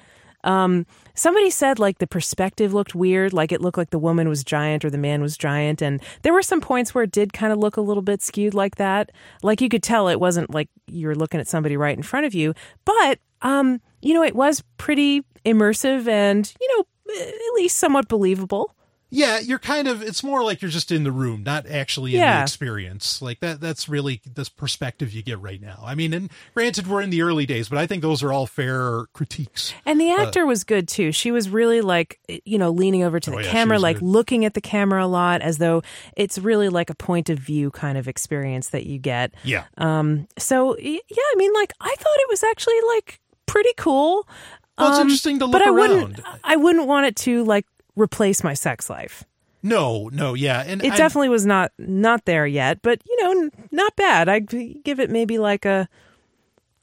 um, 0.45 0.87
somebody 1.15 1.51
said 1.51 1.79
like 1.79 1.99
the 1.99 2.07
perspective 2.07 2.73
looked 2.73 2.95
weird, 2.95 3.33
like 3.33 3.51
it 3.51 3.61
looked 3.61 3.79
like 3.79 3.91
the 3.91 3.99
woman 3.99 4.29
was 4.29 4.45
giant 4.45 4.85
or 4.85 4.91
the 4.91 4.99
man 4.99 5.23
was 5.23 5.37
giant, 5.37 5.83
and 5.83 6.03
there 6.23 6.33
were 6.33 6.43
some 6.43 6.61
points 6.61 6.95
where 6.95 7.05
it 7.05 7.11
did 7.11 7.33
kind 7.33 7.53
of 7.53 7.59
look 7.59 7.77
a 7.77 7.81
little 7.81 8.03
bit 8.03 8.23
skewed 8.23 8.55
like 8.55 8.77
that. 8.77 9.11
Like 9.43 9.61
you 9.61 9.69
could 9.69 9.83
tell 9.83 10.09
it 10.09 10.21
wasn't 10.21 10.53
like 10.53 10.69
you 10.87 11.09
were 11.09 11.17
looking 11.17 11.41
at 11.41 11.49
somebody 11.49 11.77
right 11.77 11.97
in 11.97 12.03
front 12.03 12.27
of 12.27 12.35
you, 12.35 12.55
but 12.85 13.19
um, 13.43 13.81
you 14.03 14.15
know, 14.15 14.23
it 14.23 14.37
was 14.37 14.63
pretty 14.77 15.23
immersive 15.45 16.07
and 16.09 16.55
you 16.61 16.77
know 16.77 16.85
at 17.21 17.55
least 17.55 17.79
somewhat 17.79 18.09
believable. 18.09 18.75
Yeah, 19.11 19.39
you're 19.39 19.61
kind 19.61 19.87
of 19.87 20.03
it's 20.03 20.25
more 20.25 20.43
like 20.43 20.61
you're 20.61 20.71
just 20.73 20.91
in 20.91 21.05
the 21.05 21.13
room, 21.13 21.45
not 21.45 21.69
actually 21.69 22.15
in 22.15 22.21
Yeah. 22.21 22.39
the 22.39 22.43
experience. 22.43 23.23
Like 23.23 23.39
that 23.41 23.61
that's 23.61 23.89
really 23.89 24.21
this 24.35 24.49
perspective 24.49 25.13
you 25.13 25.23
get 25.23 25.39
right 25.41 25.61
now. 25.61 25.81
I 25.85 25.95
mean, 25.95 26.13
and 26.13 26.31
granted 26.53 26.89
we're 26.89 27.01
in 27.01 27.11
the 27.11 27.23
early 27.23 27.47
days, 27.47 27.69
but 27.69 27.79
I 27.79 27.87
think 27.87 28.03
those 28.03 28.23
are 28.25 28.33
all 28.33 28.47
fair 28.47 29.07
critiques. 29.13 29.73
And 29.87 30.01
the 30.01 30.11
actor 30.11 30.45
was 30.47 30.65
good 30.65 30.89
too. 30.89 31.13
She 31.13 31.31
was 31.31 31.49
really 31.49 31.81
like, 31.81 32.19
you 32.45 32.59
know, 32.59 32.71
leaning 32.71 33.05
over 33.05 33.21
to 33.21 33.31
the 33.31 33.37
Oh, 33.37 33.41
yeah, 33.41 33.51
camera, 33.53 33.79
like 33.79 34.01
good. 34.01 34.07
looking 34.07 34.45
at 34.45 34.55
the 34.55 34.61
camera 34.61 35.05
a 35.05 35.07
lot, 35.07 35.43
as 35.43 35.59
though 35.59 35.83
it's 36.17 36.39
really 36.39 36.69
like 36.69 36.91
a 36.91 36.95
point 36.97 37.31
of 37.31 37.39
view 37.39 37.71
kind 37.71 37.97
of 37.97 38.09
experience 38.09 38.71
that 38.71 38.85
you 38.87 38.99
get. 38.99 39.33
Yeah. 39.45 39.65
Um, 39.79 40.27
so 40.39 40.77
yeah, 40.79 40.99
I 41.19 41.35
mean, 41.37 41.53
like 41.53 41.73
I 41.81 41.95
thought 41.97 42.17
it 42.17 42.29
was 42.31 42.43
actually 42.43 42.81
like 42.89 43.21
pretty 43.47 43.73
cool. 43.77 44.27
Well, 44.77 44.89
it's 44.91 44.99
Um, 44.99 45.03
interesting 45.03 45.39
to 45.39 45.45
look 45.45 45.53
but 45.53 45.63
I 45.63 45.71
wouldn't. 45.71 46.19
I 46.43 46.57
wouldn't 46.57 46.89
want 46.89 47.07
it 47.07 47.15
to 47.17 47.45
like 47.45 47.65
replace 47.97 48.43
my 48.45 48.55
sex 48.55 48.89
life. 48.91 49.25
No, 49.63 50.11
no, 50.13 50.35
yeah. 50.35 50.63
And 50.67 50.85
It 50.85 50.93
I- 50.93 50.97
definitely 50.97 51.31
was 51.31 51.47
not 51.47 51.73
not 51.79 52.25
there 52.27 52.47
yet, 52.47 52.83
but 52.83 53.01
you 53.09 53.23
know, 53.25 53.31
n- 53.45 53.51
not 53.71 53.97
bad. 53.97 54.29
I'd 54.29 54.49
give 54.85 55.01
it 55.01 55.09
maybe 55.11 55.39
like 55.39 55.65
a, 55.65 55.89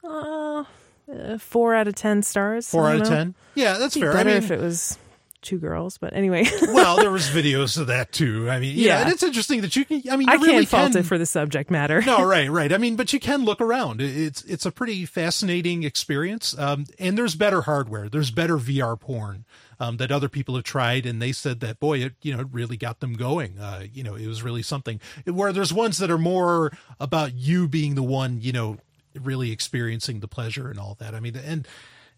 uh, 0.04 0.64
uh, 1.12 1.38
four 1.38 1.74
out 1.74 1.88
of 1.88 1.94
ten 1.94 2.22
stars. 2.22 2.68
four 2.68 2.88
out 2.88 2.92
don't 2.94 3.02
of 3.02 3.08
ten. 3.08 3.34
Yeah, 3.54 3.78
that's 3.78 3.96
fair. 3.96 4.10
I 4.10 4.14
better 4.16 4.28
mean, 4.30 4.38
if 4.38 4.50
it 4.50 4.60
was 4.60 4.98
two 5.42 5.58
girls, 5.58 5.98
but 5.98 6.12
anyway, 6.12 6.44
well, 6.62 6.96
there 6.96 7.10
was 7.10 7.28
videos 7.28 7.78
of 7.78 7.88
that 7.88 8.12
too. 8.12 8.48
I 8.50 8.58
mean, 8.60 8.76
yeah, 8.76 8.86
Yeah. 8.86 9.00
and 9.02 9.12
it's 9.12 9.22
interesting 9.22 9.60
that 9.62 9.76
you 9.76 9.84
can. 9.84 10.02
I 10.10 10.16
mean, 10.16 10.28
I 10.28 10.32
you 10.34 10.38
can't 10.38 10.50
really 10.52 10.64
fault 10.66 10.92
can, 10.92 11.00
it 11.02 11.06
for 11.06 11.18
the 11.18 11.26
subject 11.26 11.70
matter. 11.70 12.00
no, 12.02 12.24
right, 12.26 12.50
right. 12.50 12.72
I 12.72 12.78
mean, 12.78 12.96
but 12.96 13.12
you 13.12 13.20
can 13.20 13.44
look 13.44 13.60
around. 13.60 14.00
It's 14.00 14.42
it's 14.42 14.66
a 14.66 14.72
pretty 14.72 15.04
fascinating 15.06 15.84
experience. 15.84 16.56
Um, 16.58 16.86
and 16.98 17.16
there's 17.16 17.34
better 17.36 17.62
hardware. 17.62 18.08
There's 18.08 18.30
better 18.30 18.56
VR 18.56 18.98
porn 18.98 19.44
um, 19.80 19.96
that 19.98 20.12
other 20.12 20.28
people 20.28 20.54
have 20.54 20.64
tried, 20.64 21.06
and 21.06 21.20
they 21.20 21.32
said 21.32 21.60
that 21.60 21.80
boy, 21.80 21.98
it 21.98 22.14
you 22.22 22.34
know 22.34 22.40
it 22.40 22.48
really 22.52 22.76
got 22.76 23.00
them 23.00 23.14
going. 23.14 23.58
Uh, 23.58 23.84
you 23.92 24.02
know, 24.02 24.14
it 24.14 24.26
was 24.26 24.42
really 24.42 24.62
something. 24.62 25.00
Where 25.24 25.52
there's 25.52 25.72
ones 25.72 25.98
that 25.98 26.10
are 26.10 26.18
more 26.18 26.72
about 27.00 27.34
you 27.34 27.68
being 27.68 27.94
the 27.94 28.02
one, 28.02 28.40
you 28.40 28.52
know, 28.52 28.78
really 29.20 29.50
experiencing 29.50 30.20
the 30.20 30.28
pleasure 30.28 30.68
and 30.68 30.78
all 30.78 30.96
that. 31.00 31.14
I 31.14 31.20
mean, 31.20 31.36
and 31.36 31.66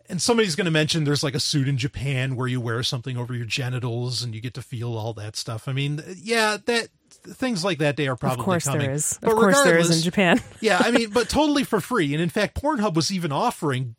and 0.09 0.21
somebody's 0.21 0.55
going 0.55 0.67
to 0.67 0.71
mention 0.71 1.05
there's 1.05 1.23
like 1.23 1.35
a 1.35 1.41
suit 1.41 1.69
in 1.69 1.79
Japan 1.79 2.37
where 2.37 2.47
you 2.47 2.61
wear 2.61 2.83
something 2.83 3.17
over 3.17 3.35
your 3.35 3.47
genitals 3.47 4.23
and 4.23 4.35
you 4.35 4.41
get 4.41 4.55
to 4.55 4.63
feel 4.63 4.97
all 4.97 5.13
that 5.15 5.37
stuff. 5.37 5.67
I 5.67 5.73
mean, 5.73 6.03
yeah, 6.23 6.59
that 6.67 6.89
things 7.11 7.65
like 7.65 7.79
that 7.79 7.97
they 7.97 8.07
are 8.07 8.17
probably 8.17 8.41
of 8.41 8.45
course 8.45 8.65
coming. 8.65 8.83
there 8.83 8.93
is. 8.93 9.19
But 9.21 9.33
Of 9.33 9.37
course 9.37 9.63
there 9.63 9.79
is 9.79 9.97
in 9.97 10.03
Japan. 10.03 10.43
yeah, 10.61 10.81
I 10.81 10.91
mean, 10.91 11.11
but 11.11 11.29
totally 11.29 11.65
for 11.65 11.81
free. 11.81 12.13
And 12.13 12.23
in 12.23 12.29
fact, 12.29 12.61
Pornhub 12.61 12.95
was 12.95 13.11
even 13.11 13.33
offering, 13.33 13.97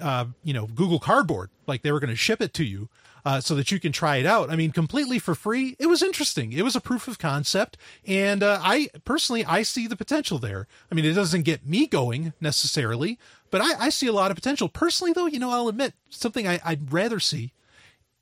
uh, 0.00 0.26
you 0.44 0.52
know, 0.52 0.66
Google 0.66 0.98
Cardboard, 0.98 1.50
like 1.66 1.82
they 1.82 1.92
were 1.92 2.00
going 2.00 2.10
to 2.10 2.16
ship 2.16 2.40
it 2.40 2.54
to 2.54 2.64
you. 2.64 2.88
Uh, 3.24 3.40
so 3.40 3.54
that 3.54 3.70
you 3.70 3.78
can 3.78 3.92
try 3.92 4.16
it 4.16 4.26
out. 4.26 4.50
I 4.50 4.56
mean, 4.56 4.72
completely 4.72 5.20
for 5.20 5.36
free. 5.36 5.76
It 5.78 5.86
was 5.86 6.02
interesting. 6.02 6.52
It 6.52 6.62
was 6.62 6.74
a 6.74 6.80
proof 6.80 7.06
of 7.06 7.20
concept, 7.20 7.76
and 8.04 8.42
uh, 8.42 8.58
I 8.60 8.88
personally 9.04 9.44
I 9.44 9.62
see 9.62 9.86
the 9.86 9.94
potential 9.94 10.40
there. 10.40 10.66
I 10.90 10.96
mean, 10.96 11.04
it 11.04 11.12
doesn't 11.12 11.42
get 11.42 11.64
me 11.64 11.86
going 11.86 12.32
necessarily, 12.40 13.20
but 13.52 13.60
I, 13.60 13.86
I 13.86 13.88
see 13.90 14.08
a 14.08 14.12
lot 14.12 14.32
of 14.32 14.34
potential. 14.34 14.68
Personally, 14.68 15.12
though, 15.12 15.26
you 15.26 15.38
know, 15.38 15.52
I'll 15.52 15.68
admit 15.68 15.94
something 16.10 16.48
I, 16.48 16.58
I'd 16.64 16.92
rather 16.92 17.20
see 17.20 17.52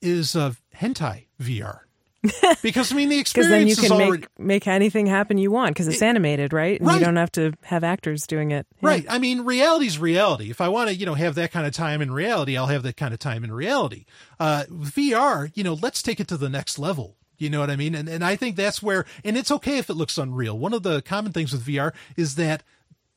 is 0.03 0.36
uh, 0.36 0.53
hentai 0.76 1.28
VR, 1.40 1.80
because 2.62 2.93
I 2.93 2.97
mean 2.97 3.09
the 3.09 3.18
experience 3.18 3.51
then 3.51 3.66
you 3.66 3.73
is 3.73 3.81
can 3.81 3.93
already 3.93 4.27
make 4.39 4.39
make 4.39 4.66
anything 4.66 5.07
happen 5.07 5.39
you 5.39 5.51
want 5.51 5.71
because 5.71 5.89
it's 5.89 6.03
animated, 6.03 6.53
right? 6.53 6.79
And 6.79 6.87
right. 6.87 6.99
you 6.99 7.05
don't 7.05 7.16
have 7.16 7.33
to 7.33 7.53
have 7.62 7.83
actors 7.83 8.27
doing 8.27 8.51
it. 8.51 8.66
Yeah. 8.81 8.89
Right. 8.89 9.07
I 9.09 9.18
mean, 9.18 9.43
reality's 9.43 9.99
reality. 9.99 10.51
If 10.51 10.61
I 10.61 10.68
want 10.68 10.91
to, 10.91 10.95
you 10.95 11.07
know, 11.07 11.14
have 11.14 11.35
that 11.37 11.51
kind 11.51 11.66
of 11.66 11.73
time 11.73 12.03
in 12.03 12.12
reality, 12.12 12.57
I'll 12.57 12.66
have 12.66 12.83
that 12.83 12.97
kind 12.97 13.14
of 13.14 13.21
time 13.21 13.43
in 13.43 13.53
reality. 13.53 14.05
Uh, 14.39 14.64
VR, 14.71 15.51
you 15.55 15.64
know, 15.64 15.75
let's 15.75 16.03
take 16.03 16.21
it 16.21 16.29
to 16.29 16.37
the 16.37 16.51
next 16.51 16.79
level. 16.79 17.16
You 17.39 17.49
know 17.49 17.61
what 17.61 17.71
I 17.71 17.77
mean? 17.77 17.95
And 17.95 18.07
and 18.07 18.23
I 18.23 18.37
think 18.37 18.57
that's 18.57 18.83
where, 18.83 19.07
and 19.25 19.37
it's 19.39 19.51
okay 19.51 19.79
if 19.79 19.89
it 19.89 19.95
looks 19.95 20.18
unreal. 20.18 20.59
One 20.59 20.75
of 20.75 20.83
the 20.83 21.01
common 21.01 21.33
things 21.33 21.53
with 21.53 21.64
VR 21.64 21.95
is 22.16 22.35
that 22.35 22.62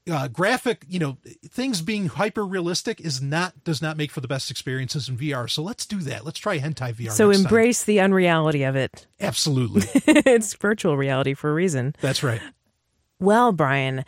uh, 0.10 0.28
graphic, 0.28 0.86
you 0.88 1.00
know, 1.00 1.18
things 1.48 1.82
being 1.82 2.08
hyper 2.08 2.46
realistic 2.46 3.00
is 3.02 3.22
not 3.22 3.64
does 3.64 3.82
not 3.82 3.98
make 3.98 4.12
for 4.12 4.22
the 4.22 4.28
best 4.28 4.52
experiences 4.52 5.10
in 5.10 5.18
VR. 5.18 5.50
So 5.50 5.64
let's 5.64 5.86
do 5.86 6.00
that. 6.00 6.26
Let's 6.26 6.40
try 6.40 6.60
hentai 6.60 6.94
VR. 6.94 7.12
So 7.12 7.28
next 7.28 7.38
time. 7.38 7.46
embrace 7.46 7.84
the 7.84 8.00
unreality 8.00 8.64
of 8.64 8.76
it. 8.76 9.08
absolutely. 9.20 9.84
it's 10.06 10.54
virtual 10.56 10.98
reality 10.98 11.34
for 11.34 11.50
a 11.50 11.54
reason. 11.54 11.96
That's 12.02 12.24
right. 12.24 12.42
Well, 13.20 13.52
Brian, 13.52 14.04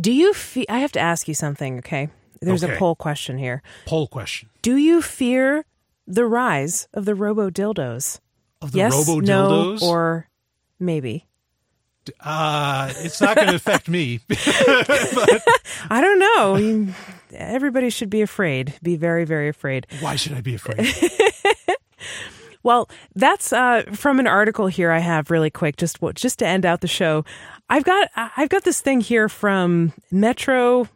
do 0.00 0.12
you 0.12 0.34
feel 0.34 0.66
I 0.68 0.80
have 0.80 0.92
to 0.92 1.00
ask 1.00 1.28
you 1.28 1.34
something, 1.34 1.78
okay? 1.78 2.08
There's 2.40 2.62
a 2.62 2.76
poll 2.76 2.94
question 2.94 3.36
here. 3.38 3.62
Poll 3.84 4.06
question 4.06 4.48
Do 4.62 4.76
you 4.76 5.02
fear 5.02 5.64
the 6.06 6.24
rise 6.24 6.88
of 6.94 7.04
the 7.04 7.14
robo 7.14 7.50
dildos? 7.50 8.20
of 8.60 8.72
the 8.72 8.78
yes, 8.78 8.92
robo 8.92 9.20
no, 9.20 9.78
or 9.82 10.28
maybe. 10.78 11.26
Uh, 12.20 12.92
it's 12.98 13.20
not 13.20 13.36
going 13.36 13.48
to 13.48 13.54
affect 13.54 13.88
me. 13.88 14.20
I 15.90 16.00
don't 16.00 16.18
know. 16.18 16.94
Everybody 17.32 17.90
should 17.90 18.10
be 18.10 18.22
afraid. 18.22 18.74
Be 18.82 18.96
very, 18.96 19.24
very 19.24 19.48
afraid. 19.48 19.86
Why 20.00 20.16
should 20.16 20.32
I 20.32 20.40
be 20.40 20.54
afraid? 20.54 20.92
Well, 22.62 22.90
that's 23.14 23.52
uh, 23.52 23.84
from 23.92 24.18
an 24.20 24.26
article 24.26 24.66
here 24.66 24.90
I 24.90 24.98
have 24.98 25.30
really 25.30 25.48
quick, 25.48 25.76
just 25.76 25.98
just 26.14 26.40
to 26.40 26.46
end 26.46 26.66
out 26.66 26.80
the 26.80 26.88
show. 26.88 27.24
I've 27.70 27.84
got 27.84 28.10
I've 28.14 28.48
got 28.48 28.64
this 28.64 28.80
thing 28.80 29.00
here 29.00 29.28
from 29.28 29.92
Metro. 30.10 30.88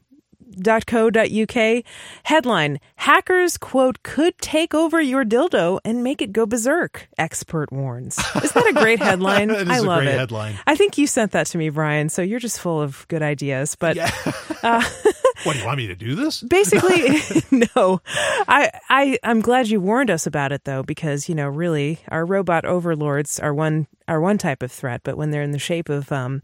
.co.uk 0.53 1.85
headline 2.25 2.81
hackers 2.97 3.57
quote 3.59 4.03
could 4.03 4.37
take 4.39 4.75
over 4.75 5.01
your 5.01 5.25
dildo 5.25 5.79
and 5.85 6.03
make 6.03 6.21
it 6.23 6.33
go 6.33 6.47
berserk 6.47 7.09
expert 7.19 7.73
warns. 7.73 8.19
Is 8.43 8.53
that 8.53 8.67
a 8.69 8.73
great 8.73 8.99
headline? 9.03 9.51
i 9.51 9.79
love 9.79 10.03
it. 10.05 10.15
headline. 10.19 10.59
i 10.67 10.77
think 10.77 10.99
you 10.99 11.07
sent 11.07 11.33
that 11.33 11.47
to 11.47 11.59
me 11.59 11.69
brian 11.71 12.09
so 12.09 12.23
you're 12.23 12.41
just 12.41 12.61
full 12.61 12.81
of 12.81 13.07
good 13.09 13.23
ideas 13.23 13.77
but 13.77 13.97
what 14.63 15.53
do 15.53 15.59
you 15.59 15.65
want 15.65 15.77
me 15.79 15.87
to 15.89 15.95
do 15.97 16.15
this? 16.15 16.43
basically 16.49 17.19
no. 17.51 18.01
I 18.49 18.71
i 18.89 19.19
i'm 19.23 19.41
glad 19.41 19.69
you 19.69 19.81
warned 19.81 20.11
us 20.11 20.27
about 20.27 20.53
it 20.53 20.65
though 20.65 20.83
because 20.83 21.29
you 21.29 21.35
know 21.35 21.49
really 21.49 21.99
our 22.09 22.25
robot 22.25 22.65
overlords 22.65 23.41
are 23.41 23.55
one 23.55 23.87
are 24.09 24.21
one 24.21 24.39
type 24.39 24.63
of 24.63 24.71
threat 24.73 25.01
but 25.05 25.17
when 25.17 25.31
they're 25.31 25.43
in 25.43 25.53
the 25.53 25.59
shape 25.59 25.89
of 25.89 26.11
um 26.13 26.43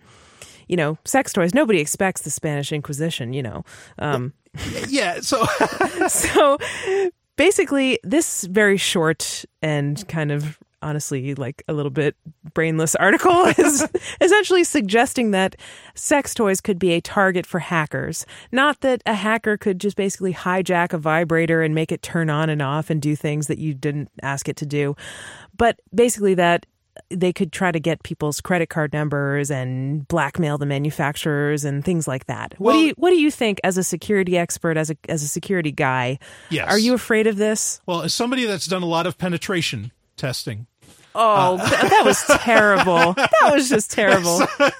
you 0.69 0.77
know 0.77 0.99
sex 1.05 1.33
toys 1.33 1.55
nobody 1.55 1.81
expects 1.81 2.23
the 2.23 2.31
spanish 2.31 2.73
inquisition 2.73 3.33
you 3.33 3.43
know 3.43 3.65
um 3.99 4.33
Yeah. 4.89 5.21
So 5.21 5.45
so 6.09 6.59
basically 7.37 7.99
this 8.03 8.45
very 8.45 8.77
short 8.77 9.45
and 9.63 10.07
kind 10.09 10.33
of 10.33 10.59
honestly 10.81 11.35
like 11.35 11.63
a 11.67 11.73
little 11.73 11.91
bit 11.91 12.15
brainless 12.55 12.95
article 12.95 13.45
is 13.59 13.89
essentially 14.21 14.63
suggesting 14.63 15.33
that 15.33 15.57
sex 15.97 16.35
toys 16.35 16.61
could 16.61 16.79
be 16.79 16.93
a 16.93 17.01
target 17.01 17.45
for 17.45 17.59
hackers 17.59 18.25
not 18.53 18.81
that 18.83 19.03
a 19.05 19.15
hacker 19.15 19.57
could 19.57 19.81
just 19.81 19.97
basically 19.97 20.33
hijack 20.33 20.93
a 20.93 20.99
vibrator 20.99 21.63
and 21.63 21.75
make 21.75 21.91
it 21.91 22.01
turn 22.01 22.31
on 22.31 22.49
and 22.49 22.63
off 22.63 22.91
and 22.91 23.03
do 23.03 23.17
things 23.17 23.49
that 23.49 23.59
you 23.59 23.75
didn't 23.75 24.09
ask 24.23 24.49
it 24.49 24.55
to 24.55 24.65
do 24.65 24.95
but 25.57 25.81
basically 25.93 26.35
that 26.35 26.65
they 27.11 27.33
could 27.33 27.53
try 27.53 27.71
to 27.73 27.81
get 27.81 28.03
people's 28.03 28.41
credit 28.41 28.69
card 28.69 28.93
numbers 28.93 29.51
and 29.51 30.07
blackmail 30.09 30.59
the 30.59 30.67
manufacturers 30.67 31.65
and 31.65 31.85
things 31.85 32.07
like 32.09 32.27
that. 32.27 32.55
what 32.59 32.73
do 32.75 32.79
you 32.81 32.95
what 32.97 33.11
do 33.11 33.21
you 33.21 33.31
think 33.31 33.59
as 33.65 33.79
a 33.79 33.85
security 33.85 34.37
expert 34.37 34.77
as 34.77 34.91
a 34.91 34.97
as 35.09 35.23
a 35.23 35.29
security 35.29 35.73
guy? 35.73 36.19
Yes. 36.51 36.71
Are 36.71 36.79
you 36.79 36.95
afraid 36.95 37.27
of 37.27 37.37
this? 37.37 37.81
well, 37.87 38.03
as 38.03 38.13
somebody 38.15 38.45
that's 38.45 38.67
done 38.67 38.83
a 38.83 38.87
lot 38.87 39.07
of 39.07 39.17
penetration 39.19 39.93
testing, 40.17 40.67
Oh, 41.15 41.57
uh, 41.61 41.69
th- 41.69 41.91
that 41.91 42.03
was 42.05 42.23
terrible. 42.43 43.15
That 43.41 43.53
was 43.53 43.69
just 43.69 43.91
terrible. 43.91 44.43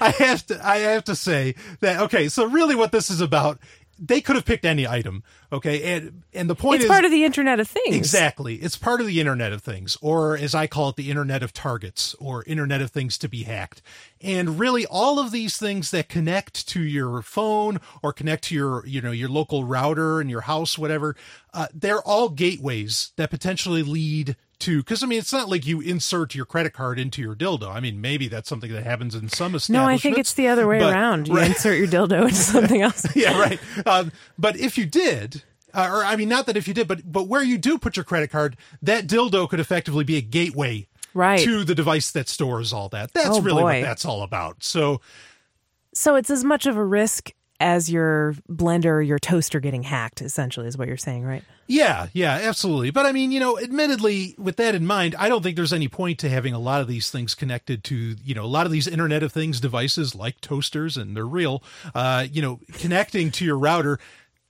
I 0.00 0.10
have 0.18 0.44
to 0.46 0.60
I 0.66 0.78
have 0.78 1.04
to 1.04 1.16
say 1.16 1.54
that 1.80 2.00
okay, 2.02 2.28
so 2.28 2.46
really 2.46 2.74
what 2.74 2.92
this 2.92 3.10
is 3.10 3.20
about, 3.20 3.58
they 3.98 4.20
could 4.20 4.36
have 4.36 4.44
picked 4.44 4.64
any 4.64 4.86
item, 4.86 5.22
okay? 5.52 5.96
And 5.96 6.22
and 6.32 6.48
the 6.48 6.54
point 6.54 6.76
It's 6.76 6.84
is 6.84 6.90
part 6.90 7.04
of 7.04 7.10
the 7.10 7.24
Internet 7.24 7.60
of 7.60 7.68
Things. 7.68 7.96
Exactly. 7.96 8.56
It's 8.56 8.76
part 8.76 9.00
of 9.00 9.06
the 9.06 9.20
Internet 9.20 9.52
of 9.52 9.62
Things, 9.62 9.96
or 10.00 10.36
as 10.36 10.54
I 10.54 10.66
call 10.66 10.90
it, 10.90 10.96
the 10.96 11.10
Internet 11.10 11.42
of 11.42 11.52
Targets, 11.52 12.14
or 12.18 12.44
Internet 12.44 12.80
of 12.80 12.90
Things 12.90 13.18
to 13.18 13.28
be 13.28 13.42
hacked. 13.42 13.82
And 14.20 14.58
really, 14.58 14.86
all 14.86 15.18
of 15.18 15.30
these 15.30 15.56
things 15.56 15.90
that 15.90 16.08
connect 16.08 16.68
to 16.68 16.82
your 16.82 17.22
phone 17.22 17.80
or 18.02 18.12
connect 18.12 18.44
to 18.44 18.54
your, 18.54 18.86
you 18.86 19.00
know, 19.00 19.12
your 19.12 19.28
local 19.28 19.64
router 19.64 20.20
in 20.20 20.28
your 20.28 20.42
house, 20.42 20.78
whatever, 20.78 21.16
uh, 21.52 21.66
they're 21.74 22.02
all 22.02 22.28
gateways 22.28 23.12
that 23.16 23.30
potentially 23.30 23.82
lead 23.82 24.36
to. 24.60 24.78
Because 24.78 25.02
I 25.02 25.06
mean, 25.06 25.18
it's 25.18 25.32
not 25.32 25.48
like 25.48 25.66
you 25.66 25.80
insert 25.80 26.34
your 26.34 26.44
credit 26.44 26.72
card 26.72 26.98
into 26.98 27.20
your 27.22 27.34
dildo. 27.34 27.70
I 27.74 27.80
mean, 27.80 28.00
maybe 28.00 28.28
that's 28.28 28.48
something 28.48 28.72
that 28.72 28.84
happens 28.84 29.14
in 29.14 29.28
some 29.28 29.54
establishments. 29.54 29.68
No, 29.70 29.84
I 29.84 29.98
think 29.98 30.18
it's 30.18 30.34
the 30.34 30.48
other 30.48 30.66
way 30.66 30.78
but- 30.80 30.92
around. 30.92 31.28
You 31.28 31.34
right. 31.36 31.48
insert 31.48 31.78
your 31.78 31.86
dildo 31.88 32.22
into 32.22 32.34
something 32.54 32.82
else. 32.82 33.06
yeah, 33.16 33.38
right. 33.38 33.60
Um, 33.86 34.12
but 34.38 34.56
if 34.56 34.76
you 34.78 34.86
did, 34.86 35.42
uh, 35.74 35.88
or 35.92 36.04
I 36.04 36.16
mean, 36.16 36.28
not 36.28 36.46
that 36.46 36.56
if 36.56 36.66
you 36.68 36.74
did, 36.74 36.88
but 36.88 37.10
but 37.10 37.28
where 37.28 37.42
you 37.42 37.58
do 37.58 37.78
put 37.78 37.96
your 37.96 38.04
credit 38.04 38.30
card, 38.30 38.56
that 38.82 39.06
dildo 39.06 39.48
could 39.48 39.60
effectively 39.60 40.04
be 40.04 40.16
a 40.16 40.22
gateway 40.22 40.86
Right. 41.14 41.40
to 41.40 41.64
the 41.64 41.74
device 41.74 42.10
that 42.12 42.28
stores 42.28 42.72
all 42.72 42.88
that. 42.90 43.12
That's 43.12 43.28
Oh, 43.28 43.40
really 43.40 43.62
boy. 43.62 43.80
what 43.80 43.82
that's 43.82 44.04
all 44.04 44.22
about. 44.22 44.62
So 44.62 45.00
So 45.94 46.14
it's 46.16 46.30
as 46.30 46.44
much 46.44 46.66
of 46.66 46.76
a 46.76 46.84
risk 46.84 47.32
as 47.60 47.90
your 47.90 48.34
blender 48.48 48.86
or 48.92 49.02
your 49.02 49.18
toaster 49.18 49.58
getting 49.58 49.82
hacked, 49.82 50.20
essentially, 50.22 50.68
is 50.68 50.78
what 50.78 50.86
you're 50.86 50.96
saying, 50.96 51.24
right? 51.24 51.42
Yeah, 51.68 52.08
yeah, 52.14 52.32
absolutely. 52.42 52.90
But 52.90 53.06
I 53.06 53.12
mean, 53.12 53.30
you 53.30 53.38
know, 53.38 53.58
admittedly, 53.58 54.34
with 54.38 54.56
that 54.56 54.74
in 54.74 54.86
mind, 54.86 55.14
I 55.18 55.28
don't 55.28 55.42
think 55.42 55.54
there's 55.54 55.72
any 55.72 55.86
point 55.86 56.18
to 56.20 56.28
having 56.28 56.54
a 56.54 56.58
lot 56.58 56.80
of 56.80 56.88
these 56.88 57.10
things 57.10 57.34
connected 57.34 57.84
to, 57.84 58.16
you 58.24 58.34
know, 58.34 58.44
a 58.44 58.46
lot 58.46 58.64
of 58.66 58.72
these 58.72 58.88
Internet 58.88 59.22
of 59.22 59.32
Things 59.32 59.60
devices 59.60 60.14
like 60.14 60.40
toasters, 60.40 60.96
and 60.96 61.14
they're 61.14 61.26
real. 61.26 61.62
Uh, 61.94 62.26
you 62.32 62.42
know, 62.42 62.58
connecting 62.72 63.30
to 63.32 63.44
your 63.44 63.58
router. 63.58 64.00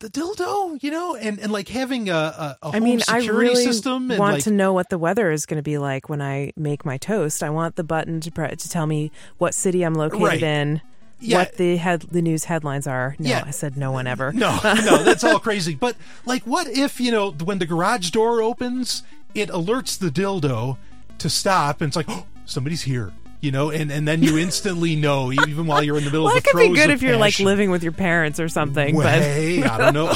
The 0.00 0.08
dildo, 0.08 0.80
you 0.80 0.92
know, 0.92 1.16
and, 1.16 1.40
and 1.40 1.50
like 1.50 1.66
having 1.66 2.08
a, 2.08 2.14
a, 2.14 2.58
a 2.62 2.70
I 2.74 2.78
mean, 2.78 3.00
I 3.08 3.26
really 3.26 3.64
system 3.64 4.06
want 4.06 4.34
like 4.34 4.44
to 4.44 4.52
know 4.52 4.72
what 4.72 4.90
the 4.90 4.98
weather 4.98 5.32
is 5.32 5.44
going 5.44 5.56
to 5.56 5.62
be 5.64 5.76
like 5.76 6.08
when 6.08 6.22
I 6.22 6.52
make 6.56 6.84
my 6.84 6.98
toast. 6.98 7.42
I 7.42 7.50
want 7.50 7.74
the 7.74 7.82
button 7.82 8.20
to 8.20 8.30
pre- 8.30 8.54
to 8.54 8.68
tell 8.68 8.86
me 8.86 9.10
what 9.38 9.54
city 9.54 9.82
I'm 9.82 9.94
located 9.94 10.22
Right. 10.22 10.42
in, 10.42 10.82
Yeah. 11.20 11.38
what 11.38 11.56
the 11.56 11.76
head 11.76 12.02
the 12.10 12.22
news 12.22 12.44
headlines 12.44 12.86
are. 12.86 13.16
No, 13.18 13.28
Yeah. 13.30 13.42
I 13.46 13.50
said 13.50 13.76
no 13.76 13.90
one 13.92 14.06
ever. 14.06 14.32
No, 14.32 14.58
no, 14.64 15.02
that's 15.02 15.24
all 15.24 15.38
crazy. 15.40 15.74
But 15.74 15.96
like, 16.26 16.44
what 16.44 16.68
if 16.68 17.00
you 17.00 17.10
know 17.10 17.30
when 17.32 17.58
the 17.58 17.66
garage 17.66 18.10
door 18.10 18.40
opens, 18.42 19.02
it 19.34 19.48
alerts 19.50 19.98
the 19.98 20.10
dildo 20.10 20.76
to 21.18 21.28
stop, 21.30 21.80
and 21.80 21.88
it's 21.88 21.96
like, 21.96 22.06
oh, 22.08 22.26
somebody's 22.44 22.82
here. 22.82 23.12
You 23.40 23.52
know, 23.52 23.70
and, 23.70 23.92
and 23.92 24.06
then 24.08 24.20
you 24.22 24.36
instantly 24.46 24.96
know, 24.96 25.30
even 25.32 25.66
while 25.66 25.80
you're 25.82 25.96
in 25.96 26.02
the 26.04 26.10
middle 26.10 26.24
Well, 26.24 26.32
of 26.34 26.38
it 26.38 26.44
the 26.44 26.50
could 26.50 26.72
be 26.72 26.74
good 26.74 26.90
if 26.90 27.02
you're 27.02 27.16
like 27.16 27.38
living 27.38 27.70
with 27.70 27.84
your 27.84 27.92
parents 27.92 28.40
or 28.40 28.48
something, 28.48 28.96
but 28.96 29.04
Way, 29.20 29.62
I 29.62 29.78
don't 29.78 29.94
know, 29.94 30.06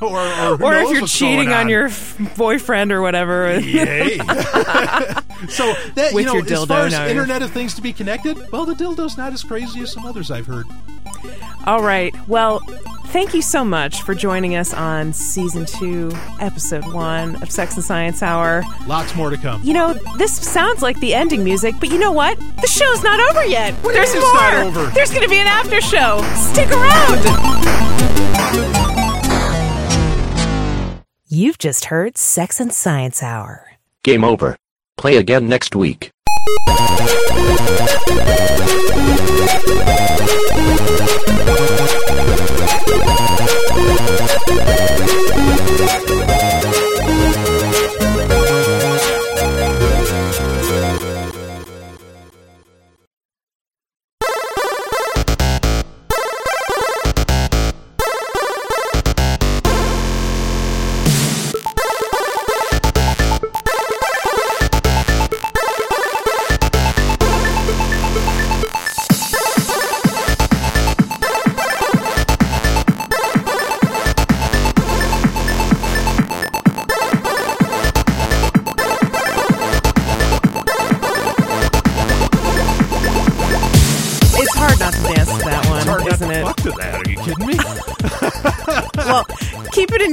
or 0.02 0.18
or, 0.18 0.62
or 0.62 0.74
if 0.74 0.90
you're 0.90 1.06
cheating 1.06 1.50
on 1.52 1.68
your 1.68 1.86
f- 1.86 2.18
boyfriend 2.36 2.90
or 2.90 3.00
whatever. 3.00 3.60
Yay. 3.60 4.18
so 5.48 5.72
that 5.94 6.10
With 6.12 6.24
you 6.24 6.24
know, 6.26 6.32
your 6.34 6.42
as 6.44 6.50
dildo, 6.50 6.66
far 6.68 6.86
as 6.86 6.92
no. 6.92 7.06
Internet 7.06 7.42
of 7.42 7.52
Things 7.52 7.74
to 7.74 7.82
be 7.82 7.92
connected, 7.92 8.36
well, 8.50 8.64
the 8.66 8.74
dildo's 8.74 9.16
not 9.16 9.32
as 9.32 9.42
crazy 9.44 9.80
as 9.82 9.92
some 9.92 10.04
others 10.04 10.32
I've 10.32 10.46
heard. 10.46 10.66
All 11.66 11.82
right. 11.82 12.12
Well, 12.28 12.60
thank 13.12 13.34
you 13.34 13.42
so 13.42 13.64
much 13.64 14.02
for 14.02 14.14
joining 14.14 14.54
us 14.56 14.72
on 14.72 15.12
season 15.12 15.66
two, 15.66 16.10
episode 16.40 16.84
one 16.92 17.40
of 17.42 17.50
Sex 17.50 17.74
and 17.74 17.84
Science 17.84 18.22
Hour. 18.22 18.62
Lots 18.86 19.14
more 19.14 19.30
to 19.30 19.36
come. 19.36 19.62
You 19.62 19.74
know, 19.74 19.94
this 20.18 20.34
sounds 20.36 20.82
like 20.82 20.98
the 21.00 21.14
ending 21.14 21.42
music, 21.44 21.74
but 21.80 21.90
you 21.90 21.98
know 21.98 22.12
what? 22.12 22.38
The 22.38 22.66
show's 22.66 23.02
not 23.02 23.20
over 23.30 23.44
yet. 23.46 23.74
do 23.82 23.88
you 23.88 23.94
There's 23.94 24.12
mean 24.12 24.22
more. 24.22 24.34
not 24.34 24.54
over? 24.66 24.86
There's 24.94 25.10
going 25.10 25.22
to 25.22 25.28
be 25.28 25.38
an 25.38 25.46
after 25.46 25.80
show. 25.80 26.22
Stick 26.36 26.70
around. 26.70 27.20
You've 31.28 31.58
just 31.58 31.86
heard 31.86 32.18
Sex 32.18 32.60
and 32.60 32.72
Science 32.72 33.22
Hour. 33.22 33.66
Game 34.02 34.24
over. 34.24 34.56
Play 35.00 35.16
again 35.16 35.48
next 35.48 35.74
week. 35.74 36.10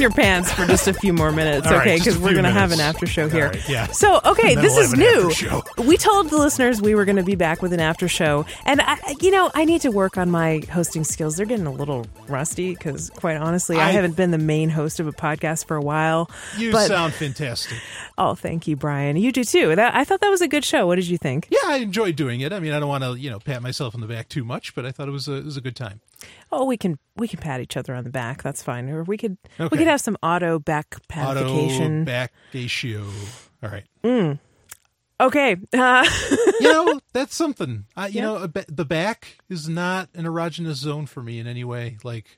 Your 0.08 0.16
pants 0.16 0.52
for 0.52 0.66
just 0.66 0.88
a 0.88 0.94
few 0.94 1.14
more 1.14 1.32
minutes, 1.32 1.68
All 1.72 1.74
right, 1.74 1.82
okay? 1.82 1.98
just 1.98 2.08
a 2.08 2.10
Because 2.12 2.22
we're 2.22 2.28
few 2.30 2.36
going 2.42 2.46
to 2.46 2.52
have 2.60 2.72
an 2.72 2.78
minutes. 2.78 2.96
after 2.96 3.08
show 3.08 3.30
here. 3.30 3.50
right, 3.50 3.70
yeah. 3.70 3.88
So, 3.88 4.20
okay, 4.24 4.50
And 4.54 4.58
then 4.58 4.64
this 4.64 4.74
we'll 4.76 4.84
is 4.84 4.92
have 4.92 5.00
an 5.00 5.06
new. 5.06 5.30
after 5.32 5.46
show. 5.46 5.84
We 5.84 5.98
told 5.98 6.30
the 6.30 6.38
listeners 6.38 6.82
we 6.82 6.96
were 6.96 7.06
going 7.06 7.18
to 7.18 7.24
be 7.24 7.36
back 7.36 7.62
with 7.62 7.74
an 7.74 7.80
after 7.80 8.08
show, 8.08 8.46
and 8.66 8.82
I, 8.82 8.98
you 9.22 9.32
know, 9.32 9.52
I 9.54 9.66
need 9.66 9.82
to 9.82 9.90
work 9.92 10.18
on 10.18 10.32
my 10.32 10.62
hosting 10.72 11.04
skills. 11.04 11.36
They're 11.38 11.46
getting 11.46 11.68
a 11.68 11.72
little 11.72 12.06
rusty 12.28 12.74
because, 12.74 13.10
quite 13.12 13.38
honestly, 13.38 13.78
I, 13.78 13.90
I- 13.90 13.92
haven't 13.92 14.16
been 14.16 14.32
the 14.32 14.38
main 14.38 14.70
host 14.70 15.00
of 15.00 15.08
a 15.08 15.12
podcast 15.14 15.66
for 15.68 15.76
a 15.76 15.82
while. 15.82 16.30
You 16.58 16.72
but 16.72 16.88
sound 16.88 17.14
fantastic. 17.14 17.78
oh, 18.18 18.36
thank 18.36 18.68
you, 18.68 18.76
Brian. 18.76 19.18
You 19.18 19.32
do 19.32 19.44
too. 19.44 19.76
That 19.76 19.96
I 19.96 20.04
thought 20.04 20.22
that 20.22 20.30
was 20.30 20.42
a 20.42 20.48
good 20.48 20.64
show. 20.64 20.88
What 20.88 20.96
did 20.96 21.08
you 21.08 21.18
think? 21.18 21.48
Yeah, 21.50 21.58
I 21.66 21.78
enjoyed 21.78 22.16
doing 22.16 22.42
it. 22.42 22.54
I 22.54 22.60
mean, 22.60 22.72
I 22.74 22.80
don't 22.80 22.90
want 22.90 23.04
to, 23.04 23.16
you 23.16 23.30
know, 23.30 23.40
pat 23.40 23.62
myself 23.62 23.96
on 23.96 24.02
the 24.02 24.08
back 24.08 24.30
too 24.30 24.44
much, 24.44 24.74
but 24.76 24.86
I 24.86 24.92
thought 24.92 25.08
it 25.08 25.12
was 25.12 25.28
a, 25.28 25.34
it 25.36 25.46
was 25.46 25.58
a 25.58 25.62
good 25.62 25.76
time. 25.76 26.00
Oh, 26.52 26.66
we 26.66 26.78
can 26.78 26.98
we 27.16 27.28
can 27.28 27.40
pat 27.40 27.60
each 27.62 27.76
other 27.78 27.94
on 27.94 28.04
the 28.04 28.10
back. 28.10 28.42
That's 28.44 28.64
fine. 28.64 28.88
Or 28.90 29.04
we 29.04 29.18
could 29.18 29.38
we 29.60 29.70
could 29.70 29.88
have 29.88 30.02
some 30.02 30.18
auto 30.24 30.60
back 30.60 30.96
patification. 31.10 32.02
Auto 32.02 32.06
back 32.06 32.34
ratio. 32.54 33.06
All 33.64 33.70
right. 33.70 33.86
Okay. 35.20 35.56
Uh, 35.74 36.08
you 36.62 36.72
know 36.72 37.00
that's 37.14 37.36
something. 37.36 37.86
I, 37.96 38.08
you 38.08 38.16
Yeah. 38.16 38.22
know, 38.22 38.48
ba- 38.48 38.66
the 38.68 38.86
back 38.86 39.38
is 39.50 39.68
not 39.68 40.10
an 40.14 40.26
erogenous 40.26 40.76
zone 40.76 41.06
for 41.08 41.24
me 41.24 41.40
in 41.40 41.48
any 41.48 41.64
way. 41.64 41.98
Like, 42.04 42.38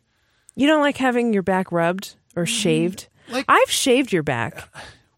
You 0.56 0.66
don't 0.68 0.82
like 0.82 0.98
having 0.98 1.34
your 1.34 1.44
back 1.44 1.72
rubbed 1.74 2.16
or 2.38 2.46
shaved? 2.46 3.10
Mm, 3.28 3.34
like- 3.34 3.46
I've 3.50 3.70
shaved 3.70 4.14
your 4.14 4.24
back. 4.24 4.70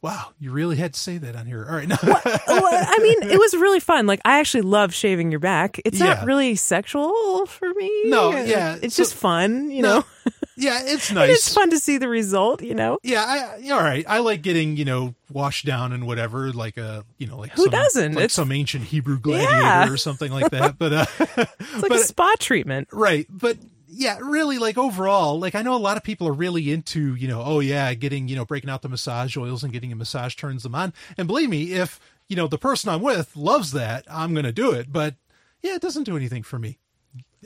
Wow, 0.02 0.30
you 0.39 0.52
really 0.52 0.78
had 0.78 0.93
to 0.93 0.99
say 0.99 1.18
that 1.20 1.36
on 1.36 1.45
here. 1.45 1.66
All 1.70 1.76
right, 1.76 1.88
no, 1.89 1.95
well, 2.04 2.18
I 2.47 2.97
mean, 3.02 3.24
it 3.30 3.38
was 3.39 3.54
really 3.56 3.80
fun. 3.80 4.08
Like 4.08 4.22
I 4.26 4.39
actually 4.39 4.62
love 4.62 4.93
shaving 4.93 5.32
your 5.32 5.39
back. 5.39 5.80
It's 5.86 5.99
Yeah. 5.99 6.16
not 6.16 6.26
really 6.26 6.56
sexual 6.56 7.45
for 7.45 7.70
me. 7.76 8.04
No, 8.06 8.32
yeah, 8.32 8.78
It's 8.82 8.95
so- 8.95 9.04
just 9.04 9.14
fun, 9.16 9.70
you 9.72 9.82
No, 9.84 9.99
know. 9.99 10.04
yeah, 10.58 10.82
it's 10.84 11.12
nice. 11.14 11.30
it's 11.32 11.54
fun 11.54 11.70
to 11.72 11.80
see 11.80 11.97
the 11.97 12.08
result, 12.08 12.62
you 12.64 12.74
know. 12.76 12.97
Yeah, 13.04 13.24
I, 13.26 13.70
all 13.72 13.80
right. 13.80 14.06
I 14.08 14.20
like 14.20 14.41
getting 14.41 14.76
you 14.78 14.86
know 14.86 15.16
washed 15.32 15.66
down 15.66 15.93
and 15.93 16.06
whatever, 16.08 16.52
like 16.52 16.78
a 16.78 17.06
you 17.18 17.28
know 17.28 17.38
like 17.38 17.52
Who 17.52 17.64
some, 17.64 17.72
doesn't? 17.72 18.14
like 18.14 18.24
It's- 18.26 18.34
some 18.34 18.52
ancient 18.52 18.86
Hebrew 18.86 19.20
gladiator 19.20 19.52
Yeah. 19.58 19.89
or 19.89 19.97
something 19.97 20.32
like 20.32 20.49
that. 20.52 20.78
But 20.78 20.93
uh, 20.93 21.06
It's 21.20 21.74
like 21.74 21.89
but 21.89 21.91
a 21.93 21.99
spa 21.99 22.34
treatment. 22.39 22.88
right, 22.91 23.26
but 23.30 23.58
yeah, 23.93 24.17
really 24.21 24.57
like 24.57 24.77
overall, 24.77 25.37
like 25.39 25.53
I 25.53 25.61
know 25.61 25.75
a 25.75 25.77
lot 25.77 25.97
of 25.97 26.03
people 26.03 26.27
are 26.27 26.33
really 26.33 26.71
into 26.71 27.13
you 27.15 27.27
know 27.27 27.43
oh 27.45 27.59
yeah, 27.59 27.93
getting 27.93 28.27
you 28.29 28.35
know 28.37 28.45
breaking 28.45 28.69
out 28.69 28.81
the 28.81 28.89
massage 28.89 29.35
oils 29.37 29.63
and 29.63 29.73
getting 29.73 29.91
a 29.91 29.95
massage 29.95 30.35
turns 30.35 30.63
them 30.63 30.73
on. 30.75 30.93
And 31.17 31.27
believe 31.27 31.49
me, 31.49 31.73
if 31.73 31.99
you 32.29 32.35
know 32.37 32.47
the 32.47 32.57
person 32.57 32.89
I'm 32.89 33.01
with 33.01 33.35
loves 33.35 33.71
that, 33.73 34.05
I'm 34.09 34.33
gonna 34.33 34.51
do 34.53 34.71
it. 34.71 34.91
But 34.91 35.15
yeah, 35.61 35.75
it 35.75 35.81
doesn't 35.81 36.03
do 36.05 36.15
anything 36.15 36.43
for 36.43 36.57
me. 36.57 36.79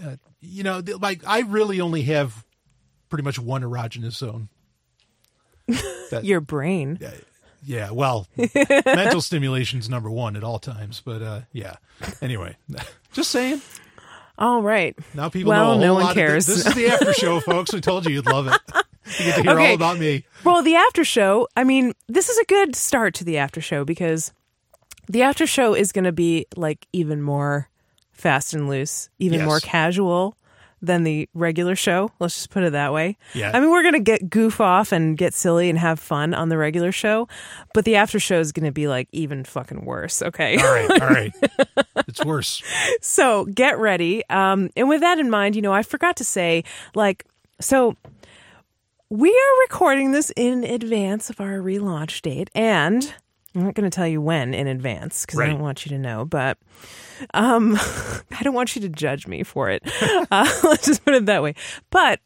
Uh, 0.01 0.17
you 0.39 0.61
know, 0.63 0.83
like 1.01 1.21
I 1.25 1.39
really 1.39 1.81
only 1.81 2.03
have 2.03 2.45
pretty 3.09 3.23
much 3.23 3.39
one 3.39 3.63
erogenous 3.63 4.13
zone. 4.13 4.49
That- 6.11 6.23
Your 6.23 6.39
brain. 6.41 6.99
yeah, 7.63 7.89
well, 7.89 8.27
mental 8.85 9.21
stimulation's 9.21 9.89
number 9.89 10.11
one 10.11 10.35
at 10.35 10.43
all 10.43 10.59
times. 10.59 11.01
But 11.03 11.23
uh, 11.23 11.41
yeah. 11.51 11.77
Anyway, 12.21 12.55
just 13.13 13.31
saying. 13.31 13.61
All 14.37 14.61
right. 14.61 14.95
Now 15.13 15.29
people 15.29 15.49
Well, 15.51 15.75
know 15.75 15.81
a 15.81 15.85
no 15.85 15.93
one 15.93 16.03
lot 16.03 16.09
of 16.11 16.15
thi- 16.15 16.21
cares. 16.21 16.45
this 16.45 16.65
is 16.65 16.73
the 16.73 16.87
after 16.87 17.13
show, 17.13 17.39
folks. 17.41 17.71
We 17.73 17.81
told 17.81 18.05
you 18.05 18.13
you'd 18.13 18.25
love 18.25 18.47
it. 18.47 18.53
You 19.19 19.25
get 19.25 19.35
to 19.35 19.41
hear 19.43 19.51
Okay. 19.51 19.69
all 19.69 19.75
about 19.75 19.97
me. 19.99 20.25
Well, 20.43 20.61
the 20.63 20.75
after 20.75 21.03
show, 21.05 21.47
I 21.55 21.63
mean, 21.63 21.93
this 22.07 22.27
is 22.29 22.37
a 22.37 22.45
good 22.45 22.75
start 22.75 23.13
to 23.15 23.23
the 23.23 23.37
after 23.37 23.61
show 23.61 23.85
because 23.85 24.33
the 25.07 25.21
after 25.21 25.45
show 25.47 25.73
is 25.73 25.91
going 25.91 26.05
to 26.05 26.11
be 26.11 26.47
like 26.57 26.87
even 26.91 27.21
more 27.21 27.69
fast 28.11 28.53
and 28.53 28.67
loose, 28.67 29.09
even 29.19 29.39
Yes. 29.39 29.45
more 29.47 29.59
casual 29.59 30.35
than 30.81 31.03
the 31.03 31.27
regular 31.33 31.75
show. 31.75 32.11
Let's 32.19 32.35
just 32.35 32.49
put 32.49 32.63
it 32.63 32.71
that 32.73 32.93
way. 32.93 33.17
Yeah. 33.33 33.51
I 33.53 33.59
mean, 33.59 33.71
we're 33.71 33.81
going 33.81 33.93
to 33.95 33.99
get 33.99 34.29
goof 34.29 34.61
off 34.61 34.91
and 34.91 35.17
get 35.17 35.33
silly 35.33 35.69
and 35.69 35.79
have 35.79 35.99
fun 35.99 36.33
on 36.33 36.49
the 36.49 36.57
regular 36.57 36.91
show, 36.91 37.27
but 37.73 37.85
the 37.85 37.95
after 37.95 38.19
show 38.19 38.39
is 38.39 38.51
going 38.51 38.65
to 38.65 38.71
be 38.71 38.87
like 38.87 39.07
even 39.11 39.43
fucking 39.43 39.85
worse. 39.85 40.21
Okay. 40.21 40.57
All 40.57 40.63
right, 40.71 41.01
all 41.01 41.09
right. 41.09 41.33
It's 42.07 42.23
worse. 42.23 42.61
so 43.01 43.45
get 43.45 43.79
ready. 43.79 44.23
Um, 44.29 44.69
and 44.77 44.87
with 44.87 45.01
that 45.01 45.17
in 45.19 45.29
mind, 45.29 45.55
you 45.55 45.61
know, 45.61 45.73
I 45.73 45.81
forgot 45.81 46.17
to 46.17 46.23
say, 46.23 46.63
like, 46.93 47.25
so 47.59 47.95
we 49.09 49.29
are 49.29 49.61
recording 49.63 50.11
this 50.11 50.31
in 50.35 50.63
advance 50.63 51.29
of 51.29 51.39
our 51.41 51.57
relaunch 51.59 52.21
date, 52.21 52.49
and 52.53 53.13
I'm 53.55 53.63
not 53.63 53.73
going 53.73 53.89
to 53.89 53.95
tell 53.95 54.07
you 54.07 54.21
when 54.21 54.53
in 54.53 54.67
advance 54.67 55.25
because 55.25 55.39
I 55.39 55.47
don't 55.47 55.61
want 55.61 55.85
you 55.85 55.89
to 55.91 55.97
know, 55.97 56.25
but 56.25 56.57
um, 57.33 57.75
I 58.31 58.43
don't 58.43 58.53
want 58.53 58.75
you 58.75 58.81
to 58.81 58.89
judge 58.89 59.27
me 59.27 59.43
for 59.43 59.69
it. 59.69 59.83
Uh, 60.31 60.49
let's 60.63 60.87
just 60.87 61.05
put 61.05 61.13
it 61.13 61.27
that 61.27 61.43
way. 61.43 61.53
But 61.91 62.19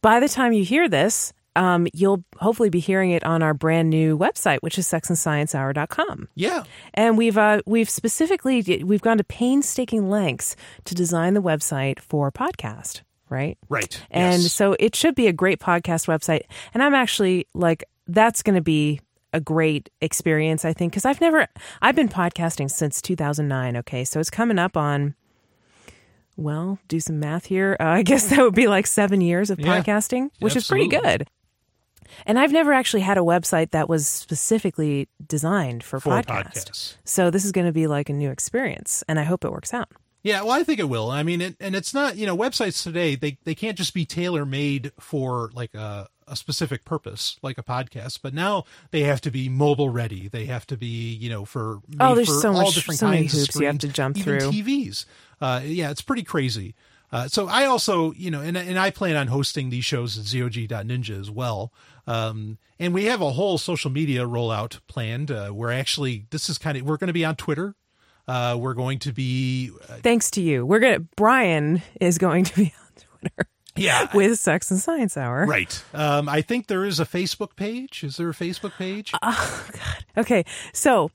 by 0.00 0.20
the 0.20 0.28
time 0.28 0.52
you 0.52 0.64
hear 0.64 0.88
this, 0.88 1.34
um, 1.54 1.86
you'll 1.92 2.24
hopefully 2.38 2.70
be 2.70 2.80
hearing 2.80 3.10
it 3.10 3.24
on 3.24 3.42
our 3.42 3.52
brand 3.52 3.90
new 3.90 4.16
website, 4.16 4.58
which 4.60 4.78
is 4.78 4.86
sexandsciencehour.com. 4.86 6.28
Yeah. 6.34 6.64
And 6.94 7.18
we've 7.18 7.36
uh, 7.36 7.62
we've 7.66 7.90
specifically 7.90 8.82
we've 8.84 9.02
gone 9.02 9.18
to 9.18 9.24
painstaking 9.24 10.08
lengths 10.08 10.56
to 10.84 10.94
design 10.94 11.34
the 11.34 11.42
website 11.42 12.00
for 12.00 12.30
podcast, 12.32 13.02
right? 13.28 13.58
Right. 13.68 14.00
And 14.10 14.42
yes. 14.42 14.52
so 14.52 14.76
it 14.78 14.94
should 14.96 15.14
be 15.14 15.26
a 15.26 15.32
great 15.32 15.60
podcast 15.60 16.06
website. 16.06 16.42
And 16.72 16.82
I'm 16.82 16.94
actually 16.94 17.46
like 17.54 17.84
that's 18.06 18.42
going 18.42 18.56
to 18.56 18.62
be 18.62 19.00
a 19.36 19.40
great 19.40 19.90
experience, 20.00 20.64
I 20.64 20.72
think, 20.72 20.92
because 20.92 21.04
I've 21.04 21.20
never 21.20 21.46
I've 21.82 21.94
been 21.94 22.08
podcasting 22.08 22.70
since 22.70 23.02
2009. 23.02 23.76
Okay, 23.76 24.04
so 24.04 24.18
it's 24.18 24.30
coming 24.30 24.58
up 24.58 24.76
on. 24.76 25.14
Well, 26.38 26.78
do 26.88 27.00
some 27.00 27.18
math 27.20 27.46
here. 27.46 27.76
Uh, 27.80 27.84
I 27.84 28.02
guess 28.10 28.28
that 28.30 28.40
would 28.40 28.54
be 28.54 28.66
like 28.66 28.86
seven 28.86 29.20
years 29.20 29.50
of 29.50 29.58
Yeah. 29.60 29.80
podcasting, 29.82 30.30
which 30.40 30.56
is 30.56 30.66
pretty 30.66 30.88
good. 30.88 31.28
And 32.24 32.38
I've 32.38 32.52
never 32.52 32.72
actually 32.72 33.00
had 33.02 33.18
a 33.18 33.22
website 33.22 33.72
that 33.72 33.88
was 33.88 34.06
specifically 34.06 35.08
designed 35.26 35.82
for, 35.82 35.98
For 36.00 36.10
podcast. 36.10 36.24
podcasts. 36.26 36.96
So 37.04 37.30
this 37.30 37.44
is 37.44 37.52
going 37.52 37.66
to 37.66 37.72
be 37.72 37.86
like 37.86 38.08
a 38.08 38.12
new 38.12 38.30
experience, 38.30 39.02
and 39.08 39.18
I 39.18 39.24
hope 39.24 39.44
it 39.44 39.50
works 39.50 39.74
out. 39.74 39.88
Yeah, 40.22 40.42
well, 40.42 40.52
I 40.52 40.62
think 40.62 40.78
it 40.80 40.88
will. 40.88 41.10
I 41.10 41.22
mean, 41.22 41.40
it, 41.40 41.56
and 41.60 41.74
it's 41.76 41.92
not, 41.94 42.16
you 42.16 42.26
know, 42.26 42.36
websites 42.36 42.82
today, 42.82 43.16
they, 43.16 43.38
they 43.44 43.54
can't 43.54 43.76
just 43.76 43.92
be 43.94 44.04
tailor 44.04 44.44
made 44.46 44.92
for 44.98 45.50
like 45.54 45.74
a, 45.74 46.08
a 46.28 46.34
specific 46.36 46.84
purpose, 46.84 47.36
like 47.42 47.56
a 47.58 47.62
podcast, 47.62 48.20
but 48.22 48.34
now 48.34 48.64
they 48.90 49.02
have 49.02 49.20
to 49.22 49.30
be 49.30 49.48
mobile 49.48 49.90
ready. 49.90 50.28
They 50.28 50.46
have 50.46 50.66
to 50.68 50.76
be, 50.76 51.12
you 51.14 51.30
know, 51.30 51.44
for, 51.44 51.80
Oh, 52.00 52.14
there's 52.14 52.28
for 52.28 52.40
so 52.40 52.48
all 52.52 52.62
much- 52.64 52.74
different 52.74 52.98
so 53.00 53.06
many 53.08 53.18
kinds 53.22 53.34
of 53.34 53.40
hoops 53.40 53.56
you 53.60 53.66
have 53.66 53.76
screens, 53.76 53.92
to 53.92 53.96
jump 53.96 54.16
even 54.18 54.40
through. 54.40 54.50
TVs. 54.50 55.04
Uh, 55.40 55.60
yeah, 55.64 55.90
it's 55.90 56.00
pretty 56.02 56.22
crazy. 56.24 56.74
Uh, 57.12 57.28
so 57.28 57.46
I 57.46 57.64
also, 57.66 58.12
you 58.14 58.30
know, 58.32 58.40
and, 58.40 58.56
and 58.56 58.78
I 58.78 58.90
plan 58.90 59.14
on 59.14 59.28
hosting 59.28 59.70
these 59.70 59.84
shows 59.84 60.18
at 60.18 60.24
zog.ninja 60.24 61.18
as 61.20 61.30
well. 61.30 61.72
Um, 62.08 62.58
and 62.80 62.92
we 62.92 63.04
have 63.04 63.20
a 63.20 63.30
whole 63.32 63.58
social 63.58 63.90
media 63.92 64.26
rollout 64.26 64.80
planned. 64.88 65.30
Uh, 65.30 65.50
we're 65.54 65.70
actually, 65.70 66.26
this 66.30 66.48
is 66.50 66.58
kind 66.58 66.76
of, 66.76 66.84
we're 66.84 66.96
going 66.96 67.06
to 67.08 67.12
be 67.14 67.24
on 67.24 67.36
Twitter. 67.36 67.76
Uh, 68.26 68.56
we're 68.58 68.74
going 68.74 68.98
to 68.98 69.12
be, 69.12 69.70
uh, 69.88 69.98
Thanks 70.02 70.32
to 70.32 70.40
you, 70.40 70.66
we're 70.66 70.80
gonna. 70.80 70.98
Brian 70.98 71.80
is 72.00 72.18
going 72.18 72.42
to 72.42 72.56
be 72.56 72.74
on 72.76 72.92
Twitter 73.20 73.48
yeah, 73.76 74.08
with 74.14 74.38
Sex 74.38 74.70
and 74.70 74.80
Science 74.80 75.16
Hour. 75.16 75.46
Right. 75.46 75.82
Um, 75.94 76.28
I 76.28 76.42
think 76.42 76.66
there 76.66 76.84
is 76.84 77.00
a 77.00 77.04
Facebook 77.04 77.56
page. 77.56 78.02
Is 78.04 78.16
there 78.16 78.30
a 78.30 78.34
Facebook 78.34 78.76
page? 78.76 79.12
Oh 79.22 79.66
god 79.72 80.04
okay, 80.18 80.44
so 80.72 81.10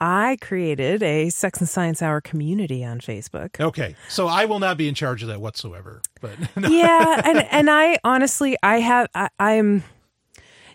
I 0.00 0.38
created 0.40 1.02
a 1.02 1.30
Sex 1.30 1.60
and 1.60 1.68
Science 1.68 2.02
Hour 2.02 2.20
community 2.20 2.84
on 2.84 3.00
Facebook. 3.00 3.60
okay. 3.60 3.96
So 4.08 4.26
I 4.28 4.44
will 4.44 4.58
not 4.58 4.76
be 4.76 4.88
in 4.88 4.94
charge 4.94 5.22
of 5.22 5.28
that 5.28 5.40
whatsoever. 5.40 6.00
But 6.20 6.38
no. 6.56 6.68
yeah, 6.68 7.22
and 7.24 7.46
and 7.50 7.70
I 7.70 7.98
honestly, 8.04 8.56
I 8.62 8.80
have, 8.80 9.08
I, 9.14 9.28
I'm 9.38 9.84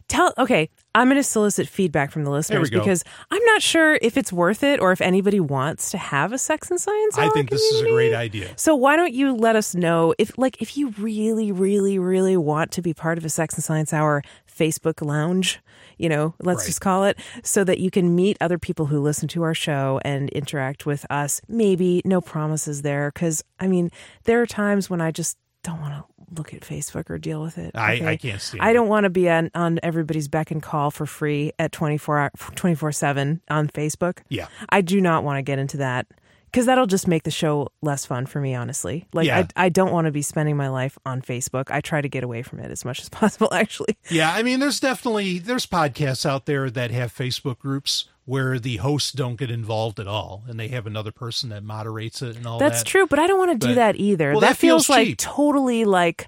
tell. 0.08 0.34
Okay, 0.38 0.70
I'm 1.00 1.08
going 1.08 1.16
to 1.18 1.24
solicit 1.24 1.68
feedback 1.68 2.12
from 2.12 2.24
the 2.26 2.30
listeners 2.32 2.70
because 2.70 3.04
I'm 3.32 3.44
not 3.46 3.62
sure 3.62 3.98
if 4.02 4.18
it's 4.18 4.34
worth 4.34 4.64
it 4.64 4.80
or 4.80 4.92
if 4.92 5.02
anybody 5.02 5.40
wants 5.40 5.92
to 5.92 5.98
have 5.98 6.34
a 6.34 6.38
Sex 6.38 6.70
and 6.70 6.80
Science 6.80 7.18
I 7.18 7.30
think 7.30 7.50
this 7.50 7.62
is 7.62 7.82
a 7.82 7.90
great 7.90 8.14
idea. 8.14 8.52
So 8.58 8.76
why 8.76 8.96
don't 8.96 9.14
you 9.14 9.34
let 9.34 9.56
us 9.56 9.74
know 9.74 10.14
if 10.18 10.38
like 10.38 10.62
if 10.62 10.76
you 10.78 10.90
really 10.98 11.52
really 11.52 11.98
really 11.98 12.36
want 12.38 12.72
to 12.74 12.82
be 12.82 12.94
part 12.94 13.18
of 13.18 13.26
a 13.26 13.30
Sex 13.30 13.56
and 13.56 13.64
Science 13.64 13.94
Hour 13.94 14.22
Facebook 14.48 15.06
lounge, 15.06 15.60
you 15.98 16.10
know, 16.10 16.36
let's 16.42 16.64
Right. 16.64 16.68
just 16.68 16.82
call 16.82 17.06
it 17.06 17.18
so 17.44 17.64
that 17.64 17.80
you 17.80 17.90
can 17.90 18.14
meet 18.16 18.36
other 18.42 18.58
people 18.60 18.88
who 18.88 19.00
listen 19.00 19.28
to 19.30 19.44
our 19.44 19.54
show 19.56 20.02
and 20.04 20.30
interact 20.32 20.86
with 20.86 21.06
us. 21.10 21.42
Maybe 21.48 22.02
no 22.04 22.20
promises 22.20 22.82
there 22.82 23.10
cuz 23.12 23.42
I 23.60 23.68
mean, 23.68 23.90
there 24.26 24.42
are 24.42 24.46
times 24.48 24.90
when 24.90 25.00
I 25.02 25.12
just 25.12 25.38
don't 25.64 25.80
want 25.82 25.94
to 25.94 26.04
look 26.38 26.54
at 26.54 26.62
Facebook 26.62 27.10
or 27.10 27.18
deal 27.18 27.42
with 27.42 27.58
it. 27.58 27.72
I- 27.76 27.96
okay? 27.96 28.08
I 28.08 28.18
can't 28.18 28.42
stand 28.42 28.62
I 28.64 28.74
don't 28.74 28.88
want 28.88 29.06
to 29.06 29.10
be 29.10 29.30
on, 29.30 29.50
on 29.56 29.80
everybody's 29.84 30.28
beck 30.28 30.52
and 30.52 30.62
call 30.62 30.92
for 30.92 31.06
free 31.06 31.52
at 31.60 31.72
24 31.72 32.32
24/7 32.38 33.42
on 33.50 33.68
Facebook. 33.70 34.20
Yeah. 34.30 34.48
I 34.70 34.82
do 34.82 35.02
not 35.02 35.24
want 35.24 35.38
to 35.38 35.42
get 35.42 35.60
into 35.60 35.78
that 35.78 36.08
because 36.52 36.66
that'll 36.66 36.88
just 36.88 37.08
make 37.08 37.24
the 37.24 37.32
show 37.32 37.70
less 37.84 38.06
fun 38.08 38.26
for 38.26 38.42
me 38.42 38.56
honestly 38.56 39.06
like 39.14 39.28
Yeah. 39.28 39.46
I, 39.56 39.66
I 39.66 39.70
don't 39.70 39.92
want 39.92 40.06
to 40.06 40.12
be 40.12 40.24
spending 40.24 40.58
my 40.58 40.68
life 40.70 40.98
on 41.06 41.22
facebook 41.22 41.66
i 41.70 41.80
try 41.80 42.02
to 42.02 42.10
get 42.10 42.24
away 42.24 42.42
from 42.42 42.60
it 42.60 42.72
as 42.72 42.84
much 42.84 43.00
as 43.02 43.08
possible 43.22 43.54
actually 43.54 43.96
Yeah, 44.10 44.34
I 44.34 44.42
mean, 44.42 44.60
there's 44.60 44.80
definitely 44.80 45.38
there's 45.38 45.68
podcasts 45.68 46.26
out 46.26 46.48
there 46.48 46.72
that 46.72 46.90
have 46.90 47.14
Facebook 47.16 47.60
groups 47.60 48.09
where 48.26 48.60
the 48.60 48.78
hosts 48.78 49.12
don't 49.12 49.38
get 49.38 49.50
involved 49.52 50.00
at 50.00 50.08
all, 50.08 50.44
and 50.48 50.60
they 50.60 50.68
have 50.70 50.86
another 50.86 51.12
person 51.12 51.50
that 51.50 51.64
moderates 51.64 52.22
it 52.22 52.36
and 52.38 52.46
all 52.46 52.60
that's 52.60 52.80
that. 52.80 52.86
true 52.88 53.08
but 53.08 53.18
i 53.20 53.26
don't 53.28 53.40
want 53.40 53.52
to 53.52 53.58
do 53.68 53.72
But- 53.72 53.76
that 53.76 53.96
either 53.96 54.32
Well, 54.32 54.42
that, 54.42 54.50
that 54.50 54.58
feels 54.58 54.86
feels 54.88 54.90
like 55.08 55.18
totally 55.18 55.86
like 55.86 56.28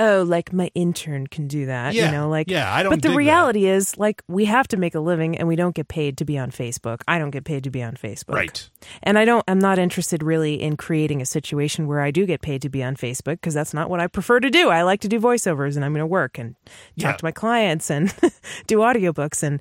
oh 0.00 0.22
like 0.26 0.52
my 0.52 0.70
intern 0.76 1.26
can 1.26 1.48
do 1.48 1.66
that 1.66 1.92
Yeah, 1.92 2.06
you 2.06 2.12
know 2.12 2.28
like 2.28 2.48
yeah, 2.48 2.72
I 2.72 2.82
don't 2.84 2.90
but 2.90 3.02
the 3.02 3.14
reality 3.16 3.66
is 3.66 3.98
like 3.98 4.22
we 4.28 4.44
have 4.44 4.68
to 4.68 4.76
make 4.76 4.94
a 4.94 5.00
living 5.00 5.36
and 5.36 5.48
we 5.48 5.56
don't 5.56 5.74
get 5.74 5.88
paid 5.88 6.16
to 6.18 6.24
be 6.24 6.38
on 6.38 6.52
facebook 6.52 7.00
i 7.08 7.18
don't 7.18 7.30
get 7.30 7.42
paid 7.44 7.64
to 7.64 7.70
be 7.70 7.82
on 7.82 7.94
facebook 7.96 8.34
Right. 8.34 8.70
And 9.02 9.18
I 9.18 9.24
don't 9.24 9.44
I'm 9.48 9.58
not 9.58 9.78
interested 9.80 10.22
really 10.22 10.62
in 10.62 10.76
creating 10.76 11.20
a 11.20 11.26
situation 11.26 11.88
where 11.88 12.00
I 12.00 12.10
do 12.12 12.26
get 12.26 12.40
paid 12.42 12.62
to 12.62 12.68
be 12.68 12.82
on 12.82 12.94
Facebook 12.94 13.34
because 13.40 13.54
that's 13.54 13.74
not 13.74 13.90
what 13.90 13.98
I 14.00 14.06
prefer 14.06 14.38
to 14.38 14.50
do. 14.50 14.68
I 14.70 14.82
like 14.82 15.00
to 15.00 15.08
do 15.08 15.18
voiceovers 15.20 15.74
and 15.74 15.84
I'm 15.84 15.92
going 15.92 16.00
to 16.00 16.06
work 16.06 16.38
and 16.38 16.54
talk 16.64 16.70
Yeah. 16.96 17.12
to 17.16 17.24
my 17.24 17.32
clients 17.32 17.90
and 17.90 18.08
do 18.68 18.78
audiobooks 18.78 19.42
and 19.42 19.60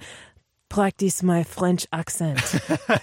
practice 0.69 1.23
my 1.23 1.44
French 1.44 1.88
accent. 1.91 2.60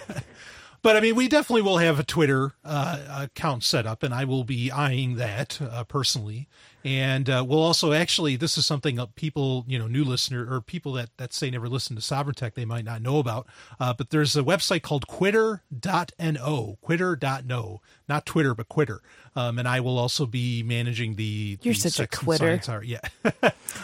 But 0.85 0.95
I 0.95 0.99
mean, 0.99 1.15
we 1.15 1.27
definitely 1.27 1.63
will 1.63 1.79
have 1.79 1.97
a 1.97 2.03
Twitter 2.03 2.53
uh, 2.63 3.23
account 3.23 3.63
set 3.63 3.87
up, 3.87 4.03
and 4.03 4.13
I 4.13 4.23
will 4.23 4.43
be 4.43 4.69
eyeing 4.69 5.15
that 5.15 5.59
uh, 5.59 5.83
personally. 5.83 6.47
And 6.85 7.31
uh, 7.31 7.43
we'll 7.45 7.63
also 7.63 7.93
actually, 7.93 8.35
this 8.35 8.59
is 8.59 8.65
something 8.67 8.97
that 8.97 9.15
people, 9.15 9.65
you 9.67 9.79
know, 9.79 9.87
new 9.87 10.03
listener 10.03 10.47
or 10.47 10.61
people 10.61 10.93
that, 10.93 11.09
that 11.17 11.33
say 11.33 11.49
never 11.49 11.67
listen 11.67 11.95
to 11.95 12.01
Sovryn 12.01 12.35
Tech, 12.35 12.53
they 12.53 12.63
might 12.63 12.85
not 12.85 13.01
know 13.01 13.17
about. 13.17 13.47
Uh, 13.79 13.91
but 13.91 14.11
there's 14.11 14.37
a 14.37 14.43
website 14.43 14.83
called 14.83 15.07
quitter.no, 15.07 16.77
quitter.no, 16.81 17.81
not 18.07 18.25
Twitter, 18.27 18.53
but 18.53 18.69
Quitter. 18.69 19.01
Um, 19.35 19.57
and 19.57 19.67
I 19.67 19.79
will 19.79 19.97
also 19.97 20.27
be 20.27 20.61
managing 20.61 21.15
the. 21.15 21.57
You're 21.63 21.73
the 21.73 21.89
such 21.89 21.99
a 21.99 22.07
quitter. 22.07 22.61
Yeah. 22.83 22.99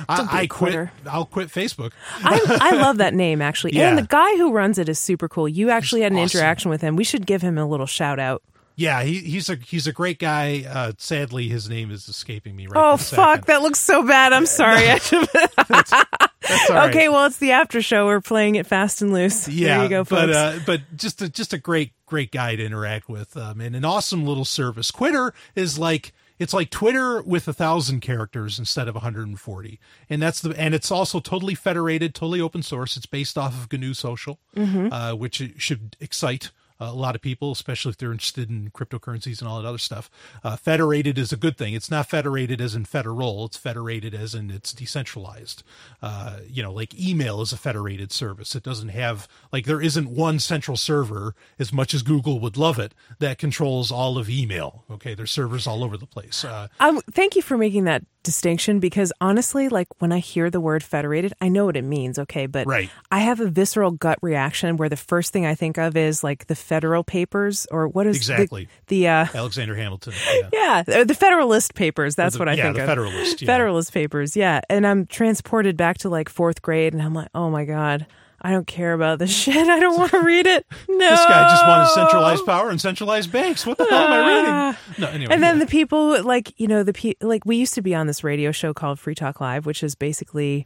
I, 0.07 0.17
Don't 0.17 0.29
be 0.29 0.37
a 0.37 0.39
I 0.41 0.47
quit. 0.47 0.49
quitter. 0.49 0.91
I'll 1.07 1.25
quit 1.25 1.47
Facebook. 1.47 1.93
I, 2.23 2.39
I 2.61 2.75
love 2.81 2.99
that 2.99 3.15
name 3.15 3.41
actually. 3.41 3.73
Yeah. 3.73 3.89
And 3.89 3.97
the 3.97 4.03
guy 4.03 4.37
who 4.37 4.51
runs 4.51 4.77
it 4.77 4.87
is 4.87 4.99
super 4.99 5.27
cool. 5.27 5.49
You 5.49 5.71
actually 5.71 6.01
had 6.01 6.11
an 6.11 6.19
awesome. 6.19 6.37
interaction 6.37 6.69
with 6.69 6.81
him. 6.81 6.95
We 6.95 7.03
should 7.03 7.25
give 7.25 7.41
him 7.41 7.57
a 7.57 7.65
little 7.65 7.87
shout 7.87 8.19
out. 8.19 8.43
Yeah, 8.75 9.03
he, 9.03 9.19
he's 9.19 9.49
a 9.49 9.55
he's 9.55 9.85
a 9.87 9.91
great 9.93 10.17
guy. 10.19 10.65
Uh, 10.67 10.93
sadly, 10.97 11.47
his 11.49 11.69
name 11.69 11.91
is 11.91 12.07
escaping 12.07 12.55
me 12.55 12.67
right. 12.67 12.75
Now. 12.75 12.91
Oh 12.93 12.97
fuck, 12.97 13.07
second. 13.39 13.43
that 13.47 13.61
looks 13.61 13.79
so 13.79 14.05
bad. 14.07 14.33
I'm 14.33 14.45
sorry. 14.45 14.85
That's 15.69 16.69
all 16.69 16.75
right. 16.75 16.89
okay, 16.89 17.07
well 17.07 17.25
it's 17.25 17.37
the 17.37 17.51
after 17.51 17.81
show. 17.81 18.07
We're 18.07 18.21
playing 18.21 18.55
it 18.55 18.65
fast 18.65 19.01
and 19.01 19.13
loose. 19.13 19.47
Yeah, 19.47 19.75
there 19.75 19.83
you 19.83 19.89
go, 19.89 20.03
folks. 20.03 20.21
but 20.21 20.29
uh, 20.31 20.59
but 20.65 20.81
just 20.95 21.21
a, 21.21 21.29
just 21.29 21.53
a 21.53 21.57
great 21.57 21.93
great 22.05 22.31
guy 22.31 22.55
to 22.55 22.63
interact 22.65 23.07
with, 23.07 23.37
um, 23.37 23.61
and 23.61 23.75
an 23.75 23.85
awesome 23.85 24.25
little 24.25 24.45
service. 24.45 24.89
Quitter 24.91 25.33
is 25.55 25.77
like 25.77 26.13
it's 26.39 26.53
like 26.53 26.71
Twitter 26.71 27.21
with 27.21 27.47
a 27.47 27.53
thousand 27.53 28.01
characters 28.01 28.57
instead 28.57 28.87
of 28.87 28.95
140, 28.95 29.79
and 30.09 30.21
that's 30.21 30.41
the 30.41 30.49
and 30.59 30.73
it's 30.73 30.89
also 30.91 31.19
totally 31.19 31.55
federated, 31.55 32.15
totally 32.15 32.41
open 32.41 32.63
source. 32.63 32.97
It's 32.97 33.05
based 33.05 33.37
off 33.37 33.53
of 33.53 33.71
GNU 33.71 33.93
Social, 33.93 34.39
Mm-hmm. 34.57 34.91
uh, 34.91 35.13
which 35.15 35.41
should 35.57 35.95
excite. 35.99 36.49
A 36.81 36.93
lot 36.93 37.15
of 37.15 37.21
people, 37.21 37.51
especially 37.51 37.91
if 37.91 37.97
they're 37.97 38.11
interested 38.11 38.49
in 38.49 38.71
cryptocurrencies 38.71 39.39
and 39.39 39.47
all 39.47 39.61
that 39.61 39.67
other 39.67 39.77
stuff. 39.77 40.09
Uh, 40.43 40.55
federated 40.55 41.17
is 41.17 41.31
a 41.31 41.37
good 41.37 41.57
thing. 41.57 41.73
It's 41.73 41.91
not 41.91 42.09
federated 42.09 42.59
as 42.59 42.75
in 42.75 42.85
federal. 42.85 43.45
It's 43.45 43.57
federated 43.57 44.13
as 44.13 44.33
in 44.33 44.49
it's 44.49 44.73
decentralized. 44.73 45.63
Uh, 46.01 46.39
you 46.47 46.63
know, 46.63 46.73
like 46.73 46.97
email 46.99 47.41
is 47.41 47.53
a 47.53 47.57
federated 47.57 48.11
service. 48.11 48.55
It 48.55 48.63
doesn't 48.63 48.89
have 48.89 49.27
like 49.51 49.65
there 49.65 49.81
isn't 49.81 50.09
one 50.09 50.39
central 50.39 50.77
server 50.77 51.35
as 51.59 51.71
much 51.71 51.93
as 51.93 52.01
Google 52.01 52.39
would 52.39 52.57
love 52.57 52.79
it 52.79 52.93
that 53.19 53.37
controls 53.37 53.91
all 53.91 54.17
of 54.17 54.29
email. 54.29 54.83
Okay, 54.89 55.13
there's 55.13 55.31
servers 55.31 55.67
all 55.67 55.83
over 55.83 55.97
the 55.97 56.07
place. 56.07 56.43
Uh, 56.43 56.67
Um, 56.79 57.01
thank 57.11 57.35
you 57.35 57.41
for 57.41 57.57
making 57.57 57.83
that 57.85 58.03
distinction 58.23 58.79
because 58.79 59.11
honestly, 59.19 59.69
like 59.69 59.87
when 59.99 60.11
I 60.11 60.19
hear 60.19 60.49
the 60.49 60.59
word 60.61 60.83
federated, 60.83 61.33
I 61.41 61.49
know 61.49 61.65
what 61.65 61.75
it 61.77 61.83
means, 61.83 62.19
okay, 62.19 62.45
but 62.45 62.67
Right. 62.67 62.89
I 63.11 63.19
have 63.19 63.39
a 63.39 63.49
visceral 63.49 63.91
gut 63.91 64.19
reaction 64.21 64.77
where 64.77 64.89
the 64.89 64.95
first 64.97 65.33
thing 65.33 65.45
I 65.45 65.55
think 65.55 65.77
of 65.77 65.97
is 65.97 66.23
like 66.23 66.47
the 66.47 66.55
federal 66.55 67.03
papers 67.03 67.67
or 67.71 67.87
what 67.87 68.05
is 68.07 68.15
the- 68.27 68.33
Exactly. 68.33 68.67
the, 68.87 69.07
uh 69.07 69.25
Alexander 69.33 69.75
Hamilton. 69.75 70.13
Yeah. 70.53 70.81
yeah, 70.87 71.03
the 71.03 71.15
Federalist 71.15 71.73
Papers. 71.75 72.15
That's 72.15 72.33
the- 72.35 72.39
what 72.39 72.49
I 72.49 72.53
yeah, 72.53 72.63
think 72.63 72.75
the 72.77 72.81
of. 72.83 72.87
Federalist, 72.87 73.41
yeah. 73.41 73.45
Federalist 73.47 73.93
Papers. 73.93 74.35
Yeah, 74.35 74.61
and 74.69 74.85
I'm 74.85 75.05
transported 75.07 75.75
back 75.77 75.97
to 75.99 76.09
like 76.09 76.29
fourth 76.29 76.61
grade, 76.61 76.93
and 76.93 77.01
I'm 77.01 77.13
like, 77.13 77.29
oh 77.33 77.49
my 77.49 77.65
god, 77.65 78.05
I 78.43 78.51
don't 78.51 78.65
care 78.67 78.93
about 78.93 79.19
this 79.19 79.31
shit. 79.43 79.55
I 79.55 79.79
don't 79.79 79.97
want 79.97 80.11
to 80.11 80.21
read 80.21 80.47
it. 80.47 80.65
No, 80.89 81.09
This 81.09 81.25
guy 81.25 81.49
just 81.49 81.67
wanted 81.67 81.87
centralized 81.89 82.45
power 82.45 82.69
and 82.69 82.81
centralized 82.81 83.31
banks. 83.31 83.65
What 83.65 83.77
the 83.77 83.85
hell 83.85 83.99
am 83.99 84.11
I 84.11 84.17
reading? 84.27 84.77
No, 84.97 85.07
anyway. 85.09 85.33
And 85.33 85.43
then 85.43 85.57
yeah. 85.57 85.65
the 85.65 85.69
people 85.69 86.23
like 86.23 86.53
you 86.59 86.67
know 86.67 86.83
the 86.83 86.93
pe- 86.93 87.13
like 87.21 87.45
we 87.45 87.55
used 87.57 87.73
to 87.75 87.81
be 87.81 87.93
on 87.93 88.07
this 88.07 88.23
radio 88.23 88.51
show 88.51 88.73
called 88.73 88.99
Free 88.99 89.15
Talk 89.15 89.39
Live, 89.41 89.65
which 89.65 89.83
is 89.83 89.95
basically 89.95 90.65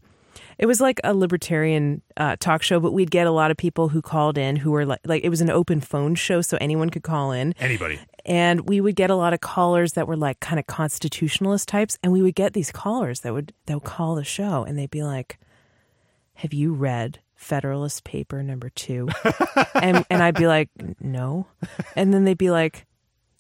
it 0.57 0.65
was 0.68 0.80
like 0.80 0.99
a 1.03 1.14
libertarian 1.14 2.02
uh, 2.18 2.38
talk 2.39 2.61
show, 2.61 2.80
but 2.80 2.93
we'd 2.93 3.11
get 3.11 3.27
a 3.27 3.31
lot 3.31 3.52
of 3.52 3.57
people 3.57 3.89
who 3.89 4.02
called 4.02 4.38
in 4.38 4.56
who 4.56 4.72
were 4.72 4.85
like 4.85 5.02
like 5.06 5.23
it 5.23 5.30
was 5.30 5.41
an 5.41 5.49
open 5.49 5.81
phone 5.81 6.15
show, 6.15 6.41
so 6.41 6.57
anyone 6.61 6.89
could 6.89 7.03
call 7.03 7.31
in. 7.34 7.53
anybody. 7.60 7.99
and 8.26 8.68
we 8.69 8.80
would 8.80 8.95
get 8.95 9.10
a 9.10 9.15
lot 9.15 9.34
of 9.34 9.41
callers 9.41 9.93
that 9.93 10.07
were 10.07 10.15
like 10.18 10.39
kind 10.39 10.60
of 10.60 10.65
constitutionalist 10.68 11.68
types 11.68 11.97
and 12.02 12.11
we 12.14 12.22
would 12.22 12.35
get 12.35 12.53
these 12.53 12.72
callers 12.72 13.19
that 13.22 13.34
would 13.34 13.53
that 13.65 13.73
would 13.76 13.84
call 13.84 14.15
the 14.15 14.23
show 14.23 14.64
and 14.64 14.77
they'd 14.80 14.89
be 14.91 15.03
like 15.03 15.38
have 16.35 16.53
you 16.53 16.73
read 16.73 17.19
federalist 17.36 18.03
paper 18.03 18.41
number 18.41 18.70
2 18.70 19.10
and 19.76 20.06
and 20.10 20.24
I'd 20.24 20.36
be 20.36 20.48
like 20.48 20.70
no 20.99 21.48
and 21.95 22.14
then 22.14 22.24
they'd 22.24 22.38
be 22.38 22.49
like 22.52 22.86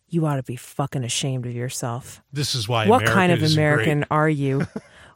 you 0.09 0.25
ought 0.25 0.35
to 0.35 0.43
be 0.43 0.55
fucking 0.55 1.03
ashamed 1.03 1.45
of 1.45 1.53
yourself 1.53 2.21
This 2.31 2.55
is 2.55 2.67
why. 2.67 2.87
what 2.87 3.01
America 3.01 3.13
kind 3.13 3.31
of 3.31 3.43
american 3.51 3.99
great. 3.99 4.07
are 4.11 4.29
you 4.29 4.67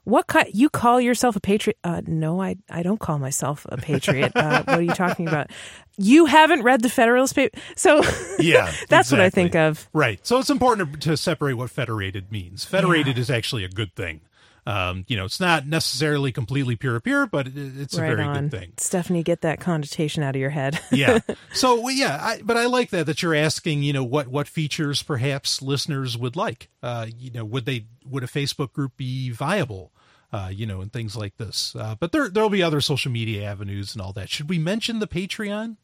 what 0.05 0.27
kind 0.27 0.47
you 0.53 0.69
call 0.69 0.99
yourself 0.99 1.35
a 1.35 1.39
patriot 1.41 1.77
uh, 1.83 2.01
no 2.07 2.41
i 2.41 2.55
i 2.69 2.81
don't 2.81 2.99
call 2.99 3.19
myself 3.19 3.65
a 3.69 3.77
patriot 3.77 4.31
uh, 4.35 4.63
what 4.63 4.79
are 4.79 4.81
you 4.81 4.93
talking 4.93 5.27
about 5.27 5.51
you 5.97 6.25
haven't 6.25 6.63
read 6.63 6.81
the 6.81 6.89
federalist 6.89 7.35
paper 7.35 7.59
so 7.75 8.01
Yeah, 8.39 8.71
that's 8.87 9.11
what 9.11 9.19
i 9.19 9.29
think 9.29 9.55
of 9.55 9.89
Right. 9.93 10.25
So 10.25 10.39
it's 10.39 10.49
important 10.49 10.93
to, 10.93 11.09
to 11.09 11.17
separate 11.17 11.53
what 11.55 11.69
federated 11.69 12.31
means. 12.31 12.63
Federated 12.63 13.17
is 13.17 13.29
actually 13.29 13.65
a 13.65 13.69
good 13.69 13.93
thing. 13.95 14.21
Um, 14.69 15.03
you 15.07 15.17
know, 15.17 15.25
it's 15.25 15.39
not 15.39 15.65
necessarily 15.65 16.31
completely 16.31 16.75
pure 16.75 16.99
pure, 16.99 17.25
but 17.25 17.47
it, 17.47 17.53
it's 17.55 17.97
a 17.97 18.01
very 18.01 18.21
on. 18.21 18.49
good 18.49 18.59
thing. 18.59 18.73
Stephanie, 18.77 19.23
get 19.23 19.41
that 19.41 19.59
connotation 19.59 20.21
out 20.21 20.35
of 20.35 20.39
your 20.39 20.51
head. 20.51 20.79
yeah. 20.91 21.19
So 21.53 21.89
yeah, 21.89 22.19
I, 22.21 22.41
but 22.43 22.57
I 22.57 22.67
like 22.67 22.91
that 22.91 23.07
that 23.07 23.23
you're 23.23 23.33
asking. 23.33 23.81
You 23.81 23.93
know, 23.93 24.03
what 24.03 24.27
what 24.27 24.47
features 24.47 25.01
perhaps 25.01 25.61
listeners 25.63 26.15
would 26.15 26.35
like. 26.35 26.69
Uh, 26.83 27.07
you 27.17 27.31
know, 27.31 27.43
would 27.43 27.65
they 27.65 27.85
would 28.05 28.23
a 28.23 28.27
Facebook 28.27 28.71
group 28.71 28.95
be 28.95 29.31
viable? 29.31 29.91
Uh, 30.31 30.51
you 30.53 30.67
know, 30.67 30.81
and 30.81 30.93
things 30.93 31.15
like 31.15 31.37
this. 31.37 31.75
Uh, 31.75 31.95
but 31.99 32.11
there 32.11 32.29
there'll 32.29 32.51
be 32.51 32.61
other 32.61 32.81
social 32.81 33.11
media 33.11 33.49
avenues 33.49 33.95
and 33.95 34.01
all 34.01 34.13
that. 34.13 34.29
Should 34.29 34.49
we 34.49 34.59
mention 34.59 34.99
the 34.99 35.07
Patreon? 35.07 35.77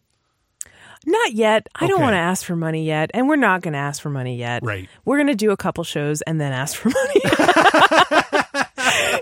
not 1.06 1.34
yet. 1.34 1.68
I 1.76 1.88
don't 1.88 2.02
want 2.02 2.14
to 2.14 2.20
ask 2.20 2.46
for 2.46 2.56
money 2.56 2.86
yet, 2.86 3.12
and 3.14 3.28
we're 3.28 3.36
not 3.36 3.62
going 3.62 3.74
to 3.74 3.80
ask 3.80 4.02
for 4.02 4.10
money 4.10 4.38
yet. 4.38 4.64
Right. 4.64 4.90
We're 5.04 5.18
going 5.18 5.28
to 5.28 5.36
do 5.36 5.52
a 5.52 5.58
couple 5.58 5.84
shows 5.84 6.22
and 6.24 6.40
then 6.40 6.52
ask 6.52 6.76
for 6.76 6.90
money. 6.90 8.22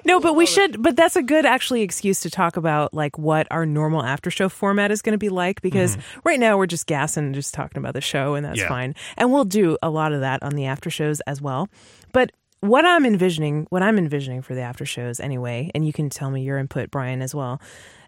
no, 0.06 0.20
but 0.20 0.36
we 0.36 0.46
should. 0.46 0.82
But 0.82 0.96
that's 0.96 1.16
a 1.16 1.24
good 1.24 1.46
actually 1.46 1.82
excuse 1.82 2.20
to 2.22 2.30
talk 2.30 2.58
about 2.58 2.94
like 2.94 3.18
what 3.18 3.48
our 3.52 3.66
normal 3.66 4.04
after 4.04 4.30
show 4.32 4.50
format 4.50 4.92
is 4.92 5.02
going 5.02 5.14
to 5.14 5.18
be 5.18 5.30
like 5.30 5.62
because 5.62 5.98
right 6.24 6.40
now 6.40 6.58
we're 6.58 6.66
just 6.68 6.88
gassing 6.88 7.26
and 7.26 7.36
just 7.36 7.54
talking 7.54 7.78
about 7.78 7.94
the 7.94 8.02
show, 8.02 8.36
and 8.36 8.46
that's 8.46 8.54
Mm-hmm. 8.60 8.64
Yeah. 8.64 8.68
fine. 8.70 8.96
And 9.18 9.32
we'll 9.32 9.46
do 9.46 9.78
a 9.82 9.90
lot 9.90 10.14
of 10.14 10.22
that 10.22 10.42
on 10.44 10.54
the 10.56 10.66
after 10.66 10.90
shows 10.90 11.20
as 11.22 11.42
well. 11.42 11.70
But 12.12 12.32
what 12.60 12.86
I'm 12.86 13.06
envisioning, 13.06 13.68
what 13.72 13.82
I'm 13.84 13.98
envisioning 13.98 14.42
for 14.42 14.56
the 14.56 14.62
after 14.62 14.86
shows 14.86 15.20
anyway, 15.20 15.70
and 15.76 15.86
you 15.86 15.92
can 15.92 16.10
tell 16.10 16.32
me 16.32 16.44
your 16.44 16.58
input, 16.58 16.92
Brian, 16.92 17.22
as 17.22 17.36
well, 17.36 17.60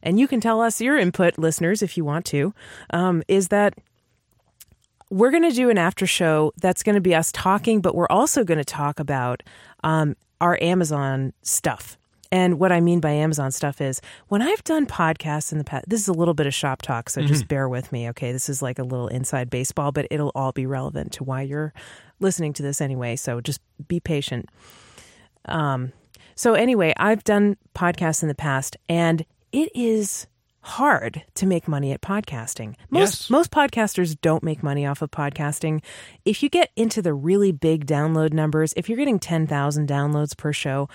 and 0.02 0.20
you 0.20 0.28
can 0.28 0.40
tell 0.40 0.62
us 0.62 0.80
your 0.80 0.98
input, 0.98 1.38
listeners, 1.38 1.82
if 1.82 1.98
you 1.98 2.06
want 2.06 2.26
to, 2.28 2.54
um, 2.92 3.22
is 3.28 3.50
that 3.50 3.74
we're 5.10 5.32
going 5.32 5.44
to 5.44 5.52
do 5.56 5.70
an 5.70 5.78
after 5.78 6.08
show 6.08 6.52
that's 6.62 6.84
going 6.84 6.96
to 6.96 7.02
be 7.02 7.14
us 7.14 7.32
talking, 7.32 7.82
but 7.82 7.96
we're 7.96 8.08
also 8.10 8.44
going 8.44 8.58
to 8.58 8.64
talk 8.66 9.00
about 9.00 9.44
um, 9.84 10.16
our 10.41 10.57
Amazon 10.62 11.34
stuff. 11.41 11.98
And 12.32 12.60
what 12.60 12.72
I 12.72 12.82
mean 12.82 12.99
by 12.99 13.12
Amazon 13.12 13.52
stuff 13.52 13.80
is 13.80 14.02
when 14.28 14.41
I've 14.41 14.64
done 14.64 14.88
podcasts 14.88 15.52
in 15.52 15.57
the 15.57 15.64
past, 15.64 15.88
this 15.88 16.02
is 16.02 16.07
a 16.07 16.14
little 16.14 16.34
bit 16.34 16.48
of 16.48 16.53
shop 16.53 16.82
talk, 16.82 17.10
so 17.10 17.22
just 17.22 17.48
bear 17.48 17.70
with 17.70 17.91
me, 17.91 18.10
okay? 18.10 18.32
This 18.32 18.49
is 18.49 18.62
like 18.62 18.80
a 18.80 18.84
little 18.84 19.07
inside 19.07 19.49
baseball, 19.49 19.91
but 19.91 20.07
it'll 20.10 20.32
all 20.36 20.52
be 20.52 20.66
relevant 20.66 21.14
to 21.14 21.24
why 21.24 21.44
you're 21.44 21.74
listening 22.20 22.52
to 22.53 22.64
this 22.64 22.82
anyway. 22.82 23.16
So 23.16 23.40
just 23.41 23.62
be 23.88 23.99
patient. 23.99 24.49
Um, 25.45 25.94
so 26.36 26.56
anyway, 26.56 26.94
I've 26.98 27.24
done 27.24 27.57
podcasts 27.74 28.22
in 28.22 28.28
the 28.28 28.36
past, 28.36 28.76
and 28.90 29.26
it 29.52 29.70
is 29.74 30.28
hard 30.66 31.24
to 31.36 31.46
make 31.46 31.68
money 31.68 31.92
at 31.92 32.02
podcasting. 32.02 32.76
Most 32.90 33.22
Yes. 33.24 33.30
most 33.30 33.52
podcasters 33.52 34.18
don't 34.20 34.44
make 34.44 34.64
money 34.64 34.86
off 34.86 35.02
of 35.02 35.12
podcasting. 35.12 35.82
If 36.26 36.42
you 36.42 36.50
get 36.50 36.72
into 36.76 37.02
the 37.02 37.14
really 37.14 37.52
big 37.52 37.86
download 37.86 38.34
numbers, 38.34 38.74
if 38.76 38.90
you're 38.90 38.98
getting 38.98 39.20
10,000 39.20 39.88
downloads 39.88 40.36
per 40.36 40.52
show, 40.52 40.90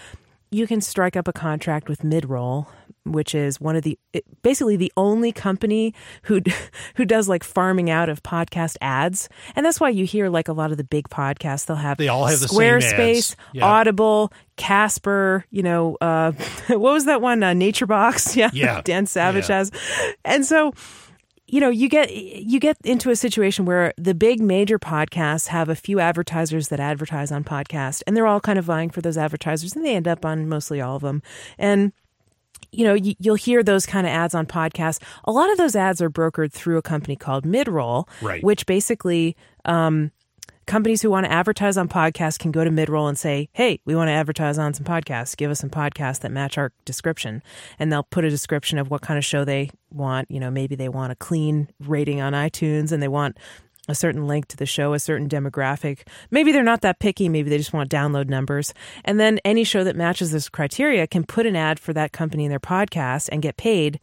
you 0.50 0.66
can 0.66 0.80
strike 0.80 1.16
up 1.16 1.28
a 1.28 1.32
contract 1.32 1.88
with 1.88 2.00
Midroll, 2.02 2.66
which 3.10 3.34
is 3.34 3.60
one 3.60 3.76
of 3.76 3.82
the 3.82 3.98
basically 4.42 4.76
the 4.76 4.92
only 4.96 5.32
company 5.32 5.94
who 6.22 6.40
who 6.96 7.04
does 7.04 7.28
like 7.28 7.44
farming 7.44 7.90
out 7.90 8.08
of 8.08 8.22
podcast 8.22 8.76
ads, 8.80 9.28
and 9.56 9.64
that's 9.66 9.80
why 9.80 9.88
you 9.88 10.04
hear 10.04 10.28
like 10.28 10.48
a 10.48 10.52
lot 10.52 10.70
of 10.70 10.76
the 10.76 10.84
big 10.84 11.08
podcasts. 11.08 11.66
They'll 11.66 11.76
have 11.76 11.98
They 11.98 12.08
all 12.08 12.26
have 12.26 12.38
Squarespace. 12.38 13.34
Yeah. 13.52 13.64
Audible, 13.66 14.32
Casper. 14.56 15.44
You 15.50 15.62
know, 15.62 15.96
uh, 16.00 16.32
what 16.68 16.80
was 16.80 17.04
that 17.06 17.20
one? 17.20 17.42
Uh, 17.42 17.52
NatureBox. 17.52 18.36
Yeah, 18.40 18.50
Yeah. 18.52 18.80
Dan 18.82 19.06
Savage 19.06 19.48
Yeah. 19.48 19.56
has, 19.58 19.70
and 20.24 20.46
so 20.46 20.72
you 21.46 21.58
know 21.60 21.68
you 21.68 21.88
get 21.88 22.14
you 22.14 22.60
get 22.60 22.76
into 22.84 23.10
a 23.10 23.16
situation 23.16 23.64
where 23.64 23.92
the 23.98 24.14
big 24.14 24.40
major 24.40 24.78
podcasts 24.78 25.48
have 25.48 25.68
a 25.68 25.74
few 25.74 25.98
advertisers 25.98 26.68
that 26.68 26.78
advertise 26.78 27.32
on 27.32 27.42
podcast 27.42 28.02
and 28.06 28.16
they're 28.16 28.26
all 28.28 28.38
kind 28.40 28.56
of 28.56 28.64
vying 28.64 28.88
for 28.88 29.00
those 29.00 29.18
advertisers 29.18 29.74
and 29.74 29.84
they 29.84 29.96
end 29.96 30.06
up 30.06 30.24
on 30.24 30.48
mostly 30.48 30.80
all 30.80 30.94
of 30.94 31.02
them 31.02 31.20
and 31.58 31.92
you 32.72 32.84
know 32.84 32.94
you, 32.94 33.14
you'll 33.18 33.34
hear 33.34 33.62
those 33.62 33.86
kind 33.86 34.06
of 34.06 34.12
ads 34.12 34.34
on 34.34 34.46
podcasts. 34.46 35.00
A 35.24 35.32
lot 35.32 35.50
of 35.50 35.58
those 35.58 35.74
ads 35.76 36.00
are 36.00 36.10
brokered 36.10 36.52
through 36.52 36.78
a 36.78 36.82
company 36.82 37.16
called 37.16 37.44
midroll 37.44 38.08
Right. 38.22 38.42
which 38.44 38.66
basically 38.66 39.36
um, 39.64 40.10
companies 40.66 41.02
who 41.02 41.10
want 41.10 41.26
to 41.26 41.32
advertise 41.32 41.76
on 41.76 41.88
podcasts 41.88 42.38
can 42.38 42.52
go 42.52 42.62
to 42.62 42.70
midroll 42.70 43.08
and 43.08 43.18
say 43.18 43.48
hey 43.52 43.80
we 43.84 43.94
want 43.96 44.08
to 44.08 44.12
advertise 44.12 44.58
on 44.58 44.72
some 44.74 44.84
podcasts. 44.84 45.36
Give 45.36 45.50
us 45.50 45.58
some 45.60 45.70
podcasts 45.70 46.20
that 46.20 46.30
match 46.30 46.56
our 46.58 46.72
description. 46.84 47.42
And 47.78 47.90
they'll 47.92 48.04
put 48.04 48.24
a 48.24 48.30
description 48.30 48.78
of 48.78 48.90
what 48.90 49.00
kind 49.02 49.18
of 49.18 49.24
show 49.24 49.44
they 49.44 49.70
want. 49.92 50.30
You 50.30 50.38
know 50.40 50.50
maybe 50.50 50.76
they 50.76 50.88
want 50.88 51.12
a 51.12 51.16
clean 51.16 51.68
rating 51.80 52.20
on 52.20 52.32
itunes 52.34 52.92
and 52.92 53.02
they 53.02 53.08
want 53.08 53.36
a 53.90 53.94
certain 53.94 54.26
link 54.26 54.46
to 54.48 54.56
the 54.56 54.66
show, 54.66 54.94
a 54.94 54.98
certain 54.98 55.28
demographic. 55.28 56.06
Maybe 56.30 56.52
they're 56.52 56.62
not 56.62 56.80
that 56.80 56.98
picky. 57.00 57.28
Maybe 57.28 57.50
they 57.50 57.58
just 57.58 57.72
want 57.72 57.90
download 57.90 58.28
numbers. 58.28 58.72
And 59.04 59.20
then 59.20 59.38
any 59.44 59.64
show 59.64 59.84
that 59.84 59.96
matches 59.96 60.32
this 60.32 60.48
criteria 60.48 61.06
can 61.06 61.24
put 61.24 61.44
an 61.46 61.56
ad 61.56 61.78
for 61.78 61.92
that 61.92 62.12
company 62.12 62.44
in 62.44 62.50
their 62.50 62.60
podcast 62.60 63.28
and 63.30 63.42
get 63.42 63.56
paid. 63.56 64.00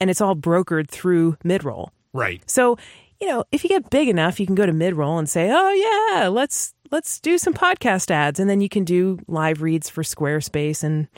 And 0.00 0.10
it's 0.10 0.20
all 0.20 0.36
brokered 0.36 0.88
through 0.90 1.36
midroll. 1.44 1.88
Right. 2.12 2.42
So, 2.50 2.76
you 3.20 3.26
know, 3.28 3.44
if 3.50 3.64
you 3.64 3.68
get 3.70 3.90
big 3.90 4.08
enough, 4.08 4.38
you 4.38 4.46
can 4.46 4.54
go 4.54 4.66
to 4.66 4.72
midroll 4.72 5.18
and 5.18 5.28
say, 5.28 5.50
"Oh 5.50 5.72
yeah, 6.12 6.28
let's 6.28 6.72
let's 6.92 7.18
do 7.20 7.36
some 7.36 7.52
podcast 7.52 8.10
ads," 8.12 8.38
and 8.38 8.48
then 8.48 8.60
you 8.60 8.68
can 8.68 8.84
do 8.84 9.18
live 9.26 9.60
reads 9.60 9.88
for 9.90 10.02
Squarespace 10.04 10.84
and 10.84 11.08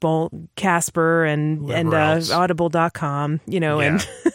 Bol- 0.00 0.30
Casper 0.56 1.24
and 1.24 1.58
Whoever 1.60 1.96
and 1.96 2.30
uh. 2.30 2.34
Audible.com. 2.38 3.40
You 3.46 3.60
know, 3.60 3.80
Yeah. 3.80 3.86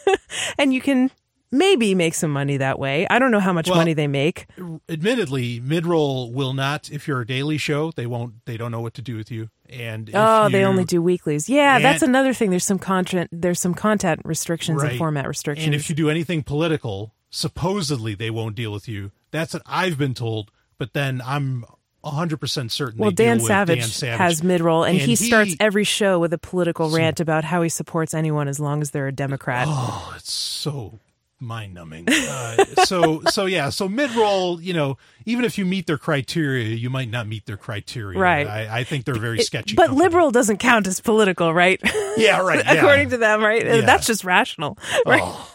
and 0.07 0.17
and 0.57 0.73
you 0.73 0.81
can 0.81 1.11
maybe 1.53 1.95
make 1.95 2.13
some 2.15 2.31
money 2.31 2.57
that 2.57 2.79
way. 2.79 3.07
I 3.09 3.19
don't 3.19 3.31
know 3.31 3.39
how 3.39 3.53
much 3.53 3.69
Well, 3.69 3.77
money 3.77 3.93
they 3.93 4.07
make. 4.07 4.47
Admittedly, 4.89 5.61
midroll 5.61 6.33
will 6.33 6.53
not. 6.53 6.89
If 6.91 7.07
you're 7.07 7.21
a 7.21 7.25
daily 7.25 7.57
show, 7.57 7.91
they 7.91 8.05
won't. 8.07 8.45
They 8.45 8.57
don't 8.57 8.71
know 8.71 8.81
what 8.81 8.93
to 8.95 9.01
do 9.01 9.15
with 9.15 9.31
you. 9.31 9.49
And 9.69 10.09
if 10.09 10.15
Oh, 10.15 10.49
they 10.49 10.65
only 10.65 10.83
do 10.83 11.01
weeklies. 11.01 11.47
Yeah, 11.49 11.75
And- 11.77 11.85
that's 11.85 12.01
another 12.01 12.33
thing. 12.33 12.49
There's 12.49 12.65
some 12.65 12.79
content. 12.79 13.29
There's 13.31 13.59
some 13.59 13.73
content 13.73 14.21
restrictions 14.25 14.81
Right. 14.81 14.91
and 14.91 14.97
format 14.97 15.27
restrictions. 15.27 15.65
And 15.65 15.73
if 15.75 15.89
you 15.89 15.95
do 15.95 16.09
anything 16.09 16.43
political, 16.43 17.13
supposedly 17.29 18.15
they 18.15 18.29
won't 18.29 18.55
deal 18.55 18.71
with 18.73 18.87
you. 18.87 19.11
That's 19.31 19.53
what 19.53 19.63
I've 19.65 19.97
been 19.97 20.13
told. 20.13 20.51
But 20.77 20.93
then 20.93 21.21
I'm 21.25 21.65
100% 22.03 22.71
certain 22.71 22.99
Well, 22.99 23.11
Dan 23.11 23.39
Savage, 23.39 23.79
Dan 23.79 23.87
Savage. 23.87 24.17
has 24.19 24.41
midroll, 24.41 24.87
and, 24.87 24.99
And 24.99 25.07
he, 25.09 25.15
starts 25.15 25.55
every 25.59 25.85
show 25.85 26.19
with 26.19 26.33
a 26.33 26.37
political 26.37 26.89
rant 26.89 27.19
about 27.21 27.45
how 27.45 27.61
he 27.61 27.69
supports 27.69 28.13
anyone 28.13 28.47
as 28.49 28.59
long 28.59 28.81
as 28.81 28.91
they're 28.91 29.07
a 29.07 29.11
Democrat. 29.13 29.67
Oh, 29.69 30.13
it's 30.17 30.31
so 30.33 30.99
mind 31.43 31.73
numbing. 31.73 32.07
Uh, 32.09 32.63
so, 32.85 33.21
so 33.29 33.45
yeah, 33.45 33.69
so 33.69 33.87
mid 33.87 34.11
roll, 34.15 34.61
you 34.61 34.73
know, 34.73 34.97
even 35.25 35.45
if 35.45 35.57
you 35.57 35.65
meet 35.65 35.87
their 35.87 35.97
criteria, 35.97 36.65
you 36.67 36.89
might 36.89 37.09
not 37.09 37.27
meet 37.27 37.45
their 37.45 37.57
criteria. 37.57 38.19
Right. 38.19 38.47
I, 38.47 38.79
I 38.79 38.83
think 38.83 39.05
they're 39.05 39.15
very 39.15 39.39
It- 39.39 39.45
sketchy. 39.45 39.75
but 39.75 39.87
company. 39.87 40.03
liberal 40.05 40.31
doesn't 40.31 40.57
count 40.57 40.87
as 40.87 40.99
political, 40.99 41.53
right? 41.53 41.79
Yeah, 42.17 42.41
right. 42.41 42.63
Yeah. 42.65 42.73
According 42.73 43.09
to 43.09 43.17
them, 43.17 43.41
right? 43.43 43.63
Yeah. 43.65 43.81
That's 43.81 44.07
just 44.07 44.23
rational, 44.23 44.77
right? 45.05 45.21
Oh, 45.23 45.53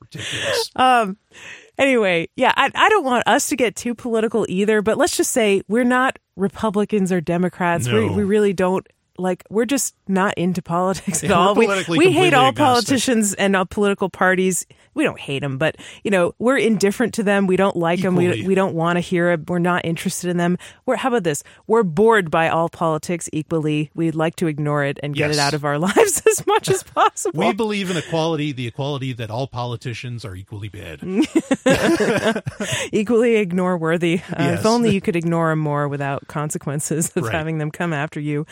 ridiculous. 0.00 0.70
Anyway, 1.78 2.26
yeah, 2.36 2.54
I, 2.56 2.70
I 2.74 2.88
don't 2.88 3.04
want 3.04 3.24
us 3.28 3.50
to 3.50 3.56
get 3.56 3.76
too 3.76 3.94
political 3.94 4.46
either, 4.48 4.80
but 4.80 4.96
let's 4.96 5.14
just 5.14 5.30
say 5.30 5.60
we're 5.68 5.84
not 5.84 6.18
Republicans 6.34 7.12
or 7.12 7.20
Democrats. 7.20 7.86
We, 7.86 8.08
we 8.08 8.24
really 8.24 8.54
don't 8.54 8.86
like, 9.18 9.44
we're 9.50 9.64
just 9.64 9.94
not 10.08 10.34
into 10.36 10.62
politics 10.62 11.22
at 11.24 11.30
Yeah, 11.30 11.36
all. 11.36 11.54
we're 11.54 11.84
We, 11.88 12.10
hate 12.12 12.34
all 12.34 12.48
agnostic. 12.48 12.56
politicians 12.86 13.34
and 13.34 13.54
all 13.56 13.64
political 13.66 14.08
parties. 14.10 14.66
We 14.94 15.04
don't 15.04 15.18
hate 15.20 15.40
them, 15.40 15.58
but, 15.58 15.76
you 16.04 16.10
know, 16.10 16.34
we're 16.38 16.56
indifferent 16.56 17.12
to 17.14 17.22
them. 17.22 17.46
We 17.46 17.56
don't 17.56 17.76
like 17.76 18.00
them. 18.00 18.16
We, 18.16 18.46
we 18.46 18.54
don't 18.54 18.74
want 18.74 18.96
to 18.96 19.00
hear 19.00 19.36
them. 19.36 19.44
We're 19.46 19.58
not 19.58 19.84
interested 19.84 20.30
in 20.30 20.38
them. 20.38 20.56
We're, 20.86 20.96
how 20.96 21.08
about 21.10 21.22
this? 21.24 21.42
We're 21.66 21.82
bored 21.82 22.30
by 22.30 22.48
all 22.48 22.70
politics 22.70 23.28
equally. 23.32 23.90
We'd 23.94 24.14
like 24.14 24.36
to 24.36 24.46
ignore 24.46 24.84
it 24.84 24.98
and 25.02 25.14
get 25.14 25.28
Yes. 25.28 25.36
it 25.36 25.40
out 25.40 25.52
of 25.54 25.64
our 25.66 25.78
lives 25.88 26.22
as 26.26 26.46
much 26.46 26.70
as 26.70 26.82
possible. 26.82 27.38
We 27.46 27.52
believe 27.52 27.90
in 27.90 27.98
equality, 27.98 28.52
the 28.52 28.66
equality 28.66 29.12
that 29.14 29.30
all 29.30 29.46
politicians 29.46 30.24
are 30.24 30.34
equally 30.34 30.68
bad. 30.70 31.00
equally 32.92 33.36
ignore 33.36 33.76
worthy. 33.76 34.22
Uh, 34.32 34.44
Yes. 34.46 34.60
If 34.60 34.66
only 34.66 34.94
you 34.94 35.00
could 35.00 35.16
ignore 35.16 35.50
them 35.50 35.58
more 35.58 35.88
without 35.88 36.26
consequences 36.28 37.10
of 37.16 37.24
Right. 37.24 37.34
having 37.34 37.58
them 37.58 37.70
come 37.70 37.92
after 37.92 38.20
you. 38.20 38.46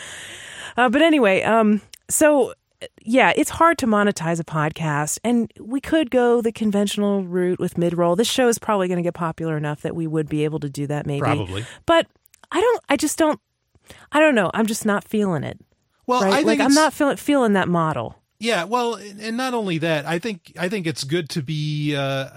Uh, 0.77 0.89
but 0.89 1.03
anyway, 1.03 1.43
um, 1.43 1.81
so 2.09 2.55
yeah, 3.03 3.33
it's 3.37 3.51
hard 3.51 3.79
to 3.79 3.87
monetize 3.87 4.41
a 4.41 4.45
podcast, 4.45 5.19
and 5.25 5.53
we 5.61 5.81
could 5.81 6.11
go 6.11 6.41
the 6.41 6.53
conventional 6.53 7.25
route 7.25 7.59
with 7.59 7.79
mid 7.79 7.97
roll. 7.97 8.17
This 8.17 8.29
show 8.29 8.49
is 8.49 8.59
probably 8.59 8.89
going 8.89 8.97
to 8.99 9.03
get 9.03 9.15
popular 9.15 9.57
enough 9.57 9.83
that 9.83 9.95
we 9.95 10.07
would 10.07 10.29
be 10.29 10.45
able 10.45 10.61
to 10.61 10.69
do 10.69 10.87
that, 10.87 11.07
maybe. 11.07 11.21
Probably. 11.21 11.65
But 11.87 12.07
I 12.51 12.61
don't. 12.61 12.83
I 12.89 12.97
just 12.97 13.19
don't. 13.19 13.41
I 14.13 14.21
don't 14.21 14.35
know. 14.35 14.51
I'm 14.55 14.67
just 14.67 14.85
not 14.87 15.05
feeling 15.05 15.45
it. 15.45 15.59
Well, 16.07 16.23
Right? 16.23 16.33
I 16.33 16.37
think 16.39 16.47
like 16.47 16.61
I'm 16.61 16.75
not 16.75 16.93
feeling 16.93 17.17
feeling 17.17 17.53
that 17.55 17.69
model. 17.69 18.17
Yeah, 18.45 18.65
well, 18.65 18.97
and 18.97 19.39
not 19.39 19.55
only 19.55 19.79
that, 19.79 20.05
I 20.05 20.19
think 20.19 20.53
I 20.59 20.69
think 20.69 20.87
it's 20.87 21.03
good 21.05 21.31
to 21.31 21.43
be. 21.43 21.97
Uh, 21.97 22.29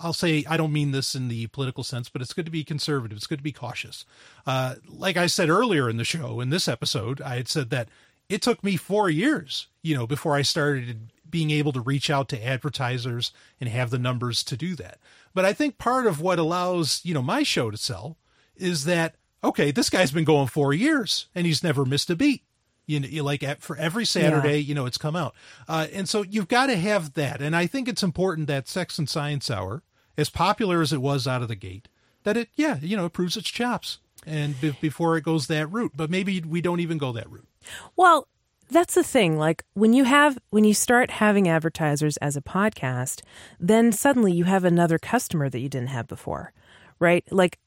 I'll 0.00 0.12
say 0.12 0.44
I 0.48 0.56
don't 0.56 0.72
mean 0.72 0.90
this 0.90 1.14
in 1.14 1.28
the 1.28 1.46
political 1.46 1.84
sense, 1.84 2.08
but 2.08 2.20
it's 2.20 2.32
good 2.32 2.46
to 2.46 2.50
be 2.50 2.64
conservative. 2.64 3.16
It's 3.16 3.28
good 3.28 3.38
to 3.38 3.44
be 3.44 3.52
cautious. 3.52 4.04
Uh, 4.48 4.74
like 4.88 5.16
I 5.16 5.28
said 5.28 5.48
earlier 5.48 5.88
in 5.88 5.96
the 5.96 6.02
show, 6.02 6.40
in 6.40 6.50
this 6.50 6.66
episode, 6.66 7.22
I 7.22 7.36
had 7.36 7.46
said 7.46 7.70
that 7.70 7.88
it 8.28 8.42
took 8.42 8.64
me 8.64 8.76
four 8.76 9.08
years, 9.08 9.68
you 9.80 9.96
know, 9.96 10.08
before 10.08 10.34
I 10.34 10.42
started 10.42 11.12
being 11.30 11.52
able 11.52 11.70
to 11.74 11.80
reach 11.80 12.10
out 12.10 12.28
to 12.30 12.44
advertisers 12.44 13.30
and 13.60 13.68
have 13.68 13.90
the 13.90 13.98
numbers 13.98 14.42
to 14.44 14.56
do 14.56 14.74
that. 14.74 14.98
But 15.34 15.44
I 15.44 15.52
think 15.52 15.78
part 15.78 16.08
of 16.08 16.20
what 16.20 16.40
allows 16.40 17.00
you 17.04 17.14
know 17.14 17.22
my 17.22 17.44
show 17.44 17.70
to 17.70 17.76
sell 17.76 18.16
is 18.56 18.86
that 18.86 19.14
okay, 19.44 19.70
this 19.70 19.88
guy's 19.88 20.10
been 20.10 20.24
going 20.24 20.48
four 20.48 20.74
years 20.74 21.28
and 21.32 21.46
he's 21.46 21.62
never 21.62 21.84
missed 21.84 22.10
a 22.10 22.16
beat. 22.16 22.42
You 22.86 23.00
know, 23.00 23.24
like 23.24 23.42
at, 23.42 23.62
for 23.62 23.76
every 23.76 24.04
Saturday, 24.04 24.58
you 24.58 24.74
know, 24.74 24.86
it's 24.86 24.98
come 24.98 25.16
out. 25.16 25.34
Uh, 25.68 25.86
and 25.92 26.08
so 26.08 26.22
you've 26.22 26.48
got 26.48 26.66
to 26.66 26.76
have 26.76 27.14
that. 27.14 27.40
And 27.40 27.56
I 27.56 27.66
think 27.66 27.88
it's 27.88 28.02
important 28.02 28.46
that 28.48 28.68
Sex 28.68 28.98
and 28.98 29.08
Science 29.08 29.50
Hour, 29.50 29.82
as 30.18 30.28
popular 30.28 30.82
as 30.82 30.92
it 30.92 31.00
was 31.00 31.26
out 31.26 31.42
of 31.42 31.48
the 31.48 31.56
gate, 31.56 31.88
that 32.24 32.36
it, 32.36 32.48
yeah, 32.54 32.78
you 32.80 32.96
know, 32.96 33.06
it 33.06 33.12
proves 33.12 33.36
its 33.36 33.50
chops 33.50 33.98
and 34.26 34.60
be- 34.60 34.76
before 34.80 35.16
it 35.16 35.24
goes 35.24 35.46
that 35.46 35.66
route. 35.72 35.92
But 35.96 36.10
maybe 36.10 36.40
we 36.40 36.60
don't 36.60 36.80
even 36.80 36.98
go 36.98 37.12
that 37.12 37.30
route. 37.30 37.48
Well, 37.96 38.28
that's 38.70 38.94
the 38.94 39.02
thing. 39.02 39.38
Like 39.38 39.64
when 39.74 39.92
you 39.92 40.04
have 40.04 40.38
when 40.50 40.64
you 40.64 40.74
start 40.74 41.10
having 41.10 41.48
advertisers 41.48 42.16
as 42.18 42.36
a 42.36 42.42
podcast, 42.42 43.22
then 43.60 43.92
suddenly 43.92 44.32
you 44.32 44.44
have 44.44 44.64
another 44.64 44.98
customer 44.98 45.48
that 45.48 45.60
you 45.60 45.68
didn't 45.68 45.88
have 45.88 46.06
before. 46.06 46.52
Right? 46.98 47.24
Like 47.30 47.58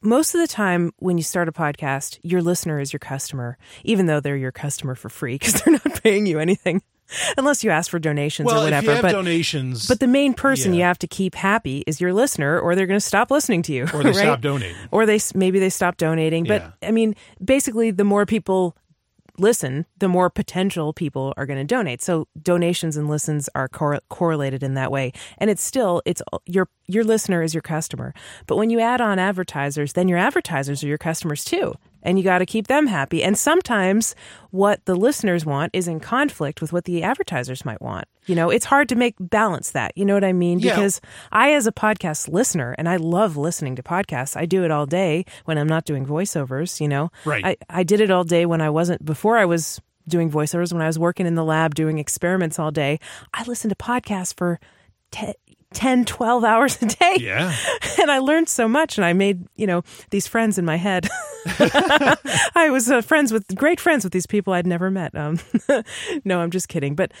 most 0.00 0.34
of 0.34 0.40
the 0.40 0.46
time 0.46 0.92
when 0.98 1.16
you 1.18 1.24
start 1.24 1.48
a 1.48 1.52
podcast, 1.52 2.18
your 2.22 2.42
listener 2.42 2.80
is 2.80 2.92
your 2.92 3.00
customer, 3.00 3.58
even 3.84 4.06
though 4.06 4.20
they're 4.20 4.36
your 4.36 4.52
customer 4.52 4.94
for 4.94 5.08
free 5.08 5.34
because 5.38 5.54
they're 5.62 5.72
not 5.72 6.02
paying 6.02 6.26
you 6.26 6.38
anything. 6.38 6.82
Unless 7.36 7.62
you 7.62 7.70
ask 7.70 7.90
for 7.90 7.98
donations 7.98 8.46
Well, 8.46 8.60
or 8.62 8.64
whatever. 8.64 8.84
if 8.84 8.88
you 8.88 8.90
have 8.94 9.02
but 9.02 9.12
donations, 9.12 9.86
but 9.86 10.00
the 10.00 10.06
main 10.06 10.32
person 10.32 10.72
Yeah. 10.72 10.78
you 10.78 10.84
have 10.84 10.98
to 11.00 11.06
keep 11.06 11.34
happy 11.34 11.84
is 11.86 12.00
your 12.00 12.14
listener, 12.14 12.58
or 12.58 12.74
they're 12.74 12.86
going 12.86 13.00
to 13.00 13.04
stop 13.04 13.30
listening 13.30 13.60
to 13.64 13.72
you, 13.74 13.82
or 13.92 14.02
they 14.02 14.10
right? 14.10 14.14
stop 14.16 14.40
donating. 14.40 14.76
or 14.90 15.04
they 15.04 15.18
maybe 15.34 15.58
they 15.58 15.68
stop 15.68 15.98
donating. 15.98 16.44
But 16.44 16.62
Yeah. 16.80 16.88
I 16.88 16.90
mean, 16.90 17.14
basically, 17.44 17.90
the 17.90 18.04
more 18.04 18.24
people 18.24 18.76
listen, 19.42 19.86
the 19.98 20.08
more 20.08 20.30
potential 20.30 20.92
people 20.92 21.34
are 21.36 21.46
going 21.46 21.58
to 21.58 21.64
donate. 21.64 22.00
So 22.02 22.28
donations 22.40 22.96
and 22.96 23.08
listens 23.08 23.48
are 23.54 23.68
cor- 23.68 24.00
correlated 24.08 24.62
in 24.62 24.74
that 24.74 24.90
way. 24.90 25.12
And 25.38 25.50
it's 25.50 25.62
still 25.62 26.00
it's 26.06 26.22
your 26.46 26.68
your 26.86 27.04
listener 27.04 27.42
is 27.42 27.54
your 27.54 27.62
customer. 27.62 28.14
But 28.46 28.56
when 28.56 28.70
you 28.70 28.80
add 28.80 29.00
on 29.00 29.18
advertisers, 29.18 29.92
then 29.92 30.08
your 30.08 30.18
advertisers 30.18 30.82
are 30.82 30.88
your 30.88 30.98
customers 30.98 31.44
too. 31.44 31.74
And 32.02 32.18
you 32.18 32.24
got 32.24 32.38
to 32.38 32.46
keep 32.46 32.66
them 32.66 32.86
happy. 32.88 33.22
And 33.22 33.38
sometimes 33.38 34.14
what 34.50 34.84
the 34.84 34.94
listeners 34.94 35.46
want 35.46 35.70
is 35.72 35.86
in 35.86 36.00
conflict 36.00 36.60
with 36.60 36.72
what 36.72 36.84
the 36.84 37.02
advertisers 37.02 37.64
might 37.64 37.80
want. 37.80 38.06
You 38.26 38.34
know, 38.34 38.50
it's 38.50 38.66
hard 38.66 38.88
to 38.90 38.94
make 38.96 39.14
balance 39.18 39.70
that. 39.70 39.92
You 39.96 40.04
know 40.04 40.14
what 40.14 40.24
I 40.24 40.32
mean? 40.32 40.58
Yeah. 40.58 40.74
Because 40.74 41.00
I, 41.30 41.52
as 41.52 41.66
a 41.66 41.72
podcast 41.72 42.28
listener, 42.28 42.74
and 42.78 42.88
I 42.88 42.96
love 42.96 43.36
listening 43.36 43.76
to 43.76 43.82
podcasts, 43.82 44.36
I 44.36 44.46
do 44.46 44.64
it 44.64 44.70
all 44.70 44.86
day 44.86 45.24
when 45.44 45.58
I'm 45.58 45.68
not 45.68 45.84
doing 45.84 46.04
voiceovers, 46.04 46.80
you 46.80 46.88
know? 46.88 47.10
Right. 47.24 47.44
I, 47.44 47.56
I 47.70 47.82
did 47.82 48.00
it 48.00 48.10
all 48.10 48.24
day 48.24 48.46
when 48.46 48.60
I 48.60 48.70
wasn't, 48.70 49.04
before 49.04 49.38
I 49.38 49.44
was 49.44 49.80
doing 50.08 50.30
voiceovers, 50.30 50.72
when 50.72 50.82
I 50.82 50.88
was 50.88 50.98
working 50.98 51.26
in 51.26 51.36
the 51.36 51.44
lab 51.44 51.74
doing 51.74 51.98
experiments 51.98 52.58
all 52.58 52.72
day. 52.72 52.98
I 53.32 53.44
listened 53.44 53.70
to 53.70 53.76
podcasts 53.76 54.36
for 54.36 54.58
te- 55.12 55.34
10, 55.72 56.04
12 56.04 56.44
hours 56.44 56.80
a 56.82 56.86
day. 56.86 57.16
Yeah. 57.20 57.54
And 58.00 58.10
I 58.10 58.18
learned 58.18 58.48
so 58.48 58.66
much 58.66 58.98
and 58.98 59.04
I 59.04 59.12
made, 59.12 59.46
you 59.54 59.66
know, 59.66 59.82
these 60.10 60.26
friends 60.26 60.58
in 60.58 60.64
my 60.64 60.76
head. 60.76 61.08
I 61.46 62.68
was 62.70 62.90
uh, 62.90 63.00
friends 63.00 63.32
with 63.32 63.54
great 63.54 63.78
friends 63.78 64.02
with 64.02 64.12
these 64.12 64.26
people 64.26 64.52
I'd 64.54 64.66
never 64.66 64.90
met. 64.90 65.14
Um, 65.14 65.38
no, 66.24 66.40
I'm 66.40 66.50
just 66.50 66.68
kidding. 66.68 66.96
But 66.96 67.12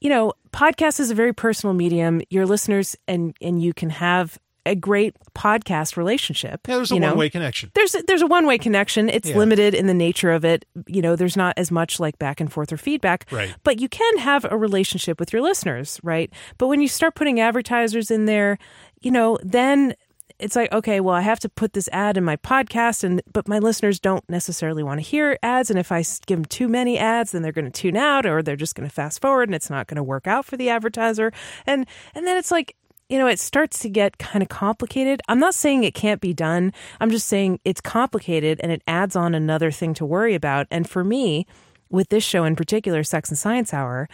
you 0.00 0.10
know, 0.10 0.32
podcast 0.52 1.00
is 1.00 1.10
a 1.10 1.14
very 1.14 1.32
personal 1.32 1.74
medium. 1.74 2.22
Your 2.30 2.46
listeners 2.46 2.96
and 3.06 3.36
and 3.40 3.62
you 3.62 3.72
can 3.72 3.90
have 3.90 4.38
a 4.66 4.74
great 4.74 5.16
podcast 5.34 5.96
relationship. 5.96 6.60
Yeah, 6.68 6.76
there's 6.76 6.90
a 6.90 6.96
one 6.96 7.16
way 7.16 7.30
connection. 7.30 7.70
There's 7.74 7.94
a, 7.94 8.02
there's 8.06 8.22
a 8.22 8.26
one 8.26 8.46
way 8.46 8.58
connection. 8.58 9.08
It's 9.08 9.28
Yeah. 9.28 9.36
limited 9.38 9.74
in 9.74 9.86
the 9.86 9.94
nature 9.94 10.30
of 10.30 10.44
it. 10.44 10.64
You 10.86 11.02
know, 11.02 11.16
there's 11.16 11.36
not 11.36 11.54
as 11.56 11.70
much 11.70 11.98
like 11.98 12.18
back 12.18 12.40
and 12.40 12.52
forth 12.52 12.72
or 12.72 12.76
feedback. 12.76 13.26
Right. 13.30 13.54
But 13.64 13.80
you 13.80 13.88
can 13.88 14.18
have 14.18 14.44
a 14.50 14.56
relationship 14.56 15.18
with 15.18 15.32
your 15.32 15.42
listeners, 15.42 15.98
right? 16.02 16.30
But 16.58 16.68
when 16.68 16.80
you 16.82 16.88
start 16.88 17.14
putting 17.14 17.40
advertisers 17.40 18.10
in 18.10 18.26
there, 18.26 18.58
you 19.00 19.10
know, 19.10 19.38
then 19.42 19.94
it's 20.38 20.56
like, 20.56 20.72
okay, 20.72 21.00
well, 21.00 21.14
I 21.14 21.20
have 21.20 21.40
to 21.40 21.50
put 21.50 21.74
this 21.74 21.86
ad 21.92 22.16
in 22.16 22.24
my 22.24 22.36
podcast, 22.36 23.04
and 23.04 23.20
but 23.30 23.46
my 23.46 23.58
listeners 23.58 24.00
don't 24.00 24.24
necessarily 24.30 24.82
want 24.82 24.98
to 24.98 25.02
hear 25.02 25.38
ads, 25.42 25.68
and 25.68 25.78
if 25.78 25.92
i 25.92 26.02
give 26.26 26.38
them 26.38 26.44
too 26.46 26.66
many 26.66 26.98
ads, 26.98 27.32
then 27.32 27.42
they're 27.42 27.52
going 27.52 27.70
to 27.70 27.70
tune 27.70 27.96
out, 27.96 28.24
or 28.24 28.42
they're 28.42 28.56
just 28.56 28.74
going 28.74 28.88
to 28.88 28.94
fast 28.94 29.20
forward, 29.20 29.48
and 29.50 29.54
it's 29.54 29.68
not 29.68 29.86
going 29.86 29.96
to 29.96 30.02
work 30.02 30.26
out 30.26 30.46
for 30.46 30.56
the 30.56 30.70
advertiser, 30.70 31.30
and 31.66 31.86
and 32.14 32.26
then 32.26 32.36
it's 32.38 32.50
like. 32.50 32.74
You 33.10 33.18
know, 33.18 33.26
it 33.26 33.40
starts 33.40 33.80
to 33.80 33.88
get 33.90 34.18
kind 34.18 34.40
of 34.42 34.48
complicated. 34.48 35.20
I'm 35.28 35.40
not 35.40 35.54
saying 35.54 35.82
it 35.84 35.94
can't 35.94 36.20
be 36.20 36.32
done. 36.32 36.72
I'm 37.00 37.10
just 37.10 37.26
saying 37.26 37.58
it's 37.64 37.80
complicated 37.80 38.60
and 38.62 38.70
it 38.70 38.82
adds 38.86 39.16
on 39.16 39.34
another 39.34 39.70
thing 39.72 39.94
to 39.94 40.06
worry 40.06 40.34
about. 40.34 40.68
And 40.70 40.88
for 40.88 41.02
me, 41.04 41.46
with 41.90 42.08
this 42.08 42.22
show 42.22 42.44
in 42.44 42.54
particular, 42.54 43.02
Sex 43.02 43.28
and 43.28 43.36
Science 43.36 43.74
Hour, 43.74 44.08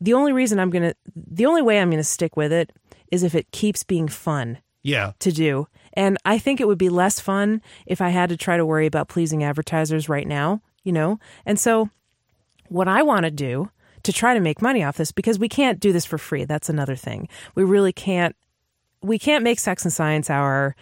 the 0.00 0.12
only 0.12 0.32
reason 0.32 0.60
I'm 0.60 0.68
going 0.68 0.82
to, 0.82 0.94
the 1.16 1.46
only 1.46 1.62
way 1.62 1.80
I'm 1.80 1.88
going 1.88 1.96
to 1.98 2.04
stick 2.04 2.36
with 2.36 2.52
it 2.52 2.70
is 3.10 3.22
if 3.22 3.34
it 3.34 3.50
keeps 3.52 3.84
being 3.84 4.06
fun 4.06 4.58
Yeah. 4.82 5.12
to 5.20 5.32
do. 5.32 5.66
And 5.94 6.18
I 6.24 6.38
think 6.38 6.60
it 6.60 6.68
would 6.68 6.78
be 6.78 6.90
less 6.90 7.20
fun 7.20 7.62
if 7.86 8.02
I 8.02 8.10
had 8.10 8.28
to 8.28 8.36
try 8.36 8.58
to 8.58 8.66
worry 8.66 8.86
about 8.86 9.08
pleasing 9.08 9.42
advertisers 9.42 10.10
right 10.10 10.28
now, 10.28 10.60
you 10.84 10.92
know? 10.92 11.18
And 11.46 11.58
so 11.58 11.88
what 12.68 12.88
I 12.88 13.02
want 13.02 13.24
to 13.24 13.30
do 13.30 13.70
to 14.02 14.12
try 14.12 14.34
to 14.34 14.40
make 14.40 14.60
money 14.60 14.82
off 14.82 14.96
this 14.96 15.12
because 15.12 15.38
we 15.38 15.48
can't 15.48 15.78
do 15.80 15.92
this 15.92 16.04
for 16.04 16.18
free. 16.18 16.44
That's 16.44 16.68
another 16.68 16.96
thing. 16.96 17.28
We 17.54 17.62
really 17.64 17.92
can't 17.92 18.34
we 19.02 19.18
can't 19.18 19.44
make 19.44 19.58
Sex 19.58 19.84
and 19.84 19.92
Science 19.92 20.30
Hour 20.30 20.76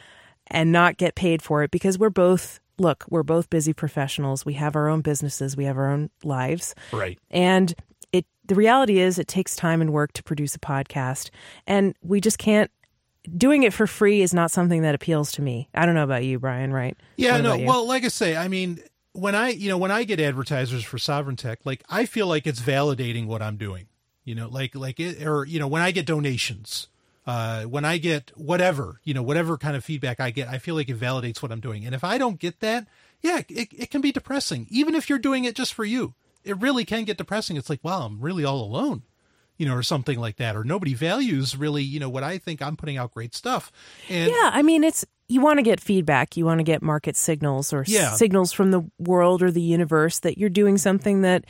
and 0.49 0.73
not 0.73 0.97
get 0.97 1.15
paid 1.15 1.43
for 1.43 1.63
it 1.63 1.71
because 1.71 1.99
we're 1.99 2.11
both 2.11 2.61
look, 2.79 3.05
we're 3.11 3.23
both 3.23 3.51
busy 3.51 3.73
professionals. 3.75 4.47
We 4.47 4.55
have 4.55 4.75
our 4.75 4.89
own 4.89 5.03
businesses, 5.03 5.57
we 5.57 5.65
have 5.65 5.77
our 5.77 5.91
own 5.91 6.11
lives. 6.25 6.75
Right. 6.93 7.19
And 7.31 7.75
it 8.13 8.27
the 8.47 8.55
reality 8.55 8.99
is 8.99 9.19
it 9.19 9.29
takes 9.29 9.55
time 9.55 9.81
and 9.81 9.93
work 9.93 10.13
to 10.15 10.23
produce 10.23 10.55
a 10.55 10.59
podcast 10.59 11.31
and 11.67 11.95
we 12.03 12.21
just 12.21 12.39
can't 12.39 12.71
doing 13.37 13.63
it 13.63 13.73
for 13.73 13.87
free 13.87 14.23
is 14.23 14.33
not 14.33 14.51
something 14.51 14.83
that 14.83 14.95
appeals 14.95 15.33
to 15.33 15.43
me. 15.43 15.69
I 15.75 15.87
don't 15.87 15.95
know 15.95 16.05
about 16.05 16.25
you, 16.25 16.39
Brian, 16.39 16.73
right? 16.73 16.97
Yeah, 17.17 17.33
What 17.35 17.43
no. 17.43 17.59
Well, 17.59 17.87
like 17.87 18.05
I 18.05 18.09
say, 18.09 18.37
I 18.37 18.49
mean, 18.49 18.81
when 19.13 19.35
I, 19.35 19.51
you 19.51 19.69
know, 19.69 19.79
when 19.79 19.91
I 19.91 20.05
get 20.05 20.21
advertisers 20.21 20.85
for 20.85 20.97
Sovryn 20.97 21.37
Tech, 21.37 21.61
like 21.65 21.83
I 21.89 22.07
feel 22.07 22.27
like 22.27 22.47
it's 22.47 22.61
validating 22.61 23.27
what 23.27 23.43
I'm 23.43 23.57
doing. 23.57 23.87
You 24.25 24.35
know, 24.35 24.49
like 24.49 24.75
like 24.75 25.01
it, 25.01 25.27
or 25.27 25.45
you 25.45 25.59
know, 25.59 25.67
when 25.67 25.83
I 25.83 25.91
get 25.91 26.07
donations, 26.07 26.89
uh, 27.27 27.65
when 27.65 27.85
I 27.85 27.99
get 27.99 28.33
whatever, 28.37 29.01
you 29.05 29.15
know, 29.15 29.23
whatever 29.23 29.59
kind 29.59 29.77
of 29.77 29.85
feedback 29.85 30.21
I 30.21 30.31
get, 30.31 30.49
I 30.49 30.59
feel 30.59 30.75
like 30.75 30.89
it 30.89 30.99
validates 30.99 31.43
what 31.43 31.53
I'm 31.53 31.61
doing. 31.61 31.85
And 31.85 31.95
if 31.95 32.03
I 32.03 32.19
don't 32.19 32.39
get 32.39 32.61
that, 32.61 32.87
yeah, 33.21 33.43
it, 33.49 33.69
it 33.73 33.91
can 33.91 34.01
be 34.01 34.13
depressing. 34.13 34.67
Even 34.71 34.95
if 34.95 35.09
you're 35.09 35.19
doing 35.19 35.45
it 35.45 35.55
just 35.55 35.75
for 35.75 35.85
you, 35.85 36.15
it 36.45 36.59
really 36.59 36.85
can 36.85 37.05
get 37.05 37.19
depressing. 37.19 37.57
It's 37.57 37.69
like, 37.69 37.85
wow, 37.85 38.07
I'm 38.07 38.21
really 38.21 38.45
all 38.45 38.63
alone. 38.63 39.03
You 39.59 39.67
know, 39.67 39.75
or 39.75 39.83
something 39.83 40.19
like 40.19 40.37
that, 40.37 40.57
or 40.57 40.65
nobody 40.65 40.95
values 40.95 41.55
really, 41.55 41.83
you 41.83 42.01
know, 42.01 42.09
what 42.09 42.23
I 42.25 42.39
think 42.39 42.63
I'm 42.63 42.79
putting 42.79 42.97
out 42.97 43.13
great 43.13 43.35
stuff. 43.35 43.71
And 44.09 44.31
Yeah, 44.31 44.51
I 44.55 44.63
mean, 44.63 44.83
it's 44.83 45.05
you 45.31 45.41
want 45.41 45.59
to 45.59 45.63
get 45.63 45.81
feedback, 45.81 46.37
you 46.37 46.45
want 46.45 46.59
to 46.59 46.65
get 46.65 46.83
market 46.83 47.17
signals 47.17 47.73
or 47.73 47.83
s- 47.83 47.89
Yeah. 47.89 48.13
signals 48.15 48.53
from 48.53 48.71
the 48.71 48.83
world 48.99 49.43
or 49.43 49.51
the 49.51 49.61
universe 49.63 50.19
that 50.21 50.37
you're 50.39 50.51
doing 50.51 50.77
something 50.79 51.23
that, 51.23 51.45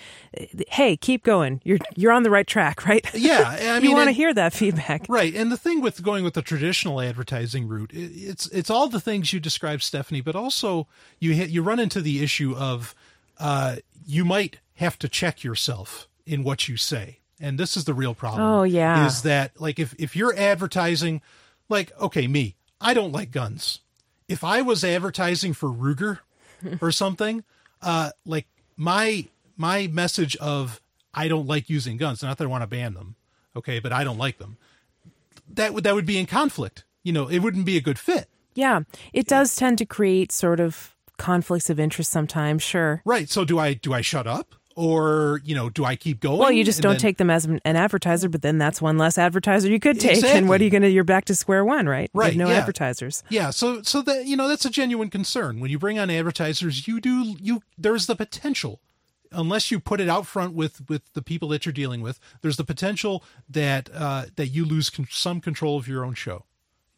hey, 0.68 0.96
keep 0.96 1.24
going. 1.24 1.60
You're 1.64 1.78
you're 1.96 2.12
on 2.12 2.22
the 2.22 2.30
right 2.30 2.46
track, 2.46 2.86
right? 2.86 3.04
yeah, 3.14 3.58
I 3.74 3.80
mean, 3.80 3.90
you 3.90 3.96
want 3.96 4.08
to 4.08 4.12
hear 4.12 4.32
that 4.34 4.52
feedback. 4.52 5.06
Right, 5.08 5.34
and 5.34 5.50
the 5.50 5.56
thing 5.56 5.80
with 5.80 6.02
going 6.02 6.24
with 6.24 6.34
the 6.34 6.42
traditional 6.42 7.00
advertising 7.00 7.66
route, 7.68 7.90
it's 7.94 8.46
it's 8.48 8.70
all 8.70 8.88
the 8.88 9.00
things 9.00 9.32
you 9.32 9.40
described, 9.40 9.82
Stephanie, 9.82 10.20
but 10.20 10.36
also 10.36 10.86
you 11.18 11.32
hit, 11.32 11.50
you 11.50 11.62
run 11.62 11.80
into 11.80 12.00
the 12.00 12.22
issue 12.22 12.54
of 12.56 12.94
uh, 13.38 13.76
you 14.06 14.24
might 14.24 14.58
have 14.74 14.98
to 14.98 15.08
check 15.08 15.42
yourself 15.42 16.08
in 16.26 16.42
what 16.44 16.68
you 16.68 16.76
say, 16.76 17.18
and 17.40 17.58
this 17.58 17.76
is 17.76 17.84
the 17.84 17.94
real 17.94 18.14
problem. 18.14 18.42
Oh, 18.42 18.62
yeah. 18.62 19.06
is 19.06 19.22
that 19.22 19.60
like 19.60 19.78
if 19.78 19.94
if 19.98 20.14
you're 20.14 20.34
advertising, 20.36 21.22
like 21.68 21.92
okay, 22.00 22.26
me, 22.26 22.56
I 22.80 22.94
don't 22.94 23.12
like 23.12 23.30
guns. 23.30 23.80
If 24.28 24.44
I 24.44 24.62
was 24.62 24.84
advertising 24.84 25.52
for 25.52 25.68
Ruger 25.68 26.20
or 26.80 26.92
something, 26.92 27.44
uh, 27.82 28.10
like 28.24 28.46
my 28.76 29.26
my 29.56 29.86
message 29.88 30.36
of 30.36 30.80
I 31.12 31.28
don't 31.28 31.46
like 31.46 31.68
using 31.68 31.96
guns, 31.96 32.22
not 32.22 32.38
that 32.38 32.44
I 32.44 32.46
want 32.46 32.62
to 32.62 32.68
ban 32.68 32.94
them, 32.94 33.16
okay, 33.56 33.80
but 33.80 33.92
I 33.92 34.04
don't 34.04 34.18
like 34.18 34.38
them 34.38 34.56
that 35.54 35.74
would 35.74 35.84
that 35.84 35.94
would 35.94 36.06
be 36.06 36.18
in 36.18 36.26
conflict. 36.26 36.84
You 37.02 37.12
know, 37.12 37.28
it 37.28 37.40
wouldn't 37.40 37.64
be 37.64 37.76
a 37.76 37.80
good 37.80 37.98
fit. 37.98 38.28
Yeah, 38.54 38.80
it 39.12 39.26
does 39.26 39.54
tend 39.54 39.78
to 39.78 39.86
create 39.86 40.32
sort 40.32 40.60
of 40.60 40.94
conflicts 41.18 41.70
of 41.70 41.78
interest 41.78 42.10
sometimes. 42.10 42.62
Sure. 42.62 43.02
Right. 43.04 43.28
So 43.28 43.44
do 43.44 43.58
I 43.58 43.74
do 43.74 43.92
I 43.92 44.00
shut 44.00 44.26
up 44.26 44.54
or, 44.80 45.40
you 45.44 45.54
know, 45.54 45.68
do 45.68 45.84
I 45.84 45.94
keep 45.96 46.20
going? 46.20 46.38
Well, 46.38 46.50
you 46.50 46.64
just 46.64 46.78
And 46.78 46.82
don't 46.84 46.92
then- 46.92 47.00
take 47.00 47.18
them 47.18 47.28
as 47.30 47.44
an 47.44 47.60
an 47.64 47.76
advertiser, 47.76 48.28
but 48.28 48.42
then 48.42 48.56
that's 48.58 48.80
one 48.80 48.96
less 48.96 49.18
advertiser 49.18 49.68
you 49.68 49.78
could 49.78 50.00
take. 50.00 50.24
And 50.24 50.48
what 50.48 50.60
are 50.60 50.64
you 50.64 50.70
going 50.70 50.82
to? 50.82 50.88
You're 50.90 51.04
back 51.04 51.26
to 51.26 51.34
square 51.34 51.64
one, 51.64 51.86
right? 51.86 52.10
Right, 52.14 52.36
no 52.36 52.48
yeah. 52.48 52.54
advertisers. 52.56 53.22
Yeah, 53.28 53.50
so 53.50 53.82
so 53.82 54.00
that 54.02 54.26
you 54.26 54.36
know, 54.36 54.48
that's 54.48 54.64
a 54.64 54.70
genuine 54.70 55.10
concern. 55.10 55.60
When 55.60 55.70
you 55.70 55.78
bring 55.78 55.98
on 55.98 56.08
advertisers, 56.10 56.88
you 56.88 57.00
do 57.00 57.36
you 57.40 57.62
there's 57.76 58.06
the 58.06 58.16
potential 58.16 58.80
unless 59.32 59.70
you 59.70 59.78
put 59.78 60.00
it 60.00 60.08
out 60.08 60.26
front 60.26 60.54
with 60.54 60.88
with 60.88 61.02
the 61.12 61.22
people 61.22 61.48
that 61.48 61.64
you're 61.66 61.72
dealing 61.72 62.00
with, 62.00 62.18
there's 62.42 62.56
the 62.56 62.64
potential 62.64 63.22
that 63.48 63.88
uh 63.94 64.26
that 64.36 64.48
you 64.48 64.64
lose 64.64 64.90
con- 64.90 65.06
some 65.10 65.40
control 65.40 65.76
of 65.76 65.86
your 65.86 66.04
own 66.04 66.14
show. 66.14 66.44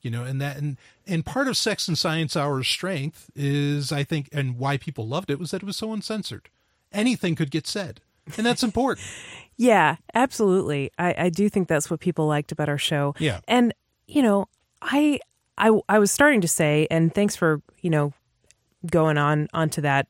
You 0.00 0.10
know, 0.10 0.24
and 0.24 0.40
that 0.40 0.56
and 0.56 0.78
and 1.06 1.24
part 1.26 1.46
of 1.46 1.56
Sex 1.56 1.86
and 1.88 1.96
Science 1.98 2.36
Hour's 2.36 2.68
strength 2.68 3.30
is 3.36 3.92
I 3.92 4.02
think 4.02 4.28
and 4.32 4.58
why 4.58 4.76
people 4.76 5.06
loved 5.06 5.30
it 5.30 5.38
was 5.38 5.50
that 5.50 5.62
it 5.62 5.66
was 5.66 5.76
so 5.76 5.92
uncensored. 5.92 6.48
Anything 6.92 7.34
could 7.34 7.50
get 7.50 7.66
said. 7.66 8.00
And 8.36 8.46
that's 8.46 8.62
important. 8.62 9.06
Yeah, 9.58 9.96
absolutely. 10.14 10.90
I, 10.98 11.14
I 11.18 11.28
do 11.28 11.48
think 11.48 11.68
that's 11.68 11.90
what 11.90 12.00
people 12.00 12.26
liked 12.26 12.50
about 12.52 12.68
our 12.70 12.78
show. 12.78 13.14
Yeah. 13.18 13.40
And, 13.46 13.74
you 14.08 14.22
know, 14.22 14.46
I 14.80 15.20
I 15.58 15.78
I 15.88 15.98
was 15.98 16.10
starting 16.10 16.40
to 16.40 16.48
say, 16.48 16.88
and 16.90 17.14
thanks 17.14 17.36
for, 17.36 17.60
you 17.80 17.90
know, 17.90 18.12
going 18.90 19.18
on 19.18 19.48
onto 19.52 19.82
that 19.82 20.08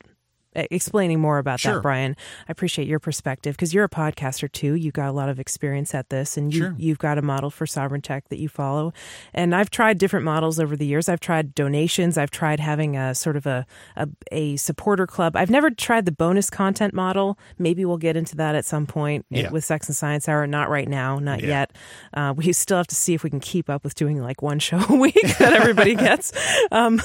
explaining 0.55 1.21
more 1.21 1.39
about 1.39 1.61
Sure. 1.61 1.75
that 1.75 1.83
brian 1.83 2.17
i 2.49 2.53
appreciate 2.53 2.87
your 2.89 2.99
perspective 2.99 3.55
because 3.57 3.73
you're 3.73 3.85
a 3.85 3.89
podcaster 3.89 4.51
too 4.51 4.75
you've 4.75 4.93
got 4.95 5.09
a 5.09 5.13
lot 5.13 5.29
of 5.29 5.39
experience 5.41 5.95
at 5.95 6.11
this 6.11 6.37
and 6.37 6.53
you, 6.53 6.61
Sure. 6.61 6.75
you've 6.79 6.99
got 6.99 7.19
a 7.19 7.23
model 7.23 7.51
for 7.51 7.65
Sovryn 7.67 8.03
Tech 8.03 8.29
that 8.29 8.39
you 8.39 8.49
follow 8.49 8.93
and 9.33 9.55
i've 9.55 9.71
tried 9.71 9.99
different 9.99 10.25
models 10.25 10.61
over 10.61 10.77
the 10.77 10.87
years 10.87 11.09
i've 11.09 11.21
tried 11.21 11.55
donations 11.55 12.19
i've 12.19 12.31
tried 12.31 12.61
having 12.61 12.97
a 12.97 13.15
sort 13.15 13.37
of 13.37 13.47
a, 13.47 13.67
a, 13.97 14.09
a 14.31 14.57
supporter 14.57 15.07
club 15.07 15.37
i've 15.37 15.51
never 15.51 15.71
tried 15.71 16.05
the 16.05 16.13
bonus 16.13 16.51
content 16.51 16.93
model 16.95 17.39
maybe 17.59 17.85
we'll 17.85 17.97
get 17.99 18.17
into 18.17 18.37
that 18.37 18.55
at 18.55 18.65
some 18.65 18.87
point 18.87 19.25
Yeah. 19.31 19.51
with 19.51 19.65
sex 19.65 19.89
and 19.89 19.97
science 19.97 20.29
hour 20.29 20.47
not 20.47 20.69
right 20.69 20.89
now 20.89 21.19
not 21.19 21.41
Yeah. 21.41 21.49
yet 21.49 21.73
uh, 22.15 22.35
we 22.37 22.53
still 22.53 22.77
have 22.77 22.87
to 22.89 22.95
see 22.95 23.15
if 23.15 23.23
we 23.25 23.31
can 23.31 23.41
keep 23.41 23.71
up 23.71 23.85
with 23.85 23.95
doing 23.95 24.21
like 24.23 24.43
one 24.43 24.59
show 24.59 24.81
a 24.89 24.95
week 24.97 25.15
that 25.39 25.53
everybody 25.55 25.95
gets 26.07 26.33
um, 26.71 27.01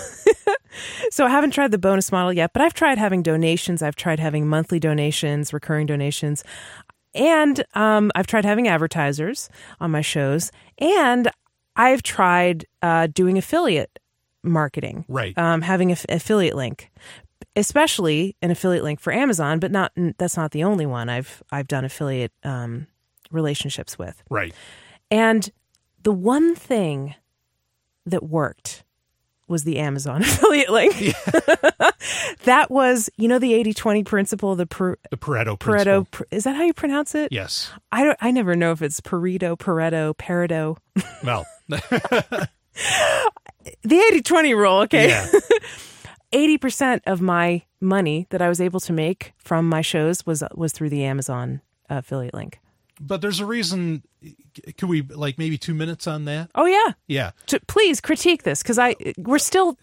so 1.12 1.26
I 1.26 1.30
haven't 1.30 1.52
tried 1.52 1.72
the 1.72 1.78
bonus 1.78 2.12
model 2.12 2.32
yet, 2.34 2.54
but 2.54 2.62
I've 2.62 2.74
tried 2.74 2.98
having 2.98 3.24
donations. 3.24 3.37
I've 3.82 3.96
tried 3.96 4.20
having 4.20 4.48
monthly 4.48 4.80
donations, 4.80 5.54
recurring 5.54 5.86
donations, 5.86 6.44
and 7.14 7.64
um, 7.74 8.12
I've 8.16 8.28
tried 8.28 8.46
having 8.46 8.68
advertisers 8.68 9.50
on 9.80 9.92
my 9.92 10.02
shows, 10.02 10.52
and 10.78 11.30
I've 11.76 12.04
tried 12.04 12.66
uh, 12.82 13.08
doing 13.08 13.38
affiliate 13.38 14.00
marketing, 14.44 15.06
Right. 15.08 15.38
Um, 15.38 15.62
having 15.62 15.92
an 15.92 15.98
affiliate 16.10 16.56
link, 16.56 16.92
especially 17.56 18.36
an 18.42 18.52
affiliate 18.52 18.84
link 18.84 19.00
for 19.00 19.12
Amazon, 19.12 19.60
but 19.60 19.72
not 19.72 19.92
that's 20.18 20.38
not 20.38 20.52
the 20.52 20.64
only 20.64 20.86
one 20.86 21.10
I've 21.10 21.44
I've 21.52 21.68
done 21.68 21.86
affiliate 21.86 22.32
um, 22.44 22.88
relationships 23.32 23.98
with. 23.98 24.24
right. 24.30 24.54
And 25.10 25.50
the 26.04 26.12
one 26.12 26.56
thing 26.56 27.16
that 28.06 28.24
worked 28.24 28.84
was 29.48 29.64
the 29.64 29.78
Amazon 29.80 30.22
affiliate 30.24 30.70
link. 30.70 30.94
that 32.44 32.68
was, 32.70 33.10
you 33.18 33.28
know, 33.28 33.40
the 33.40 33.54
80 33.54 33.74
20 33.74 34.04
principle, 34.04 34.56
the 34.56 34.66
per, 34.66 34.98
The 35.12 35.18
Pareto 35.18 35.58
Pareto. 35.58 35.60
principle. 35.60 36.08
per- 36.12 36.26
Is 36.32 36.44
that 36.46 36.56
how 36.56 36.64
you 36.64 36.74
pronounce 36.74 37.16
it? 37.16 37.32
Yes. 37.32 37.72
I, 37.92 38.04
don't, 38.04 38.18
I 38.22 38.32
never 38.32 38.56
know 38.56 38.72
if 38.72 38.82
it's 38.82 39.00
Pareto, 39.02 39.58
Pareto, 39.58 40.16
Pareto. 40.16 40.78
Well, 41.24 41.46
The 43.84 43.98
80 43.98 44.22
20 44.22 44.54
rule, 44.54 44.78
okay? 44.82 45.10
yeah. 45.10 45.28
80% 46.34 47.02
of 47.06 47.22
my 47.22 47.64
money 47.82 48.28
that 48.30 48.42
I 48.42 48.50
was 48.50 48.62
able 48.62 48.80
to 48.82 48.94
make 48.94 49.34
from 49.38 49.68
my 49.68 49.82
shows 49.82 50.26
was 50.26 50.44
was 50.56 50.72
through 50.74 50.90
the 50.90 51.04
Amazon 51.04 51.62
uh, 51.90 51.96
affiliate 51.96 52.34
link. 52.34 52.60
But 53.00 53.22
there's 53.22 53.40
a 53.40 53.46
reason. 53.46 54.04
Could 54.78 54.90
we 54.90 55.02
like 55.02 55.38
maybe 55.38 55.58
two 55.58 55.74
minutes 55.74 56.08
on 56.08 56.26
that? 56.26 56.50
Oh, 56.56 56.66
yeah. 56.66 56.94
Yeah. 57.08 57.32
to, 57.48 57.60
please 57.68 58.02
critique 58.02 58.44
this 58.44 58.62
because 58.62 58.80
I 58.80 58.96
we're 59.18 59.40
still 59.40 59.78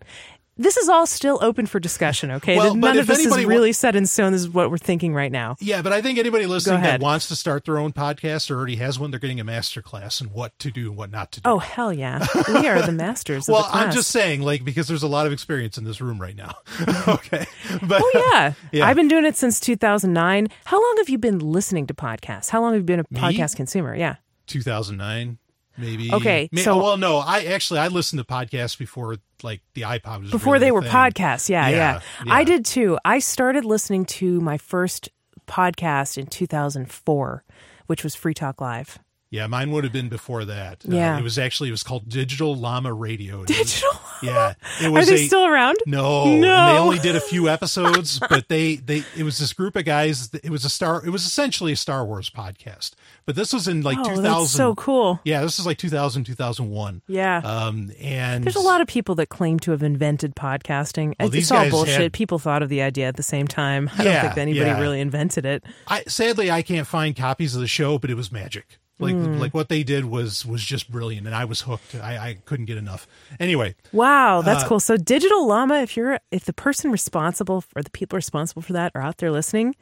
this 0.57 0.77
is 0.77 0.89
all 0.89 1.07
still 1.07 1.39
open 1.43 1.67
for 1.67 1.81
discussion. 1.81 2.31
Okay, 2.31 2.57
Well, 2.57 2.75
none 2.77 2.97
of 2.97 3.07
this 3.09 3.19
is 3.19 3.27
anybody 3.27 3.45
wa- 3.47 3.51
really 3.51 3.73
set 3.73 3.97
in 3.97 4.07
stone. 4.07 4.33
This 4.33 4.43
is 4.43 4.49
what 4.49 4.71
we're 4.71 4.79
thinking 4.79 5.13
right 5.13 5.33
now. 5.33 5.57
Yeah, 5.61 5.83
but 5.83 5.93
I 5.93 6.01
think 6.01 6.19
anybody 6.19 6.47
listening 6.47 6.81
that 6.83 7.01
wants 7.01 7.27
to 7.29 7.37
start 7.37 7.65
their 7.65 7.79
own 7.79 7.93
podcast 7.93 8.51
or 8.51 8.57
already 8.57 8.77
has 8.77 8.99
one, 8.99 9.11
they're 9.11 9.19
getting 9.19 9.41
a 9.41 9.45
master 9.45 9.83
class 9.83 10.21
in 10.21 10.29
what 10.29 10.57
to 10.61 10.71
do 10.71 10.89
and 10.89 10.97
what 10.97 11.11
not 11.11 11.33
to 11.33 11.41
do. 11.41 11.51
Oh 11.51 11.59
hell 11.59 11.93
yeah, 11.93 12.25
we 12.49 12.69
are 12.69 12.83
the 12.83 12.93
masters. 12.93 13.49
well, 13.49 13.65
of 13.65 13.73
the. 13.73 13.79
I'm 13.79 13.93
just 13.93 14.11
saying, 14.11 14.43
like, 14.43 14.65
because 14.65 14.87
there's 14.87 15.03
a 15.03 15.09
lot 15.09 15.27
of 15.27 15.33
experience 15.33 15.77
in 15.77 15.85
this 15.85 16.01
room 16.01 16.21
right 16.21 16.37
now. 16.37 16.55
okay, 17.09 17.47
but 17.83 18.01
Oh 18.05 18.11
yeah. 18.33 18.53
Yeah. 18.73 18.87
I've 18.87 18.97
been 18.97 19.09
doing 19.09 19.25
it 19.25 19.37
since 19.37 19.61
2009. 19.61 20.49
How 20.65 20.81
long 20.81 20.97
have 20.99 21.09
you 21.09 21.19
been 21.19 21.39
listening 21.39 21.87
to 21.89 21.95
podcasts? 21.95 22.49
How 22.51 22.61
long 22.61 22.73
have 22.73 22.81
you 22.83 22.87
been 22.87 23.01
a 23.01 23.05
podcast 23.05 23.57
consumer? 23.57 23.95
Yeah. 23.95 24.17
2009, 24.47 25.39
maybe. 25.79 26.13
Okay, 26.13 26.49
May- 26.53 26.63
so- 26.63 26.77
well, 26.83 26.97
no, 26.97 27.19
I 27.19 27.45
actually 27.45 27.81
I 27.81 27.89
listened 27.89 28.19
to 28.21 28.25
podcasts 28.25 28.77
before, 28.79 29.17
like 29.43 29.61
the 29.75 29.83
iPod 29.83 30.23
was 30.23 30.31
Before 30.31 30.55
really 30.55 30.67
they 30.67 30.73
were 30.73 30.83
thing. 30.83 30.91
podcasts. 30.91 31.49
Yeah, 31.49 31.69
Yeah, 31.69 31.77
yeah, 31.77 32.01
yeah. 32.27 32.35
I 32.35 32.45
did 32.45 32.65
too. 32.65 32.99
I 33.05 33.19
started 33.19 33.65
listening 33.65 34.05
to 34.07 34.41
my 34.41 34.59
first 34.59 35.09
podcast 35.47 36.17
in 36.19 36.27
2004, 36.27 37.45
which 37.87 38.03
was 38.05 38.15
Free 38.15 38.35
Talk 38.35 38.61
Live. 38.61 38.99
Yeah, 39.35 39.49
mine 39.49 39.73
would 39.73 39.83
have 39.83 39.93
been 39.93 40.09
before 40.09 40.45
that. 40.45 40.85
Uh, 40.89 40.95
Yeah. 40.95 41.19
it 41.19 41.23
was 41.25 41.39
actually 41.39 41.69
it 41.71 41.73
was 41.73 41.83
called 41.83 42.09
Digital 42.09 42.55
Llama 42.55 42.93
Radio. 42.93 43.43
It 43.43 43.49
was- 43.49 43.57
Digital. 43.59 43.91
yeah, 44.23 44.55
it 44.81 44.87
Are 44.93 45.05
they 45.05 45.25
a, 45.25 45.27
still 45.27 45.45
around? 45.45 45.77
No, 45.87 46.25
No. 46.37 46.49
And 46.55 46.77
they 46.77 46.79
only 46.79 46.99
did 47.01 47.17
a 47.17 47.21
few 47.21 47.49
episodes, 47.49 48.21
but 48.31 48.49
they 48.49 48.77
they 48.77 49.03
it 49.17 49.25
was 49.25 49.39
this 49.39 49.53
group 49.53 49.75
of 49.75 49.85
guys. 49.85 50.31
It 50.45 50.51
was 50.51 50.65
a 50.65 50.71
star. 50.71 51.05
It 51.05 51.11
was 51.11 51.27
essentially 51.27 51.73
a 51.73 51.77
Star 51.77 52.05
Wars 52.07 52.31
podcast, 52.31 52.93
but 53.27 53.35
this 53.35 53.53
was 53.53 53.67
in 53.67 53.83
like 53.83 53.99
Oh, 53.99 54.05
2000. 54.05 54.23
that's 54.23 54.51
so 54.53 54.75
cool. 54.77 55.19
Yeah, 55.25 55.43
this 55.43 55.59
is 55.59 55.67
like 55.67 55.79
2000, 55.79 56.23
2001. 56.25 57.03
Yeah. 57.09 57.39
Um, 57.39 57.91
and 58.01 58.45
There's 58.45 58.55
a 58.55 58.61
lot 58.61 58.81
of 58.81 58.87
people 58.87 59.17
that 59.17 59.31
claim 59.31 59.59
to 59.61 59.73
have 59.73 59.83
invented 59.83 60.37
podcasting. 60.37 61.15
Well, 61.19 61.35
it's 61.35 61.51
all 61.51 61.69
bullshit. 61.71 62.01
had- 62.01 62.13
People 62.13 62.39
thought 62.39 62.63
of 62.63 62.69
the 62.69 62.83
idea 62.83 63.09
at 63.09 63.17
the 63.17 63.23
same 63.25 63.49
time. 63.49 63.91
I 63.99 64.05
Yeah, 64.05 64.13
don't 64.23 64.23
think 64.35 64.39
anybody 64.39 64.71
yeah. 64.71 64.81
really 64.81 65.01
invented 65.01 65.45
it. 65.45 65.65
I 65.89 66.05
sadly 66.07 66.53
I 66.53 66.63
can't 66.63 66.87
find 66.87 67.17
copies 67.17 67.57
of 67.57 67.61
the 67.61 67.67
show, 67.67 67.99
but 67.99 68.11
it 68.11 68.15
was 68.15 68.31
magic. 68.31 68.79
Like 69.01 69.15
Hmm. 69.15 69.39
like 69.39 69.53
what 69.55 69.69
they 69.69 69.83
did 69.83 70.05
was 70.05 70.47
was 70.47 70.63
just 70.63 70.91
brilliant, 70.91 71.27
and 71.27 71.35
I 71.35 71.45
was 71.45 71.63
hooked. 71.63 71.97
I, 71.97 72.17
I 72.17 72.35
couldn't 72.45 72.67
get 72.67 72.77
enough. 72.77 73.09
Anyway, 73.41 73.75
Wow, 73.93 74.41
that's 74.43 74.63
Uh, 74.65 74.69
cool. 74.69 74.81
So 74.81 74.97
Digital 74.97 75.47
Llama, 75.47 75.81
if 75.81 75.97
you're 75.97 76.21
if 76.31 76.45
the 76.45 76.53
person 76.53 76.93
responsible 76.93 77.65
or 77.75 77.83
the 77.83 77.91
people 77.91 78.17
responsible 78.17 78.63
for 78.63 78.73
that 78.75 78.93
are 78.95 79.03
out 79.03 79.19
there 79.19 79.33
listening, 79.33 79.75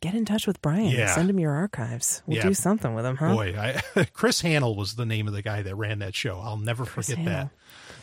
get 0.00 0.14
in 0.14 0.24
touch 0.24 0.46
with 0.46 0.62
Brian. 0.62 0.90
Yeah. 0.90 1.12
Send 1.12 1.28
him 1.28 1.40
your 1.40 1.50
archives. 1.52 2.22
We'll 2.26 2.36
Yeah. 2.38 2.42
do 2.48 2.54
something 2.54 2.94
with 2.94 3.04
him, 3.04 3.16
huh? 3.16 3.34
boy, 3.34 3.54
I, 3.58 4.04
Chris 4.12 4.42
Hannell 4.42 4.76
was 4.76 4.94
the 4.94 5.06
name 5.06 5.26
of 5.26 5.34
the 5.34 5.42
guy 5.42 5.62
that 5.62 5.74
ran 5.74 5.98
that 5.98 6.14
show. 6.14 6.38
I'll 6.40 6.56
never 6.56 6.84
forget 6.84 7.18
Hannell. 7.18 7.32
that. 7.32 7.48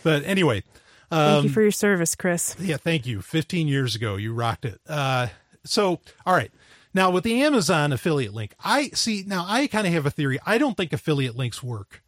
But 0.04 0.24
anyway, 0.26 0.64
Thank 1.10 1.38
um, 1.40 1.44
you 1.46 1.50
for 1.50 1.62
your 1.62 1.72
service, 1.72 2.16
Chris. 2.16 2.56
Yeah, 2.60 2.78
thank 2.78 3.06
you. 3.08 3.22
15 3.22 3.68
years 3.70 3.96
ago, 3.96 4.16
you 4.18 4.34
rocked 4.34 4.66
it. 4.66 4.80
Uh, 4.88 5.28
so, 5.66 6.00
all 6.26 6.36
right. 6.36 6.52
Now, 6.94 7.12
with 7.12 7.24
the 7.24 7.42
Amazon 7.44 7.94
affiliate 7.94 8.34
link, 8.34 8.56
I 8.64 8.90
see 8.90 9.24
now 9.26 9.46
I 9.48 9.68
kind 9.68 9.86
of 9.86 9.94
have 9.94 10.06
a 10.06 10.12
theory. 10.12 10.40
I 10.46 10.58
don't 10.58 10.76
think 10.76 10.92
affiliate 10.92 11.36
links 11.36 11.62
work. 11.62 12.04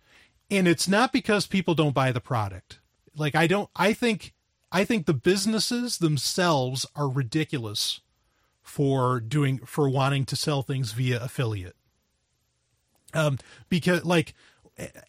And 0.49 0.67
it's 0.67 0.87
not 0.87 1.13
because 1.13 1.47
people 1.47 1.75
don't 1.75 1.93
buy 1.93 2.11
the 2.11 2.19
product. 2.19 2.79
Like 3.15 3.35
I 3.35 3.47
don't 3.47 3.69
I 3.75 3.93
think 3.93 4.33
I 4.71 4.83
think 4.83 5.05
the 5.05 5.13
businesses 5.13 5.97
themselves 5.97 6.85
are 6.95 7.09
ridiculous 7.09 8.01
for 8.61 9.19
doing 9.19 9.59
for 9.59 9.89
wanting 9.89 10.25
to 10.25 10.35
sell 10.35 10.61
things 10.61 10.93
via 10.93 11.21
affiliate. 11.21 11.75
Um 13.13 13.37
because 13.69 14.03
like 14.03 14.33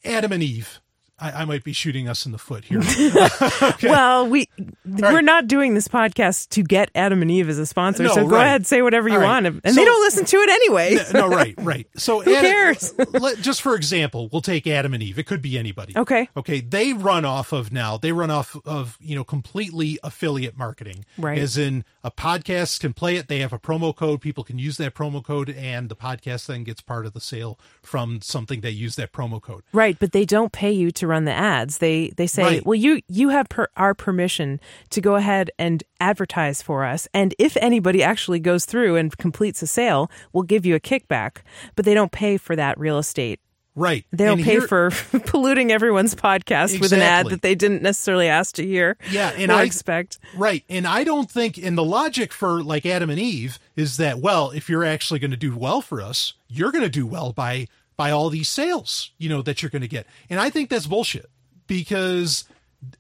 Adam 0.04 0.32
and 0.32 0.42
Eve, 0.42 0.80
I, 1.22 1.42
I 1.42 1.44
might 1.44 1.62
be 1.62 1.72
shooting 1.72 2.08
us 2.08 2.26
in 2.26 2.32
the 2.32 2.38
foot 2.38 2.64
here. 2.64 2.80
Well, 3.82 4.28
we 4.28 4.48
we're 4.84 5.14
right. 5.16 5.24
not 5.24 5.46
doing 5.46 5.74
this 5.74 5.88
podcast 5.88 6.48
to 6.50 6.62
get 6.62 6.90
Adam 6.94 7.22
and 7.22 7.30
Eve 7.30 7.48
as 7.48 7.58
a 7.58 7.66
sponsor. 7.66 8.02
No, 8.04 8.14
so 8.14 8.26
go 8.26 8.36
ahead, 8.36 8.66
say 8.66 8.82
whatever 8.82 9.08
you 9.08 9.14
All 9.16 9.20
right. 9.20 9.42
want, 9.42 9.46
and 9.46 9.60
So- 9.64 9.72
they 9.74 9.84
don't 9.84 10.00
listen 10.02 10.24
to 10.24 10.36
it 10.38 10.50
anyway. 10.50 10.98
no, 11.14 11.28
right, 11.28 11.54
right. 11.58 11.86
So 11.96 12.20
Who 12.20 12.34
Adam- 12.34 12.50
cares? 12.50 12.94
let, 13.12 13.38
just 13.38 13.62
for 13.62 13.74
example, 13.76 14.28
we'll 14.32 14.42
take 14.42 14.66
Adam 14.66 14.94
and 14.94 15.02
Eve. 15.02 15.18
It 15.18 15.26
could 15.26 15.42
be 15.42 15.58
anybody. 15.58 15.96
Okay. 15.96 16.28
Okay. 16.36 16.60
They 16.60 16.92
run 16.92 17.24
off 17.24 17.52
of 17.52 17.72
now. 17.72 17.96
They 17.96 18.12
run 18.12 18.30
off 18.30 18.56
of 18.64 18.96
you 19.00 19.14
know 19.14 19.24
completely 19.24 19.98
affiliate 20.02 20.56
marketing. 20.56 21.04
Right. 21.18 21.38
As 21.38 21.56
in 21.56 21.84
a 22.02 22.10
podcast 22.10 22.80
can 22.80 22.92
play 22.92 23.16
it. 23.16 23.28
They 23.28 23.38
have 23.40 23.52
a 23.52 23.58
promo 23.58 23.94
code. 23.94 24.20
People 24.20 24.42
can 24.44 24.58
use 24.58 24.76
that 24.78 24.94
promo 24.94 25.22
code, 25.24 25.50
and 25.50 25.88
the 25.88 25.96
podcast 25.96 26.46
then 26.46 26.64
gets 26.64 26.80
part 26.80 27.06
of 27.06 27.12
the 27.12 27.20
sale 27.20 27.58
from 27.82 28.20
something 28.20 28.60
they 28.60 28.70
use 28.70 28.96
that 28.96 29.12
promo 29.12 29.40
code. 29.40 29.62
Right, 29.72 29.96
but 29.98 30.12
they 30.12 30.24
don't 30.24 30.52
pay 30.52 30.72
you 30.72 30.90
to 30.92 31.06
run 31.12 31.24
the 31.26 31.32
ads. 31.32 31.78
They 31.78 32.08
they 32.16 32.26
say, 32.26 32.42
Right. 32.42 32.66
"Well, 32.66 32.74
you 32.74 33.00
you 33.08 33.28
have 33.28 33.48
per, 33.48 33.68
our 33.76 33.94
permission 33.94 34.60
to 34.90 35.00
go 35.00 35.14
ahead 35.16 35.50
and 35.58 35.84
advertise 36.00 36.62
for 36.62 36.84
us, 36.84 37.06
and 37.14 37.34
if 37.38 37.56
anybody 37.58 38.02
actually 38.02 38.40
goes 38.40 38.64
through 38.64 38.96
and 38.96 39.16
completes 39.16 39.62
a 39.62 39.66
sale, 39.66 40.10
we'll 40.32 40.42
give 40.44 40.66
you 40.66 40.74
a 40.74 40.80
kickback." 40.80 41.42
But 41.76 41.84
they 41.84 41.94
don't 41.94 42.12
pay 42.12 42.36
for 42.36 42.56
that 42.56 42.78
real 42.78 42.98
estate. 42.98 43.38
Right. 43.74 44.04
They 44.12 44.26
don't 44.26 44.40
And 44.40 44.44
pay 44.44 44.58
here- 44.60 44.68
for 44.68 44.90
polluting 45.26 45.72
everyone's 45.72 46.14
podcast 46.14 46.78
with 46.78 46.92
an 46.92 47.00
ad 47.00 47.28
that 47.30 47.40
they 47.40 47.54
didn't 47.54 47.80
necessarily 47.82 48.28
ask 48.28 48.54
to 48.56 48.66
hear. 48.66 48.98
Yeah, 49.10 49.30
and 49.34 49.50
I- 49.50 49.62
expect. 49.64 50.18
Right. 50.36 50.62
And 50.68 50.86
I 50.86 51.04
don't 51.04 51.30
think, 51.30 51.56
and 51.56 51.78
the 51.78 51.82
logic 51.84 52.34
for 52.34 52.62
like 52.62 52.84
Adam 52.84 53.08
and 53.08 53.18
Eve 53.18 53.58
is 53.74 53.96
that, 53.96 54.18
well, 54.18 54.50
if 54.50 54.68
you're 54.68 54.84
actually 54.84 55.20
going 55.20 55.30
to 55.30 55.38
do 55.38 55.56
well 55.56 55.80
for 55.80 56.02
us, 56.02 56.34
you're 56.48 56.70
going 56.70 56.84
to 56.84 56.90
do 56.90 57.06
well 57.06 57.32
by, 57.32 57.66
by 58.02 58.10
all 58.10 58.30
these 58.30 58.48
sales, 58.48 59.12
you 59.16 59.28
know, 59.28 59.42
that 59.42 59.62
you're 59.62 59.70
going 59.70 59.80
to 59.80 59.86
get. 59.86 60.08
And 60.28 60.40
I 60.40 60.50
think 60.50 60.68
that's 60.68 60.88
bullshit 60.88 61.30
because, 61.68 62.42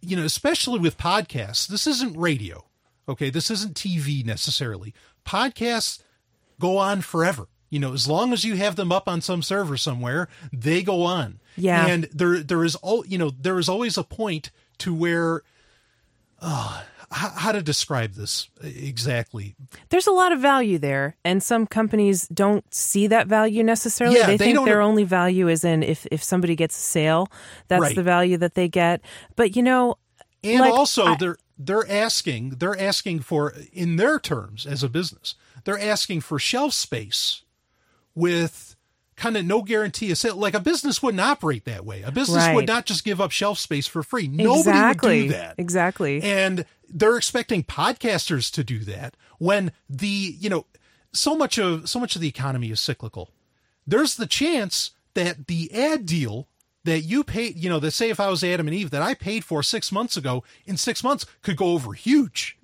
you 0.00 0.16
know, 0.16 0.22
especially 0.22 0.78
with 0.78 0.96
podcasts, 0.96 1.66
this 1.66 1.88
isn't 1.88 2.16
radio. 2.16 2.64
Okay. 3.08 3.28
This 3.28 3.50
isn't 3.50 3.74
TV 3.74 4.24
necessarily. 4.24 4.94
Podcasts 5.26 6.04
go 6.60 6.76
on 6.76 7.00
forever. 7.00 7.48
You 7.68 7.80
know, 7.80 7.92
as 7.92 8.06
long 8.06 8.32
as 8.32 8.44
you 8.44 8.54
have 8.54 8.76
them 8.76 8.92
up 8.92 9.08
on 9.08 9.20
some 9.20 9.42
server 9.42 9.76
somewhere, 9.76 10.28
they 10.52 10.84
go 10.84 11.02
on. 11.02 11.40
Yeah. 11.56 11.84
And 11.84 12.04
there, 12.12 12.38
there 12.38 12.62
is, 12.62 12.76
all 12.76 13.04
you 13.04 13.18
know, 13.18 13.30
there 13.30 13.58
is 13.58 13.68
always 13.68 13.98
a 13.98 14.04
point 14.04 14.52
to 14.78 14.94
where 14.94 15.42
how, 16.40 16.84
how 17.12 17.52
to 17.52 17.62
describe 17.62 18.14
this 18.14 18.48
exactly? 18.62 19.54
There's 19.90 20.06
a 20.06 20.12
lot 20.12 20.32
of 20.32 20.40
value 20.40 20.78
there, 20.78 21.16
and 21.24 21.42
some 21.42 21.66
companies 21.66 22.26
don't 22.28 22.64
see 22.74 23.06
that 23.08 23.26
value 23.26 23.62
necessarily. 23.62 24.16
Yeah, 24.18 24.26
they, 24.26 24.36
they 24.36 24.52
think 24.52 24.64
their 24.64 24.80
only 24.80 25.04
value 25.04 25.48
is 25.48 25.64
in 25.64 25.82
if 25.82 26.06
if 26.10 26.22
somebody 26.22 26.56
gets 26.56 26.76
a 26.76 26.80
sale, 26.80 27.30
that's 27.68 27.80
Right. 27.82 27.94
the 27.96 28.02
value 28.02 28.36
that 28.38 28.54
they 28.54 28.68
get. 28.68 29.00
But 29.36 29.54
you 29.56 29.62
know, 29.62 29.96
And 30.44 30.60
Like, 30.60 30.72
also, 30.72 31.04
I- 31.04 31.16
they're 31.16 31.36
they're 31.58 31.88
asking 31.88 32.56
they're 32.58 32.78
asking 32.80 33.20
for 33.20 33.54
in 33.72 33.96
their 33.96 34.18
terms 34.18 34.66
as 34.66 34.82
a 34.82 34.88
business, 34.88 35.36
they're 35.64 35.78
asking 35.78 36.22
for 36.22 36.38
shelf 36.40 36.72
space 36.72 37.42
with 38.14 38.71
kind 39.16 39.36
of 39.36 39.44
no 39.44 39.62
guarantee 39.62 40.10
of 40.10 40.18
sale. 40.18 40.36
Like 40.36 40.54
a 40.54 40.60
business 40.60 41.02
wouldn't 41.02 41.20
operate 41.20 41.64
that 41.66 41.84
way. 41.84 42.02
A 42.02 42.10
business 42.10 42.38
Right. 42.44 42.54
would 42.54 42.66
not 42.66 42.86
just 42.86 43.04
give 43.04 43.20
up 43.20 43.30
shelf 43.30 43.58
space 43.58 43.86
for 43.86 44.02
free. 44.02 44.26
Nobody 44.28 44.58
exactly, 44.70 45.20
would 45.22 45.26
do 45.28 45.32
that. 45.34 45.54
exactly. 45.58 46.22
and 46.22 46.64
they're 46.94 47.16
expecting 47.16 47.62
podcasters 47.62 48.50
to 48.52 48.62
do 48.64 48.80
that 48.80 49.16
when 49.38 49.72
the 49.88 50.36
you 50.38 50.50
know 50.50 50.66
so 51.12 51.34
much 51.36 51.58
of 51.58 51.88
so 51.88 51.98
much 51.98 52.14
of 52.16 52.20
the 52.22 52.28
economy 52.28 52.70
is 52.70 52.80
cyclical 52.80 53.30
there's 53.86 54.16
the 54.16 54.26
chance 54.26 54.90
that 55.14 55.46
the 55.46 55.72
ad 55.74 56.04
deal 56.06 56.48
that 56.84 57.00
you 57.00 57.22
paid 57.22 57.56
you 57.56 57.68
know 57.70 57.78
that 57.78 57.92
say 57.92 58.10
if 58.10 58.18
i 58.18 58.28
was 58.28 58.42
adam 58.42 58.66
and 58.66 58.74
eve 58.74 58.90
that 58.90 59.02
i 59.02 59.14
paid 59.14 59.44
for 59.44 59.62
six 59.62 59.92
months 59.92 60.16
ago 60.16 60.42
in 60.66 60.76
six 60.76 61.04
months 61.04 61.24
could 61.42 61.56
go 61.56 61.66
over 61.72 61.92
huge 61.92 62.56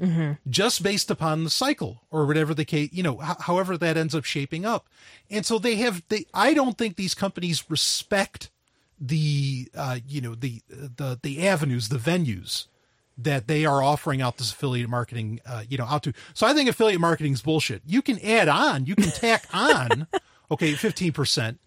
just 0.49 0.83
based 0.83 1.11
upon 1.11 1.45
the 1.45 1.51
cycle 1.51 2.03
or 2.11 2.27
whatever 2.27 2.53
the 2.55 2.65
case 2.65 2.91
you 2.93 3.03
know 3.03 3.23
h- 3.23 3.37
however 3.41 3.77
that 3.79 3.97
ends 3.97 4.15
up 4.15 4.25
shaping 4.25 4.65
up 4.67 4.89
and 5.31 5.47
so 5.47 5.59
they 5.59 5.77
have 5.77 6.03
they 6.09 6.25
i 6.35 6.53
don't 6.55 6.77
think 6.79 6.97
these 6.97 7.15
companies 7.15 7.65
respect 7.71 8.51
the 9.01 9.69
uh 9.77 9.99
you 10.07 10.21
know 10.21 10.35
the 10.35 10.63
the 10.69 11.19
the 11.23 11.47
avenues 11.47 11.89
the 11.89 11.99
venues 11.99 12.67
that 13.21 13.49
they 13.49 13.65
are 13.67 13.83
offering 13.83 14.23
out 14.23 14.37
this 14.39 14.53
affiliate 14.53 14.89
marketing, 14.89 15.41
uh, 15.45 15.65
you 15.69 15.77
know, 15.77 15.87
out 15.87 16.05
to. 16.05 16.13
So 16.35 16.47
I 16.47 16.55
think 16.55 16.71
affiliate 16.71 17.01
marketing 17.01 17.33
is 17.33 17.43
bullshit. 17.43 17.83
You 17.85 18.01
can 18.01 18.17
add 18.25 18.47
on, 18.47 18.87
you 18.87 18.95
can 18.95 19.11
tack 19.11 19.45
on, 19.53 20.07
okay, 20.53 20.75
15%, 20.75 21.59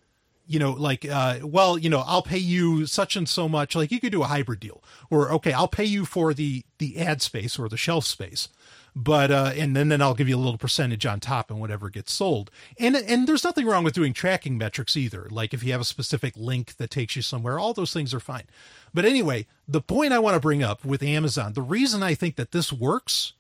you 0.47 0.59
know, 0.59 0.71
like, 0.71 1.05
uh, 1.09 1.39
well, 1.43 1.77
you 1.77 1.89
know, 1.89 2.03
I'll 2.05 2.21
pay 2.21 2.37
you 2.37 2.85
such 2.85 3.15
and 3.15 3.27
so 3.27 3.47
much. 3.47 3.75
Like 3.75 3.91
you 3.91 3.99
could 3.99 4.11
do 4.11 4.23
a 4.23 4.27
hybrid 4.27 4.59
deal 4.59 4.83
or, 5.09 5.31
okay, 5.33 5.53
I'll 5.53 5.67
pay 5.67 5.85
you 5.85 6.05
for 6.05 6.33
the, 6.33 6.63
the 6.77 6.99
ad 6.99 7.21
space 7.21 7.57
or 7.57 7.69
the 7.69 7.77
shelf 7.77 8.05
space. 8.05 8.49
But, 8.93 9.31
uh, 9.31 9.53
and 9.55 9.73
then, 9.73 9.87
then 9.87 10.01
I'll 10.01 10.13
give 10.13 10.27
you 10.27 10.35
a 10.35 10.39
little 10.39 10.57
percentage 10.57 11.05
on 11.05 11.21
top 11.21 11.49
and 11.49 11.61
whatever 11.61 11.89
gets 11.89 12.11
sold. 12.11 12.51
And, 12.77 12.95
and 12.95 13.25
there's 13.25 13.45
nothing 13.45 13.65
wrong 13.65 13.85
with 13.85 13.93
doing 13.93 14.11
tracking 14.11 14.57
metrics 14.57 14.97
either. 14.97 15.27
Like 15.31 15.53
if 15.53 15.63
you 15.63 15.71
have 15.71 15.79
a 15.81 15.85
specific 15.85 16.35
link 16.35 16.75
that 16.75 16.91
takes 16.91 17.15
you 17.15 17.21
somewhere, 17.21 17.57
all 17.57 17.73
those 17.73 17.93
things 17.93 18.13
are 18.13 18.19
fine. 18.19 18.43
But 18.93 19.05
anyway, 19.05 19.47
the 19.67 19.81
point 19.81 20.11
I 20.11 20.19
want 20.19 20.35
to 20.35 20.41
bring 20.41 20.61
up 20.61 20.83
with 20.83 21.01
Amazon, 21.01 21.53
the 21.53 21.61
reason 21.61 22.03
I 22.03 22.15
think 22.15 22.35
that 22.35 22.51
this 22.51 22.73
works 22.73 23.33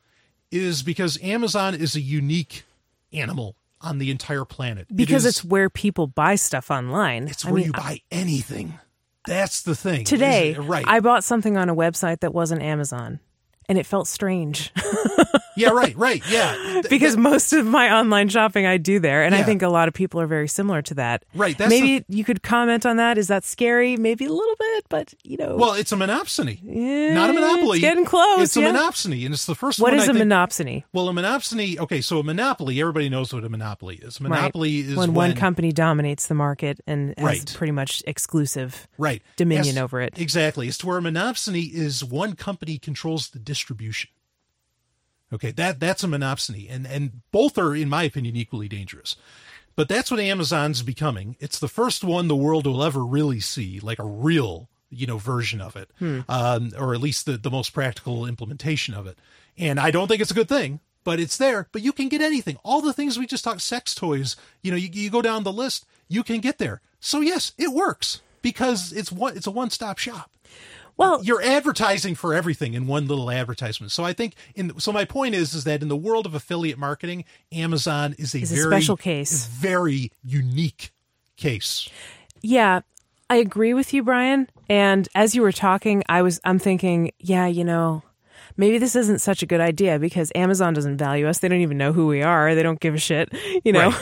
is 0.51 0.83
because 0.83 1.21
Amazon 1.21 1.75
is 1.75 1.95
a 1.95 2.01
unique 2.01 2.63
animal 3.11 3.55
on 3.83 3.97
the 3.97 4.11
entire 4.11 4.45
planet. 4.45 4.87
Because 4.93 5.25
is- 5.25 5.37
it's 5.37 5.43
where 5.43 5.69
people 5.69 6.07
buy 6.07 6.35
stuff 6.35 6.69
online. 6.71 7.27
it's 7.27 7.45
I 7.45 7.49
where 7.49 7.57
mean, 7.57 7.65
you 7.67 7.71
buy 7.73 8.01
anything. 8.11 8.79
That's 9.27 9.61
the 9.61 9.75
thing. 9.75 10.03
today, 10.05 10.53
right? 10.55 10.85
I 10.87 10.99
bought 10.99 11.23
something 11.23 11.55
on 11.57 11.69
a 11.69 11.75
website 11.75 12.21
that 12.21 12.33
wasn't 12.33 12.61
Amazon, 12.63 13.19
and 13.69 13.77
it 13.77 13.85
felt 13.85 14.07
strange 14.07 14.71
yeah, 15.55 15.69
right, 15.69 15.95
right, 15.95 16.21
yeah. 16.29 16.81
Because 16.89 17.13
th- 17.13 17.17
most 17.17 17.53
of 17.53 17.65
my 17.65 17.91
online 17.93 18.29
shopping 18.29 18.65
I 18.65 18.77
do 18.77 18.99
there, 18.99 19.23
and 19.23 19.35
I 19.35 19.43
think 19.43 19.61
a 19.61 19.69
lot 19.69 19.87
of 19.87 19.93
people 19.93 20.19
are 20.19 20.27
very 20.27 20.47
similar 20.47 20.81
to 20.83 20.93
that. 20.95 21.23
Right, 21.33 21.57
that's 21.57 21.69
Maybe 21.69 22.03
you 22.09 22.23
could 22.23 22.41
comment 22.43 22.85
on 22.85 22.97
that. 22.97 23.17
Is 23.17 23.27
that 23.27 23.43
scary? 23.43 23.97
Maybe 23.97 24.25
a 24.25 24.31
little 24.33 24.55
bit, 24.57 24.85
but 24.89 25.13
you 25.23 25.37
know. 25.37 25.55
well, 25.55 25.73
it's 25.73 25.91
a 25.91 25.95
monopsony, 25.95 26.59
Yeah, 26.63 27.13
not 27.13 27.29
a 27.29 27.33
monopoly. 27.33 27.77
It's 27.77 27.81
getting 27.81 28.05
close. 28.05 28.41
It's 28.43 28.57
a 28.57 28.61
yeah. 28.61 28.73
monopsony, 28.73 29.25
and 29.25 29.33
it's 29.33 29.45
the 29.45 29.55
first 29.55 29.79
What 29.79 29.93
one. 29.93 29.99
is 30.01 30.07
I 30.07 30.11
a 30.11 30.15
think- 30.15 30.25
monopsony? 30.31 30.83
Well, 30.93 31.09
a 31.09 31.13
monopsony. 31.13 31.77
Okay, 31.79 32.01
so 32.01 32.19
a 32.19 32.23
monopoly. 32.23 32.79
Everybody 32.79 33.09
knows 33.09 33.33
what 33.33 33.43
a 33.43 33.49
monopoly 33.49 33.95
is. 34.01 34.19
A 34.19 34.23
monopoly 34.23 34.81
right. 34.81 34.89
is 34.91 34.95
when, 34.97 35.13
one 35.13 35.35
company 35.35 35.71
dominates 35.71 36.27
the 36.27 36.35
market 36.35 36.79
and 36.87 37.13
has 37.17 37.25
Right. 37.25 37.53
pretty 37.55 37.71
much 37.71 38.03
exclusive 38.07 38.87
right 38.97 39.21
dominion 39.35 39.75
Yes, 39.75 39.83
over 39.83 40.01
it. 40.01 40.13
Exactly. 40.17 40.67
It's 40.67 40.77
to 40.79 40.87
where 40.87 40.97
a 40.97 41.01
monopsony 41.01 41.71
is 41.71 42.03
one 42.03 42.33
company 42.35 42.77
controls 42.77 43.29
the 43.29 43.39
distribution. 43.39 44.09
Okay, 45.33 45.51
that 45.51 45.79
that's 45.79 46.03
a 46.03 46.07
monopsony, 46.07 46.67
and 46.69 46.85
and 46.85 47.21
both 47.31 47.57
are, 47.57 47.75
in 47.75 47.89
my 47.89 48.03
opinion, 48.03 48.35
equally 48.35 48.67
dangerous. 48.67 49.15
But 49.75 49.87
that's 49.87 50.11
what 50.11 50.19
Amazon's 50.19 50.83
becoming. 50.83 51.37
It's 51.39 51.57
the 51.57 51.69
first 51.69 52.03
one 52.03 52.27
the 52.27 52.35
world 52.35 52.67
will 52.67 52.83
ever 52.83 53.05
really 53.05 53.39
see, 53.39 53.79
like 53.79 53.99
a 53.99 54.03
real, 54.03 54.67
you 54.89 55.07
know, 55.07 55.17
version 55.17 55.61
of 55.61 55.77
it, 55.77 55.89
um, 56.27 56.71
or 56.77 56.93
at 56.93 56.99
least 56.99 57.25
the 57.25 57.37
the 57.37 57.49
most 57.49 57.69
practical 57.73 58.25
implementation 58.25 58.93
of 58.93 59.07
it. 59.07 59.17
And 59.57 59.79
I 59.79 59.89
don't 59.91 60.07
think 60.07 60.21
it's 60.21 60.31
a 60.31 60.35
good 60.35 60.49
thing, 60.49 60.81
but 61.03 61.19
it's 61.19 61.37
there. 61.37 61.67
But 61.71 61.81
you 61.81 61.93
can 61.93 62.09
get 62.09 62.21
anything. 62.21 62.57
All 62.63 62.81
the 62.81 62.93
things 62.93 63.17
we 63.17 63.25
just 63.25 63.43
talked, 63.43 63.61
sex 63.61 63.95
toys. 63.95 64.35
You 64.61 64.71
know, 64.71 64.77
you, 64.77 64.89
you 64.91 65.09
go 65.09 65.21
down 65.21 65.43
the 65.43 65.53
list, 65.53 65.85
you 66.09 66.23
can 66.23 66.41
get 66.41 66.57
there. 66.57 66.81
So 66.99 67.21
yes, 67.21 67.53
it 67.57 67.69
works 67.71 68.21
because 68.41 68.91
it's 68.91 69.11
one. 69.11 69.37
It's 69.37 69.47
a 69.47 69.51
one 69.51 69.69
stop 69.69 69.97
shop 69.97 70.29
Well, 71.01 71.23
you're 71.23 71.41
advertising 71.41 72.15
for 72.15 72.33
everything 72.33 72.73
in 72.73 72.87
one 72.87 73.07
little 73.07 73.29
advertisement. 73.31 73.91
So 73.91 74.03
I 74.03 74.13
think 74.13 74.35
in 74.55 74.79
so 74.79 74.91
my 74.91 75.03
point 75.05 75.35
is 75.35 75.53
is 75.53 75.63
that 75.65 75.81
in 75.81 75.87
the 75.87 75.97
world 75.97 76.25
of 76.25 76.35
affiliate 76.35 76.77
marketing, 76.77 77.25
Amazon 77.51 78.15
is 78.17 78.33
a 78.35 78.39
Is 78.41 78.51
a 78.51 78.55
very 78.55 78.67
special 78.71 78.97
case. 78.97 79.47
very 79.47 80.11
unique 80.23 80.91
case. 81.37 81.89
Yeah, 82.41 82.81
I 83.29 83.35
agree 83.37 83.73
with 83.73 83.93
you, 83.93 84.03
Brian. 84.03 84.47
And 84.69 85.07
as 85.15 85.35
you 85.35 85.41
were 85.41 85.51
talking, 85.51 86.03
I 86.07 86.21
was 86.21 86.39
I'm 86.43 86.59
thinking, 86.59 87.11
yeah, 87.19 87.47
you 87.47 87.63
know, 87.63 88.03
maybe 88.57 88.77
this 88.77 88.95
isn't 88.95 89.19
such 89.19 89.41
a 89.43 89.45
good 89.45 89.61
idea 89.61 89.99
because 89.99 90.31
Amazon 90.35 90.73
doesn't 90.73 90.97
value 90.97 91.27
us. 91.27 91.39
They 91.39 91.47
don't 91.47 91.61
even 91.61 91.77
know 91.77 91.93
who 91.93 92.07
we 92.07 92.21
are. 92.21 92.53
They 92.55 92.63
don't 92.63 92.79
give 92.79 92.93
a 92.95 92.97
shit, 92.99 93.29
you 93.63 93.71
know. 93.73 93.93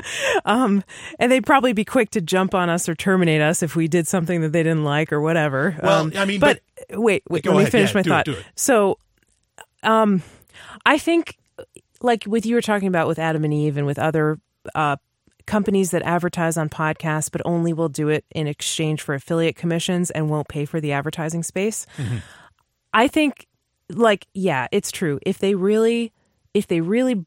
um, 0.44 0.82
and 1.18 1.30
they'd 1.30 1.46
probably 1.46 1.72
be 1.72 1.84
quick 1.84 2.10
to 2.10 2.20
jump 2.20 2.54
on 2.54 2.68
us 2.68 2.88
or 2.88 2.94
terminate 2.94 3.40
us 3.40 3.62
if 3.62 3.76
we 3.76 3.88
did 3.88 4.06
something 4.06 4.40
that 4.42 4.52
they 4.52 4.62
didn't 4.62 4.84
like 4.84 5.12
or 5.12 5.20
whatever. 5.20 5.76
Well, 5.82 6.00
Um, 6.02 6.12
I 6.16 6.24
mean, 6.24 6.40
but, 6.40 6.60
wait, 6.90 7.22
wait, 7.28 7.44
Go 7.44 7.50
let 7.50 7.56
me 7.56 7.62
ahead. 7.62 7.72
finish 7.72 7.90
Yeah, 7.90 7.94
my 7.96 8.00
it, 8.00 8.06
thought. 8.06 8.24
do 8.24 8.32
it. 8.32 8.44
So, 8.54 8.98
um, 9.82 10.22
I 10.86 10.98
think 10.98 11.36
like 12.00 12.24
with 12.26 12.44
you 12.46 12.54
were 12.54 12.62
talking 12.62 12.88
about 12.88 13.06
with 13.08 13.18
Adam 13.18 13.44
and 13.44 13.54
Eve 13.54 13.76
and 13.76 13.86
with 13.86 13.98
other 13.98 14.38
uh, 14.74 14.96
companies 15.46 15.90
that 15.92 16.02
advertise 16.02 16.56
on 16.56 16.68
podcasts, 16.68 17.30
but 17.30 17.42
only 17.44 17.72
will 17.72 17.88
do 17.88 18.08
it 18.08 18.24
in 18.32 18.46
exchange 18.46 19.02
for 19.02 19.14
affiliate 19.14 19.56
commissions 19.56 20.10
and 20.10 20.28
won't 20.30 20.48
pay 20.48 20.64
for 20.64 20.80
the 20.80 20.92
advertising 20.92 21.42
space. 21.42 21.86
I 22.92 23.08
think, 23.08 23.46
like, 23.94 24.26
yeah, 24.34 24.66
it's 24.72 24.90
true. 24.90 25.18
If 25.24 25.38
they 25.38 25.54
really, 25.54 26.12
if 26.54 26.66
they 26.66 26.80
really, 26.80 27.24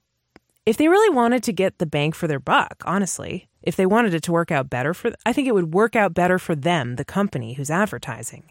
if 0.66 0.78
they 0.78 0.88
really 0.88 1.14
wanted 1.16 1.44
to 1.44 1.54
get 1.54 1.78
the 1.78 1.86
bang 1.86 2.12
for 2.12 2.28
their 2.28 2.40
buck, 2.40 2.82
honestly, 2.86 3.48
if 3.62 3.76
they 3.76 3.86
wanted 3.86 4.14
it 4.14 4.22
to 4.24 4.32
work 4.32 4.52
out 4.52 4.70
better 4.70 4.94
for, 4.94 5.12
I 5.26 5.34
think 5.34 5.48
it 5.48 5.54
would 5.54 5.74
work 5.74 5.96
out 5.96 6.14
better 6.14 6.38
for 6.38 6.56
them, 6.56 6.98
the 6.98 7.06
company 7.06 7.54
who's 7.54 7.72
advertising, 7.72 8.44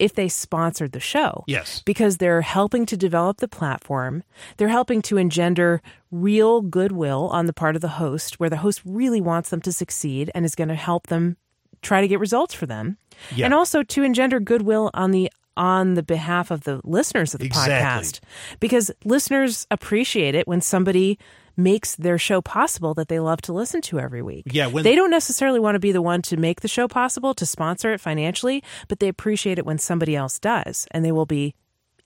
if 0.00 0.14
they 0.14 0.28
sponsored 0.28 0.92
the 0.92 1.00
show 1.00 1.44
Yes. 1.46 1.82
because 1.84 2.16
they're 2.16 2.40
helping 2.40 2.86
to 2.86 2.96
develop 2.96 3.38
the 3.38 3.48
platform. 3.48 4.22
They're 4.56 4.68
helping 4.68 5.02
to 5.02 5.18
engender 5.18 5.82
real 6.10 6.62
goodwill 6.62 7.28
on 7.32 7.44
the 7.46 7.52
part 7.52 7.74
of 7.76 7.82
the 7.82 7.88
host, 7.88 8.40
where 8.40 8.50
the 8.50 8.58
host 8.58 8.80
really 8.84 9.20
wants 9.20 9.50
them 9.50 9.60
to 9.62 9.72
succeed 9.72 10.30
and 10.34 10.44
is 10.46 10.54
going 10.54 10.68
to 10.68 10.74
help 10.74 11.08
them 11.08 11.36
try 11.82 12.00
to 12.00 12.08
get 12.08 12.20
results 12.20 12.54
for 12.54 12.64
them. 12.66 12.96
Yeah. 13.34 13.46
And 13.46 13.54
also 13.54 13.82
to 13.82 14.02
engender 14.02 14.40
goodwill 14.40 14.90
on 14.94 15.10
the 15.10 15.30
on 15.56 15.94
the 15.94 16.02
behalf 16.02 16.50
of 16.50 16.62
the 16.64 16.80
listeners 16.84 17.34
of 17.34 17.40
the 17.40 17.46
Exactly. 17.46 17.74
podcast 17.74 18.20
because 18.60 18.90
listeners 19.04 19.66
appreciate 19.70 20.34
it 20.34 20.46
when 20.48 20.60
somebody 20.60 21.18
makes 21.56 21.94
their 21.96 22.16
show 22.16 22.40
possible 22.40 22.94
that 22.94 23.08
they 23.08 23.20
love 23.20 23.42
to 23.42 23.52
listen 23.52 23.82
to 23.82 24.00
every 24.00 24.22
week. 24.22 24.44
Yeah, 24.46 24.68
when- 24.68 24.84
they 24.84 24.94
don't 24.94 25.10
necessarily 25.10 25.60
want 25.60 25.74
to 25.74 25.78
be 25.78 25.92
the 25.92 26.00
one 26.00 26.22
to 26.22 26.36
make 26.38 26.62
the 26.62 26.68
show 26.68 26.88
possible, 26.88 27.34
to 27.34 27.44
sponsor 27.44 27.92
it 27.92 28.00
financially, 28.00 28.64
but 28.88 29.00
they 29.00 29.08
appreciate 29.08 29.58
it 29.58 29.66
when 29.66 29.76
somebody 29.78 30.16
else 30.16 30.38
does 30.38 30.86
and 30.92 31.04
they 31.04 31.12
will 31.12 31.26
be 31.26 31.54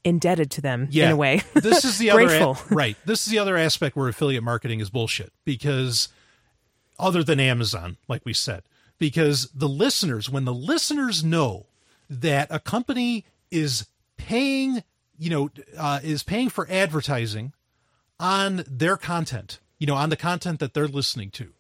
indebted 0.05 0.51
to 0.53 0.61
them 0.61 0.89
Yeah. 0.91 1.07
in 1.07 1.13
a 1.13 1.17
way. 1.17 1.43
this 1.55 1.85
is 1.85 1.99
the 1.99 2.11
other 2.11 2.27
a- 2.29 2.57
right. 2.75 2.97
This 3.05 3.25
is 3.27 3.31
the 3.33 3.39
other 3.39 3.57
aspect 3.57 3.95
where 3.97 4.09
affiliate 4.09 4.43
marketing 4.43 4.81
is 4.81 4.91
bullshit 4.91 5.33
because 5.45 6.09
other 6.99 7.23
than 7.23 7.39
Amazon, 7.39 7.97
like 8.09 8.25
we 8.25 8.33
said, 8.33 8.63
because 8.99 9.49
the 9.55 9.69
listeners, 9.69 10.29
when 10.31 10.45
the 10.45 10.55
listeners 10.55 11.23
know 11.23 11.67
that 12.09 12.49
a 12.51 12.59
company 12.59 13.25
is 13.51 13.87
paying, 14.17 14.83
you 15.19 15.31
know, 15.31 15.51
uh, 15.77 16.01
is 16.03 16.23
paying 16.23 16.49
for 16.49 16.67
advertising 16.71 17.53
on 18.19 18.65
their 18.67 18.97
content, 18.97 19.61
you 19.79 19.87
know, 19.87 19.95
on 19.95 20.11
the 20.11 20.17
content 20.17 20.61
that 20.61 20.75
they're 20.75 20.89
listening 20.89 21.31
to, 21.31 21.53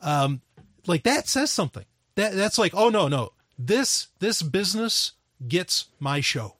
um, 0.00 0.40
like 0.86 1.02
that 1.04 1.28
says 1.28 1.50
something. 1.50 1.84
That 2.16 2.34
that's 2.34 2.58
like, 2.58 2.74
oh 2.74 2.88
no, 2.88 3.08
no, 3.08 3.30
this 3.58 4.08
this 4.18 4.42
business 4.42 5.12
gets 5.48 5.86
my 5.98 6.20
show 6.20 6.56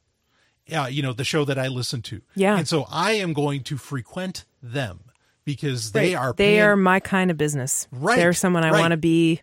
uh, 0.72 0.86
you 0.90 1.02
know, 1.02 1.12
the 1.12 1.24
show 1.24 1.44
that 1.44 1.58
I 1.58 1.68
listen 1.68 2.02
to. 2.02 2.22
Yeah. 2.34 2.56
And 2.56 2.68
so 2.68 2.86
I 2.90 3.12
am 3.12 3.32
going 3.32 3.62
to 3.64 3.76
frequent 3.76 4.44
them 4.62 5.00
because 5.44 5.92
they 5.92 6.14
Right. 6.14 6.22
are 6.22 6.34
they 6.36 6.60
are 6.60 6.76
my 6.76 7.00
kind 7.00 7.30
of 7.30 7.36
business. 7.36 7.88
Right, 7.90 8.16
They're 8.16 8.32
someone 8.32 8.64
I 8.64 8.70
right. 8.70 8.80
want 8.80 8.92
to 8.92 8.96
be 8.96 9.40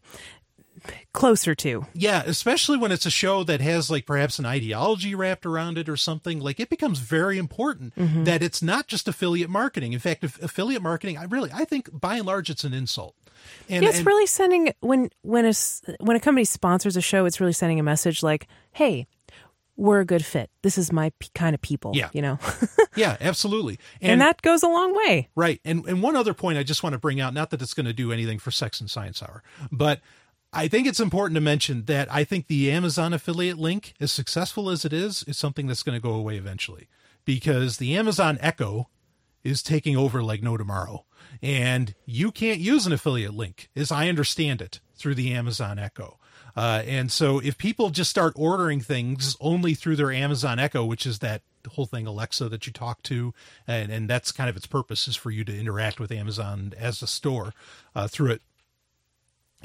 closer 1.14 1.55
to. 1.55 1.85
yeah, 1.93 2.23
especially 2.26 2.77
when 2.77 2.91
it's 2.91 3.05
a 3.05 3.11
show 3.11 3.43
that 3.43 3.61
has 3.61 3.89
like 3.89 4.05
perhaps 4.05 4.39
an 4.39 4.45
ideology 4.45 5.15
wrapped 5.15 5.45
around 5.45 5.77
it 5.77 5.89
or 5.89 5.97
something. 5.97 6.39
Like 6.39 6.59
it 6.59 6.69
becomes 6.69 6.99
very 6.99 7.38
important 7.38 7.95
Mm-hmm. 7.95 8.23
that 8.26 8.43
it's 8.43 8.61
not 8.61 8.88
just 8.88 9.07
affiliate 9.07 9.49
marketing. 9.49 9.93
In 9.93 9.99
fact, 9.99 10.23
if 10.23 10.41
affiliate 10.41 10.81
marketing, 10.81 11.18
I 11.18 11.23
really 11.26 11.49
I 11.53 11.65
think 11.65 11.89
by 11.91 12.15
and 12.18 12.26
large 12.26 12.49
it's 12.49 12.64
an 12.64 12.73
insult. 12.73 13.15
And, 13.69 13.84
Yeah, 13.84 13.89
it's 13.89 13.99
and- 13.99 14.07
really 14.07 14.26
sending 14.27 14.73
when 14.81 15.09
when 15.22 15.45
a 15.45 15.53
when 15.99 16.18
a 16.18 16.19
company 16.19 16.45
sponsors 16.45 16.95
a 16.97 17.01
show, 17.01 17.26
it's 17.26 17.39
really 17.39 17.53
sending 17.53 17.80
a 17.80 17.84
message 17.84 18.22
like, 18.23 18.47
"Hey, 18.72 19.07
we're 19.76 19.99
a 19.99 20.05
good 20.05 20.26
fit. 20.26 20.49
This 20.64 20.77
is 20.77 20.91
my 20.91 21.11
p- 21.19 21.30
kind 21.35 21.53
of 21.53 21.61
people." 21.61 21.91
Yeah. 21.95 22.09
you 22.14 22.22
know, 22.22 22.39
yeah, 22.95 23.15
absolutely. 23.22 23.80
and, 24.01 24.19
that 24.22 24.41
goes 24.41 24.64
a 24.64 24.68
long 24.68 24.95
way. 24.95 25.30
Right. 25.35 25.61
And 25.64 25.85
and 25.85 26.01
one 26.03 26.15
other 26.15 26.34
point 26.34 26.57
I 26.57 26.64
just 26.64 26.84
want 26.84 26.93
to 26.93 26.99
bring 26.99 27.19
out, 27.22 27.34
not 27.34 27.51
that 27.51 27.61
it's 27.61 27.73
going 27.73 27.85
to 27.85 27.93
do 27.93 28.11
anything 28.11 28.39
for 28.39 28.51
Sex 28.51 28.81
and 28.81 28.89
Science 28.89 29.22
Hour, 29.23 29.43
but 29.72 30.01
I 30.53 30.68
think 30.68 30.88
it's 30.88 30.99
important 30.99 31.36
to 31.36 31.41
mention 31.41 31.86
that 31.86 32.11
I 32.11 32.24
think 32.24 32.48
the 32.48 32.72
Amazon 32.72 33.14
affiliate 33.14 33.57
link, 33.57 33.94
as 33.99 34.11
successful 34.11 34.69
as 34.69 34.86
it 34.86 34.94
is, 34.94 35.24
is 35.24 35.38
something 35.38 35.68
that's 35.68 35.84
going 35.84 35.98
to 35.98 36.02
go 36.02 36.14
away 36.14 36.38
eventually. 36.38 36.88
Because 37.26 37.78
the 37.78 37.95
Amazon 37.95 38.38
Echo 38.41 38.90
is 39.44 39.61
taking 39.61 39.98
over 39.98 40.24
like 40.24 40.41
no 40.41 40.57
tomorrow. 40.57 41.06
And 41.41 41.94
you 42.06 42.32
can't 42.32 42.60
use 42.60 42.86
an 42.86 42.94
affiliate 42.94 43.34
link, 43.34 43.69
as 43.76 43.91
I 43.91 44.07
understand 44.07 44.61
it, 44.61 44.80
through 44.95 45.15
the 45.15 45.34
Amazon 45.34 45.78
Echo. 45.78 46.18
Uh, 46.56 46.82
and 46.88 47.11
so 47.11 47.40
if 47.40 47.57
people 47.57 47.90
just 47.90 48.10
start 48.10 48.34
ordering 48.36 48.80
things 48.82 49.36
only 49.40 49.76
through 49.76 49.95
their 49.95 50.11
Amazon 50.11 50.57
Echo, 50.57 50.84
which 50.86 51.06
is 51.06 51.19
that 51.19 51.44
whole 51.74 51.86
thing 51.86 52.07
Alexa 52.07 52.49
that 52.49 52.65
you 52.65 52.74
talk 52.74 53.03
to, 53.03 53.34
and, 53.68 53.91
and 53.91 54.10
that's 54.10 54.32
kind 54.32 54.49
of 54.49 54.56
its 54.56 54.65
purpose 54.65 55.07
is 55.07 55.15
for 55.15 55.32
you 55.32 55.44
to 55.44 55.57
interact 55.57 55.99
with 55.99 56.11
Amazon 56.11 56.74
as 56.78 57.02
a 57.02 57.07
store 57.07 57.53
uh, 57.94 58.07
through 58.07 58.32
it. 58.32 58.41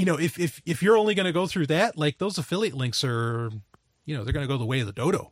You 0.03 0.07
know, 0.07 0.19
if 0.19 0.37
if 0.37 0.61
if 0.66 0.83
you're 0.83 0.97
only 0.97 1.15
going 1.15 1.27
to 1.27 1.33
go 1.33 1.47
through 1.47 1.69
that, 1.69 1.97
like 1.97 2.19
those 2.19 2.37
affiliate 2.37 2.74
links 2.74 3.05
are, 3.05 3.53
you 4.05 4.16
know, 4.16 4.24
they're 4.24 4.33
going 4.33 4.43
to 4.43 4.53
go 4.53 4.59
the 4.59 4.66
way 4.66 4.81
of 4.81 4.87
the 4.87 4.93
dodo. 4.93 5.31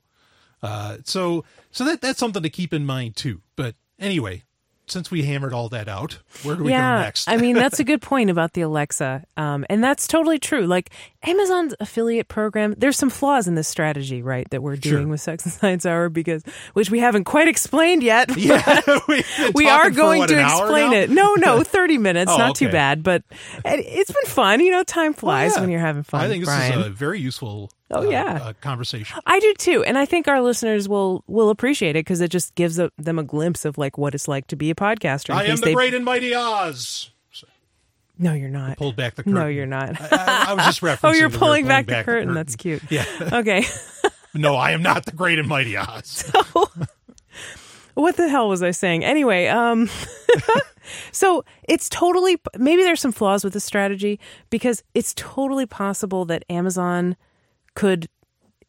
Uh, 0.62 0.98
so 1.02 1.44
so 1.72 1.84
that 1.86 2.00
that's 2.00 2.20
something 2.20 2.44
to 2.44 2.48
keep 2.48 2.72
in 2.72 2.86
mind 2.86 3.16
too. 3.16 3.42
But 3.56 3.74
anyway, 3.98 4.44
since 4.90 5.10
we 5.10 5.22
hammered 5.22 5.52
all 5.52 5.68
that 5.70 5.88
out, 5.88 6.18
where 6.42 6.56
do 6.56 6.64
we 6.64 6.70
yeah, 6.70 6.98
go 6.98 7.02
next? 7.02 7.28
I 7.28 7.36
mean 7.36 7.54
that's 7.54 7.80
a 7.80 7.84
good 7.90 8.02
point 8.02 8.30
about 8.30 8.52
the 8.52 8.62
Alexa, 8.62 9.24
um, 9.36 9.64
and 9.70 9.82
that's 9.82 10.06
totally 10.06 10.38
true. 10.38 10.66
Like 10.66 10.90
Amazon's 11.22 11.74
affiliate 11.80 12.28
program, 12.28 12.74
there's 12.78 12.96
some 12.96 13.10
flaws 13.10 13.46
in 13.46 13.54
this 13.54 13.68
strategy, 13.68 14.22
right? 14.22 14.48
That 14.50 14.62
we're 14.62 14.76
doing 14.76 15.04
Sure. 15.04 15.08
with 15.08 15.20
Sex 15.20 15.44
and 15.44 15.52
Science 15.52 15.86
Hour 15.86 16.08
because 16.08 16.42
which 16.72 16.90
we 16.90 16.98
haven't 16.98 17.24
quite 17.24 17.48
explained 17.48 18.02
yet. 18.02 18.36
yeah, 18.36 18.80
been 19.54 19.66
are 19.68 19.90
going 19.90 20.20
what, 20.20 20.28
to 20.28 20.40
explain 20.40 20.92
it. 20.92 21.10
No, 21.10 21.34
no, 21.34 21.62
30 21.62 21.98
minutes, 21.98 22.30
Oh, 22.32 22.38
not 22.38 22.56
too 22.56 22.70
bad, 22.70 23.02
but 23.02 23.22
it, 23.64 23.84
it's 23.86 24.10
been 24.10 24.30
fun. 24.30 24.60
You 24.60 24.70
know, 24.70 24.82
time 24.82 25.14
flies 25.14 25.54
yeah. 25.54 25.60
when 25.60 25.70
you're 25.70 25.80
having 25.80 26.02
fun. 26.02 26.20
I 26.20 26.28
think 26.28 26.42
this 26.44 26.48
Brian. 26.48 26.80
is 26.80 26.86
a 26.86 26.90
very 26.90 27.20
useful. 27.20 27.70
Oh, 27.92 28.06
uh, 28.06 28.10
yeah. 28.10 28.38
uh, 28.42 28.52
conversation. 28.60 29.18
I 29.26 29.40
do 29.40 29.54
too, 29.54 29.82
and 29.84 29.98
I 29.98 30.04
think 30.04 30.28
our 30.28 30.40
listeners 30.40 30.88
will 30.88 31.24
will 31.26 31.50
appreciate 31.50 31.90
it 31.96 32.04
because 32.04 32.20
it 32.20 32.30
just 32.30 32.54
gives 32.54 32.78
a, 32.78 32.90
them 32.98 33.18
a 33.18 33.24
glimpse 33.24 33.64
of 33.64 33.78
like 33.78 33.98
what 33.98 34.14
it's 34.14 34.28
like 34.28 34.46
to 34.48 34.56
be 34.56 34.70
a 34.70 34.74
podcaster. 34.74 35.34
I 35.34 35.44
am 35.46 35.56
the 35.56 35.66
they- 35.66 35.74
great 35.74 35.94
and 35.94 36.04
mighty 36.04 36.34
Oz. 36.34 37.10
No, 38.22 38.34
you're 38.34 38.50
not. 38.50 38.76
Pulled 38.76 38.96
back 38.96 39.14
the 39.14 39.22
curtain. 39.22 39.32
No, 39.32 39.46
you're 39.46 39.64
not. 39.64 39.98
I, 40.12 40.46
I- 40.50 40.52
was 40.52 40.66
just 40.66 40.82
referencing. 40.82 40.98
oh, 41.04 41.12
you're 41.12 41.30
pulling 41.30 41.66
back, 41.66 41.86
the 41.86 42.02
curtain. 42.04 42.34
That's 42.34 42.54
cute. 42.54 42.82
Yeah. 42.90 43.04
Okay. 43.32 43.64
No, 44.32 44.54
I 44.54 44.70
am 44.70 44.80
not 44.82 45.06
the 45.06 45.10
great 45.12 45.40
and 45.40 45.48
mighty 45.48 45.76
Oz. 45.76 46.30
so, 46.52 46.70
what 47.94 48.16
the 48.16 48.28
hell 48.28 48.48
was 48.48 48.62
I 48.62 48.70
saying? 48.70 49.04
Anyway, 49.04 49.48
um, 49.48 49.90
so 51.10 51.44
it's 51.64 51.88
totally 51.88 52.36
maybe 52.56 52.84
there's 52.84 53.00
some 53.00 53.10
flaws 53.10 53.42
with 53.42 53.54
the 53.54 53.60
strategy 53.60 54.20
because 54.48 54.84
it's 54.94 55.14
totally 55.14 55.66
possible 55.66 56.24
that 56.26 56.44
Amazon 56.48 57.16
could 57.80 58.08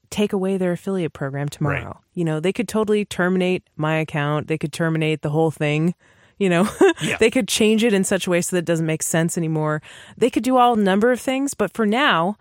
take 0.10 0.34
away 0.34 0.58
their 0.58 0.72
affiliate 0.74 1.14
program 1.14 1.48
tomorrow. 1.50 1.86
Right. 1.86 1.96
You 2.14 2.26
know, 2.26 2.40
they 2.40 2.52
could 2.54 2.68
totally 2.68 3.06
terminate 3.06 3.64
my 3.78 3.96
account. 3.98 4.48
They 4.48 4.58
could 4.58 4.74
terminate 4.74 5.22
the 5.22 5.30
whole 5.30 5.52
thing. 5.52 5.94
You 6.38 6.50
know, 6.50 6.70
Yeah. 7.02 7.18
they 7.18 7.30
could 7.30 7.48
change 7.48 7.84
it 7.84 7.94
in 7.94 8.04
such 8.04 8.28
a 8.28 8.30
way 8.30 8.42
so 8.42 8.56
that 8.56 8.60
it 8.64 8.66
doesn't 8.66 8.86
make 8.86 9.04
sense 9.04 9.38
anymore. 9.38 9.82
They 10.18 10.30
could 10.30 10.44
do 10.44 10.58
all 10.58 10.76
number 10.76 11.12
of 11.12 11.20
things, 11.22 11.54
but 11.54 11.72
for 11.74 11.86
now, 11.86 12.36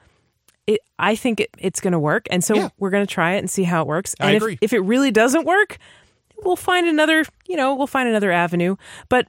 it 0.67 0.81
I 0.99 1.15
think 1.17 1.39
it, 1.41 1.51
it's 1.59 1.81
going 1.81 1.93
to 1.93 1.99
work, 1.99 2.27
and 2.31 2.43
so 2.43 2.55
Yeah. 2.55 2.69
we're 2.79 2.91
going 2.91 3.07
to 3.07 3.15
try 3.15 3.35
it 3.35 3.39
and 3.39 3.51
see 3.51 3.65
how 3.65 3.83
it 3.83 3.87
works. 3.87 4.15
I 4.21 4.27
And 4.29 4.37
if, 4.37 4.43
agree. 4.43 4.59
if 4.61 4.73
it 4.73 4.81
really 4.81 5.11
doesn't 5.11 5.45
work, 5.47 5.79
we'll 6.45 6.57
find 6.57 6.87
another. 6.89 7.25
You 7.47 7.57
know, 7.57 7.75
we'll 7.75 7.87
find 7.87 8.09
another 8.09 8.33
avenue. 8.33 8.77
But 9.09 9.29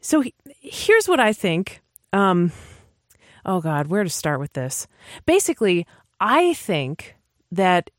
so 0.00 0.20
he- 0.22 0.34
here's 0.60 1.08
what 1.08 1.20
I 1.20 1.32
think. 1.32 1.80
Um, 2.12 2.52
oh 3.46 3.60
God, 3.60 3.86
where 3.88 4.04
to 4.04 4.10
start 4.10 4.40
with 4.40 4.52
this? 4.54 4.86
Basically, 5.26 5.86
I 6.24 6.54
think 6.54 7.16
that 7.52 7.90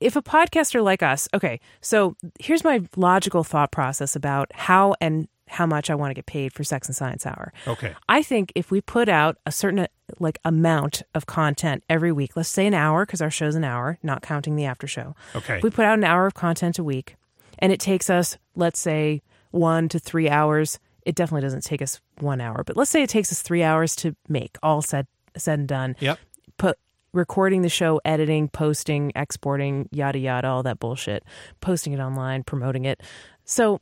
if 0.00 0.14
a 0.14 0.22
podcaster 0.22 0.82
like 0.82 1.02
us, 1.02 1.28
okay, 1.34 1.58
so 1.80 2.14
here's 2.38 2.62
my 2.62 2.82
logical 2.96 3.42
thought 3.42 3.72
process 3.72 4.14
about 4.14 4.50
how 4.54 4.94
and 5.00 5.26
how 5.48 5.66
much 5.66 5.90
I 5.90 5.96
want 5.96 6.10
to 6.10 6.14
get 6.14 6.26
paid 6.26 6.52
for 6.52 6.62
Sex 6.62 6.86
and 6.88 6.94
Science 6.94 7.26
Hour. 7.26 7.52
Okay. 7.66 7.94
I 8.08 8.22
think 8.22 8.52
if 8.54 8.70
we 8.70 8.80
put 8.80 9.08
out 9.08 9.38
a 9.44 9.50
certain 9.50 9.88
like 10.20 10.38
amount 10.44 11.02
of 11.14 11.26
content 11.26 11.82
every 11.88 12.12
week, 12.12 12.36
let's 12.36 12.48
say 12.48 12.66
an 12.66 12.74
hour 12.74 13.04
because 13.04 13.20
our 13.20 13.30
show's 13.30 13.56
an 13.56 13.64
hour, 13.64 13.98
not 14.02 14.22
counting 14.22 14.54
the 14.54 14.64
after 14.64 14.86
show. 14.86 15.16
Okay. 15.34 15.56
If 15.56 15.64
we 15.64 15.70
put 15.70 15.84
out 15.84 15.98
an 15.98 16.04
hour 16.04 16.26
of 16.26 16.34
content 16.34 16.78
a 16.78 16.84
week, 16.84 17.16
and 17.58 17.72
it 17.72 17.80
takes 17.80 18.08
us, 18.08 18.38
let's 18.54 18.78
say, 18.78 19.20
one 19.50 19.88
to 19.88 19.98
three 19.98 20.28
hours. 20.28 20.78
It 21.04 21.16
definitely 21.16 21.42
doesn't 21.42 21.64
take 21.64 21.82
us 21.82 22.00
one 22.20 22.40
hour, 22.40 22.62
but 22.62 22.76
let's 22.76 22.90
say 22.90 23.02
it 23.02 23.10
takes 23.10 23.32
us 23.32 23.42
three 23.42 23.64
hours 23.64 23.96
to 23.96 24.14
make, 24.28 24.58
all 24.62 24.80
said 24.80 25.08
said 25.36 25.58
and 25.58 25.68
done. 25.68 25.96
Yep. 25.98 26.18
Put 26.56 26.78
recording 27.12 27.62
the 27.62 27.68
show, 27.68 28.00
editing, 28.04 28.48
posting, 28.48 29.12
exporting, 29.16 29.88
yada 29.92 30.18
yada, 30.18 30.48
all 30.48 30.62
that 30.62 30.78
bullshit, 30.78 31.24
posting 31.60 31.92
it 31.92 32.00
online, 32.00 32.42
promoting 32.42 32.84
it. 32.84 33.00
So 33.44 33.80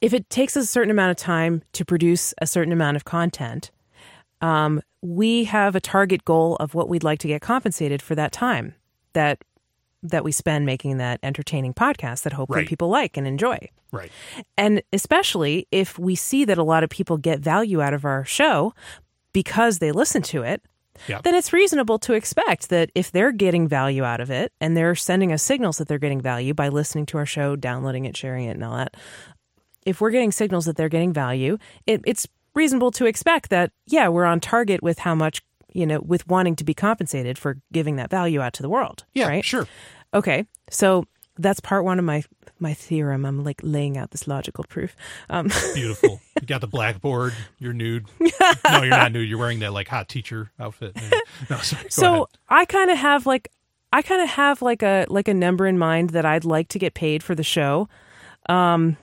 if 0.00 0.12
it 0.12 0.28
takes 0.30 0.56
us 0.56 0.64
a 0.64 0.66
certain 0.66 0.90
amount 0.90 1.10
of 1.12 1.16
time 1.16 1.62
to 1.72 1.84
produce 1.84 2.34
a 2.40 2.46
certain 2.46 2.72
amount 2.72 2.96
of 2.96 3.04
content, 3.04 3.70
um, 4.40 4.82
we 5.00 5.44
have 5.44 5.74
a 5.76 5.80
target 5.80 6.24
goal 6.24 6.56
of 6.56 6.74
what 6.74 6.88
we'd 6.88 7.04
like 7.04 7.18
to 7.20 7.28
get 7.28 7.40
compensated 7.40 8.02
for 8.02 8.14
that 8.14 8.32
time 8.32 8.74
that 9.12 9.42
that 10.06 10.22
we 10.22 10.30
spend 10.32 10.66
making 10.66 10.98
that 10.98 11.18
entertaining 11.22 11.72
podcast 11.72 12.24
that 12.24 12.34
hopefully 12.34 12.58
Right. 12.60 12.68
people 12.68 12.90
like 12.90 13.16
and 13.16 13.26
enjoy. 13.26 13.56
Right. 13.90 14.10
And 14.58 14.82
especially 14.92 15.66
if 15.72 15.98
we 15.98 16.14
see 16.14 16.44
that 16.44 16.58
a 16.58 16.62
lot 16.62 16.84
of 16.84 16.90
people 16.90 17.16
get 17.16 17.40
value 17.40 17.80
out 17.80 17.94
of 17.94 18.04
our 18.04 18.22
show 18.26 18.74
because 19.32 19.78
they 19.78 19.92
listen 19.92 20.20
to 20.20 20.42
it, 20.42 20.62
Yeah. 21.08 21.20
then 21.22 21.34
it's 21.34 21.52
reasonable 21.52 21.98
to 22.00 22.12
expect 22.12 22.68
that 22.68 22.90
if 22.94 23.10
they're 23.10 23.32
getting 23.32 23.66
value 23.68 24.04
out 24.04 24.20
of 24.20 24.30
it 24.30 24.52
and 24.60 24.76
they're 24.76 24.94
sending 24.94 25.32
us 25.32 25.42
signals 25.42 25.78
that 25.78 25.88
they're 25.88 25.98
getting 25.98 26.20
value 26.20 26.54
by 26.54 26.68
listening 26.68 27.06
to 27.06 27.18
our 27.18 27.26
show, 27.26 27.56
downloading 27.56 28.04
it, 28.04 28.16
sharing 28.16 28.46
it, 28.46 28.52
and 28.52 28.64
all 28.64 28.76
that, 28.76 28.96
if 29.84 30.00
we're 30.00 30.10
getting 30.10 30.32
signals 30.32 30.64
that 30.66 30.76
they're 30.76 30.88
getting 30.88 31.12
value, 31.12 31.58
it, 31.86 32.00
it's 32.06 32.26
reasonable 32.54 32.90
to 32.92 33.06
expect 33.06 33.50
that, 33.50 33.72
yeah, 33.86 34.08
we're 34.08 34.24
on 34.24 34.40
target 34.40 34.82
with 34.82 35.00
how 35.00 35.14
much, 35.14 35.42
you 35.72 35.86
know, 35.86 36.00
with 36.00 36.26
wanting 36.28 36.56
to 36.56 36.64
be 36.64 36.74
compensated 36.74 37.36
for 37.38 37.58
giving 37.72 37.96
that 37.96 38.10
value 38.10 38.40
out 38.40 38.52
to 38.54 38.62
the 38.62 38.68
world. 38.68 39.04
Yeah. 39.12 39.28
Right. 39.28 39.44
Sure. 39.44 39.66
Okay, 40.14 40.46
so 40.70 41.06
that's 41.38 41.60
part 41.60 41.84
one 41.84 41.98
of 41.98 42.04
my 42.04 42.22
my 42.60 42.74
theorem. 42.74 43.24
I'm 43.26 43.42
like 43.44 43.60
laying 43.62 43.96
out 43.98 44.10
this 44.10 44.28
logical 44.28 44.64
proof. 44.64 44.94
Um, 45.28 45.50
Beautiful. 45.74 46.20
you 46.40 46.46
got 46.46 46.60
the 46.60 46.66
blackboard. 46.66 47.34
You're 47.58 47.72
nude. 47.72 48.06
no, 48.20 48.28
you're 48.82 48.86
not 48.88 49.12
nude. 49.12 49.28
You're 49.28 49.38
wearing 49.38 49.60
that 49.60 49.72
like 49.72 49.88
hot 49.88 50.08
teacher 50.08 50.50
outfit. 50.58 50.96
No, 51.50 51.56
sorry. 51.62 51.86
So 51.90 52.14
ahead. 52.14 52.26
I 52.48 52.64
kind 52.64 52.90
of 52.90 52.98
have 52.98 53.26
like 53.26 53.50
I 53.92 54.02
kind 54.02 54.22
of 54.22 54.28
have 54.30 54.62
like 54.62 54.82
a 54.82 55.06
like 55.08 55.28
a 55.28 55.34
number 55.34 55.66
in 55.66 55.78
mind 55.78 56.10
that 56.10 56.24
I'd 56.24 56.44
like 56.44 56.68
to 56.68 56.78
get 56.78 56.94
paid 56.94 57.22
for 57.22 57.34
the 57.34 57.44
show. 57.44 57.88
Um, 58.48 58.96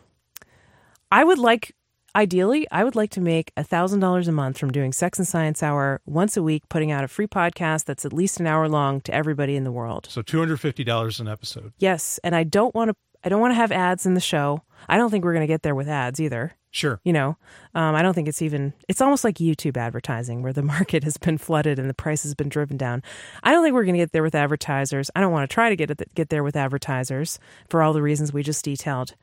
I 1.12 1.24
would 1.24 1.40
like 1.40 1.76
ideally 2.16 2.68
I 2.72 2.84
would 2.84 2.96
like 2.96 3.12
to 3.12 3.22
make 3.22 3.52
a 3.58 3.64
thousand 3.64 4.00
dollars 4.00 4.28
a 4.28 4.32
month 4.32 4.58
from 4.58 4.72
doing 4.72 4.94
Sex 4.94 5.18
and 5.18 5.28
Science 5.28 5.64
Hour 5.64 6.02
once 6.06 6.38
a 6.38 6.44
week, 6.44 6.64
putting 6.70 6.92
out 6.92 7.04
a 7.04 7.08
free 7.08 7.28
podcast 7.28 7.86
that's 7.86 8.06
at 8.06 8.14
least 8.14 8.40
an 8.40 8.48
hour 8.48 8.68
long 8.68 9.02
to 9.02 9.14
everybody 9.14 9.56
in 9.56 9.64
the 9.64 9.72
world. 9.72 10.08
So 10.10 10.22
two 10.22 10.40
hundred 10.40 10.60
fifty 10.60 10.84
dollars 10.84 11.20
an 11.20 11.28
episode. 11.28 11.74
Yes, 11.78 12.20
and 12.24 12.36
I 12.36 12.44
don't 12.44 12.74
want 12.76 12.90
to. 12.90 12.96
I 13.24 13.30
don't 13.30 13.40
want 13.40 13.52
to 13.52 13.56
have 13.56 13.72
ads 13.72 14.08
in 14.08 14.16
the 14.16 14.20
show. 14.20 14.64
I 14.90 14.98
don't 14.98 15.12
think 15.12 15.24
we're 15.24 15.34
going 15.34 15.46
to 15.46 15.54
get 15.54 15.62
there 15.62 15.76
with 15.76 15.88
ads 15.88 16.20
either. 16.20 16.54
Sure. 16.72 17.02
You 17.04 17.12
know, 17.12 17.38
um, 17.76 17.96
I 17.96 18.02
don't 18.02 18.14
think 18.14 18.28
it's 18.30 18.42
even. 18.42 18.74
It's 18.88 19.02
almost 19.02 19.24
like 19.24 19.36
YouTube 19.36 19.78
advertising, 19.78 20.42
where 20.42 20.54
the 20.54 20.64
market 20.76 21.04
has 21.04 21.18
been 21.18 21.38
flooded 21.38 21.78
and 21.78 21.90
the 21.90 21.94
price 21.94 22.24
has 22.24 22.34
been 22.34 22.50
driven 22.50 22.78
down. 22.78 23.04
I 23.44 23.52
don't 23.52 23.64
think 23.64 23.74
we're 23.74 23.84
going 23.84 23.96
to 23.96 24.00
get 24.00 24.14
there 24.14 24.24
with 24.24 24.36
advertisers. 24.36 25.12
I 25.16 25.22
don't 25.22 25.32
want 25.32 25.50
to 25.50 25.54
try 25.54 25.70
to 25.70 25.76
get 25.76 25.92
it, 25.92 26.02
get 26.16 26.30
there 26.30 26.44
with 26.44 26.56
advertisers 26.56 27.40
for 27.70 27.84
all 27.84 27.94
the 27.94 28.02
reasons 28.02 28.34
we 28.34 28.42
just 28.42 28.64
detailed. 28.66 29.16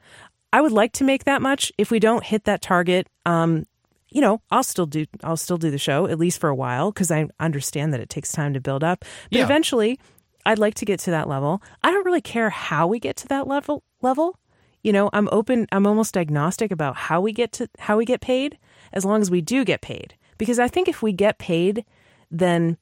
I 0.53 0.61
would 0.61 0.73
like 0.73 0.93
to 0.95 1.05
make 1.05 1.25
that 1.25 1.43
much. 1.43 1.73
If 1.79 1.91
we 1.91 1.99
don't 1.99 2.25
hit 2.25 2.45
that 2.45 2.63
target, 2.63 3.07
um, 3.27 3.67
you 4.11 4.21
know, 4.21 4.41
I'll 4.51 4.63
still 4.63 4.87
do. 4.87 5.05
I'll 5.23 5.37
still 5.37 5.59
do 5.59 5.71
the 5.71 5.79
show 5.79 6.07
at 6.07 6.19
least 6.19 6.41
for 6.41 6.49
a 6.49 6.55
while 6.55 6.91
because 6.91 7.11
I 7.11 7.27
understand 7.39 7.93
that 7.93 8.01
it 8.01 8.09
takes 8.09 8.33
time 8.33 8.55
to 8.55 8.61
build 8.61 8.83
up. 8.83 9.05
But 9.31 9.39
Yeah. 9.39 9.45
eventually, 9.45 10.01
I'd 10.47 10.59
like 10.59 10.75
to 10.77 10.87
get 10.87 11.01
to 11.01 11.11
that 11.11 11.29
level. 11.29 11.63
I 11.83 11.91
don't 11.91 12.07
really 12.07 12.23
care 12.23 12.49
how 12.51 12.87
we 12.87 12.99
get 12.99 13.17
to 13.19 13.29
that 13.29 13.47
level. 13.47 13.83
Level, 14.01 14.39
you 14.83 14.93
know, 14.93 15.11
I'm 15.13 15.29
open. 15.31 15.67
I'm 15.73 15.87
almost 15.87 16.17
agnostic 16.17 16.71
about 16.71 16.97
how 16.97 17.21
we 17.21 17.33
get 17.33 17.53
to 17.53 17.69
how 17.81 17.99
we 17.99 18.07
get 18.07 18.21
paid, 18.23 18.59
as 18.93 19.05
long 19.05 19.21
as 19.21 19.31
we 19.31 19.43
do 19.43 19.65
get 19.65 19.83
paid. 19.83 20.15
Because 20.39 20.59
I 20.59 20.69
think 20.69 20.89
if 20.89 21.03
we 21.03 21.13
get 21.13 21.39
paid, 21.39 21.85
then 22.31 22.79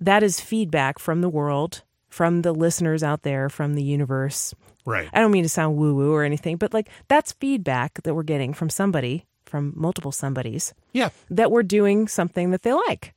that 0.00 0.22
is 0.24 0.40
feedback 0.40 0.98
from 0.98 1.20
the 1.20 1.28
world, 1.28 1.82
from 2.16 2.40
the 2.40 2.52
listeners 2.52 3.02
out 3.02 3.22
there, 3.24 3.50
from 3.50 3.74
the 3.74 3.82
universe. 3.82 4.54
Right. 4.86 5.06
I 5.12 5.20
don't 5.20 5.32
mean 5.32 5.42
to 5.42 5.50
sound 5.50 5.76
woo 5.76 5.94
woo 5.94 6.14
or 6.14 6.24
anything, 6.24 6.56
but 6.56 6.72
like 6.72 6.88
that's 7.08 7.32
feedback 7.32 8.02
that 8.04 8.14
we're 8.14 8.22
getting 8.22 8.54
from 8.54 8.70
somebody, 8.70 9.26
from 9.44 9.74
multiple 9.76 10.12
somebodies, 10.12 10.72
Yeah. 10.94 11.10
that 11.28 11.50
we're 11.50 11.62
doing 11.62 12.08
something 12.08 12.52
that 12.52 12.62
they 12.62 12.72
like, 12.72 13.12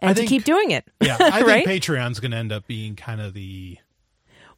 and 0.00 0.10
I 0.10 0.14
to 0.14 0.18
think- 0.18 0.28
keep 0.28 0.42
doing 0.44 0.72
it. 0.72 0.84
Yeah. 1.00 1.16
I 1.20 1.42
Right? 1.42 1.64
think 1.64 1.84
Patreon's 1.84 2.18
going 2.18 2.32
to 2.32 2.36
end 2.36 2.50
up 2.50 2.66
being 2.66 2.96
kind 2.96 3.20
of 3.20 3.32
the 3.32 3.78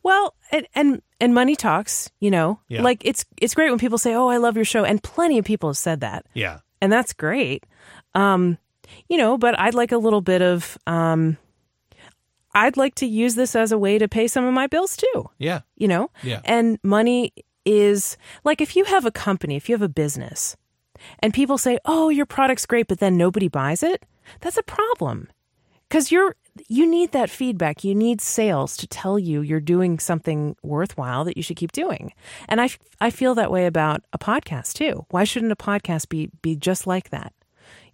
Well, 0.03 0.35
and, 0.51 0.67
and 0.75 1.03
and 1.21 1.35
money 1.35 1.55
talks, 1.57 2.09
you 2.21 2.31
know. 2.31 2.61
Yeah. 2.69 2.81
Like 2.83 3.05
it's 3.05 3.27
it's 3.37 3.53
great 3.55 3.69
when 3.69 3.79
people 3.79 3.99
say, 3.99 4.15
"Oh, 4.15 4.29
I 4.29 4.39
love 4.39 4.57
your 4.57 4.65
show," 4.65 4.85
and 4.85 5.03
plenty 5.03 5.37
of 5.39 5.45
people 5.45 5.69
have 5.69 5.77
said 5.77 6.01
that, 6.01 6.25
yeah. 6.33 6.61
and 6.81 6.91
that's 6.91 7.13
great. 7.13 7.67
Um, 8.15 8.57
you 9.11 9.19
know, 9.19 9.37
but 9.37 9.59
I'd 9.61 9.75
like 9.75 9.93
a 9.93 9.99
little 9.99 10.23
bit 10.23 10.41
of 10.41 10.79
um, 10.87 11.37
I'd 12.67 12.77
like 12.77 12.95
to 12.97 13.07
use 13.07 13.35
this 13.35 13.55
as 13.57 13.73
a 13.73 13.79
way 13.79 13.99
to 13.99 14.09
pay 14.09 14.27
some 14.29 14.45
of 14.45 14.53
my 14.55 14.67
bills 14.67 14.97
too. 14.97 15.31
Yeah. 15.39 15.61
You 15.77 15.89
know, 15.89 16.11
Yeah. 16.23 16.41
and 16.45 16.79
money 16.83 17.33
is 17.65 18.17
like 18.45 18.61
if 18.61 18.77
you 18.77 18.85
have 18.85 19.05
a 19.05 19.11
company, 19.11 19.57
if 19.57 19.69
you 19.69 19.75
have 19.75 19.83
a 19.83 19.89
business, 19.89 20.57
and 21.21 21.33
people 21.35 21.59
say, 21.59 21.79
"Oh, 21.85 22.09
your 22.09 22.27
product's 22.27 22.67
great," 22.67 22.89
but 22.89 22.99
then 22.99 23.17
nobody 23.17 23.49
buys 23.49 23.83
it, 23.83 24.05
that's 24.41 24.57
a 24.57 24.63
problem. 24.63 25.29
Cuz 25.91 26.11
you're 26.13 26.35
you 26.69 26.87
need 26.91 27.13
that 27.13 27.31
feedback. 27.31 27.85
You 27.85 27.95
need 27.95 28.21
sales 28.21 28.77
to 28.79 28.87
tell 28.89 29.17
you 29.17 29.43
you're 29.43 29.61
doing 29.61 30.01
something 30.01 30.57
worthwhile 30.63 31.23
that 31.25 31.37
you 31.37 31.43
should 31.45 31.57
keep 31.57 31.71
doing. 31.73 32.13
And 32.49 32.61
I 32.61 32.69
I 33.01 33.11
feel 33.11 33.35
that 33.37 33.53
way 33.53 33.65
about 33.67 34.03
a 34.13 34.19
podcast 34.19 34.73
too. 34.73 35.07
Why 35.11 35.23
shouldn't 35.25 35.53
a 35.53 35.57
podcast 35.57 36.09
be 36.09 36.31
be 36.43 36.57
just 36.57 36.87
like 36.87 37.11
that? 37.11 37.33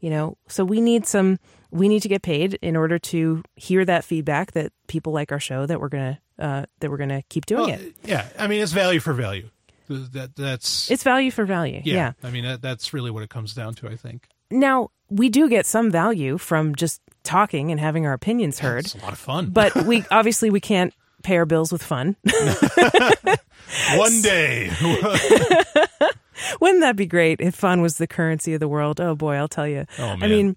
You 0.00 0.10
know, 0.10 0.36
so 0.48 0.64
we 0.64 0.80
need 0.80 1.06
some 1.06 1.38
we 1.74 1.88
need 1.88 2.00
to 2.02 2.08
get 2.08 2.22
paid 2.22 2.54
in 2.62 2.76
order 2.76 2.98
to 3.00 3.42
hear 3.56 3.84
that 3.84 4.04
feedback 4.04 4.52
that 4.52 4.72
people 4.86 5.12
like 5.12 5.32
our 5.32 5.40
show 5.40 5.66
that 5.66 5.80
we're 5.80 5.88
going 5.88 6.14
to 6.38 6.44
uh, 6.44 6.64
that 6.80 6.90
we're 6.90 6.96
to 7.08 7.22
keep 7.28 7.46
doing 7.46 7.66
Well, 7.66 7.70
it. 7.80 7.94
yeah. 8.04 8.26
I 8.38 8.46
mean, 8.46 8.62
it's 8.62 8.72
value 8.72 9.00
for 9.00 9.12
value. 9.12 9.50
That 9.88 10.34
that's 10.36 10.90
It's 10.90 11.02
value 11.02 11.30
for 11.30 11.44
value. 11.44 11.82
yeah. 11.84 11.94
yeah. 11.94 12.12
I 12.22 12.30
mean, 12.30 12.44
that, 12.44 12.62
that's 12.62 12.94
really 12.94 13.10
what 13.10 13.22
it 13.22 13.28
comes 13.30 13.54
down 13.54 13.74
to. 13.74 13.88
I 13.88 13.96
think 13.96 14.28
Now, 14.50 14.90
we 15.10 15.28
do 15.28 15.48
get 15.48 15.66
some 15.66 15.90
value 15.90 16.38
from 16.38 16.74
just 16.74 17.00
talking 17.24 17.70
and 17.70 17.78
having 17.80 18.06
our 18.06 18.12
opinions 18.14 18.60
heard, 18.60 18.86
it's 18.86 18.94
a 18.94 18.98
lot 18.98 19.12
of 19.12 19.18
fun. 19.18 19.50
but 19.50 19.74
we 19.86 20.04
obviously 20.10 20.48
we 20.50 20.60
can't 20.60 20.94
pay 21.22 21.36
our 21.36 21.44
bills 21.46 21.70
with 21.72 21.82
fun. 21.82 22.16
one 23.96 24.20
day, 24.22 24.70
Wouldn't 26.60 26.80
that 26.80 26.96
be 26.96 27.06
great 27.06 27.40
if 27.40 27.54
fun 27.54 27.80
was 27.80 27.98
the 27.98 28.06
currency 28.06 28.54
of 28.54 28.60
the 28.60 28.68
world? 28.68 29.00
Oh 29.00 29.14
boy, 29.14 29.34
I'll 29.36 29.48
tell 29.48 29.68
you. 29.68 29.86
Oh, 29.98 30.16
I 30.20 30.26
mean, 30.26 30.56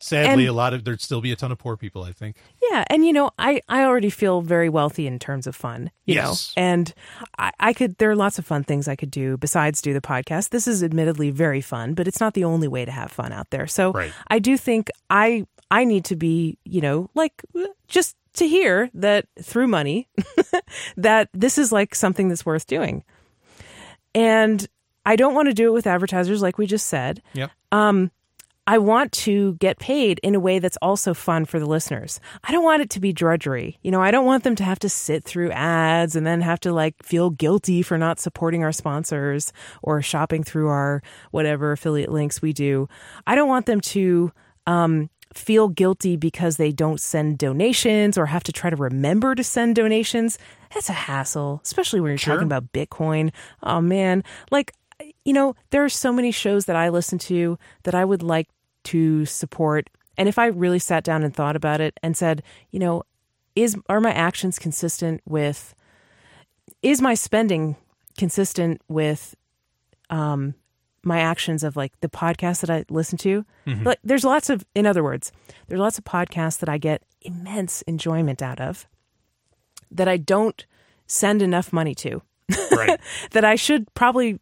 sadly, 0.00 0.44
And- 0.44 0.50
a 0.50 0.52
lot 0.52 0.74
of 0.74 0.84
there'd 0.84 1.00
still 1.00 1.20
be 1.20 1.32
a 1.32 1.36
ton 1.36 1.50
of 1.52 1.58
poor 1.58 1.76
people. 1.76 2.02
I 2.02 2.12
think. 2.12 2.36
yeah, 2.70 2.84
and 2.90 3.04
you 3.04 3.12
know, 3.12 3.30
I 3.38 3.60
I 3.68 3.84
already 3.84 4.10
feel 4.10 4.40
very 4.42 4.68
wealthy 4.68 5.06
in 5.06 5.18
terms 5.18 5.46
of 5.46 5.54
fun. 5.56 5.90
You 6.06 6.14
Yes. 6.16 6.54
know, 6.56 6.62
and 6.62 6.94
I, 7.38 7.50
I 7.60 7.72
could 7.72 7.98
there 7.98 8.10
are 8.10 8.16
lots 8.16 8.38
of 8.38 8.46
fun 8.46 8.64
things 8.64 8.88
I 8.88 8.96
could 8.96 9.10
do 9.10 9.36
besides 9.36 9.82
do 9.82 9.92
the 9.92 10.00
podcast. 10.00 10.50
This 10.50 10.66
is 10.68 10.82
admittedly 10.84 11.30
very 11.30 11.60
fun, 11.60 11.94
but 11.94 12.06
it's 12.08 12.20
not 12.20 12.34
the 12.34 12.44
only 12.44 12.68
way 12.68 12.84
to 12.84 12.90
have 12.92 13.10
fun 13.10 13.32
out 13.32 13.50
there. 13.50 13.66
So 13.66 13.92
Right. 13.92 14.12
I 14.28 14.38
do 14.38 14.56
think 14.56 14.90
I 15.10 15.46
I 15.70 15.84
need 15.84 16.04
to 16.06 16.16
be 16.16 16.58
you 16.64 16.80
know 16.80 17.10
like 17.14 17.42
just 17.88 18.16
to 18.34 18.46
hear 18.46 18.88
that 18.94 19.26
through 19.42 19.66
money 19.66 20.08
that 20.96 21.28
this 21.32 21.58
is 21.58 21.72
like 21.72 21.94
something 21.94 22.28
that's 22.28 22.46
worth 22.46 22.66
doing. 22.66 23.02
And 24.14 24.66
I 25.04 25.16
don't 25.16 25.34
want 25.34 25.48
to 25.48 25.54
do 25.54 25.68
it 25.68 25.72
with 25.72 25.86
advertisers 25.86 26.42
like 26.42 26.58
we 26.58 26.66
just 26.66 26.86
said. 26.86 27.22
Yep. 27.34 27.50
Um, 27.72 28.10
I 28.68 28.76
want 28.76 29.12
to 29.12 29.54
get 29.54 29.78
paid 29.78 30.20
in 30.22 30.34
a 30.34 30.40
way 30.40 30.58
that's 30.58 30.76
also 30.82 31.14
fun 31.14 31.46
for 31.46 31.58
the 31.58 31.64
listeners. 31.64 32.20
I 32.44 32.52
don't 32.52 32.64
want 32.64 32.82
it 32.82 32.90
to 32.90 33.00
be 33.00 33.14
drudgery. 33.14 33.78
You 33.82 33.90
know, 33.90 34.02
I 34.02 34.10
don't 34.10 34.26
want 34.26 34.44
them 34.44 34.54
to 34.56 34.62
have 34.64 34.78
to 34.80 34.90
sit 34.90 35.24
through 35.24 35.52
ads 35.52 36.14
and 36.14 36.26
then 36.26 36.42
have 36.42 36.60
to 36.60 36.72
like 36.74 36.94
feel 37.02 37.30
guilty 37.30 37.80
for 37.80 37.96
not 37.96 38.20
supporting 38.20 38.62
our 38.62 38.72
sponsors 38.72 39.54
or 39.82 40.02
shopping 40.02 40.44
through 40.44 40.68
our 40.68 41.02
whatever 41.30 41.72
affiliate 41.72 42.12
links 42.12 42.42
we 42.42 42.52
do. 42.52 42.90
I 43.26 43.36
don't 43.36 43.48
want 43.48 43.64
them 43.64 43.80
to 43.80 44.32
um, 44.66 45.08
feel 45.32 45.68
guilty 45.68 46.16
because 46.18 46.58
they 46.58 46.70
don't 46.70 47.00
send 47.00 47.38
donations 47.38 48.18
or 48.18 48.26
have 48.26 48.44
to 48.44 48.52
try 48.52 48.68
to 48.68 48.76
remember 48.76 49.34
to 49.34 49.42
send 49.42 49.76
donations. 49.76 50.36
That's 50.74 50.90
a 50.90 50.92
hassle, 51.08 51.62
especially 51.64 52.02
when 52.02 52.10
you're 52.10 52.18
Sure. 52.18 52.34
talking 52.34 52.46
about 52.46 52.70
Bitcoin. 52.74 53.32
Oh 53.62 53.80
man, 53.80 54.24
like 54.50 54.74
you 55.24 55.32
know, 55.32 55.54
there 55.70 55.84
are 55.84 55.88
so 55.88 56.12
many 56.12 56.32
shows 56.32 56.64
that 56.64 56.76
I 56.76 56.88
listen 56.88 57.18
to 57.20 57.58
that 57.84 57.94
I 57.94 58.04
would 58.04 58.22
like 58.22 58.48
to 58.84 59.24
support. 59.24 59.90
And 60.16 60.28
if 60.28 60.38
I 60.38 60.46
really 60.46 60.78
sat 60.78 61.04
down 61.04 61.22
and 61.22 61.34
thought 61.34 61.56
about 61.56 61.80
it 61.80 61.98
and 62.02 62.16
said, 62.16 62.42
you 62.70 62.78
know, 62.78 63.02
is 63.54 63.76
are 63.88 64.00
my 64.00 64.12
actions 64.12 64.58
consistent 64.58 65.20
with 65.26 65.74
is 66.82 67.00
my 67.00 67.14
spending 67.14 67.76
consistent 68.16 68.80
with 68.88 69.34
um 70.10 70.54
my 71.04 71.20
actions 71.20 71.62
of 71.62 71.76
like 71.76 71.98
the 72.00 72.08
podcast 72.08 72.60
that 72.60 72.70
I 72.70 72.84
listen 72.90 73.18
to? 73.18 73.44
Like 73.84 73.98
there's 74.04 74.24
lots 74.24 74.50
of 74.50 74.64
in 74.74 74.86
other 74.86 75.02
words, 75.02 75.32
there's 75.66 75.80
lots 75.80 75.98
of 75.98 76.04
podcasts 76.04 76.58
that 76.58 76.68
I 76.68 76.78
get 76.78 77.02
immense 77.22 77.82
enjoyment 77.82 78.42
out 78.42 78.60
of 78.60 78.86
that 79.90 80.08
I 80.08 80.16
don't 80.16 80.64
send 81.06 81.42
enough 81.42 81.72
money 81.72 81.94
to 81.96 82.22
Right. 82.70 83.00
that 83.32 83.44
I 83.44 83.56
should 83.56 83.92
probably, 83.94 84.40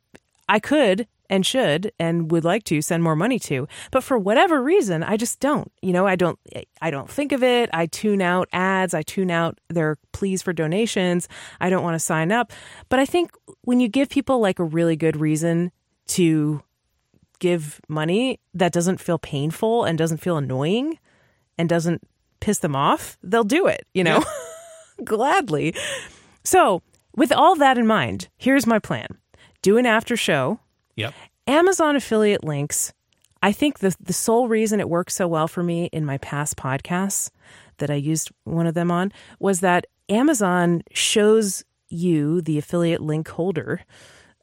I 0.48 0.58
could 0.60 1.06
and 1.28 1.44
should 1.44 1.93
and 1.98 2.31
would 2.31 2.44
like 2.44 2.65
to 2.65 2.81
send 2.82 3.03
more 3.03 3.16
money 3.16 3.39
to, 3.40 3.69
but 3.90 4.03
for 4.03 4.19
whatever 4.19 4.62
reason, 4.62 5.03
I 5.03 5.16
just 5.16 5.40
don't. 5.40 5.70
You 5.82 5.93
know, 5.93 6.07
I 6.07 6.16
don't, 6.16 6.39
I 6.81 6.90
don't 6.90 7.11
think 7.11 7.32
of 7.32 7.43
it. 7.43 7.70
I 7.73 7.86
tune 7.86 8.23
out 8.23 8.48
ads. 8.53 8.94
I 8.94 9.03
tune 9.03 9.31
out 9.31 9.59
their 9.69 9.97
pleas 10.12 10.43
for 10.43 10.53
donations. 10.53 11.28
I 11.61 11.70
don't 11.70 11.82
want 11.82 11.94
to 11.94 12.01
sign 12.01 12.32
up. 12.32 12.53
But 12.89 12.98
I 12.98 13.07
think 13.07 13.31
when 13.62 13.81
you 13.81 13.89
give 13.89 14.09
people 14.09 14.40
like 14.40 14.59
a 14.59 14.65
really 14.65 14.97
good 14.97 15.16
reason 15.16 15.73
to 16.09 16.62
give 17.39 17.81
money 17.89 18.40
that 18.55 18.73
doesn't 18.73 19.01
feel 19.01 19.19
painful 19.19 19.85
and 19.85 19.98
doesn't 19.98 20.19
feel 20.19 20.36
annoying 20.36 20.98
and 21.59 21.69
doesn't 21.69 22.03
piss 22.40 22.59
them 22.59 22.77
off, 22.77 23.19
they'll 23.23 23.44
do 23.44 23.66
it, 23.66 23.86
you 23.94 24.05
know, 24.05 24.23
gladly. 25.05 25.74
So, 26.44 26.82
with 27.15 27.32
all 27.32 27.57
that 27.57 27.78
in 27.78 27.86
mind, 27.86 28.28
here's 28.36 28.66
my 28.66 28.78
plan 28.78 29.09
do 29.62 29.78
an 29.78 29.86
after 29.86 30.16
show. 30.16 30.61
Yep. 30.97 31.14
Amazon 31.47 31.97
affiliate 31.97 32.44
links. 32.44 32.93
I 33.43 33.52
think 33.52 33.78
the 33.78 33.94
the 34.01 34.12
sole 34.12 34.48
reason 34.48 34.81
it 34.81 34.89
worked 34.89 35.12
so 35.12 35.28
well 35.28 35.47
for 35.47 35.62
me 35.62 35.86
in 35.93 36.05
my 36.05 36.18
past 36.18 36.56
podcasts 36.56 37.31
that 37.78 37.90
I 37.90 37.94
used 37.94 38.31
one 38.44 38.66
of 38.66 38.74
them 38.74 38.90
on 38.90 39.12
was 39.39 39.60
that 39.60 39.86
Amazon 40.09 40.82
shows 40.93 41.64
you, 41.89 42.40
the 42.40 42.59
affiliate 42.59 43.01
link 43.01 43.28
holder, 43.28 43.82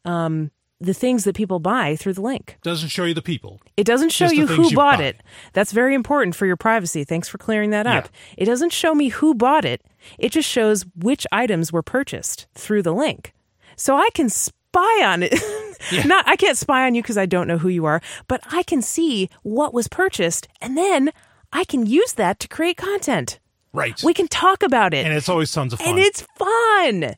um, 0.05 0.51
the 0.79 0.93
things 0.93 1.23
that 1.23 1.35
people 1.35 1.59
buy 1.59 1.95
through 1.95 2.13
the 2.13 2.21
link. 2.21 2.57
Doesn't 2.61 2.89
show 2.89 3.05
you 3.05 3.13
the 3.13 3.21
people. 3.21 3.61
It 3.77 3.85
doesn't 3.85 4.11
show 4.11 4.29
you 4.29 4.47
who 4.47 4.69
you 4.69 4.75
bought 4.75 4.99
buy. 4.99 5.05
it. 5.05 5.21
That's 5.53 5.71
very 5.71 5.95
important 5.95 6.35
for 6.35 6.45
your 6.45 6.57
privacy. 6.57 7.03
Thanks 7.03 7.27
for 7.29 7.37
clearing 7.37 7.69
that 7.71 7.87
up. 7.87 8.05
Yeah. 8.05 8.43
It 8.43 8.45
doesn't 8.45 8.73
show 8.73 8.93
me 8.93 9.09
who 9.09 9.33
bought 9.33 9.65
it. 9.65 9.81
It 10.19 10.31
just 10.31 10.49
shows 10.49 10.85
which 10.95 11.25
items 11.31 11.71
were 11.71 11.83
purchased 11.83 12.47
through 12.53 12.83
the 12.83 12.93
link. 12.93 13.33
So 13.75 13.95
I 13.95 14.09
can 14.13 14.29
spy 14.73 15.05
on 15.05 15.23
it. 15.23 15.33
Not 16.05 16.27
I 16.27 16.35
can't 16.35 16.57
spy 16.57 16.85
on 16.85 16.95
you 16.95 17.01
because 17.01 17.17
I 17.17 17.25
don't 17.25 17.47
know 17.47 17.57
who 17.57 17.69
you 17.69 17.85
are, 17.85 18.01
but 18.27 18.41
I 18.51 18.63
can 18.63 18.81
see 18.81 19.29
what 19.43 19.73
was 19.73 19.87
purchased 19.87 20.47
and 20.61 20.75
then 20.77 21.11
I 21.51 21.63
can 21.63 21.85
use 21.85 22.13
that 22.13 22.39
to 22.39 22.47
create 22.47 22.77
content. 22.77 23.39
Right. 23.73 24.01
We 24.03 24.13
can 24.13 24.27
talk 24.27 24.63
about 24.63 24.93
it 24.93 25.05
and 25.05 25.13
it's 25.15 25.29
always 25.29 25.51
tons 25.51 25.73
of 25.73 25.79
fun. 25.79 25.89
and 25.89 25.99
it's 25.99 26.21
fun 26.21 27.03
and 27.03 27.15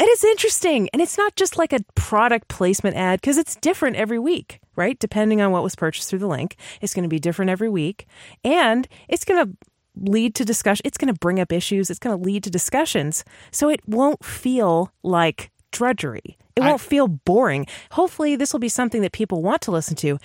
it's 0.00 0.24
interesting 0.24 0.88
and 0.92 1.02
it's 1.02 1.18
not 1.18 1.36
just 1.36 1.58
like 1.58 1.72
a 1.72 1.80
product 1.94 2.48
placement 2.48 2.96
ad 2.96 3.20
because 3.20 3.36
it's 3.36 3.56
different 3.56 3.96
every 3.96 4.18
week 4.18 4.60
right 4.76 4.96
depending 5.00 5.40
on 5.40 5.50
what 5.50 5.64
was 5.64 5.74
purchased 5.74 6.08
through 6.08 6.20
the 6.20 6.28
link 6.28 6.54
it's 6.80 6.94
going 6.94 7.02
to 7.02 7.08
be 7.08 7.18
different 7.18 7.50
every 7.50 7.68
week 7.68 8.06
and 8.44 8.86
it's 9.08 9.24
going 9.24 9.44
to 9.44 9.56
lead 9.96 10.36
to 10.36 10.44
discussion 10.44 10.82
it's 10.84 10.98
going 10.98 11.12
to 11.12 11.18
bring 11.18 11.40
up 11.40 11.50
issues 11.52 11.90
it's 11.90 11.98
going 11.98 12.16
to 12.16 12.24
lead 12.24 12.44
to 12.44 12.50
discussions 12.50 13.24
so 13.50 13.68
it 13.68 13.80
won't 13.88 14.24
feel 14.24 14.92
like 15.02 15.50
drudgery 15.72 16.38
it 16.58 16.62
I- 16.64 16.68
won't 16.68 16.80
feel 16.80 17.08
boring 17.08 17.66
hopefully 17.92 18.36
this 18.36 18.52
will 18.52 18.60
be 18.60 18.68
something 18.68 19.00
that 19.02 19.12
people 19.12 19.42
want 19.42 19.62
to 19.62 19.70
listen 19.70 19.96
to 19.96 20.18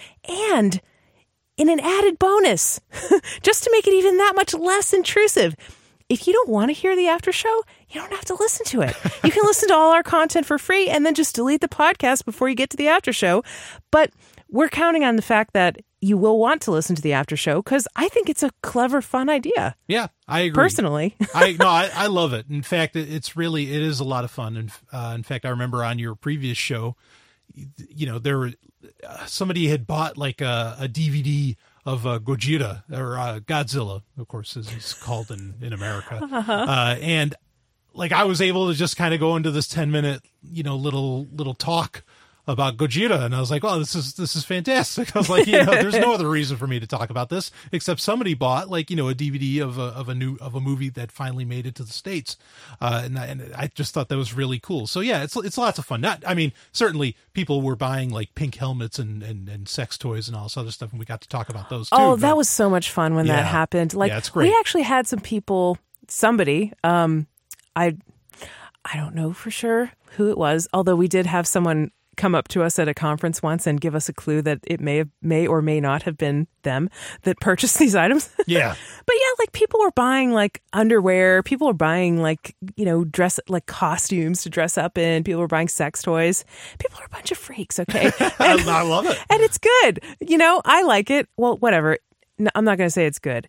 and 0.51 0.81
in 1.55 1.69
an 1.69 1.79
added 1.79 2.17
bonus, 2.17 2.81
just 3.43 3.63
to 3.63 3.69
make 3.71 3.85
it 3.87 3.93
even 3.93 4.17
that 4.17 4.33
much 4.35 4.55
less 4.55 4.91
intrusive. 4.91 5.55
If 6.09 6.25
you 6.25 6.33
don't 6.33 6.49
want 6.49 6.69
to 6.69 6.73
hear 6.73 6.95
the 6.95 7.07
after 7.07 7.31
show, 7.31 7.61
you 7.89 8.01
don't 8.01 8.11
have 8.11 8.25
to 8.25 8.33
listen 8.33 8.65
to 8.67 8.81
it. 8.81 8.95
You 9.23 9.29
can 9.31 9.43
listen 9.43 9.69
to 9.69 9.75
all 9.75 9.93
our 9.93 10.01
content 10.01 10.47
for 10.47 10.57
free 10.57 10.89
and 10.89 11.05
then 11.05 11.13
just 11.13 11.35
delete 11.35 11.61
the 11.61 11.67
podcast 11.67 12.25
before 12.25 12.49
you 12.49 12.55
get 12.55 12.71
to 12.71 12.77
the 12.77 12.87
after 12.87 13.13
show. 13.13 13.43
But 13.91 14.09
we're 14.53 14.69
counting 14.69 15.03
on 15.03 15.15
the 15.15 15.23
fact 15.23 15.53
that 15.53 15.79
you 15.99 16.15
will 16.15 16.37
want 16.37 16.61
to 16.61 16.71
listen 16.71 16.95
to 16.95 17.01
the 17.01 17.11
after 17.11 17.35
show 17.35 17.61
because 17.61 17.87
I 17.95 18.07
think 18.07 18.29
it's 18.29 18.43
a 18.43 18.51
clever, 18.61 19.01
fun 19.01 19.27
idea. 19.27 19.75
yeah, 19.87 20.07
I 20.27 20.41
agree. 20.41 20.63
Personally, 20.63 21.15
I 21.33 21.57
no, 21.59 21.67
I, 21.67 21.89
I 21.93 22.07
love 22.07 22.33
it. 22.33 22.45
In 22.49 22.61
fact, 22.61 22.95
it's 22.95 23.35
really 23.35 23.73
it 23.73 23.81
is 23.81 23.99
a 23.99 24.03
lot 24.03 24.23
of 24.23 24.31
fun. 24.31 24.55
And 24.55 24.71
uh, 24.91 25.13
in 25.15 25.23
fact, 25.23 25.43
I 25.43 25.49
remember 25.49 25.83
on 25.83 25.97
your 25.97 26.13
previous 26.13 26.57
show, 26.57 26.95
you 27.53 28.05
know, 28.05 28.19
there 28.19 28.37
were 28.37 28.51
uh, 29.05 29.25
somebody 29.25 29.69
had 29.69 29.87
bought 29.87 30.17
like 30.19 30.39
a, 30.39 30.77
a 30.79 30.87
DVD 30.87 31.55
of 31.83 32.05
uh, 32.05 32.19
Gojira 32.19 32.83
or 32.91 33.17
uh, 33.17 33.39
Godzilla, 33.39 34.03
of 34.19 34.27
course, 34.27 34.55
as 34.55 34.69
he's 34.69 34.93
called 34.93 35.31
in 35.31 35.55
in 35.61 35.73
America, 35.73 36.19
uh, 36.31 36.95
and 37.01 37.33
like 37.95 38.11
I 38.11 38.25
was 38.25 38.39
able 38.39 38.67
to 38.69 38.75
just 38.75 38.97
kind 38.97 39.15
of 39.15 39.19
go 39.19 39.35
into 39.35 39.49
this 39.49 39.67
ten 39.67 39.89
minute, 39.89 40.21
you 40.43 40.61
know, 40.61 40.75
little 40.75 41.25
little 41.33 41.55
talk 41.55 42.03
about 42.45 42.75
Gojira, 42.75 43.23
and 43.23 43.33
I 43.33 43.39
was 43.39 43.49
like, 43.49 43.63
"Oh, 43.63 43.79
this 43.79 43.95
is 43.95 44.15
this 44.15 44.35
is 44.35 44.43
fantastic." 44.43 45.15
I 45.15 45.19
was 45.19 45.29
like, 45.29 45.47
"You 45.47 45.63
know, 45.63 45.71
there's 45.71 45.95
no 45.97 46.13
other 46.15 46.29
reason 46.29 46.57
for 46.57 46.67
me 46.67 46.79
to 46.79 46.87
talk 46.87 47.09
about 47.09 47.29
this 47.29 47.51
except 47.71 47.99
somebody 48.01 48.33
bought 48.33 48.69
like 48.69 48.89
you 48.89 48.95
know 48.95 49.07
a 49.09 49.15
DVD 49.15 49.61
of 49.61 49.77
a 49.77 49.83
of 49.83 50.09
a 50.09 50.15
new 50.15 50.35
of 50.41 50.53
a 50.55 50.59
movie 50.59 50.89
that 50.89 51.11
finally 51.11 51.45
made 51.45 51.65
it 51.65 51.75
to 51.75 51.83
the 51.83 51.93
states, 51.93 52.35
uh, 52.81 53.01
and 53.05 53.17
I, 53.17 53.25
and 53.27 53.53
I 53.55 53.67
just 53.73 53.93
thought 53.93 54.09
that 54.09 54.17
was 54.17 54.33
really 54.33 54.59
cool. 54.59 54.87
So 54.87 54.99
yeah, 54.99 55.23
it's 55.23 55.35
it's 55.37 55.57
lots 55.57 55.79
of 55.79 55.85
fun. 55.85 56.01
Not, 56.01 56.23
I 56.27 56.33
mean, 56.33 56.51
certainly 56.71 57.15
people 57.33 57.61
were 57.61 57.75
buying 57.75 58.09
like 58.09 58.35
pink 58.35 58.55
helmets 58.55 58.99
and 58.99 59.23
and, 59.23 59.47
and 59.47 59.69
sex 59.69 59.97
toys 59.97 60.27
and 60.27 60.35
all 60.35 60.43
this 60.43 60.57
other 60.57 60.71
stuff, 60.71 60.91
and 60.91 60.99
we 60.99 61.05
got 61.05 61.21
to 61.21 61.29
talk 61.29 61.49
about 61.49 61.69
those 61.69 61.89
too. 61.89 61.95
Oh, 61.97 62.11
but- 62.11 62.21
that 62.21 62.35
was 62.37 62.49
so 62.49 62.69
much 62.69 62.91
fun 62.91 63.15
when 63.15 63.27
that 63.27 63.45
happened. 63.45 63.93
Like 63.93 64.09
Yeah, 64.09 64.17
it's 64.17 64.29
great. 64.29 64.49
we 64.49 64.57
actually 64.59 64.83
had 64.83 65.07
some 65.07 65.19
people, 65.19 65.77
somebody, 66.07 66.73
um, 66.83 67.27
I, 67.75 67.95
I 68.83 68.97
don't 68.97 69.15
know 69.15 69.31
for 69.33 69.49
sure 69.49 69.91
who 70.17 70.29
it 70.29 70.37
was. 70.37 70.67
Although 70.73 70.95
we 70.95 71.07
did 71.07 71.25
have 71.25 71.47
someone 71.47 71.91
come 72.17 72.35
up 72.35 72.47
to 72.49 72.63
us 72.63 72.79
at 72.79 72.87
a 72.87 72.93
conference 72.93 73.41
once 73.41 73.65
and 73.67 73.79
give 73.81 73.95
us 73.95 74.09
a 74.09 74.13
clue 74.13 74.41
that 74.41 74.59
it 74.65 74.79
may 74.79 74.97
have, 74.97 75.09
may 75.21 75.47
or 75.47 75.61
may 75.61 75.79
not 75.79 76.03
have 76.03 76.17
been 76.17 76.47
them 76.63 76.89
that 77.23 77.39
purchased 77.39 77.79
these 77.79 77.95
items. 77.95 78.29
yeah. 78.47 78.75
But 79.05 79.15
yeah, 79.19 79.33
like 79.39 79.51
people 79.51 79.81
were 79.81 79.91
buying 79.91 80.31
like 80.31 80.61
underwear. 80.71 81.43
People 81.43 81.67
were 81.67 81.73
buying 81.73 82.21
like, 82.21 82.55
you 82.75 82.85
know, 82.85 83.03
dress 83.03 83.37
like 83.49 83.65
costumes 83.65 84.43
to 84.43 84.49
dress 84.49 84.77
up 84.77 84.97
in. 84.97 85.23
People 85.25 85.41
were 85.41 85.47
buying 85.47 85.67
sex 85.67 86.01
toys. 86.01 86.45
People 86.79 86.99
are 86.99 87.05
a 87.05 87.09
bunch 87.09 87.31
of 87.31 87.37
freaks, 87.37 87.79
okay? 87.79 88.11
I, 88.19 88.63
I 88.65 88.83
love 88.83 89.05
it. 89.05 89.17
and 89.29 89.41
it's 89.41 89.57
good. 89.57 89.99
You 90.21 90.37
know, 90.37 90.61
I 90.63 90.83
like 90.83 91.09
it. 91.09 91.27
Well, 91.35 91.57
whatever. 91.57 91.97
No, 92.39 92.49
I'm 92.55 92.63
not 92.63 92.77
going 92.77 92.87
to 92.87 92.91
say 92.91 93.05
it's 93.05 93.19
good. 93.19 93.47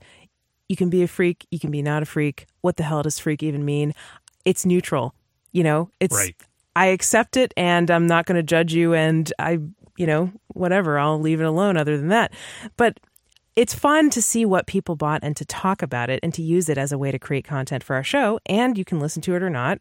You 0.68 0.76
can 0.76 0.90
be 0.90 1.02
a 1.02 1.08
freak. 1.08 1.46
You 1.50 1.60
can 1.60 1.70
be 1.70 1.82
not 1.82 2.02
a 2.02 2.06
freak. 2.06 2.46
What 2.62 2.76
the 2.76 2.82
hell 2.82 3.02
does 3.02 3.18
freak 3.18 3.42
even 3.42 3.64
mean? 3.64 3.94
It's 4.44 4.66
neutral. 4.66 5.14
You 5.52 5.62
know, 5.62 5.90
it's. 6.00 6.14
Right. 6.14 6.34
I 6.76 6.86
accept 6.86 7.36
it, 7.36 7.54
and 7.56 7.90
I'm 7.90 8.06
not 8.06 8.26
going 8.26 8.36
to 8.36 8.42
judge 8.42 8.74
you. 8.74 8.94
And 8.94 9.32
I, 9.38 9.58
you 9.96 10.06
know, 10.06 10.32
whatever. 10.48 10.98
I'll 10.98 11.20
leave 11.20 11.40
it 11.40 11.44
alone. 11.46 11.76
Other 11.76 11.96
than 11.96 12.08
that, 12.08 12.32
but 12.76 12.98
it's 13.56 13.74
fun 13.74 14.10
to 14.10 14.20
see 14.20 14.44
what 14.44 14.66
people 14.66 14.96
bought 14.96 15.20
and 15.22 15.36
to 15.36 15.44
talk 15.44 15.80
about 15.82 16.10
it 16.10 16.18
and 16.24 16.34
to 16.34 16.42
use 16.42 16.68
it 16.68 16.76
as 16.76 16.90
a 16.90 16.98
way 16.98 17.12
to 17.12 17.18
create 17.20 17.44
content 17.44 17.84
for 17.84 17.94
our 17.94 18.02
show. 18.02 18.40
And 18.46 18.76
you 18.76 18.84
can 18.84 18.98
listen 18.98 19.22
to 19.22 19.34
it 19.36 19.42
or 19.44 19.50
not. 19.50 19.78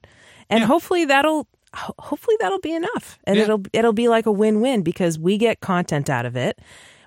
And 0.49 0.63
hopefully 0.63 1.05
that'll 1.05 1.47
hopefully 1.75 2.37
that'll 2.39 2.59
be 2.59 2.73
enough. 2.75 3.17
And 3.23 3.35
Yeah. 3.37 3.43
it'll 3.43 3.63
it'll 3.73 3.93
be 3.93 4.07
like 4.07 4.27
a 4.27 4.31
win-win 4.31 4.83
because 4.83 5.17
we 5.17 5.39
get 5.39 5.59
content 5.59 6.07
out 6.07 6.27
of 6.27 6.35
it. 6.35 6.59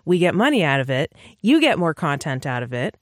We 0.05 0.19
get 0.19 0.35
money 0.35 0.65
out 0.65 0.81
of 0.81 0.91
it. 0.91 1.13
You 1.41 1.61
get 1.61 1.79
more 1.79 1.95
content 1.95 2.47
out 2.47 2.65
of 2.65 2.73
it. 2.73 2.97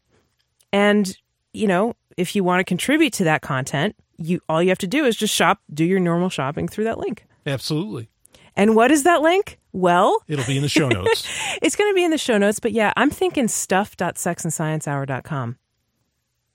And 0.71 1.17
you 1.55 1.67
know, 1.67 1.95
if 2.19 2.37
you 2.37 2.45
want 2.45 2.61
to 2.61 2.65
contribute 2.65 3.15
to 3.15 3.25
that 3.25 3.41
content, 3.41 3.97
you 4.19 4.41
all 4.49 4.63
you 4.63 4.69
have 4.71 4.79
to 4.79 4.87
do 4.87 5.05
is 5.05 5.17
just 5.17 5.35
shop, 5.35 5.61
do 5.73 5.85
your 5.85 6.01
normal 6.01 6.29
shopping 6.29 6.69
through 6.69 6.85
that 6.85 6.99
link. 6.99 7.27
Absolutely. 7.47 8.09
And 8.57 8.75
what 8.77 8.91
is 8.91 9.03
that 9.03 9.21
link? 9.23 9.59
Well, 9.73 10.23
It'll 10.29 10.45
be 10.45 10.57
in 10.57 10.63
the 10.63 10.69
show 10.69 10.89
notes. 10.99 11.27
it's 11.61 11.75
going 11.77 11.91
to 11.91 11.95
be 11.95 12.05
in 12.05 12.11
the 12.13 12.19
show 12.19 12.39
notes, 12.39 12.61
but 12.61 12.71
yeah, 12.73 12.93
I'm 12.97 13.11
thinking 13.11 13.49
stuff.sexandsciencehour.com. 13.49 15.59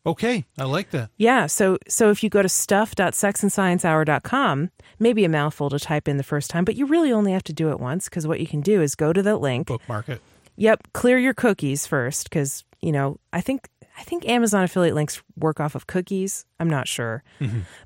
Okay, 0.06 0.45
I 0.57 0.64
like 0.64 0.91
that. 0.91 1.10
Yeah, 1.18 1.45
so 1.48 1.77
so 1.90 2.10
if 2.10 2.23
you 2.23 2.30
go 2.30 2.41
to 2.41 2.48
stuff.sexandsciencehour.com, 2.48 4.69
maybe 4.98 5.26
a 5.26 5.30
mouthful 5.30 5.69
to 5.69 5.77
type 5.80 6.07
in 6.07 6.15
the 6.18 6.23
first 6.23 6.49
time, 6.49 6.64
but 6.65 6.76
you 6.76 6.86
really 6.86 7.11
only 7.11 7.34
have 7.34 7.44
to 7.44 7.53
do 7.53 7.69
it 7.69 7.80
once 7.80 8.06
because 8.06 8.26
what 8.26 8.40
you 8.40 8.48
can 8.48 8.61
do 8.61 8.81
is 8.81 8.95
go 8.95 9.11
to 9.11 9.22
that 9.22 9.38
link. 9.41 9.68
Bookmark 9.68 10.07
it. 10.10 10.22
Yep, 10.56 10.88
clear 10.94 11.18
your 11.18 11.34
cookies 11.34 11.86
first 11.86 12.30
because 12.30 12.64
you 12.81 12.94
know 12.94 13.19
I 13.34 13.41
think 13.41 13.68
I 13.99 14.03
think 14.03 14.27
Amazon 14.27 14.63
affiliate 14.63 14.95
links 14.95 15.21
work 15.35 15.59
off 15.59 15.76
of 15.76 15.85
cookies. 15.88 16.45
I'm 16.59 16.69
not 16.69 16.88
sure, 16.88 17.23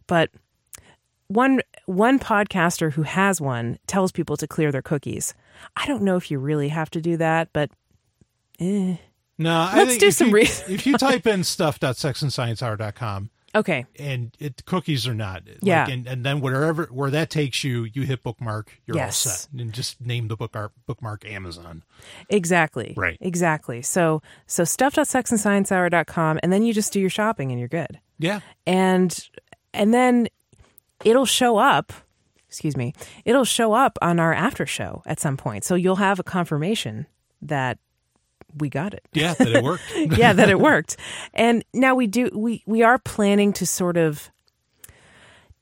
but 0.08 0.30
one 1.28 1.62
one 1.86 2.20
podcaster 2.20 2.94
who 2.94 3.02
has 3.04 3.42
one 3.42 3.80
tells 3.88 4.12
people 4.12 4.38
to 4.38 4.48
clear 4.48 4.72
their 4.72 4.82
cookies. 4.84 5.34
I 5.76 5.88
don't 5.88 6.04
know 6.04 6.16
if 6.16 6.30
you 6.30 6.38
really 6.40 6.70
have 6.70 6.90
to 6.92 7.02
do 7.02 7.18
that, 7.18 7.50
but 7.54 7.72
eh. 8.60 8.98
No, 9.40 9.52
I 9.52 9.78
Let's 9.78 9.90
think 9.90 10.00
do 10.02 10.08
if 10.08 10.14
some 10.14 10.28
you, 10.28 10.34
re- 10.36 10.44
if 10.44 10.86
you 10.86 10.96
type 10.98 11.26
in 11.26 11.44
stuff.sexandsciencehour.com 11.44 13.32
okay, 13.56 13.86
and 14.00 14.36
it 14.40 14.66
cookies 14.66 15.08
or 15.08 15.14
not, 15.14 15.46
like, 15.46 15.58
Yeah. 15.62 15.88
and, 15.88 16.08
and 16.08 16.26
then 16.26 16.40
wherever 16.42 16.86
where 16.86 17.10
that 17.12 17.30
takes 17.30 17.64
you, 17.64 17.86
you 17.94 18.04
hit 18.04 18.24
bookmark, 18.24 18.72
you're 18.86 18.98
Yes. 18.98 19.26
all 19.26 19.32
set. 19.34 19.48
And 19.62 19.72
just 19.74 20.02
name 20.02 20.28
the 20.28 20.36
book 20.36 20.52
bookmark 20.54 20.74
bookmark 20.86 21.26
Amazon. 21.26 21.84
exactly, 22.30 22.94
Right. 22.98 23.18
exactly. 23.22 23.82
So 23.82 24.22
so 24.48 24.64
stuff.sexandsciencehour.com, 24.64 26.40
and 26.44 26.52
then 26.54 26.64
you 26.64 26.74
just 26.74 26.94
do 26.94 27.00
your 27.00 27.10
shopping 27.10 27.52
and 27.52 27.60
you're 27.60 27.68
good. 27.70 28.00
Yeah. 28.20 28.40
and 28.66 29.28
and 29.74 29.94
then 29.94 30.28
it'll 31.04 31.26
show 31.26 31.58
up 31.58 31.92
excuse 32.48 32.78
me 32.78 32.94
it'll 33.26 33.44
show 33.44 33.74
up 33.74 33.98
on 34.02 34.20
our 34.20 34.32
after 34.34 34.66
show 34.68 35.02
at 35.08 35.20
some 35.20 35.36
point 35.36 35.64
so 35.66 35.74
you'll 35.76 35.96
have 35.98 36.20
a 36.20 36.24
confirmation 36.24 37.08
that 37.42 37.80
we 38.58 38.70
got 38.70 38.94
it 38.94 39.06
Yeah, 39.14 39.34
that 39.34 39.48
it 39.48 39.64
worked. 39.64 39.84
yeah 39.96 40.34
that 40.34 40.50
it 40.50 40.60
worked 40.60 40.98
and 41.34 41.64
now 41.74 41.96
we 41.96 42.08
do 42.08 42.30
we 42.34 42.64
we 42.66 42.84
are 42.84 43.00
planning 43.00 43.54
to 43.54 43.66
sort 43.66 43.98
of 43.98 44.30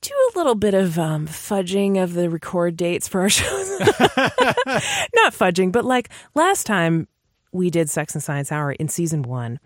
do 0.02 0.14
a 0.34 0.38
little 0.38 0.56
bit 0.56 0.74
of 0.74 0.98
um, 0.98 1.28
fudging 1.28 2.02
of 2.02 2.14
the 2.14 2.30
record 2.30 2.76
dates 2.76 3.08
for 3.08 3.22
our 3.22 3.30
shows 3.30 3.80
not 3.80 5.34
fudging 5.34 5.72
but 5.72 5.86
like 5.86 6.10
last 6.34 6.66
time 6.66 7.08
we 7.52 7.70
did 7.70 7.90
sex 7.90 8.16
and 8.16 8.24
science 8.24 8.52
hour 8.52 8.72
in 8.72 8.88
season 8.88 9.22
one 9.24 9.60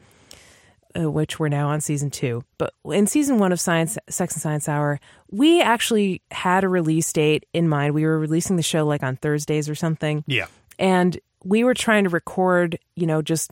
uh, 0.97 1.09
which 1.11 1.39
we're 1.39 1.49
now 1.49 1.67
on 1.67 1.81
season 1.81 2.09
two. 2.09 2.43
But 2.57 2.73
in 2.85 3.07
season 3.07 3.37
one 3.37 3.51
of 3.51 3.59
Science, 3.59 3.97
Sex 4.09 4.33
and 4.35 4.41
Science 4.41 4.69
Hour, 4.69 4.99
we 5.29 5.61
actually 5.61 6.21
had 6.31 6.63
a 6.63 6.69
release 6.69 7.11
date 7.11 7.45
in 7.53 7.67
mind. 7.67 7.93
We 7.93 8.05
were 8.05 8.17
releasing 8.17 8.55
the 8.55 8.63
show 8.63 8.85
like 8.85 9.03
on 9.03 9.17
Thursdays 9.17 9.69
or 9.69 9.75
something, 9.75 10.23
yeah. 10.27 10.47
and 10.79 11.19
we 11.45 11.63
were 11.63 11.73
trying 11.73 12.03
to 12.03 12.09
record, 12.09 12.77
you 12.95 13.05
know, 13.07 13.21
just 13.21 13.51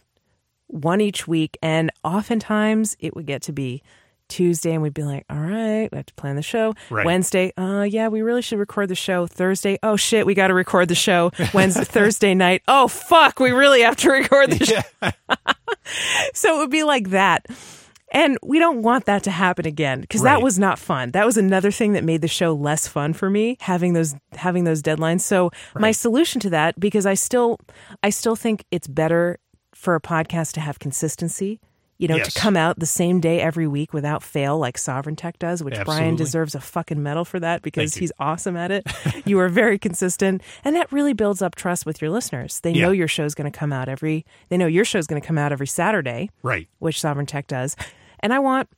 one 0.68 1.00
each 1.00 1.28
week. 1.28 1.58
And 1.62 1.92
oftentimes 2.04 2.98
it 3.00 3.16
would 3.16 3.26
get 3.26 3.44
to 3.44 3.54
be 3.54 3.82
Tuesday, 4.30 4.74
and 4.74 4.82
we'd 4.82 4.94
be 4.94 5.04
like, 5.04 5.26
"All 5.30 5.38
right, 5.38 5.90
we 5.92 5.96
have 5.96 6.08
to 6.08 6.14
plan 6.16 6.36
the 6.36 6.42
show." 6.42 6.74
Right. 6.90 7.06
Wednesday, 7.06 7.54
uh, 7.56 7.84
yeah, 7.84 8.08
we 8.08 8.22
really 8.22 8.42
should 8.42 8.58
record 8.58 8.90
the 8.90 8.96
show. 8.96 9.28
Thursday, 9.28 9.78
oh 9.84 9.96
shit, 9.96 10.26
we 10.26 10.34
got 10.34 10.48
to 10.48 10.54
record 10.56 10.88
the 10.88 10.96
show. 10.96 11.32
Wednesday, 11.54 11.84
Thursday 11.84 12.34
night, 12.34 12.64
oh 12.68 12.88
fuck, 12.88 13.40
we 13.40 13.52
really 13.52 13.82
have 13.82 13.98
to 13.98 14.10
record 14.10 14.52
the 14.52 14.66
show. 14.66 14.82
Yeah. 15.02 15.12
So 16.34 16.56
it 16.56 16.60
would 16.60 16.72
be 16.72 16.84
like 16.84 17.10
that. 17.10 17.46
And 18.14 18.38
we 18.44 18.60
don't 18.60 18.84
want 18.84 19.06
that 19.06 19.24
to 19.24 19.32
happen 19.32 19.66
again 19.66 20.02
because 20.02 20.22
that 20.22 20.42
was 20.42 20.60
not 20.60 20.78
fun. 20.80 21.12
That 21.12 21.26
was 21.26 21.36
another 21.36 21.72
thing 21.72 21.94
that 21.94 22.04
made 22.04 22.22
the 22.22 22.28
show 22.28 22.54
less 22.54 22.88
fun 22.88 23.14
for 23.14 23.30
me 23.30 23.58
having 23.60 23.94
those 23.94 24.16
having 24.34 24.64
those 24.66 24.82
deadlines. 24.84 25.22
So 25.22 25.50
my 25.76 25.92
solution 25.92 26.40
to 26.42 26.50
that 26.52 26.80
because 26.80 27.06
I 27.08 27.16
still 27.16 27.60
I 28.04 28.12
still 28.12 28.36
think 28.36 28.66
it's 28.72 28.88
better 28.88 29.40
for 29.74 29.96
a 29.96 30.00
podcast 30.00 30.52
to 30.54 30.60
have 30.62 30.78
consistency, 30.78 31.60
you 31.98 32.08
know, 32.08 32.18
Yes. 32.18 32.34
to 32.34 32.40
come 32.40 32.56
out 32.56 32.78
the 32.80 32.86
same 32.86 33.20
day 33.20 33.42
every 33.42 33.66
week 33.68 33.92
without 33.94 34.22
fail 34.22 34.60
like 34.60 34.78
Sovryn 34.78 35.18
Tech 35.18 35.40
does, 35.40 35.64
which 35.64 35.76
Brian 35.84 36.16
deserves 36.16 36.54
a 36.54 36.62
fucking 36.62 37.02
medal 37.02 37.26
for 37.26 37.40
that 37.40 37.64
because 37.64 37.96
he's 37.96 38.12
awesome 38.20 38.56
at 38.56 38.70
it. 38.72 38.86
you 39.26 39.40
are 39.40 39.50
very 39.50 39.80
consistent 39.80 40.44
and 40.64 40.76
that 40.76 40.92
really 40.92 41.14
builds 41.14 41.42
up 41.42 41.56
trust 41.56 41.86
with 41.88 42.00
your 42.02 42.12
listeners. 42.12 42.60
They 42.60 42.72
Yeah. 42.74 42.84
know 42.84 42.92
your 42.92 43.08
show's 43.08 43.34
going 43.34 43.52
to 43.52 43.58
come 43.58 43.74
out 43.74 43.90
every 43.90 44.24
they 44.50 44.58
know 44.58 44.68
your 44.68 44.86
show's 44.86 45.08
going 45.08 45.20
to 45.22 45.28
come 45.28 45.40
out 45.40 45.52
every 45.52 45.68
Saturday 45.68 46.30
Right. 46.44 46.70
which 46.78 47.02
Sovryn 47.02 47.28
Tech 47.28 47.48
does. 47.48 47.76
And 48.24 48.34
I 48.34 48.40
want, 48.40 48.70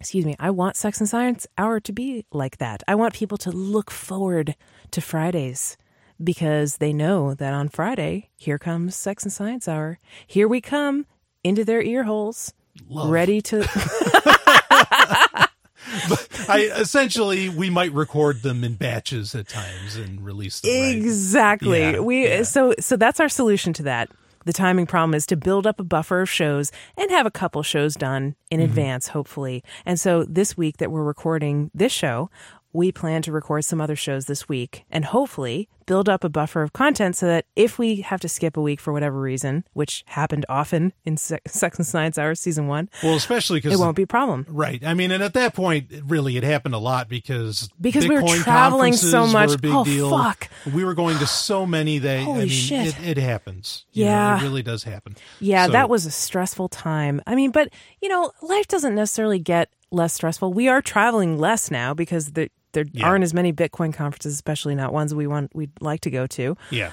excuse 0.00 0.26
me, 0.26 0.34
I 0.40 0.50
want 0.50 0.76
Sex 0.76 0.98
and 0.98 1.08
Science 1.08 1.46
Hour 1.56 1.78
to 1.78 1.92
be 1.92 2.26
like 2.32 2.58
that. 2.58 2.82
I 2.88 2.96
want 2.96 3.14
people 3.14 3.38
to 3.38 3.52
look 3.52 3.92
forward 3.92 4.56
to 4.90 5.00
Fridays 5.00 5.76
because 6.22 6.78
they 6.78 6.92
know 6.92 7.34
that 7.34 7.54
on 7.54 7.68
Friday, 7.68 8.30
here 8.36 8.58
comes 8.58 8.96
Sex 8.96 9.22
and 9.22 9.32
Science 9.32 9.68
Hour. 9.68 10.00
Here 10.26 10.48
we 10.48 10.60
come 10.60 11.06
into 11.44 11.64
their 11.64 11.80
ear 11.82 12.02
holes, 12.02 12.52
Love. 12.88 13.10
ready 13.10 13.40
to. 13.42 13.60
I 16.48 16.70
essentially 16.76 17.48
we 17.48 17.70
might 17.70 17.92
record 17.92 18.42
them 18.42 18.64
in 18.64 18.74
batches 18.74 19.36
at 19.36 19.46
times 19.46 19.94
and 19.94 20.20
release 20.24 20.60
them. 20.60 20.72
right? 20.72 20.96
Exactly. 20.96 21.80
Yeah, 21.80 22.00
we 22.00 22.24
yeah. 22.28 22.42
so 22.42 22.74
so 22.80 22.96
that's 22.96 23.20
our 23.20 23.28
solution 23.28 23.72
to 23.74 23.84
that. 23.84 24.10
The 24.44 24.52
timing 24.52 24.86
problem 24.86 25.14
is 25.14 25.26
to 25.26 25.36
build 25.36 25.66
up 25.66 25.80
a 25.80 25.84
buffer 25.84 26.20
of 26.20 26.30
shows 26.30 26.70
and 26.96 27.10
have 27.10 27.26
a 27.26 27.30
couple 27.30 27.62
shows 27.62 27.94
done 27.94 28.36
in 28.50 28.60
Mm-hmm. 28.60 28.70
advance, 28.70 29.08
hopefully. 29.08 29.64
And 29.84 29.98
so 29.98 30.24
this 30.24 30.56
week 30.56 30.76
that 30.78 30.90
we're 30.90 31.02
recording 31.04 31.70
this 31.74 31.92
show, 31.92 32.30
we 32.74 32.92
plan 32.92 33.22
to 33.22 33.32
record 33.32 33.64
some 33.64 33.80
other 33.80 33.96
shows 33.96 34.26
this 34.26 34.48
week 34.48 34.84
and 34.90 35.06
hopefully 35.06 35.68
build 35.86 36.08
up 36.08 36.24
a 36.24 36.28
buffer 36.28 36.62
of 36.62 36.72
content 36.72 37.14
so 37.14 37.24
that 37.26 37.44
if 37.54 37.78
we 37.78 37.96
have 38.00 38.18
to 38.18 38.28
skip 38.28 38.56
a 38.56 38.60
week 38.60 38.80
for 38.80 38.92
whatever 38.92 39.20
reason, 39.20 39.64
which 39.74 40.02
happened 40.08 40.44
often 40.48 40.92
in 41.04 41.16
Se- 41.16 41.38
Sex 41.46 41.78
and 41.78 41.86
Science 41.86 42.18
Hour 42.18 42.34
season 42.34 42.66
one, 42.66 42.88
Well, 43.02 43.14
especially 43.14 43.58
because 43.60 43.78
it 43.78 43.82
won't 43.82 43.94
be 43.96 44.02
a 44.02 44.06
problem. 44.08 44.44
Right. 44.48 44.84
I 44.84 44.92
mean, 44.94 45.12
and 45.12 45.22
at 45.22 45.34
that 45.34 45.54
point, 45.54 45.86
really, 46.04 46.36
it 46.36 46.42
happened 46.42 46.74
a 46.74 46.78
lot 46.78 47.08
because 47.08 47.68
Because 47.80 48.08
we 48.08 48.14
were 48.18 48.26
traveling 48.38 48.94
so 48.94 49.26
much. 49.26 49.50
Were 49.50 49.54
a 49.54 49.58
big 49.58 49.72
Oh, 49.72 49.84
deal. 49.84 50.10
fuck. 50.10 50.48
We 50.74 50.84
were 50.84 50.94
going 50.94 51.18
to 51.18 51.26
so 51.28 51.64
many 51.66 51.98
that 51.98 52.24
Holy 52.24 52.38
I 52.38 52.40
mean, 52.40 52.48
shit. 52.48 52.98
It, 52.98 53.18
it 53.18 53.20
happens. 53.22 53.84
You 53.92 54.06
know, 54.06 54.10
Yeah. 54.10 54.40
it 54.40 54.42
really 54.42 54.62
does 54.62 54.82
happen. 54.82 55.14
Yeah, 55.38 55.66
So- 55.66 55.72
that 55.72 55.88
was 55.88 56.06
a 56.06 56.10
stressful 56.10 56.70
time. 56.70 57.20
I 57.26 57.36
mean, 57.36 57.52
but 57.52 57.68
you 58.02 58.08
know, 58.08 58.32
life 58.42 58.66
doesn't 58.66 58.96
necessarily 58.96 59.38
get 59.38 59.68
less 59.92 60.14
stressful. 60.14 60.52
We 60.52 60.66
are 60.66 60.82
traveling 60.82 61.38
less 61.38 61.70
now 61.70 61.94
because 61.94 62.32
there 62.32 62.48
there 62.74 62.84
Yeah. 62.92 63.06
aren't 63.08 63.24
as 63.24 63.32
many 63.32 63.52
Bitcoin 63.52 63.92
conferences, 63.94 64.34
especially 64.34 64.74
not 64.74 64.92
ones 64.92 65.14
we 65.14 65.26
want 65.26 65.50
we'd 65.54 65.70
like 65.80 66.00
to 66.02 66.10
go 66.10 66.26
to. 66.28 66.56
yeah. 66.70 66.90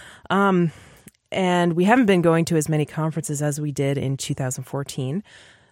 And 1.34 1.74
we 1.74 1.86
haven't 1.86 2.08
been 2.08 2.22
going 2.22 2.44
to 2.45 2.58
as 2.58 2.68
many 2.68 2.86
conferences 2.86 3.41
as 3.41 3.60
we 3.62 3.72
did 3.72 3.98
in 3.98 4.18
2014. 4.18 5.24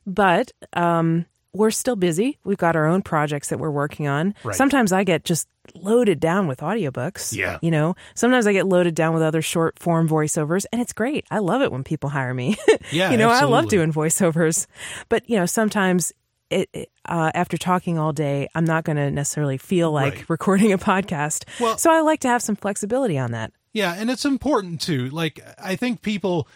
But 0.05 0.51
um 0.73 1.25
we're 1.51 1.71
still 1.71 1.95
busy. 1.95 2.37
We've 2.43 2.59
got 2.59 2.75
our 2.75 2.85
own 2.85 3.01
projects 3.01 3.49
that 3.49 3.57
we're 3.59 3.71
working 3.71 4.07
on. 4.07 4.35
Right. 4.43 4.55
Sometimes 4.55 4.91
I 4.93 5.03
get 5.03 5.25
just 5.25 5.47
loaded 5.73 6.19
down 6.19 6.45
with 6.47 6.59
audiobooks. 6.59 7.35
Yeah. 7.35 7.57
You 7.63 7.71
know, 7.71 7.95
sometimes 8.13 8.45
I 8.45 8.53
get 8.53 8.67
loaded 8.67 8.93
down 8.93 9.15
with 9.15 9.23
other 9.23 9.41
short 9.41 9.79
form 9.79 10.07
voiceovers, 10.07 10.65
and 10.71 10.79
it's 10.79 10.93
great. 10.93 11.25
I 11.31 11.39
love 11.39 11.63
it 11.63 11.71
when 11.71 11.83
people 11.83 12.11
hire 12.11 12.35
me. 12.35 12.55
Yeah, 12.91 13.09
you 13.11 13.17
know, 13.17 13.29
I 13.29 13.43
love 13.45 13.67
doing 13.67 13.91
voiceovers. 13.91 14.65
But, 15.09 15.27
you 15.29 15.37
know, 15.37 15.45
sometimes 15.47 16.11
it, 16.49 16.89
uh, 17.05 17.31
after 17.33 17.57
talking 17.57 17.97
all 17.99 18.13
day, 18.13 18.47
I'm 18.55 18.65
not 18.65 18.83
going 18.83 18.97
to 18.97 19.09
necessarily 19.11 19.57
feel 19.57 19.91
like 19.91 20.13
Right. 20.15 20.29
recording 20.29 20.71
a 20.73 20.77
podcast. 20.77 21.45
Well- 21.59 21.77
so 21.77 21.91
I 21.91 22.01
like 22.01 22.19
to 22.21 22.27
have 22.27 22.41
some 22.41 22.55
flexibility 22.55 23.17
on 23.17 23.31
that. 23.31 23.51
Yeah, 23.73 23.93
and 23.97 24.09
it's 24.09 24.25
important 24.25 24.81
too. 24.81 25.09
Like 25.09 25.39
I 25.61 25.75
think 25.75 26.01
people, 26.01 26.47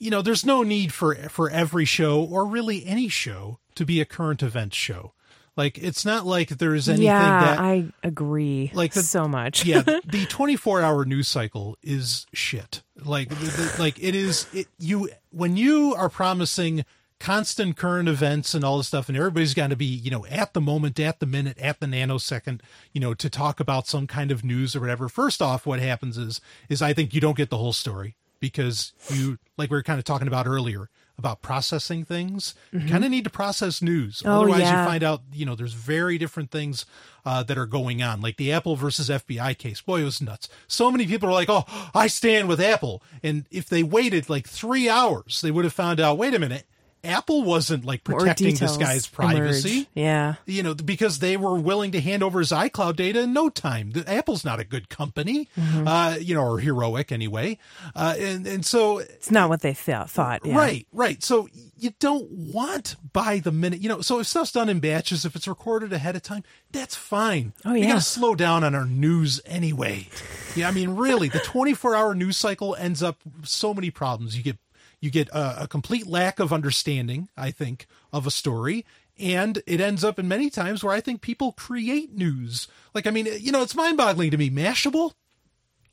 you 0.00 0.10
know, 0.10 0.20
there's 0.20 0.44
no 0.44 0.62
need 0.64 0.92
for 0.92 1.14
for 1.28 1.48
every 1.48 1.84
show 1.84 2.22
or 2.24 2.44
really 2.46 2.84
any 2.84 3.08
show 3.08 3.60
to 3.76 3.84
be 3.86 4.00
a 4.00 4.04
current 4.04 4.42
event 4.42 4.74
show. 4.74 5.12
Like 5.56 5.78
it's 5.78 6.04
not 6.04 6.26
like 6.26 6.48
there's 6.50 6.88
anything 6.88 7.06
yeah, 7.06 7.40
that 7.54 7.60
I 7.60 7.86
agree 8.02 8.70
Like 8.74 8.92
the- 8.92 9.02
so 9.02 9.26
much. 9.28 9.64
yeah, 9.64 9.80
the 10.04 10.26
24 10.28 10.82
hour 10.82 11.04
news 11.06 11.28
cycle 11.28 11.78
is 11.82 12.26
shit. 12.34 12.82
Like, 13.02 13.28
the, 13.30 13.34
the, 13.36 13.76
like 13.78 14.02
it 14.02 14.14
is. 14.16 14.46
It 14.52 14.66
you 14.78 15.08
when 15.30 15.56
you 15.56 15.94
are 15.94 16.08
promising 16.10 16.84
constant 17.18 17.76
current 17.76 18.08
events 18.08 18.54
and 18.54 18.64
all 18.64 18.78
this 18.78 18.88
stuff, 18.88 19.08
and 19.08 19.16
everybody's 19.16 19.54
got 19.54 19.70
to 19.70 19.76
be 19.76 19.86
you 19.86 20.10
know 20.10 20.26
at 20.26 20.54
the 20.54 20.60
moment, 20.60 20.98
at 21.00 21.20
the 21.20 21.26
minute, 21.26 21.58
at 21.58 21.80
the 21.80 21.86
nanosecond, 21.86 22.60
you 22.92 23.00
know, 23.00 23.14
to 23.14 23.30
talk 23.30 23.60
about 23.60 23.86
some 23.86 24.06
kind 24.06 24.30
of 24.30 24.44
news 24.44 24.76
or 24.76 24.80
whatever. 24.80 25.08
First 25.08 25.42
off, 25.42 25.66
what 25.66 25.80
happens 25.80 26.18
is 26.18 26.40
is 26.68 26.82
I 26.82 26.92
think 26.92 27.14
you 27.14 27.20
don't 27.20 27.36
get 27.36 27.50
the 27.50 27.58
whole 27.58 27.72
story 27.72 28.16
because 28.40 28.92
you 29.10 29.38
like 29.56 29.70
we 29.70 29.76
were 29.76 29.82
kind 29.82 29.98
of 29.98 30.04
talking 30.04 30.28
about 30.28 30.46
earlier 30.46 30.90
about 31.18 31.40
processing 31.40 32.04
things. 32.04 32.54
You 32.72 32.86
kind 32.88 33.04
of 33.04 33.10
need 33.10 33.24
to 33.24 33.30
process 33.30 33.80
news. 33.80 34.18
Mm-hmm. 34.18 34.28
Oh, 34.28 34.40
Otherwise, 34.42 34.60
yeah. 34.60 34.82
you 34.82 34.88
find 34.88 35.02
out, 35.02 35.22
you 35.32 35.46
know, 35.46 35.54
there's 35.54 35.72
very 35.72 36.18
different 36.18 36.50
things 36.50 36.84
uh, 37.24 37.42
that 37.44 37.56
are 37.56 37.66
going 37.66 38.02
on, 38.02 38.20
like 38.20 38.36
the 38.36 38.52
Apple 38.52 38.76
versus 38.76 39.08
FBI 39.08 39.56
case. 39.56 39.80
Boy, 39.80 40.02
it 40.02 40.04
was 40.04 40.20
nuts. 40.20 40.48
So 40.68 40.90
many 40.90 41.06
people 41.06 41.28
are 41.28 41.32
like, 41.32 41.48
oh, 41.48 41.64
I 41.94 42.06
stand 42.06 42.48
with 42.48 42.60
Apple. 42.60 43.02
And 43.22 43.46
if 43.50 43.68
they 43.68 43.82
waited 43.82 44.28
like 44.28 44.46
three 44.46 44.88
hours, 44.88 45.40
they 45.40 45.50
would 45.50 45.64
have 45.64 45.72
found 45.72 46.00
out, 46.00 46.18
wait 46.18 46.34
a 46.34 46.38
minute, 46.38 46.66
Apple 47.04 47.44
wasn't 47.44 47.84
like 47.84 48.02
protecting 48.02 48.54
this 48.56 48.76
guy's 48.76 49.06
privacy. 49.06 49.70
emerge. 49.76 49.86
Yeah. 49.94 50.34
You 50.46 50.62
know, 50.64 50.74
because 50.74 51.20
they 51.20 51.36
were 51.36 51.56
willing 51.58 51.92
to 51.92 52.00
hand 52.00 52.22
over 52.22 52.40
his 52.40 52.50
iCloud 52.50 52.96
data 52.96 53.20
in 53.22 53.32
no 53.32 53.48
time. 53.48 53.90
The, 53.92 54.10
Apple's 54.12 54.44
not 54.44 54.58
a 54.58 54.64
good 54.64 54.88
company, 54.88 55.48
Mm-hmm. 55.56 55.86
uh, 55.86 56.16
you 56.20 56.34
know, 56.34 56.42
or 56.44 56.58
heroic 56.58 57.12
anyway. 57.12 57.58
Uh, 57.94 58.14
and 58.18 58.46
and 58.46 58.66
so 58.66 58.98
It's 58.98 59.30
not 59.30 59.48
what 59.48 59.60
they 59.62 59.74
th- 59.74 60.08
thought. 60.08 60.44
Yeah. 60.44 60.56
Right, 60.56 60.86
right. 60.92 61.22
So 61.22 61.48
you 61.78 61.90
don't 62.00 62.28
want 62.30 62.96
by 63.12 63.38
the 63.38 63.52
minute, 63.52 63.80
you 63.80 63.88
know. 63.88 64.00
So 64.00 64.18
if 64.18 64.26
stuff's 64.26 64.52
done 64.52 64.68
in 64.68 64.80
batches, 64.80 65.24
if 65.24 65.36
it's 65.36 65.46
recorded 65.46 65.92
ahead 65.92 66.16
of 66.16 66.22
time, 66.22 66.42
that's 66.72 66.96
fine. 66.96 67.52
Oh, 67.64 67.72
we 67.72 67.82
yeah. 67.82 67.88
gotta 67.88 68.00
slow 68.00 68.34
down 68.34 68.64
on 68.64 68.74
our 68.74 68.84
news 68.86 69.40
anyway. 69.46 70.08
Yeah, 70.56 70.68
I 70.68 70.72
mean, 70.72 70.90
really, 70.90 71.28
the 71.28 71.38
24 71.40 71.94
hour 71.94 72.14
news 72.14 72.36
cycle 72.36 72.74
ends 72.76 73.02
up 73.02 73.18
so 73.44 73.72
many 73.74 73.90
problems. 73.90 74.36
You 74.36 74.42
get 74.42 74.56
you 75.00 75.10
get 75.10 75.28
a, 75.30 75.64
a 75.64 75.68
complete 75.68 76.06
lack 76.06 76.38
of 76.40 76.52
understanding, 76.52 77.28
I 77.36 77.50
think, 77.50 77.86
of 78.12 78.26
a 78.26 78.30
story. 78.30 78.84
And 79.18 79.62
it 79.66 79.80
ends 79.80 80.04
up 80.04 80.18
in 80.18 80.28
many 80.28 80.50
times 80.50 80.84
where 80.84 80.92
I 80.94 81.00
think 81.00 81.20
people 81.22 81.52
create 81.52 82.14
news. 82.14 82.68
Like, 82.94 83.06
I 83.06 83.10
mean, 83.10 83.26
you 83.40 83.50
know, 83.50 83.62
it's 83.62 83.74
mind 83.74 83.96
boggling 83.96 84.30
to 84.30 84.36
me. 84.36 84.50
Mashable, 84.50 85.14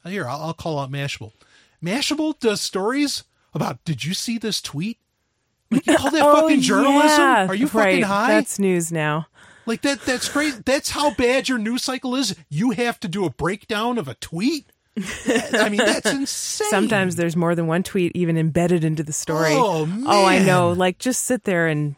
uh, 0.03 0.09
here, 0.09 0.27
I'll, 0.27 0.41
I'll 0.41 0.53
call 0.53 0.79
out 0.79 0.91
Mashable. 0.91 1.31
Mashable 1.81 2.37
does 2.39 2.59
stories 2.61 3.23
about, 3.53 3.83
did 3.85 4.03
you 4.03 4.13
see 4.13 4.37
this 4.37 4.61
tweet? 4.61 4.97
Like, 5.71 5.85
you 5.87 5.95
call 5.97 6.11
that 6.11 6.21
Oh, 6.25 6.41
fucking 6.41 6.61
journalism? 6.61 7.19
yeah. 7.19 7.47
Are 7.47 7.55
you 7.55 7.67
right. 7.67 7.85
fucking 7.91 8.03
high? 8.03 8.27
That's 8.27 8.59
news 8.59 8.91
now. 8.91 9.27
Like 9.65 9.81
that 9.83 10.01
that's 10.01 10.27
great. 10.27 10.65
That's 10.65 10.89
how 10.89 11.13
bad 11.13 11.47
your 11.47 11.57
news 11.57 11.83
cycle 11.83 12.15
is. 12.15 12.35
You 12.49 12.71
have 12.71 12.99
to 12.99 13.07
do 13.07 13.23
a 13.23 13.29
breakdown 13.29 13.97
of 13.97 14.09
a 14.09 14.15
tweet. 14.15 14.69
I 14.97 15.69
mean, 15.69 15.77
that's 15.77 16.11
insane. 16.11 16.67
Sometimes 16.69 17.15
there's 17.15 17.35
more 17.35 17.55
than 17.55 17.67
one 17.67 17.83
tweet 17.83 18.11
even 18.15 18.37
embedded 18.37 18.83
into 18.83 19.03
the 19.03 19.13
story. 19.13 19.53
Oh, 19.53 19.85
man. 19.85 20.03
Oh, 20.07 20.25
I 20.25 20.39
know. 20.39 20.71
Like 20.71 20.99
just 20.99 21.23
sit 21.25 21.43
there 21.45 21.67
and 21.67 21.95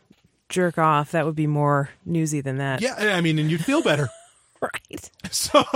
jerk 0.49 0.77
off. 0.77 1.11
That 1.11 1.25
would 1.25 1.35
be 1.35 1.47
more 1.47 1.89
newsy 2.05 2.39
than 2.41 2.57
that. 2.57 2.81
Yeah, 2.81 2.95
I 2.97 3.21
mean, 3.21 3.37
and 3.39 3.51
you'd 3.51 3.63
feel 3.65 3.81
better. 3.81 4.09
Right. 4.61 5.11
So 5.31 5.63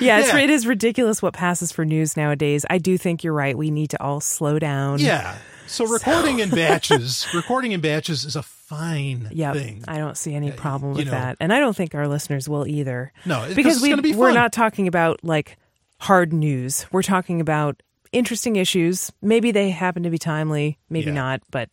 Yeah, 0.00 0.18
it's, 0.20 0.28
Yeah. 0.32 0.38
it 0.38 0.50
is 0.50 0.64
ridiculous 0.66 1.20
what 1.22 1.32
passes 1.32 1.72
for 1.72 1.84
news 1.84 2.16
nowadays. 2.16 2.64
I 2.70 2.78
do 2.78 2.96
think 2.98 3.24
you're 3.24 3.32
right. 3.32 3.56
We 3.56 3.70
need 3.72 3.90
to 3.90 4.02
all 4.02 4.20
slow 4.20 4.58
down. 4.60 4.98
yeah. 5.00 5.38
So 5.66 5.86
recording 5.86 6.38
in 6.38 6.50
batches, 6.50 7.26
recording 7.34 7.72
in 7.72 7.80
batches 7.80 8.24
is 8.24 8.36
a 8.36 8.42
fine 8.42 9.28
Yep. 9.32 9.54
thing. 9.56 9.84
I 9.88 9.98
don't 9.98 10.16
see 10.16 10.34
any 10.34 10.52
problem 10.52 10.92
you 10.92 10.98
with 10.98 11.06
know. 11.06 11.12
that. 11.12 11.36
And 11.40 11.52
I 11.52 11.58
don't 11.58 11.74
think 11.74 11.94
our 11.96 12.06
listeners 12.06 12.48
will 12.48 12.66
either. 12.66 13.12
No, 13.24 13.50
because 13.56 13.80
we, 13.82 13.94
we're 14.14 14.32
not 14.32 14.52
talking 14.52 14.86
about 14.86 15.24
like 15.24 15.56
hard 16.00 16.32
news. 16.32 16.86
We're 16.92 17.02
talking 17.02 17.40
about 17.40 17.82
interesting 18.12 18.56
issues. 18.56 19.12
Maybe 19.20 19.50
they 19.50 19.70
happen 19.70 20.02
to 20.04 20.10
be 20.10 20.18
timely, 20.18 20.78
maybe 20.88 21.06
Yeah. 21.08 21.14
not, 21.14 21.42
but 21.50 21.68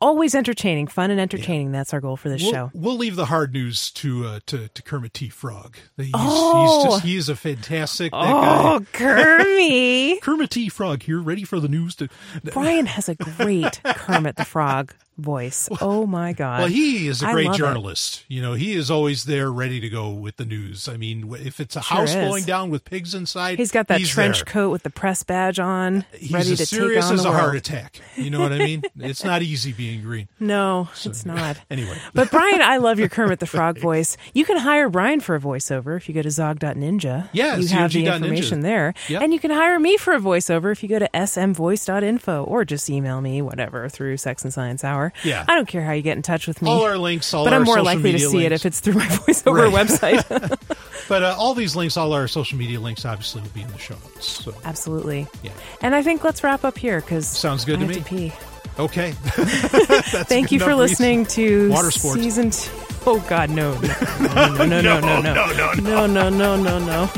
always 0.00 0.34
entertaining, 0.34 0.86
fun 0.86 1.10
and 1.10 1.20
entertaining. 1.20 1.72
That's 1.72 1.92
our 1.92 2.00
goal 2.00 2.16
for 2.16 2.28
this 2.28 2.42
We'll, 2.42 2.52
show. 2.52 2.70
we'll 2.72 2.96
leave 2.96 3.16
the 3.16 3.26
hard 3.26 3.52
news 3.52 3.90
to 3.92 4.24
uh, 4.26 4.40
to, 4.46 4.68
to 4.68 4.82
Kermit 4.82 5.12
T. 5.12 5.28
Frog. 5.28 5.76
He's, 5.96 6.10
Oh. 6.14 6.84
he's 6.84 6.84
just 6.92 7.04
he 7.04 7.16
is 7.16 7.28
a 7.28 7.36
fantastic 7.36 8.10
Oh, 8.14 8.78
guy. 8.78 8.86
Kermit. 8.92 10.22
Kermit 10.22 10.50
T. 10.50 10.68
Frog 10.68 11.02
here, 11.02 11.20
ready 11.20 11.44
for 11.44 11.60
the 11.60 11.68
news 11.68 11.94
to. 11.96 12.08
Brian 12.52 12.86
has 12.86 13.08
a 13.08 13.14
great 13.16 13.80
Kermit 13.84 14.36
the 14.36 14.44
Frog 14.44 14.94
voice. 15.18 15.68
Oh 15.80 16.06
my 16.06 16.32
god. 16.32 16.60
Well, 16.60 16.68
he 16.68 17.08
is 17.08 17.22
a 17.22 17.26
great 17.32 17.46
love 17.46 17.54
it. 17.56 17.58
journalist. 17.58 18.24
You 18.28 18.40
know, 18.40 18.54
he 18.54 18.74
is 18.74 18.90
always 18.90 19.24
there, 19.24 19.50
ready 19.52 19.80
to 19.80 19.88
go 19.88 20.10
with 20.10 20.36
the 20.36 20.44
news. 20.44 20.88
I 20.88 20.96
mean, 20.96 21.34
if 21.40 21.60
it's 21.60 21.76
a 21.76 21.82
Sure 21.82 21.98
house 21.98 22.10
is. 22.10 22.14
blowing 22.16 22.44
down 22.44 22.70
with 22.70 22.84
pigs 22.84 23.14
inside, 23.14 23.58
He's 23.58 23.72
got 23.72 23.88
that 23.88 23.98
he's 23.98 24.08
trench 24.10 24.38
there. 24.44 24.52
coat 24.52 24.70
with 24.70 24.82
the 24.84 24.90
press 24.90 25.22
badge 25.24 25.58
on, 25.58 26.04
He's 26.12 26.32
ready 26.32 26.52
as 26.52 26.58
to 26.58 26.66
serious 26.66 27.04
take 27.04 27.08
on 27.10 27.14
as 27.14 27.22
the 27.22 27.28
a 27.28 27.32
world. 27.32 27.42
heart 27.42 27.56
attack. 27.56 28.00
You 28.16 28.30
know 28.30 28.40
what 28.40 28.52
I 28.52 28.58
mean? 28.58 28.82
it's 28.98 29.24
not 29.24 29.42
easy 29.42 29.72
being 29.72 30.02
green. 30.02 30.28
No, 30.40 30.88
it's 31.04 31.26
not. 31.26 31.58
Anyway, 31.70 31.96
But 32.14 32.30
Brian, 32.30 32.62
I 32.62 32.78
love 32.78 32.98
your 32.98 33.08
Kermit 33.08 33.40
the 33.40 33.46
Frog 33.58 33.78
voice. 33.78 34.16
You 34.32 34.44
can 34.44 34.56
hire 34.58 34.88
Brian 34.88 35.20
for 35.20 35.34
a 35.34 35.40
voiceover 35.40 35.96
if 35.96 36.08
you 36.08 36.14
go 36.14 36.22
to 36.22 36.30
zog.ninja. 36.30 37.28
Yeah, 37.32 37.56
you 37.56 37.68
have 37.68 37.92
the 37.92 38.06
information 38.06 38.60
there. 38.60 38.94
Yep. 39.08 39.22
And 39.22 39.32
you 39.34 39.38
can 39.40 39.50
hire 39.50 39.78
me 39.78 39.96
for 39.96 40.14
a 40.14 40.18
voiceover 40.20 40.72
if 40.72 40.82
you 40.82 40.88
go 40.88 40.98
to 40.98 41.08
smvoice.info 41.12 42.44
or 42.44 42.64
just 42.64 42.88
email 42.90 43.20
me, 43.20 43.42
whatever, 43.42 43.88
through 43.88 44.16
Sex 44.16 44.44
and 44.44 44.52
Science 44.52 44.84
Hour. 44.84 45.07
Yeah. 45.24 45.44
I 45.48 45.54
don't 45.54 45.68
care 45.68 45.82
how 45.82 45.92
you 45.92 46.02
get 46.02 46.16
in 46.16 46.22
touch 46.22 46.46
with 46.46 46.62
me. 46.62 46.70
All 46.70 46.82
our 46.82 46.98
links, 46.98 47.32
all 47.34 47.44
but 47.44 47.52
I'm 47.52 47.64
more 47.64 47.82
likely 47.82 48.12
to 48.12 48.18
see 48.18 48.26
links. 48.26 48.44
it 48.46 48.52
if 48.52 48.66
it's 48.66 48.80
through 48.80 48.94
my 48.94 49.06
voiceover 49.06 49.72
right. 49.72 49.86
website. 49.86 50.58
but 51.08 51.22
uh, 51.22 51.36
all 51.38 51.54
these 51.54 51.76
links, 51.76 51.96
all 51.96 52.12
our 52.12 52.28
social 52.28 52.58
media 52.58 52.80
links, 52.80 53.04
obviously 53.04 53.42
will 53.42 53.48
be 53.50 53.62
in 53.62 53.68
the 53.68 53.78
show 53.78 53.94
notes. 53.94 54.44
So. 54.44 54.54
Absolutely. 54.64 55.26
Yeah. 55.42 55.52
And 55.82 55.94
I 55.94 56.02
think 56.02 56.24
let's 56.24 56.42
wrap 56.42 56.64
up 56.64 56.78
here 56.78 57.00
because 57.00 57.26
sounds 57.26 57.64
good 57.64 57.80
I 57.80 57.86
to 57.86 58.14
me. 58.14 58.30
To 58.30 58.82
okay. 58.82 59.12
Thank 59.12 60.52
you 60.52 60.60
for 60.60 60.74
listening 60.74 61.20
reason. 61.20 61.34
to 61.34 61.70
Water 61.70 61.90
Sports 61.90 62.22
season. 62.22 62.50
Two. 62.50 62.70
Oh 63.06 63.24
God, 63.28 63.48
no, 63.48 63.72
no, 63.80 63.88
no, 64.20 64.66
no, 64.66 64.80
no, 64.80 65.00
no, 65.00 65.20
no, 65.22 65.32
no, 65.32 65.72
no, 65.74 66.06
no, 66.06 66.28
no, 66.28 66.56
no, 66.56 66.78
no. 66.78 67.10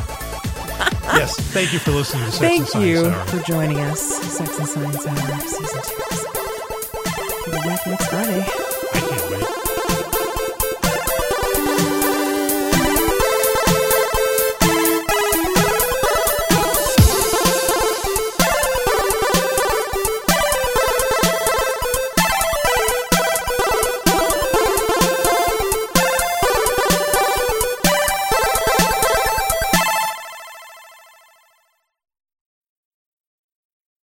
yes, 1.17 1.37
thank 1.53 1.73
you 1.73 1.81
for 1.81 1.91
listening 1.91 2.25
to 2.27 2.31
Sex 2.31 2.39
Thank 2.39 2.87
you 2.87 3.07
Hour. 3.07 3.25
for 3.27 3.43
joining 3.43 3.81
us, 3.81 4.01
Sex 4.01 4.57
and 4.59 4.69
Science 4.69 5.07
Hour, 5.07 5.41
Season 5.41 5.83
2. 6.35 6.40
Mix 7.71 7.87
Mix 7.87 8.07
Friday. 8.09 8.80